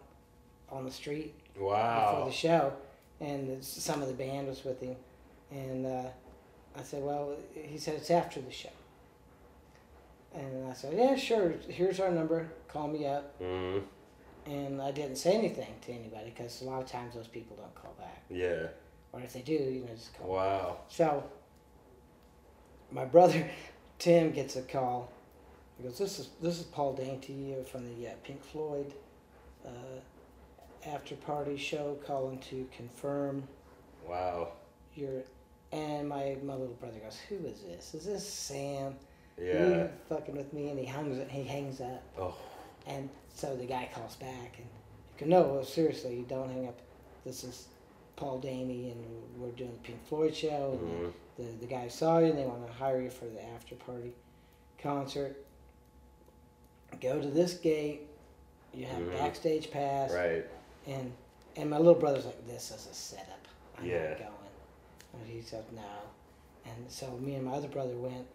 on 0.71 0.85
the 0.85 0.91
street 0.91 1.35
before 1.55 2.25
the 2.27 2.31
show, 2.33 2.73
and 3.23 3.65
some 3.65 4.03
of 4.03 4.09
the 4.09 4.15
band 4.15 4.49
was 4.49 4.65
with 4.65 4.81
him, 4.81 4.97
and 5.51 5.87
uh, 5.87 6.09
I 6.77 6.83
said, 6.83 7.03
"Well," 7.03 7.37
he 7.55 7.79
said, 7.79 7.95
"It's 7.95 8.11
after 8.11 8.41
the 8.41 8.51
show," 8.51 8.69
and 10.35 10.69
I 10.69 10.73
said, 10.75 10.95
"Yeah, 10.95 11.15
sure. 11.17 11.55
Here's 11.69 12.01
our 12.01 12.11
number. 12.11 12.49
Call 12.69 12.89
me 12.89 13.07
up." 13.07 13.41
Mm. 13.41 13.83
And 14.45 14.83
I 14.83 14.91
didn't 14.91 15.17
say 15.17 15.35
anything 15.35 15.73
to 15.87 15.93
anybody 15.93 16.31
because 16.35 16.63
a 16.63 16.65
lot 16.65 16.83
of 16.83 16.89
times 16.89 17.15
those 17.15 17.29
people 17.29 17.57
don't 17.57 17.75
call 17.77 17.95
back, 17.97 18.25
Yeah. 18.29 18.67
or 19.13 19.21
if 19.21 19.33
they 19.35 19.41
do, 19.43 19.53
you 19.53 19.83
know, 19.83 19.95
just 19.95 20.19
call. 20.19 20.35
Wow. 20.35 20.79
So 20.89 21.23
my 22.91 23.05
brother 23.05 23.49
Tim 24.01 24.33
gets 24.33 24.57
a 24.57 24.63
call. 24.63 25.13
He 25.79 25.85
goes, 25.85 25.97
"This 25.97 26.19
is 26.19 26.31
this 26.43 26.59
is 26.59 26.65
Paul 26.65 26.95
Dainty 26.95 27.55
uh, 27.55 27.63
from 27.65 27.85
the 27.85 28.09
uh, 28.09 28.13
Pink 28.25 28.43
Floyd 28.43 28.93
uh, 29.65 29.69
after 30.87 31.15
party 31.17 31.57
show, 31.57 31.97
calling 32.07 32.39
to 32.51 32.69
confirm 32.77 33.47
Wow. 34.09 34.53
your." 34.95 35.23
And 35.73 36.09
my 36.09 36.37
my 36.43 36.55
little 36.55 36.75
brother 36.75 36.99
goes, 36.99 37.19
"Who 37.29 37.37
is 37.47 37.63
this? 37.63 37.95
Is 37.95 38.05
this 38.05 38.29
Sam? 38.29 38.97
Yeah. 39.41 39.69
You 39.69 39.91
fucking 40.09 40.37
with 40.37 40.53
me?" 40.53 40.69
And 40.69 40.79
he 40.79 40.85
hangs 40.85 41.31
he 41.31 41.45
hangs 41.45 41.81
up. 41.81 42.03
Oh. 42.19 42.35
And 42.87 43.09
so 43.35 43.57
the 43.57 43.65
guy 43.65 43.89
calls 43.95 44.17
back 44.17 44.59
and 44.59 44.67
you 44.67 45.27
go, 45.27 45.27
no, 45.27 45.43
well, 45.55 45.65
seriously, 45.65 46.17
you 46.17 46.25
don't 46.25 46.51
hang 46.51 46.67
up. 46.67 46.79
This 47.25 47.45
is 47.45 47.69
Paul 48.17 48.41
Dainty 48.41 48.91
and 48.91 49.05
we're 49.41 49.53
doing 49.53 49.71
the 49.73 49.79
Pink 49.79 50.05
Floyd 50.07 50.35
show. 50.35 50.79
And 50.81 50.91
Mhm. 50.91 51.13
the, 51.37 51.43
the, 51.45 51.51
the 51.61 51.67
guy 51.67 51.87
saw 51.89 52.19
you 52.19 52.27
and 52.27 52.39
they 52.39 52.45
want 52.45 52.67
to 52.67 52.73
hire 52.73 53.01
you 53.01 53.09
for 53.11 53.27
the 53.27 53.41
after 53.55 53.77
party 53.77 54.13
concert. 54.79 55.37
Go 57.01 57.21
to 57.21 57.29
this 57.29 57.55
gate. 57.55 58.09
You 58.75 58.87
have 58.87 59.01
Mhm. 59.01 59.13
backstage 59.19 59.71
pass. 59.71 60.13
Right. 60.13 60.45
And 60.87 61.13
and 61.57 61.69
my 61.71 61.77
little 61.79 61.95
brother's 61.95 62.25
like, 62.25 62.47
this 62.47 62.71
is 62.71 62.89
a 62.91 62.95
setup. 62.95 63.47
I'm 63.79 63.85
Yeah. 63.87 64.09
not 64.11 64.19
going. 64.19 64.33
And 65.15 65.27
he's 65.31 65.49
said, 65.49 65.65
no. 65.75 65.83
And 66.65 66.91
so 66.91 67.11
me 67.19 67.35
and 67.35 67.45
my 67.45 67.53
other 67.53 67.69
brother 67.69 67.95
went 67.95 68.27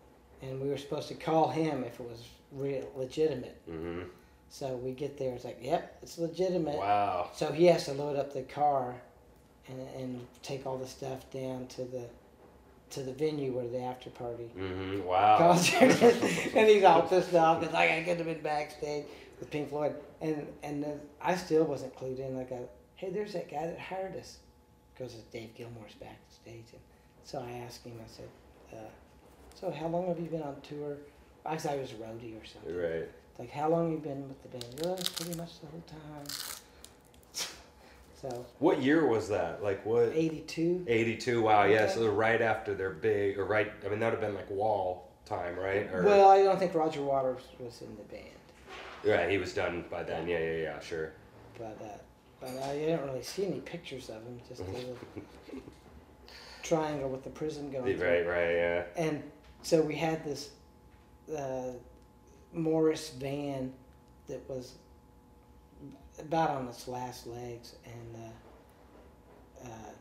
and 0.44 0.62
we 0.62 0.70
were 0.70 0.78
supposed 0.78 1.08
to 1.08 1.16
call 1.16 1.50
him 1.50 1.84
if 1.84 2.00
it 2.00 2.08
was 2.08 2.28
real 2.52 2.88
legitimate. 2.96 3.58
Mm-hmm. 3.70 4.04
So 4.50 4.76
we 4.76 4.92
get 4.92 5.18
there, 5.18 5.34
it's 5.34 5.44
like, 5.46 5.58
yep, 5.62 5.98
it's 6.04 6.18
legitimate. 6.20 6.78
Wow. 6.78 7.32
So 7.34 7.52
he 7.52 7.66
has 7.66 7.86
to 7.86 7.94
load 7.94 8.16
up 8.18 8.34
the 8.34 8.44
car 8.44 8.96
and, 9.68 9.80
and 9.98 10.28
take 10.44 10.66
all 10.68 10.78
the 10.78 10.88
stuff 10.88 11.30
down 11.32 11.68
to 11.68 11.84
the 11.86 12.04
to 12.90 13.02
the 13.02 13.12
venue 13.12 13.52
where 13.52 13.68
the 13.68 13.80
after 13.82 14.10
party 14.12 14.50
Mm-hmm. 14.58 15.04
Wow. 15.04 15.38
concert 15.40 16.02
is. 16.02 16.22
and 16.56 16.68
he's 16.70 16.84
all 16.84 17.02
pissed 17.02 17.34
off 17.34 17.60
because 17.60 17.74
like 17.74 17.92
I 17.92 18.04
could 18.04 18.18
have 18.18 18.26
been 18.28 18.42
backstage 18.42 19.06
with 19.40 19.50
Pink 19.52 19.70
Floyd. 19.70 19.96
And 20.22 20.48
and 20.64 20.84
then 20.84 21.00
I 21.22 21.36
still 21.36 21.64
wasn't 21.64 21.96
clued 21.96 22.20
in. 22.20 22.38
Like, 22.38 22.52
I, 22.52 22.62
hey, 22.96 23.10
there's 23.10 23.34
that 23.34 23.50
guy 23.50 23.68
that 23.68 23.80
hired 23.80 24.16
us. 24.16 24.38
Because 24.94 25.14
Dave 25.32 25.54
Gilmour's 25.56 25.94
backstage. 26.00 26.66
And 26.74 26.82
so 27.24 27.40
I 27.48 27.58
asked 27.60 27.86
him, 27.86 27.94
I 28.04 28.08
said, 28.10 28.30
uh, 28.74 28.90
so 29.54 29.70
how 29.72 29.88
long 29.88 30.08
have 30.08 30.20
you 30.20 30.26
been 30.26 30.42
on 30.42 30.60
tour? 30.62 30.98
I 31.46 31.56
thought 31.58 31.74
I 31.74 31.78
was 31.78 31.92
a 31.92 31.96
roadie 31.96 32.36
or 32.42 32.46
something. 32.46 32.76
Right. 32.76 33.08
Like, 33.38 33.52
how 33.52 33.70
long 33.70 33.92
you 33.92 34.00
been 34.00 34.28
with 34.28 34.42
the 34.42 34.50
band? 34.50 34.66
Well, 34.84 34.96
pretty 35.16 35.38
much 35.38 35.60
the 35.62 35.68
whole 35.68 35.84
time. 35.88 36.26
So, 38.20 38.46
What 38.58 38.82
year 38.82 39.06
was 39.06 39.30
that? 39.30 39.62
Like 39.62 39.86
what? 39.86 40.12
82. 40.12 40.86
82. 40.88 41.40
Wow. 41.42 41.66
Yeah. 41.66 41.84
Okay. 41.84 41.94
So 41.94 42.08
right 42.10 42.42
after 42.42 42.74
their 42.74 42.90
big, 42.90 43.38
or 43.38 43.46
right. 43.46 43.72
I 43.86 43.90
mean, 43.90 44.00
that 44.00 44.12
would 44.12 44.20
have 44.20 44.22
been 44.22 44.34
like 44.34 44.50
Wall 44.50 45.08
time, 45.26 45.56
right? 45.56 45.88
Or, 45.94 46.02
Well, 46.02 46.28
I 46.28 46.42
don't 46.42 46.58
think 46.58 46.74
Roger 46.74 47.04
Waters 47.04 47.44
was 47.60 47.80
in 47.82 47.96
the 47.96 48.04
band. 48.04 48.26
Right. 49.06 49.30
He 49.30 49.38
was 49.38 49.54
done 49.54 49.86
by 49.90 50.04
then. 50.04 50.28
Yeah. 50.28 50.40
Yeah. 50.40 50.62
Yeah. 50.62 50.80
Sure. 50.80 51.12
But, 51.58 51.78
uh, 51.82 51.98
but 52.40 52.50
I 52.64 52.76
didn't 52.76 53.06
really 53.06 53.24
see 53.24 53.46
any 53.46 53.60
pictures 53.60 54.10
of 54.10 54.24
him. 54.24 54.40
Just 54.48 54.62
a 54.62 54.66
little 54.66 54.98
triangle 56.64 57.10
with 57.10 57.24
the 57.24 57.30
prism 57.30 57.72
going 57.72 57.98
through. 57.98 58.08
Right. 58.08 58.28
Right. 58.28 58.54
Yeah. 58.54 58.84
And 58.96 59.24
so 59.64 59.82
we 59.82 59.96
had 59.96 60.24
this 60.24 60.50
uh, 61.36 61.74
Morris 62.54 63.10
van 63.10 63.74
that 64.28 64.48
was 64.50 64.76
about 66.20 66.50
on 66.52 66.68
its 66.68 66.88
last 66.88 67.28
legs, 67.28 67.76
and 67.86 68.24
uh, 69.64 69.68
uh, 69.68 69.92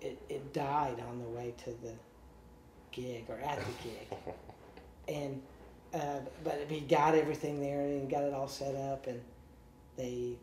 it 0.00 0.20
it 0.28 0.52
died 0.52 1.02
on 1.08 1.18
the 1.18 1.28
way 1.28 1.54
to 1.64 1.70
the 1.82 1.92
gig 2.92 3.24
or 3.28 3.38
at 3.40 3.58
the 3.58 3.88
gig, 3.88 4.34
and 5.08 5.42
uh, 5.96 6.20
but 6.44 6.66
we 6.70 6.80
got 6.80 7.14
everything 7.14 7.60
there 7.60 7.80
and 7.80 8.08
got 8.10 8.22
it 8.24 8.32
all 8.34 8.48
set 8.48 8.74
up, 8.74 9.06
and 9.06 9.20
they 9.96 10.36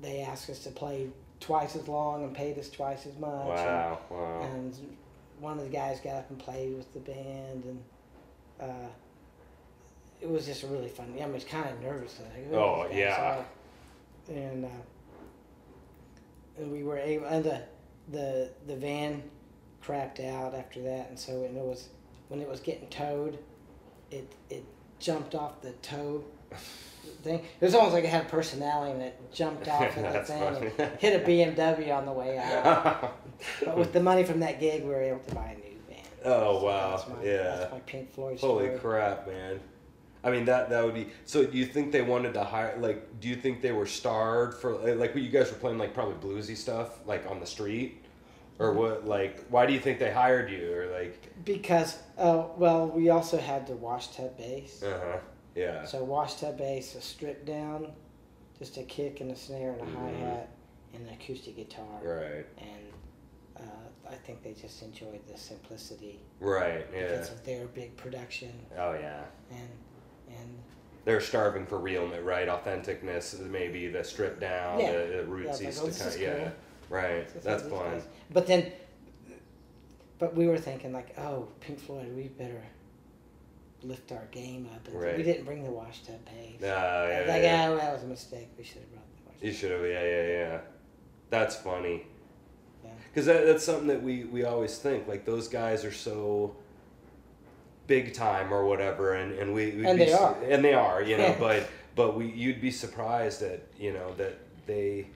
they 0.00 0.20
asked 0.22 0.50
us 0.50 0.60
to 0.64 0.70
play 0.70 1.08
twice 1.40 1.74
as 1.76 1.88
long 1.88 2.24
and 2.24 2.34
paid 2.34 2.58
us 2.58 2.68
twice 2.70 3.06
as 3.06 3.16
much. 3.18 3.30
and- 3.32 3.48
Wow. 3.48 3.98
Wow. 4.10 4.42
and 4.42 4.76
one 5.40 5.58
of 5.58 5.64
the 5.64 5.70
guys 5.70 5.98
got 6.00 6.14
up 6.16 6.30
and 6.30 6.38
played 6.38 6.76
with 6.76 6.92
the 6.92 7.00
band, 7.00 7.64
and 7.64 7.82
uh, 8.60 8.88
it 10.20 10.28
was 10.28 10.46
just 10.46 10.62
really 10.64 10.88
fun. 10.88 11.12
I 11.20 11.26
was 11.26 11.42
kind 11.44 11.68
of 11.68 11.80
nervous. 11.80 12.20
Like, 12.20 12.52
Oh, 12.52 12.86
yeah. 12.92 13.44
So- 14.28 14.34
and 14.34 14.64
uh, 14.64 14.68
and 16.58 16.70
we 16.70 16.82
were 16.84 16.98
able, 16.98 17.26
and 17.26 17.44
the 17.44 17.62
the 18.10 18.50
the 18.66 18.76
van 18.76 19.22
crapped 19.82 20.24
out 20.24 20.54
after 20.54 20.80
that, 20.82 21.08
and 21.08 21.18
so 21.18 21.40
when 21.40 21.56
it 21.56 21.64
was 21.64 21.88
when 22.28 22.40
it 22.40 22.48
was 22.48 22.60
getting 22.60 22.88
towed, 22.88 23.38
it 24.10 24.30
it 24.50 24.64
jumped 25.02 25.34
off 25.34 25.60
the 25.60 25.72
tow 25.82 26.24
thing. 27.22 27.40
It 27.60 27.64
was 27.64 27.74
almost 27.74 27.92
like 27.94 28.04
it 28.04 28.10
had 28.10 28.22
a 28.26 28.28
personality, 28.28 28.92
and 28.92 29.02
it 29.02 29.32
jumped 29.32 29.68
off 29.68 29.96
of 29.96 30.02
the 30.12 30.20
thing 30.24 30.40
funny. 30.54 30.70
and 30.78 30.98
hit 30.98 31.20
a 31.22 31.24
BMW 31.28 31.94
on 31.94 32.06
the 32.06 32.12
way 32.12 32.38
out. 32.38 33.18
But 33.64 33.76
with 33.76 33.92
the 33.92 34.00
money 34.00 34.22
from 34.22 34.38
that 34.40 34.60
gig, 34.60 34.84
we 34.84 34.90
were 34.90 35.02
able 35.02 35.18
to 35.18 35.34
buy 35.34 35.56
a 35.56 35.68
new 35.68 35.76
van. 35.88 36.04
Oh, 36.24 36.60
So 36.60 36.64
wow. 36.64 36.96
That's 36.96 37.08
my, 37.08 37.24
Yeah. 37.24 37.68
My 37.72 37.80
Pink 37.80 38.12
Floyd 38.12 38.38
Holy 38.38 38.66
story. 38.66 38.78
crap, 38.78 39.26
man. 39.26 39.58
I 40.22 40.30
mean 40.30 40.44
that 40.44 40.70
that 40.70 40.84
would 40.84 40.94
be. 40.94 41.08
So 41.24 41.44
do 41.44 41.58
you 41.58 41.66
think 41.66 41.90
they 41.90 42.02
wanted 42.02 42.34
to 42.34 42.44
hire? 42.44 42.76
Like, 42.78 43.18
do 43.18 43.26
you 43.26 43.34
think 43.34 43.60
they 43.60 43.72
were 43.72 43.86
starved 43.86 44.58
for 44.60 44.74
like 44.94 45.12
what 45.12 45.24
you 45.24 45.30
guys 45.30 45.50
were 45.50 45.58
playing 45.58 45.78
like 45.78 45.92
probably 45.92 46.14
bluesy 46.14 46.56
stuff 46.56 47.04
like 47.04 47.28
on 47.28 47.40
the 47.40 47.46
street, 47.46 48.01
or 48.62 48.72
what? 48.72 49.06
Like, 49.06 49.44
why 49.48 49.66
do 49.66 49.72
you 49.72 49.80
think 49.80 49.98
they 49.98 50.12
hired 50.12 50.50
you? 50.50 50.72
Or 50.74 50.86
like, 50.98 51.32
Because, 51.44 51.98
oh, 52.18 52.50
well, 52.56 52.88
we 52.88 53.10
also 53.10 53.38
had 53.38 53.66
the 53.66 53.74
wash 53.74 54.08
tub 54.08 54.36
bass. 54.38 54.82
uh 54.82 54.98
huh, 55.04 55.18
yeah, 55.54 55.84
So 55.84 56.02
wash 56.04 56.34
tub 56.36 56.58
bass, 56.58 56.94
a 56.94 57.00
strip 57.00 57.44
down, 57.44 57.92
just 58.58 58.76
a 58.76 58.82
kick 58.84 59.20
and 59.20 59.30
a 59.30 59.36
snare 59.36 59.72
and 59.72 59.80
a 59.80 59.84
Mhm. 59.84 59.94
hi 59.96 60.10
hat, 60.26 60.48
and 60.94 61.06
an 61.08 61.14
acoustic 61.14 61.56
guitar. 61.56 62.00
right, 62.02 62.46
And 62.58 62.92
uh, 63.58 64.10
I 64.10 64.14
think 64.14 64.42
they 64.42 64.52
just 64.54 64.82
enjoyed 64.82 65.20
the 65.26 65.36
simplicity 65.36 66.20
right, 66.40 66.86
yeah, 66.94 67.02
because 67.02 67.30
of 67.30 67.44
their 67.44 67.66
big 67.66 67.96
production 67.96 68.52
oh 68.78 68.92
yeah. 68.94 69.24
and 69.50 69.68
and 70.28 70.58
They're 71.04 71.20
starving 71.20 71.66
for 71.66 71.78
realness, 71.78 72.22
right? 72.22 72.48
Authenticness, 72.48 73.38
maybe 73.40 73.88
the 73.88 74.04
stripped 74.04 74.40
down, 74.40 74.80
Yeah. 74.80 74.92
the, 74.92 74.98
the 74.98 75.14
Yeah, 75.16 75.22
rootsy 75.22 75.64
like, 75.64 75.72
stuff. 75.72 75.84
oh, 75.84 75.86
this 75.88 76.18
yeah. 76.18 76.50
Right. 76.92 77.28
So 77.30 77.38
That's 77.40 77.62
fun. 77.64 77.90
guys- 77.92 78.06
But 78.32 78.46
then, 78.46 78.72
but 80.18 80.36
we 80.36 80.46
were 80.46 80.58
thinking 80.58 80.92
like, 80.92 81.18
oh, 81.18 81.48
Pink 81.60 81.80
Floyd, 81.80 82.14
we 82.14 82.28
better 82.28 82.62
lift 83.82 84.12
our 84.12 84.26
game 84.30 84.68
up. 84.74 84.86
And 84.86 85.00
Right. 85.00 85.16
We 85.16 85.22
didn't 85.24 85.44
bring 85.44 85.64
the 85.64 85.70
wash 85.70 86.02
tub 86.02 86.24
bass. 86.24 86.62
Uh, 86.62 86.66
yeah, 87.26 87.32
like, 87.32 87.42
yeah. 87.42 87.68
oh, 87.70 87.76
that 87.76 87.92
was 87.92 88.02
a 88.04 88.06
mistake. 88.06 88.48
We 88.56 88.64
should 88.64 88.78
have 88.82 88.90
brought 88.92 89.40
the. 89.40 89.46
You 89.46 89.52
should 89.52 89.72
have, 89.72 89.82
yeah, 89.82 90.04
yeah, 90.04 90.26
yeah. 90.28 90.60
That's 91.30 91.56
funny. 91.56 92.06
Yeah. 92.84 92.90
Because 93.10 93.26
that, 93.26 93.44
that's 93.46 93.64
something 93.64 93.88
that 93.88 94.02
we, 94.02 94.24
we 94.24 94.44
always 94.44 94.78
think. 94.78 95.08
Like, 95.08 95.24
those 95.24 95.48
guys 95.48 95.84
are 95.84 95.92
so 95.92 96.54
big 97.88 98.14
time 98.14 98.52
or 98.54 98.64
whatever, 98.64 99.14
and, 99.14 99.32
and 99.38 99.52
we. 99.52 99.72
we'd 99.72 99.86
And 99.86 99.98
be 99.98 100.04
they 100.06 100.12
are. 100.12 100.36
And 100.44 100.64
they 100.64 100.74
are, 100.74 101.02
you 101.02 101.18
know, 101.18 101.34
but, 101.40 101.68
but 101.96 102.16
we 102.16 102.26
you'd 102.30 102.60
be 102.60 102.70
surprised 102.70 103.40
that, 103.40 103.66
you 103.78 103.92
know, 103.92 104.14
that 104.18 104.38
they. 104.66 105.08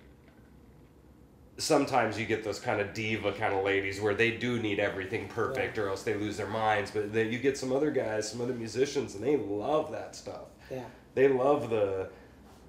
Sometimes 1.59 2.19
you 2.19 2.27
get 2.27 2.45
those 2.45 2.59
kind 2.59 2.81
of 2.81 2.93
diva 2.93 3.33
kind 3.33 3.55
of 3.55 3.65
ladies 3.65 4.01
where 4.01 4.15
they 4.15 4.31
do 4.33 4.59
need 4.61 4.79
everything 4.79 5.27
perfect 5.29 5.79
or 5.79 5.89
else 5.89 6.03
they 6.03 6.15
lose 6.15 6.37
their 6.37 6.47
minds. 6.47 6.91
But 6.91 7.13
then 7.15 7.33
you 7.33 7.39
get 7.39 7.57
some 7.57 7.73
other 7.73 7.91
guys, 7.91 8.31
some 8.31 8.41
other 8.43 8.53
musicians, 8.53 9.15
and 9.15 9.25
they 9.25 9.37
love 9.37 9.91
that 9.93 10.15
stuff 10.15 10.49
Yeah. 10.71 10.85
they 11.15 11.29
love 11.29 11.71
the 11.71 12.11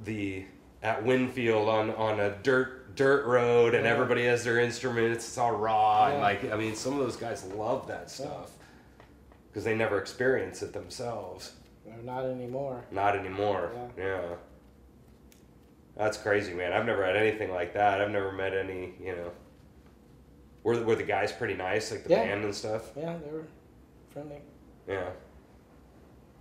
the 0.05 0.45
at 0.83 1.03
Winfield 1.03 1.67
on 1.67 1.89
on 1.95 2.19
a 2.21 2.29
dirt 2.43 2.95
dirt 2.95 3.25
road 3.25 3.73
and 3.75 3.83
Yeah. 3.85 3.91
everybody 3.91 4.25
has 4.25 4.43
their 4.43 4.59
instruments 4.59 5.27
it's 5.27 5.37
all 5.37 5.51
raw 5.51 6.07
and 6.07 6.21
like 6.21 6.51
I 6.51 6.55
mean 6.55 6.75
some 6.75 6.93
of 6.93 6.99
those 6.99 7.15
guys 7.17 7.43
love 7.55 7.87
that 7.87 8.09
stuff 8.09 8.51
because 9.49 9.63
they 9.63 9.75
never 9.75 9.99
experience 9.99 10.61
it 10.61 10.71
themselves 10.73 11.53
No, 11.85 11.93
not 12.03 12.25
anymore. 12.25 12.83
not 12.91 13.15
anymore 13.15 13.71
Yeah. 13.97 14.21
That's 15.97 16.17
crazy 16.17 16.53
man 16.53 16.71
I've 16.73 16.85
never 16.85 17.05
had 17.05 17.15
anything 17.15 17.51
like 17.51 17.73
that 17.73 17.99
I've 18.01 18.11
never 18.11 18.31
met 18.31 18.53
any 18.53 18.93
you 19.03 19.15
know 19.15 19.31
were, 20.63 20.81
were 20.83 20.95
the 20.95 21.03
guys 21.03 21.31
pretty 21.31 21.53
nice 21.55 21.91
like 21.91 22.03
the 22.03 22.09
Yeah. 22.11 22.25
band 22.25 22.43
and 22.43 22.53
stuff 22.55 22.91
Yeah, 22.95 23.17
they 23.23 23.31
were 23.31 23.45
friendly. 24.09 24.41
yeah 24.87 25.09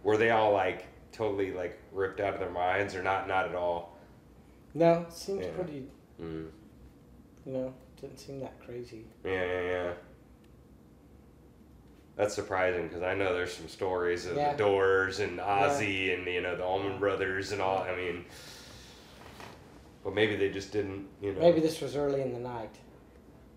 were 0.03 0.16
they 0.16 0.31
all 0.31 0.53
like 0.53 0.87
totally 1.12 1.53
like 1.53 1.78
ripped 1.93 2.20
out 2.20 2.35
of 2.35 2.41
their 2.41 2.51
minds 2.51 2.95
or 2.95 3.03
not 3.03 3.27
not 3.28 3.49
at 3.49 3.55
all 3.55 3.97
No, 4.74 5.03
it 5.09 5.12
seems 5.12 5.45
Yeah. 5.47 5.53
pretty. 5.53 5.87
mm. 6.20 6.49
You 7.47 7.53
know, 7.53 7.74
didn't 8.01 8.19
seem 8.19 8.41
that 8.41 8.59
crazy. 8.61 9.07
Yeah, 9.24 9.43
yeah, 9.45 9.61
yeah. 9.62 9.93
That's 12.16 12.35
surprising 12.35 12.89
because 12.89 13.03
I 13.03 13.15
know 13.15 13.33
there's 13.35 13.53
some 13.55 13.69
stories 13.69 14.27
of 14.27 14.37
Yeah. 14.37 14.53
the 14.53 14.59
Doors 14.59 15.20
and 15.20 15.39
Ozzy 15.39 16.12
and 16.12 16.27
you 16.27 16.41
know 16.41 16.57
the 16.57 16.65
Allman 16.65 16.99
Brothers 16.99 17.53
and 17.53 17.61
all. 17.62 17.78
I 17.83 17.95
mean, 17.95 18.24
but 20.07 20.15
maybe 20.15 20.37
they 20.37 20.51
just 20.51 20.70
didn't, 20.70 21.05
you 21.20 21.33
know. 21.33 21.41
Maybe 21.41 21.59
this 21.59 21.81
was 21.81 21.97
early 21.97 22.23
in 22.23 22.33
the 22.33 22.39
night. 22.39 22.77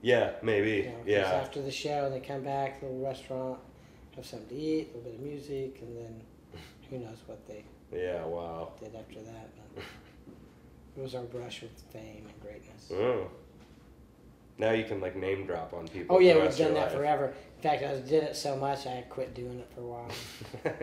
Yeah, 0.01 0.31
maybe. 0.41 0.77
You 0.77 0.83
know, 0.85 0.95
yeah. 1.05 1.31
After 1.31 1.61
the 1.61 1.69
show, 1.69 2.09
they 2.09 2.19
come 2.19 2.41
back, 2.41 2.81
little 2.81 2.97
restaurant, 2.97 3.59
have 4.15 4.25
something 4.25 4.49
to 4.49 4.55
eat, 4.55 4.89
a 4.91 4.97
little 4.97 5.11
bit 5.11 5.13
of 5.13 5.19
music, 5.19 5.77
and 5.83 5.95
then 5.95 6.21
who 6.89 6.97
knows 6.97 7.19
what 7.27 7.47
they 7.47 7.63
Yeah. 7.95 8.25
Wow. 8.25 8.71
did 8.83 8.95
after 8.95 9.19
that. 9.19 9.49
But 9.75 9.83
it 10.97 11.03
was 11.03 11.13
our 11.13 11.21
brush 11.21 11.61
with 11.61 11.79
fame 11.93 12.25
and 12.27 12.41
greatness. 12.41 12.91
Oh. 12.93 13.27
Now 14.57 14.71
you 14.71 14.85
can 14.85 14.99
like 14.99 15.15
name 15.15 15.45
drop 15.45 15.73
on 15.75 15.87
people. 15.87 16.15
Oh 16.15 16.19
yeah, 16.19 16.41
we've 16.41 16.57
done 16.57 16.73
that 16.73 16.91
forever. 16.91 17.31
In 17.57 17.61
fact, 17.61 17.83
I 17.83 17.93
did 17.99 18.23
it 18.23 18.35
so 18.35 18.55
much 18.55 18.87
I 18.87 19.05
quit 19.07 19.35
doing 19.35 19.59
it 19.59 19.71
for 19.75 19.81
a 19.81 19.83
while. 19.83 20.11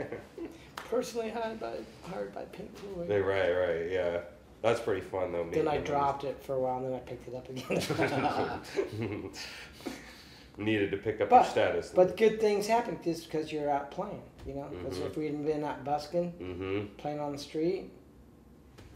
Personally 0.89 1.31
hired 1.31 1.59
by 1.59 1.73
hired 2.09 2.33
by 2.33 2.43
Pink 2.45 2.71
Floyd. 2.79 3.09
Right, 3.09 3.51
right, 3.51 3.91
yeah. 3.91 4.21
That's 4.62 4.81
pretty 4.81 5.03
fun 5.03 5.33
though. 5.33 5.47
Then 5.51 5.69
I 5.69 5.78
dropped 5.78 6.24
it 6.24 6.43
for 6.43 6.55
a 6.55 6.61
while, 6.61 6.78
and 6.78 6.87
then 6.87 6.95
I 6.95 6.99
picked 7.01 7.28
it 7.28 7.35
up 7.35 7.49
again. 7.49 9.31
Needed 10.59 10.91
to 10.93 10.97
pick 10.97 11.20
up 11.20 11.31
your 11.31 11.45
status. 11.45 11.93
but 11.95 12.16
good 12.16 12.41
things 12.41 12.66
happen 12.66 12.99
just 13.05 13.24
because 13.24 13.53
you're 13.53 13.69
out 13.70 13.91
playing. 13.91 14.23
You 14.47 14.55
know, 14.55 14.70
'Cause 14.83 14.99
Mhm. 14.99 15.07
if 15.07 15.16
we 15.16 15.27
hadn't 15.27 15.45
been 15.45 15.62
out 15.62 15.85
busking, 15.85 16.33
mm-hmm. 16.33 16.87
playing 16.97 17.20
on 17.20 17.33
the 17.33 17.39
street, 17.39 17.91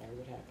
never 0.01 0.12
would 0.15 0.27
happen. 0.27 0.45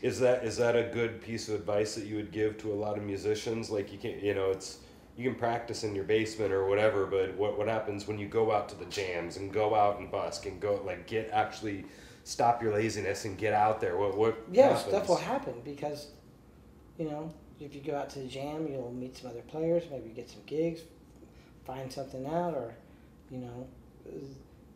Is 0.00 0.18
that 0.20 0.44
is 0.44 0.56
that 0.56 0.76
a 0.76 0.84
good 0.84 1.20
piece 1.20 1.48
of 1.48 1.56
advice 1.56 1.94
that 1.96 2.06
you 2.06 2.16
would 2.16 2.32
give 2.32 2.56
to 2.58 2.72
a 2.72 2.74
lot 2.76 2.96
of 2.96 3.02
musicians? 3.04 3.68
Like 3.70 3.92
you 3.92 3.98
can 3.98 4.18
you 4.20 4.32
know 4.34 4.50
it's 4.50 4.78
you 5.16 5.28
can 5.28 5.38
practice 5.38 5.84
in 5.84 5.94
your 5.94 6.04
basement 6.04 6.52
or 6.52 6.64
whatever, 6.66 7.04
but 7.04 7.34
what 7.36 7.58
what 7.58 7.68
happens 7.68 8.08
when 8.08 8.18
you 8.18 8.28
go 8.28 8.50
out 8.50 8.68
to 8.70 8.76
the 8.76 8.86
jams 8.86 9.36
and 9.36 9.52
go 9.52 9.74
out 9.74 9.98
and 9.98 10.10
busk 10.10 10.46
and 10.46 10.58
go 10.58 10.80
like 10.86 11.06
get 11.06 11.28
actually 11.32 11.84
stop 12.28 12.62
your 12.62 12.72
laziness 12.74 13.24
and 13.24 13.38
get 13.38 13.54
out 13.54 13.80
there? 13.80 13.96
What 13.96 14.16
what 14.16 14.38
Yeah, 14.52 14.68
happens? 14.74 14.88
stuff 14.88 15.08
will 15.08 15.16
happen 15.16 15.54
because, 15.64 16.08
you 16.98 17.06
know, 17.10 17.32
if 17.60 17.74
you 17.74 17.80
go 17.80 17.96
out 17.96 18.10
to 18.10 18.18
the 18.20 18.28
jam, 18.28 18.68
you'll 18.68 18.92
meet 18.92 19.16
some 19.16 19.30
other 19.30 19.42
players, 19.42 19.84
maybe 19.90 20.10
get 20.10 20.28
some 20.30 20.42
gigs, 20.46 20.80
find 21.64 21.92
something 21.92 22.26
out, 22.26 22.54
or, 22.54 22.74
you 23.30 23.38
know, 23.38 23.66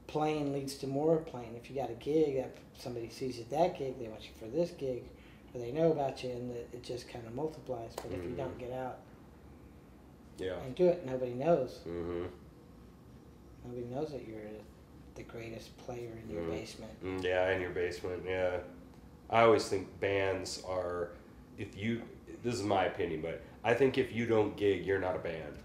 playing 0.06 0.52
leads 0.52 0.74
to 0.76 0.86
more 0.86 1.18
playing. 1.18 1.54
If 1.54 1.70
you 1.70 1.76
got 1.76 1.90
a 1.90 1.94
gig 1.94 2.36
that 2.36 2.56
somebody 2.78 3.08
sees 3.10 3.36
you 3.36 3.42
at 3.44 3.50
that 3.50 3.78
gig, 3.78 3.98
they 4.00 4.08
want 4.08 4.22
you 4.24 4.30
for 4.38 4.46
this 4.46 4.70
gig, 4.72 5.04
or 5.54 5.60
they 5.60 5.70
know 5.72 5.92
about 5.92 6.24
you, 6.24 6.30
and 6.30 6.50
it, 6.50 6.68
it 6.72 6.82
just 6.82 7.08
kind 7.08 7.26
of 7.26 7.34
multiplies. 7.34 7.92
But 7.96 8.12
if 8.12 8.24
you 8.24 8.34
don't 8.36 8.58
get 8.58 8.72
out 8.72 8.98
Yeah. 10.38 10.58
and 10.64 10.74
do 10.74 10.86
it, 10.88 11.04
nobody 11.06 11.34
knows. 11.34 11.80
Mm-hmm. 11.86 12.24
Nobody 13.64 13.86
knows 13.86 14.10
that 14.10 14.26
you're 14.26 14.40
the 15.14 15.22
greatest 15.22 15.76
player 15.78 16.10
in 16.22 16.34
your 16.34 16.42
Mhm. 16.42 16.50
basement. 16.50 17.04
Mm, 17.04 17.22
yeah, 17.24 17.50
in 17.50 17.60
your 17.60 17.70
basement. 17.70 18.24
Yeah. 18.26 18.58
I 19.30 19.42
always 19.42 19.68
think 19.68 19.88
bands 20.00 20.62
are 20.66 21.10
if 21.58 21.76
you 21.76 22.02
this 22.42 22.54
is 22.54 22.62
my 22.64 22.86
opinion, 22.86 23.20
but 23.20 23.40
I 23.62 23.72
think 23.74 23.98
if 23.98 24.12
you 24.12 24.26
don't 24.26 24.56
gig, 24.56 24.84
you're 24.84 24.98
not 24.98 25.14
a 25.14 25.20
band. 25.20 25.56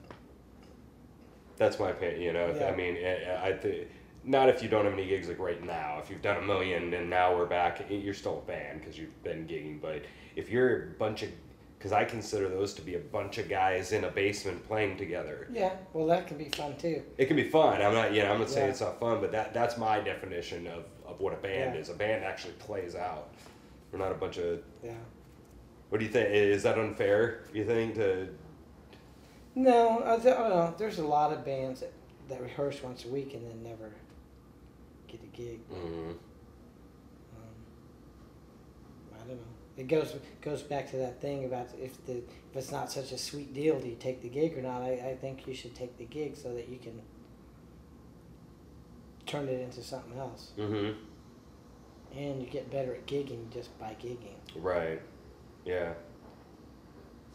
That's 1.58 1.80
my 1.80 1.90
opinion. 1.90 2.22
You 2.22 2.34
know, 2.34 2.50
if, 2.50 2.62
I 2.62 2.76
mean, 2.76 2.98
eh, 2.98 3.36
I 3.42 3.52
think 3.54 3.88
not 4.24 4.48
if 4.50 4.62
you 4.62 4.70
don't 4.70 4.84
have 4.86 4.94
any 4.94 5.08
gigs 5.08 5.28
like 5.28 5.40
right 5.40 5.64
now. 5.64 6.00
If 6.00 6.10
you've 6.12 6.22
done 6.22 6.38
a 6.38 6.46
million 6.46 6.94
and 6.94 7.10
now 7.10 7.36
we're 7.36 7.48
back, 7.48 7.82
eh, 7.90 7.96
you're 7.96 8.14
still 8.14 8.40
a 8.40 8.48
band 8.48 8.82
because 8.82 8.98
you've 8.98 9.24
been 9.24 9.48
gigging. 9.48 9.82
But 9.82 10.04
if 10.36 10.52
you're 10.52 10.84
a 10.84 10.88
bunch 11.00 11.24
of, 11.24 11.30
because 11.78 11.92
I 11.92 12.06
consider 12.06 12.50
those 12.50 12.74
to 12.76 12.82
be 12.82 12.96
a 12.96 13.00
bunch 13.00 13.38
of 13.38 13.48
guys 13.48 13.92
in 13.92 14.04
a 14.06 14.10
basement 14.10 14.66
playing 14.68 14.98
together. 14.98 15.48
Yeah, 15.52 15.74
well, 15.94 16.08
that 16.08 16.28
can 16.28 16.38
be 16.38 16.46
fun 16.50 16.76
too. 16.78 17.04
It 17.18 17.26
can 17.28 17.36
be 17.36 17.50
fun. 17.50 17.82
I'm 17.82 17.94
not, 17.94 18.14
you 18.14 18.24
know, 18.24 18.32
I'm 18.32 18.40
not 18.40 18.50
saying 18.50 18.66
Yeah. 18.66 18.72
it's 18.72 18.82
not 18.82 19.00
fun, 19.00 19.22
but 19.22 19.32
that 19.32 19.54
that's 19.54 19.78
my 19.78 20.00
definition 20.00 20.66
of, 20.68 20.86
of 21.06 21.20
what 21.20 21.34
a 21.34 21.38
band 21.38 21.76
Yeah. 21.76 21.82
is. 21.82 21.90
A 21.90 21.94
band 21.94 22.24
actually 22.24 22.54
plays 22.54 22.96
out. 22.96 23.30
We're 23.92 24.00
not 24.00 24.12
a 24.12 24.16
bunch 24.16 24.38
of. 24.38 24.60
Yeah. 24.84 24.94
What 25.90 26.00
do 26.00 26.06
you 26.06 26.12
think? 26.12 26.30
Is 26.30 26.64
that 26.64 26.78
unfair? 26.80 27.44
You 27.54 27.64
think 27.66 27.96
to? 27.96 28.28
No, 29.56 30.04
I, 30.04 30.18
don't 30.18 30.50
know. 30.50 30.74
There's 30.78 31.00
a 31.00 31.06
lot 31.08 31.32
of 31.34 31.44
bands 31.46 31.80
that, 31.80 31.92
that 32.30 32.42
rehearse 32.42 32.84
once 32.84 33.06
a 33.06 33.08
week 33.08 33.34
and 33.34 33.44
then 33.48 33.64
never 33.64 33.92
get 35.08 35.22
a 35.24 35.28
gig. 35.28 35.60
Mm, 35.70 36.10
Um, 36.10 36.18
I 39.16 39.18
don't 39.20 39.30
know. 39.38 39.44
It 39.78 39.88
goes 39.88 40.16
goes 40.42 40.64
back 40.64 40.90
to 40.92 40.98
that 40.98 41.22
thing 41.22 41.46
about 41.46 41.68
if 41.80 42.04
the 42.08 42.18
if 42.18 42.56
it's 42.56 42.72
not 42.72 42.92
such 42.92 43.12
a 43.12 43.18
sweet 43.18 43.54
deal, 43.54 43.80
do 43.80 43.88
you 43.88 43.96
take 43.96 44.22
the 44.24 44.30
gig 44.30 44.58
or 44.58 44.62
not? 44.62 44.82
I, 44.82 45.12
I 45.12 45.18
think 45.22 45.48
you 45.48 45.54
should 45.54 45.76
take 45.76 45.98
the 45.98 46.06
gig 46.06 46.36
so 46.36 46.54
that 46.56 46.68
you 46.68 46.80
can 46.80 47.00
turn 49.28 49.48
it 49.48 49.62
into 49.62 49.84
something 49.84 50.18
else, 50.18 50.52
mm-hmm. 50.58 50.98
and 52.18 52.42
you 52.42 52.48
get 52.50 52.72
better 52.72 52.96
at 52.96 53.06
gigging 53.06 53.52
just 53.54 53.78
by 53.78 53.96
gigging. 54.02 54.38
Right. 54.56 55.00
Yeah. 55.64 55.94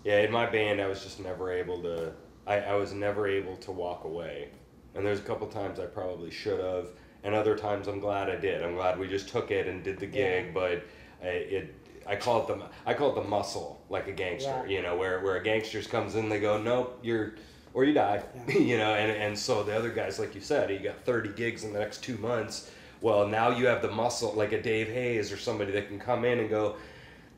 Yeah. 0.02 0.20
In 0.20 0.32
my 0.32 0.46
band, 0.46 0.80
I 0.80 0.88
was 0.88 1.02
just 1.04 1.20
never 1.20 1.52
able 1.52 1.80
to. 1.82 2.12
I, 2.44 2.58
I 2.58 2.74
was 2.74 2.92
never 2.92 3.28
able 3.28 3.56
to 3.58 3.70
walk 3.70 4.02
away, 4.02 4.48
and 4.96 5.06
there's 5.06 5.20
a 5.20 5.22
couple 5.22 5.46
times 5.46 5.78
I 5.78 5.86
probably 5.86 6.32
should 6.32 6.58
have, 6.58 6.88
and 7.22 7.36
other 7.36 7.56
times 7.56 7.86
I'm 7.86 8.00
glad 8.00 8.28
I 8.28 8.34
did. 8.34 8.64
I'm 8.64 8.74
glad 8.74 8.98
we 8.98 9.06
just 9.06 9.28
took 9.28 9.52
it 9.52 9.68
and 9.68 9.84
did 9.84 10.00
the 10.00 10.06
gig, 10.06 10.46
Yeah. 10.46 10.52
but 10.52 10.84
I, 11.22 11.26
it. 11.28 11.74
I 12.06 12.16
call 12.16 12.42
it 12.42 12.46
the 12.48 12.64
I 12.86 12.94
call 12.94 13.10
it 13.16 13.22
the 13.22 13.28
muscle, 13.28 13.80
like 13.88 14.08
a 14.08 14.12
gangster. 14.12 14.64
Yeah. 14.66 14.76
You 14.76 14.82
know, 14.82 14.96
where 14.96 15.20
where 15.20 15.36
a 15.36 15.42
gangster 15.42 15.82
comes 15.82 16.14
in, 16.14 16.28
they 16.28 16.40
go, 16.40 16.60
nope, 16.60 16.98
you're, 17.02 17.34
or 17.74 17.84
you 17.84 17.92
die. 17.92 18.22
Yeah. 18.48 18.54
you 18.58 18.78
know, 18.78 18.94
and 18.94 19.10
and 19.10 19.38
so 19.38 19.62
the 19.62 19.76
other 19.76 19.90
guys, 19.90 20.18
like 20.18 20.34
you 20.34 20.40
said, 20.40 20.70
you 20.70 20.78
got 20.78 21.00
30 21.04 21.30
gigs 21.30 21.64
in 21.64 21.72
the 21.72 21.78
next 21.78 22.02
two 22.02 22.16
months. 22.18 22.70
Well, 23.00 23.26
now 23.26 23.48
you 23.50 23.66
have 23.66 23.82
the 23.82 23.90
muscle, 23.90 24.32
like 24.34 24.52
a 24.52 24.62
Dave 24.62 24.88
Hayes 24.88 25.32
or 25.32 25.36
somebody 25.36 25.72
that 25.72 25.88
can 25.88 25.98
come 25.98 26.24
in 26.24 26.38
and 26.38 26.48
go, 26.48 26.76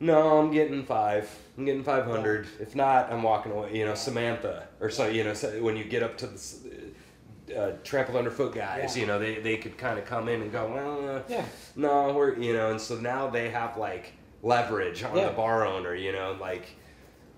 No, 0.01 0.39
I'm 0.39 0.51
getting 0.53 0.85
five. 0.85 1.31
I'm 1.57 1.65
getting 1.65 1.85
five 1.85 2.05
hundred. 2.05 2.49
If 2.61 2.75
not, 2.75 3.13
I'm 3.13 3.23
walking 3.23 3.53
away. 3.53 3.77
You 3.79 3.85
know, 3.87 3.95
Samantha 3.95 4.69
or 4.81 4.91
so. 4.91 5.07
You 5.07 5.25
know, 5.25 5.35
so 5.35 5.63
when 5.63 5.77
you 5.77 5.85
get 5.85 6.03
up 6.03 6.19
to 6.19 6.27
the 6.27 7.57
uh, 7.57 7.73
trampled 7.85 8.17
underfoot 8.17 8.55
guys, 8.55 8.97
Yeah. 8.97 9.01
you 9.03 9.07
know, 9.07 9.19
they, 9.19 9.37
they 9.41 9.57
could 9.57 9.77
kind 9.79 9.99
of 9.99 10.05
come 10.07 10.29
in 10.29 10.43
and 10.43 10.51
go, 10.51 10.67
well, 10.67 11.17
uh, 11.17 11.23
Yeah. 11.29 11.45
no, 11.77 12.13
we're 12.13 12.35
you 12.39 12.53
know, 12.53 12.71
and 12.71 12.81
so 12.81 12.97
now 12.97 13.29
they 13.31 13.51
have 13.51 13.77
like 13.77 14.13
leverage 14.45 15.03
on 15.03 15.17
Yeah. 15.17 15.29
the 15.29 15.33
bar 15.33 15.67
owner. 15.67 15.95
You 15.97 16.13
know, 16.13 16.37
like, 16.41 16.67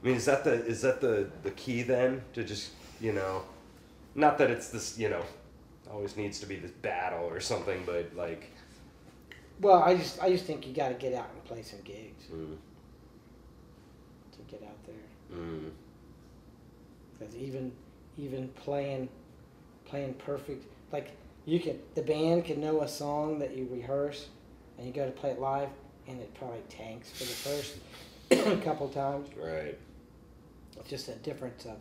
I 0.03 0.07
mean, 0.07 0.16
is 0.16 0.27
that 0.27 0.45
the 0.45 0.53
is 0.66 0.83
that 0.83 1.01
the 1.01 1.31
the 1.43 1.53
key 1.53 1.83
then 1.83 2.23
to 2.35 2.45
just 2.45 2.73
you 3.01 3.12
know, 3.12 3.43
not 4.15 4.39
that 4.39 4.51
it's 4.51 4.69
this 4.69 4.99
you 4.99 5.09
know, 5.09 5.23
always 5.91 6.16
needs 6.16 6.41
to 6.41 6.47
be 6.47 6.57
this 6.57 6.70
battle 6.73 7.24
or 7.27 7.41
something, 7.41 7.83
but 7.87 8.15
like, 8.16 8.51
Well, 9.61 9.83
I 9.83 9.97
just 9.97 10.23
I 10.23 10.31
just 10.31 10.45
think 10.45 10.66
you 10.66 10.74
got 10.74 10.89
to 10.89 10.95
get 10.95 11.15
out 11.15 11.28
and 11.33 11.45
play 11.45 11.62
some 11.62 11.81
gigs 11.83 12.24
mm, 12.33 12.57
to 14.33 14.39
get 14.51 14.62
out 14.62 14.85
there. 14.87 15.39
mm, 15.39 15.70
Because 17.19 17.35
even 17.37 17.73
even 18.19 18.49
playing 18.49 19.09
playing 19.85 20.15
perfect, 20.15 20.65
like 20.93 21.12
you 21.45 21.61
can 21.61 21.78
the 21.95 22.03
band 22.03 22.45
can 22.45 22.61
know 22.61 22.83
a 22.83 22.89
song 22.89 23.39
that 23.39 23.57
you 23.57 23.69
rehearse, 23.70 24.28
and 24.78 24.87
you 24.87 24.93
go 24.93 25.05
to 25.07 25.12
play 25.12 25.31
it 25.31 25.41
live, 25.41 25.69
and 26.09 26.20
it 26.20 26.33
probably 26.35 26.61
tanks 26.69 27.11
for 27.11 27.24
the 27.24 28.37
first 28.37 28.62
couple 28.65 28.89
times. 28.89 29.28
right, 29.37 29.77
It's 30.78 30.91
just 30.91 31.09
a 31.09 31.15
difference 31.16 31.65
of 31.65 31.77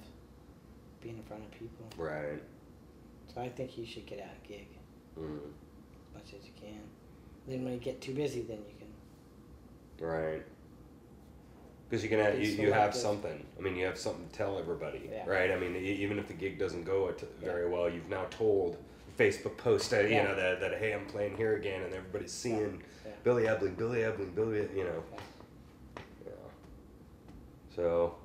being 1.01 1.17
in 1.17 1.23
front 1.23 1.43
of 1.43 1.51
people. 1.51 1.85
right, 1.97 2.41
So 3.33 3.41
I 3.41 3.49
think 3.49 3.77
you 3.77 3.85
should 3.85 4.05
get 4.05 4.19
out 4.19 4.29
and 4.39 4.47
gig 4.47 4.67
mm, 5.19 5.37
as 5.37 6.13
much 6.13 6.33
as 6.39 6.45
you 6.45 6.51
can. 6.59 6.79
Then 7.47 7.63
when 7.63 7.73
you 7.73 7.79
get 7.79 8.01
too 8.01 8.13
busy, 8.13 8.41
then 8.41 8.57
you 8.57 8.73
can. 9.99 10.07
right. 10.07 10.41
Because 11.87 12.03
you 12.03 12.09
can 12.09 12.19
have, 12.19 12.39
you, 12.39 12.47
you 12.49 12.73
have 12.73 12.95
something. 12.95 13.45
I 13.59 13.61
mean, 13.61 13.75
you 13.75 13.85
have 13.85 13.97
something 13.99 14.27
to 14.27 14.33
tell 14.35 14.57
everybody, 14.57 15.07
Yeah. 15.11 15.23
right? 15.29 15.51
I 15.51 15.55
mean, 15.55 15.75
even 15.75 16.17
if 16.17 16.27
the 16.27 16.33
gig 16.33 16.57
doesn't 16.57 16.83
go 16.83 17.09
at- 17.09 17.21
Yeah. 17.21 17.27
very 17.51 17.69
well, 17.69 17.87
you've 17.87 18.09
now 18.09 18.25
told 18.31 18.77
Facebook 19.17 19.57
post 19.57 19.91
that 19.91 20.05
you 20.05 20.15
Yeah. 20.15 20.23
know 20.25 20.35
that, 20.35 20.59
that 20.59 20.77
hey, 20.79 20.93
I'm 20.93 21.05
playing 21.05 21.37
here 21.37 21.55
again, 21.55 21.81
and 21.83 21.93
everybody's 21.93 22.31
seeing 22.31 22.81
Yeah. 23.05 23.11
Billy 23.23 23.43
Ebeling, 23.43 23.75
Billy 23.77 23.99
Ebeling, 23.99 24.35
Billy, 24.35 24.67
you 24.75 24.83
know. 24.83 25.03
Yeah. 26.25 26.31
So, 27.75 28.15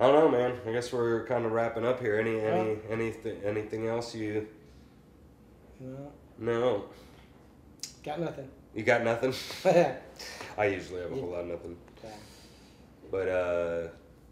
I 0.00 0.06
don't 0.10 0.14
know, 0.14 0.28
man. 0.28 0.58
I 0.66 0.72
guess 0.72 0.92
we're 0.92 1.24
kind 1.26 1.44
of 1.46 1.52
wrapping 1.52 1.84
up 1.86 2.00
here. 2.00 2.18
Any 2.18 2.40
any 2.40 2.78
anything 2.90 3.40
anything 3.44 3.86
else 3.86 4.14
you? 4.14 4.48
No, 5.80 6.12
No, 6.38 6.84
got 8.04 8.20
nothing. 8.20 8.48
you 8.74 8.82
got 8.84 9.02
nothing. 9.04 9.32
I 10.58 10.66
usually 10.66 11.00
have 11.02 11.12
a 11.12 11.14
whole 11.14 11.30
lot 11.30 11.40
of 11.40 11.48
nothing. 11.48 11.76
But 13.10 13.28
uh, 13.28 13.88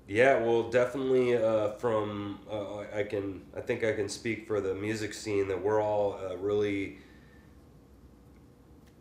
yeah, 0.09 0.39
well, 0.41 0.71
definitely 0.71 1.37
uh, 1.37 1.73
from 1.73 2.41
uh, 2.51 2.81
I- 2.95 3.05
can 3.05 3.43
I 3.57 3.61
think 3.61 3.85
I 3.85 3.93
can 3.93 4.09
speak 4.09 4.47
for 4.47 4.61
the 4.61 4.75
music 4.75 5.15
scene 5.15 5.49
that 5.49 5.63
we're 5.63 5.81
all 5.83 6.19
uh, 6.23 6.37
really 6.37 6.99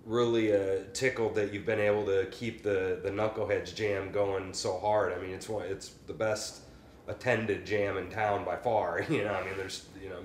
really 0.06 0.54
uh, 0.56 0.84
tickled 0.94 1.36
that 1.36 1.54
you've 1.54 1.66
been 1.66 1.80
able 1.80 2.06
to 2.06 2.26
keep 2.32 2.64
the 2.64 3.00
the 3.04 3.10
Knuckleheads 3.10 3.74
jam 3.76 4.12
going 4.12 4.54
so 4.54 4.78
hard. 4.80 5.14
I 5.14 5.18
mean, 5.20 5.32
it's 5.32 5.50
one 5.50 5.66
it's 5.66 5.90
the 6.08 6.14
best 6.14 6.62
attended 7.08 7.66
jam 7.66 7.98
in 7.98 8.10
town 8.10 8.46
by 8.46 8.56
far. 8.56 9.04
You 9.10 9.24
know, 9.26 9.34
I 9.34 9.44
mean, 9.44 9.58
there's 9.58 9.88
you 10.02 10.10
know 10.10 10.20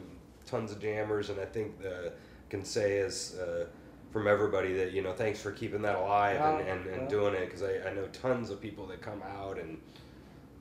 tons 0.46 0.72
of 0.72 0.80
jammers, 0.80 1.30
and 1.30 1.40
I 1.40 1.46
think 1.46 1.72
uh, 1.84 2.10
can 2.50 2.64
say 2.64 2.98
is 2.98 3.36
uh, 3.36 3.66
from 4.10 4.26
everybody 4.28 4.72
that 4.74 4.92
you 4.92 5.02
know 5.02 5.12
thanks 5.12 5.40
for 5.40 5.50
keeping 5.50 5.82
that 5.82 5.96
alive 5.96 6.36
and, 6.40 6.68
Oh, 6.68 6.72
and, 6.72 6.86
and 6.86 7.08
doing 7.08 7.34
it 7.34 7.46
because 7.46 7.62
I, 7.62 7.88
I 7.88 7.94
know 7.94 8.06
tons 8.12 8.50
of 8.50 8.60
people 8.60 8.86
that 8.88 9.00
come 9.00 9.22
out 9.22 9.58
and 9.58 9.78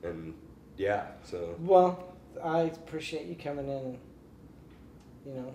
and 0.04 0.34
yeah 0.76 1.06
so 1.24 1.56
Well, 1.60 2.14
I 2.42 2.60
appreciate 2.62 3.26
you 3.26 3.36
coming 3.36 3.68
in. 3.68 3.98
You 5.26 5.34
know, 5.34 5.54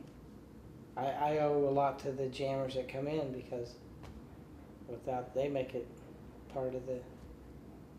I, 0.97 1.05
I 1.05 1.37
owe 1.39 1.67
a 1.67 1.69
lot 1.69 1.99
to 1.99 2.11
the 2.11 2.27
jammers 2.27 2.73
that 2.75 2.87
come 2.91 3.07
in 3.07 3.31
because 3.31 3.75
without 4.87 5.35
they 5.35 5.47
make 5.47 5.75
it 5.75 5.87
part 6.53 6.73
of 6.73 6.85
the, 6.87 6.99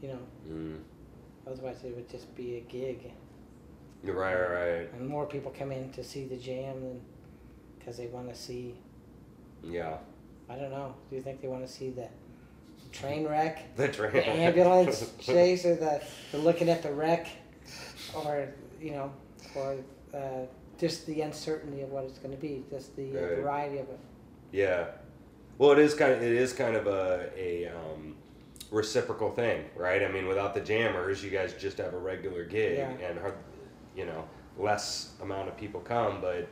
you 0.03 0.09
know, 0.09 0.19
mm, 0.49 0.79
otherwise 1.47 1.85
it 1.85 1.95
would 1.95 2.09
just 2.11 2.35
be 2.35 2.57
a 2.57 2.61
gig. 2.61 3.13
right 4.03 4.35
right 4.35 4.51
right 4.51 4.93
And 4.95 5.07
more 5.09 5.27
people 5.27 5.53
come 5.57 5.71
in 5.73 5.91
to 5.93 6.03
see 6.03 6.25
the 6.27 6.37
jam 6.37 6.81
than 6.83 7.01
because 7.79 7.97
they 7.99 8.07
want 8.09 8.29
to 8.29 8.35
see. 8.35 8.75
yeah 9.63 9.99
I 10.49 10.57
don't 10.57 10.71
know. 10.73 10.95
Do 11.09 11.17
you 11.17 11.23
think 11.23 11.41
they 11.41 11.49
want 11.49 11.65
to 11.65 11.73
see 11.73 11.91
the 11.91 12.09
train 12.93 13.27
wreck, 13.27 13.63
the, 13.77 13.89
train. 13.89 14.13
the 14.13 14.27
ambulance 14.29 15.11
chase, 15.21 15.65
or 15.65 15.77
the, 15.77 16.03
the 16.33 16.39
looking 16.39 16.69
at 16.69 16.83
the 16.83 16.93
wreck, 16.93 17.29
or 18.15 18.49
you 18.81 18.93
know, 18.93 19.13
or 19.55 19.77
uh, 20.15 20.47
just 20.79 21.07
the 21.07 21.21
uncertainty 21.23 21.83
of 21.83 21.91
what 21.91 22.05
it's 22.05 22.19
going 22.19 22.35
to 22.35 22.41
be, 22.41 22.65
just 22.71 22.97
the 22.97 23.11
uh, 23.11 23.21
Right. 23.23 23.39
variety 23.39 23.79
of 23.79 23.89
it. 23.89 23.99
Yeah. 24.53 24.87
Well, 25.59 25.73
it 25.73 25.79
is 25.79 25.95
kind 25.95 26.13
of 26.13 26.23
it 26.23 26.33
is 26.33 26.53
kind 26.53 26.75
of 26.77 26.87
a 26.87 27.31
a 27.37 27.67
um, 27.69 28.17
reciprocal 28.71 29.31
thing, 29.31 29.65
right? 29.77 30.03
I 30.03 30.09
mean, 30.09 30.27
without 30.27 30.55
the 30.55 30.61
jammers, 30.61 31.23
you 31.23 31.31
guys 31.31 31.53
just 31.55 31.79
have 31.79 31.93
a 31.93 31.99
regular 31.99 32.45
gig, 32.45 32.79
Yeah. 32.79 32.91
and 33.09 33.19
you 33.97 34.07
know 34.07 34.25
less 34.59 35.13
amount 35.23 35.49
of 35.49 35.57
people 35.57 35.81
come, 35.81 36.21
but 36.21 36.49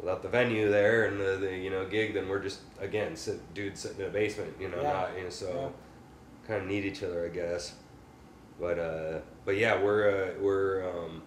without 0.00 0.22
the 0.22 0.28
venue 0.28 0.70
there 0.70 1.06
and 1.06 1.20
the, 1.20 1.36
the 1.38 1.56
you 1.56 1.70
know 1.70 1.84
gig, 1.86 2.14
then 2.14 2.28
we're 2.28 2.40
just 2.42 2.60
again 2.80 3.16
sit, 3.16 3.54
dudes 3.54 3.80
sitting 3.80 4.00
in 4.00 4.06
a 4.06 4.10
basement, 4.10 4.54
you 4.60 4.68
know, 4.68 4.80
Yeah. 4.82 4.92
not 4.92 5.16
you 5.16 5.24
know, 5.24 5.30
so 5.30 5.48
Yeah. 5.48 6.46
kind 6.48 6.62
of 6.62 6.68
need 6.68 6.84
each 6.84 7.02
other, 7.02 7.24
I 7.24 7.28
guess. 7.28 7.74
But 8.60 8.78
uh, 8.78 9.18
but 9.44 9.56
yeah, 9.56 9.80
we're 9.82 10.10
uh, 10.36 10.40
we're 10.42 10.88
um, 10.88 11.22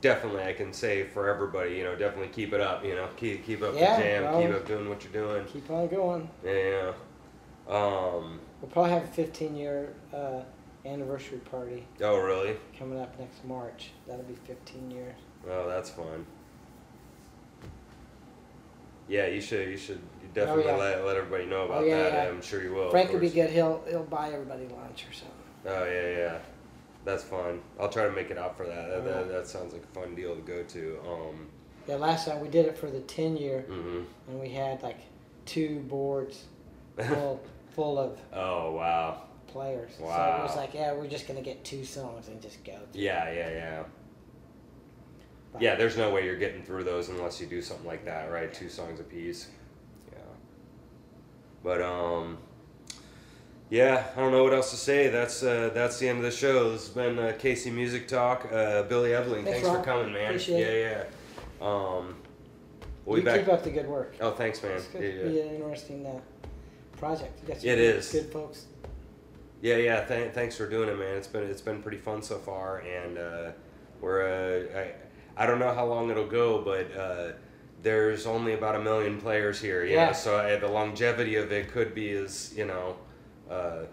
definitely 0.00 0.42
I 0.44 0.52
can 0.52 0.72
say 0.72 1.04
for 1.04 1.28
everybody, 1.28 1.76
you 1.76 1.84
know, 1.84 1.94
definitely 1.96 2.28
keep 2.28 2.52
it 2.52 2.60
up, 2.60 2.84
you 2.84 2.94
know, 2.94 3.08
keep 3.16 3.44
keep 3.44 3.62
up 3.62 3.74
Yeah, 3.74 3.96
the 3.96 4.02
jam, 4.02 4.22
well- 4.24 4.42
keep 4.42 4.54
up 4.54 4.66
doing 4.66 4.88
what 4.88 5.04
you're 5.04 5.12
doing. 5.12 5.44
Keep 5.46 5.70
on 5.70 5.88
going. 5.88 6.30
Yeah. 6.44 6.92
Um. 7.68 8.40
We'll 8.60 8.70
probably 8.72 8.90
have 8.90 9.04
a 9.04 9.08
15 9.08 9.54
year 9.54 9.94
uh, 10.12 10.40
anniversary 10.84 11.38
party 11.38 11.86
Oh, 12.00 12.18
really? 12.18 12.56
coming 12.76 12.98
up 12.98 13.16
next 13.20 13.44
March. 13.44 13.90
That'll 14.08 14.24
be 14.24 14.34
15 14.34 14.90
years. 14.90 15.14
Oh, 15.48 15.68
that's 15.68 15.90
fun. 15.90 16.26
Yeah, 19.08 19.26
you 19.26 19.40
should. 19.40 19.68
You 19.68 19.76
should 19.76 20.00
you 20.22 20.28
definitely 20.34 20.64
yeah. 20.64 20.76
let, 20.76 21.04
let 21.04 21.16
everybody 21.16 21.46
know 21.46 21.64
about 21.64 21.82
Oh, 21.82 21.86
yeah, 21.86 22.02
that. 22.04 22.12
yeah. 22.12 22.28
I'm 22.28 22.42
sure 22.42 22.62
you 22.62 22.72
will. 22.74 22.90
Frank 22.90 23.12
will 23.12 23.20
be 23.20 23.30
good. 23.30 23.50
He'll 23.50 23.82
he'll 23.88 24.04
buy 24.04 24.30
everybody 24.32 24.66
lunch 24.68 25.06
or 25.08 25.12
something. 25.12 25.34
Oh 25.66 25.84
yeah, 25.84 26.10
yeah. 26.18 26.38
That's 27.04 27.24
fun. 27.24 27.60
I'll 27.80 27.88
try 27.88 28.04
to 28.04 28.12
make 28.12 28.30
it 28.30 28.36
out 28.38 28.56
for 28.56 28.66
that. 28.66 28.88
That, 28.90 29.04
that, 29.04 29.28
that 29.28 29.46
sounds 29.46 29.72
like 29.72 29.82
a 29.82 29.98
fun 29.98 30.14
deal 30.14 30.34
to 30.34 30.42
go 30.42 30.62
to. 30.62 30.98
Um. 31.08 31.46
Yeah, 31.88 31.94
last 31.96 32.26
time 32.26 32.40
we 32.40 32.48
did 32.48 32.66
it 32.66 32.76
for 32.76 32.90
the 32.90 33.00
10 33.00 33.38
year, 33.38 33.62
hmm 33.62 34.02
and 34.28 34.40
we 34.40 34.50
had 34.50 34.82
like 34.82 34.98
two 35.46 35.80
boards 35.88 36.44
full 36.98 37.40
full 37.74 37.98
of 37.98 38.18
Oh 38.32 38.72
wow. 38.72 39.22
players. 39.46 39.92
Wow. 39.98 40.08
So 40.08 40.42
it 40.42 40.46
was 40.48 40.56
like, 40.56 40.74
yeah, 40.74 40.92
we're 40.92 41.06
just 41.06 41.26
gonna 41.26 41.40
get 41.40 41.64
two 41.64 41.84
songs 41.84 42.28
and 42.28 42.42
just 42.42 42.62
go. 42.62 42.78
Yeah, 42.92 43.32
yeah, 43.32 43.50
yeah. 43.50 43.82
But- 45.52 45.62
Yeah, 45.62 45.74
there's 45.76 45.96
no 45.96 46.10
way 46.12 46.24
you're 46.24 46.36
getting 46.36 46.62
through 46.62 46.84
those 46.84 47.08
unless 47.08 47.40
you 47.40 47.46
do 47.46 47.62
something 47.62 47.86
like 47.86 48.04
that, 48.04 48.30
right? 48.30 48.52
Two 48.52 48.68
songs 48.68 49.00
a 49.00 49.04
piece. 49.04 49.48
Yeah. 50.12 50.18
But 51.62 51.82
um 51.82 52.38
yeah, 53.70 54.06
I 54.16 54.20
don't 54.20 54.32
know 54.32 54.44
what 54.44 54.54
else 54.54 54.70
to 54.70 54.76
say. 54.76 55.08
That's 55.08 55.42
uh, 55.42 55.70
that's 55.74 55.98
the 55.98 56.08
end 56.08 56.18
of 56.18 56.24
the 56.24 56.30
show. 56.30 56.72
This 56.72 56.86
has 56.86 56.94
been 56.94 57.18
uh, 57.18 57.34
Casey 57.38 57.70
Music 57.70 58.08
Talk. 58.08 58.48
Uh, 58.50 58.84
Billy 58.84 59.10
Ebeling, 59.10 59.44
Thanks, 59.44 59.60
thanks, 59.60 59.68
for 59.68 59.82
coming, 59.82 60.10
man. 60.10 60.26
Appreciate 60.30 60.80
yeah, 60.80 61.04
yeah. 61.60 61.66
Um, 61.66 62.14
we'll 63.04 63.18
you 63.18 63.22
be 63.24 63.26
back. 63.30 63.40
keep 63.40 63.48
up 63.52 63.62
the 63.62 63.70
good 63.70 63.86
work. 63.86 64.16
Oh, 64.22 64.30
thanks, 64.30 64.62
man. 64.62 64.72
It's 64.72 64.88
Yeah, 64.94 65.00
yeah. 65.00 65.22
be 65.24 65.40
an 65.40 65.54
interesting 65.56 66.06
uh, 66.06 66.18
project. 66.96 67.38
You 67.42 67.48
got 67.48 67.60
some 67.60 67.68
It 67.68 67.76
good, 67.76 67.96
is. 67.96 68.10
good 68.10 68.32
folks. 68.32 68.64
Yeah, 69.60 69.76
yeah. 69.76 70.02
Th- 70.06 70.32
thanks 70.32 70.56
for 70.56 70.66
doing 70.66 70.88
it, 70.88 70.98
man. 70.98 71.16
It's 71.18 71.26
been 71.28 71.42
it's 71.42 71.60
been 71.60 71.82
pretty 71.82 71.98
fun 71.98 72.22
so 72.22 72.38
far, 72.38 72.78
and 72.78 73.18
uh, 73.18 73.50
we're 74.00 74.22
uh, 74.22 74.78
I 74.80 74.92
I 75.38 75.46
don't 75.46 75.58
know 75.60 75.72
how 75.72 75.86
long 75.86 76.10
it'll 76.10 76.26
go, 76.26 76.60
but 76.62 76.94
uh, 76.94 77.32
there's 77.82 78.26
only 78.26 78.54
about 78.54 78.74
a 78.74 78.80
million 78.80 79.20
players 79.20 79.60
here. 79.60 79.84
Yeah. 79.84 80.06
know, 80.08 80.12
so 80.12 80.36
uh, 80.36 80.58
the 80.58 80.68
longevity 80.68 81.36
of 81.36 81.52
it 81.52 81.70
could 81.72 81.94
be 81.94 82.10
as 82.10 82.52
you 82.56 82.66
know. 82.66 82.96
Uh, 83.48 83.84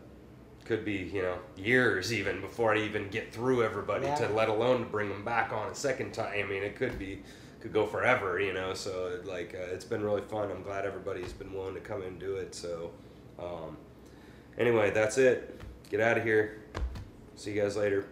could 0.66 0.84
be 0.84 1.12
you 1.14 1.22
know 1.22 1.38
years 1.56 2.12
even 2.12 2.42
before 2.42 2.74
I 2.74 2.80
even 2.80 3.08
get 3.10 3.32
through 3.32 3.64
everybody 3.64 4.08
Yeah. 4.08 4.16
to 4.16 4.30
let 4.30 4.50
alone 4.50 4.80
to 4.80 4.86
bring 4.86 5.10
them 5.10 5.24
back 5.24 5.54
on 5.54 5.70
a 5.70 5.76
second 5.76 6.12
time. 6.14 6.34
I 6.44 6.50
mean, 6.50 6.64
it 6.64 6.76
could 6.76 6.98
be 6.98 7.22
could 7.62 7.72
go 7.72 7.86
forever, 7.86 8.40
you 8.40 8.52
know. 8.52 8.74
So 8.74 9.20
like 9.26 9.54
uh, 9.54 9.72
it's 9.74 9.86
been 9.86 10.04
really 10.04 10.24
fun. 10.24 10.50
I'm 10.50 10.64
glad 10.64 10.86
everybody's 10.86 11.34
been 11.34 11.54
willing 11.54 11.76
to 11.76 11.82
come 11.82 12.02
and 12.02 12.20
do 12.20 12.38
it. 12.38 12.56
So 12.56 12.90
um, 13.38 13.78
anyway, 14.58 14.90
that's 14.90 15.20
it. 15.20 15.62
Get 15.90 16.00
out 16.00 16.18
of 16.18 16.24
here. 16.24 16.64
See 17.36 17.52
you 17.54 17.62
guys 17.62 17.78
later. 17.78 18.08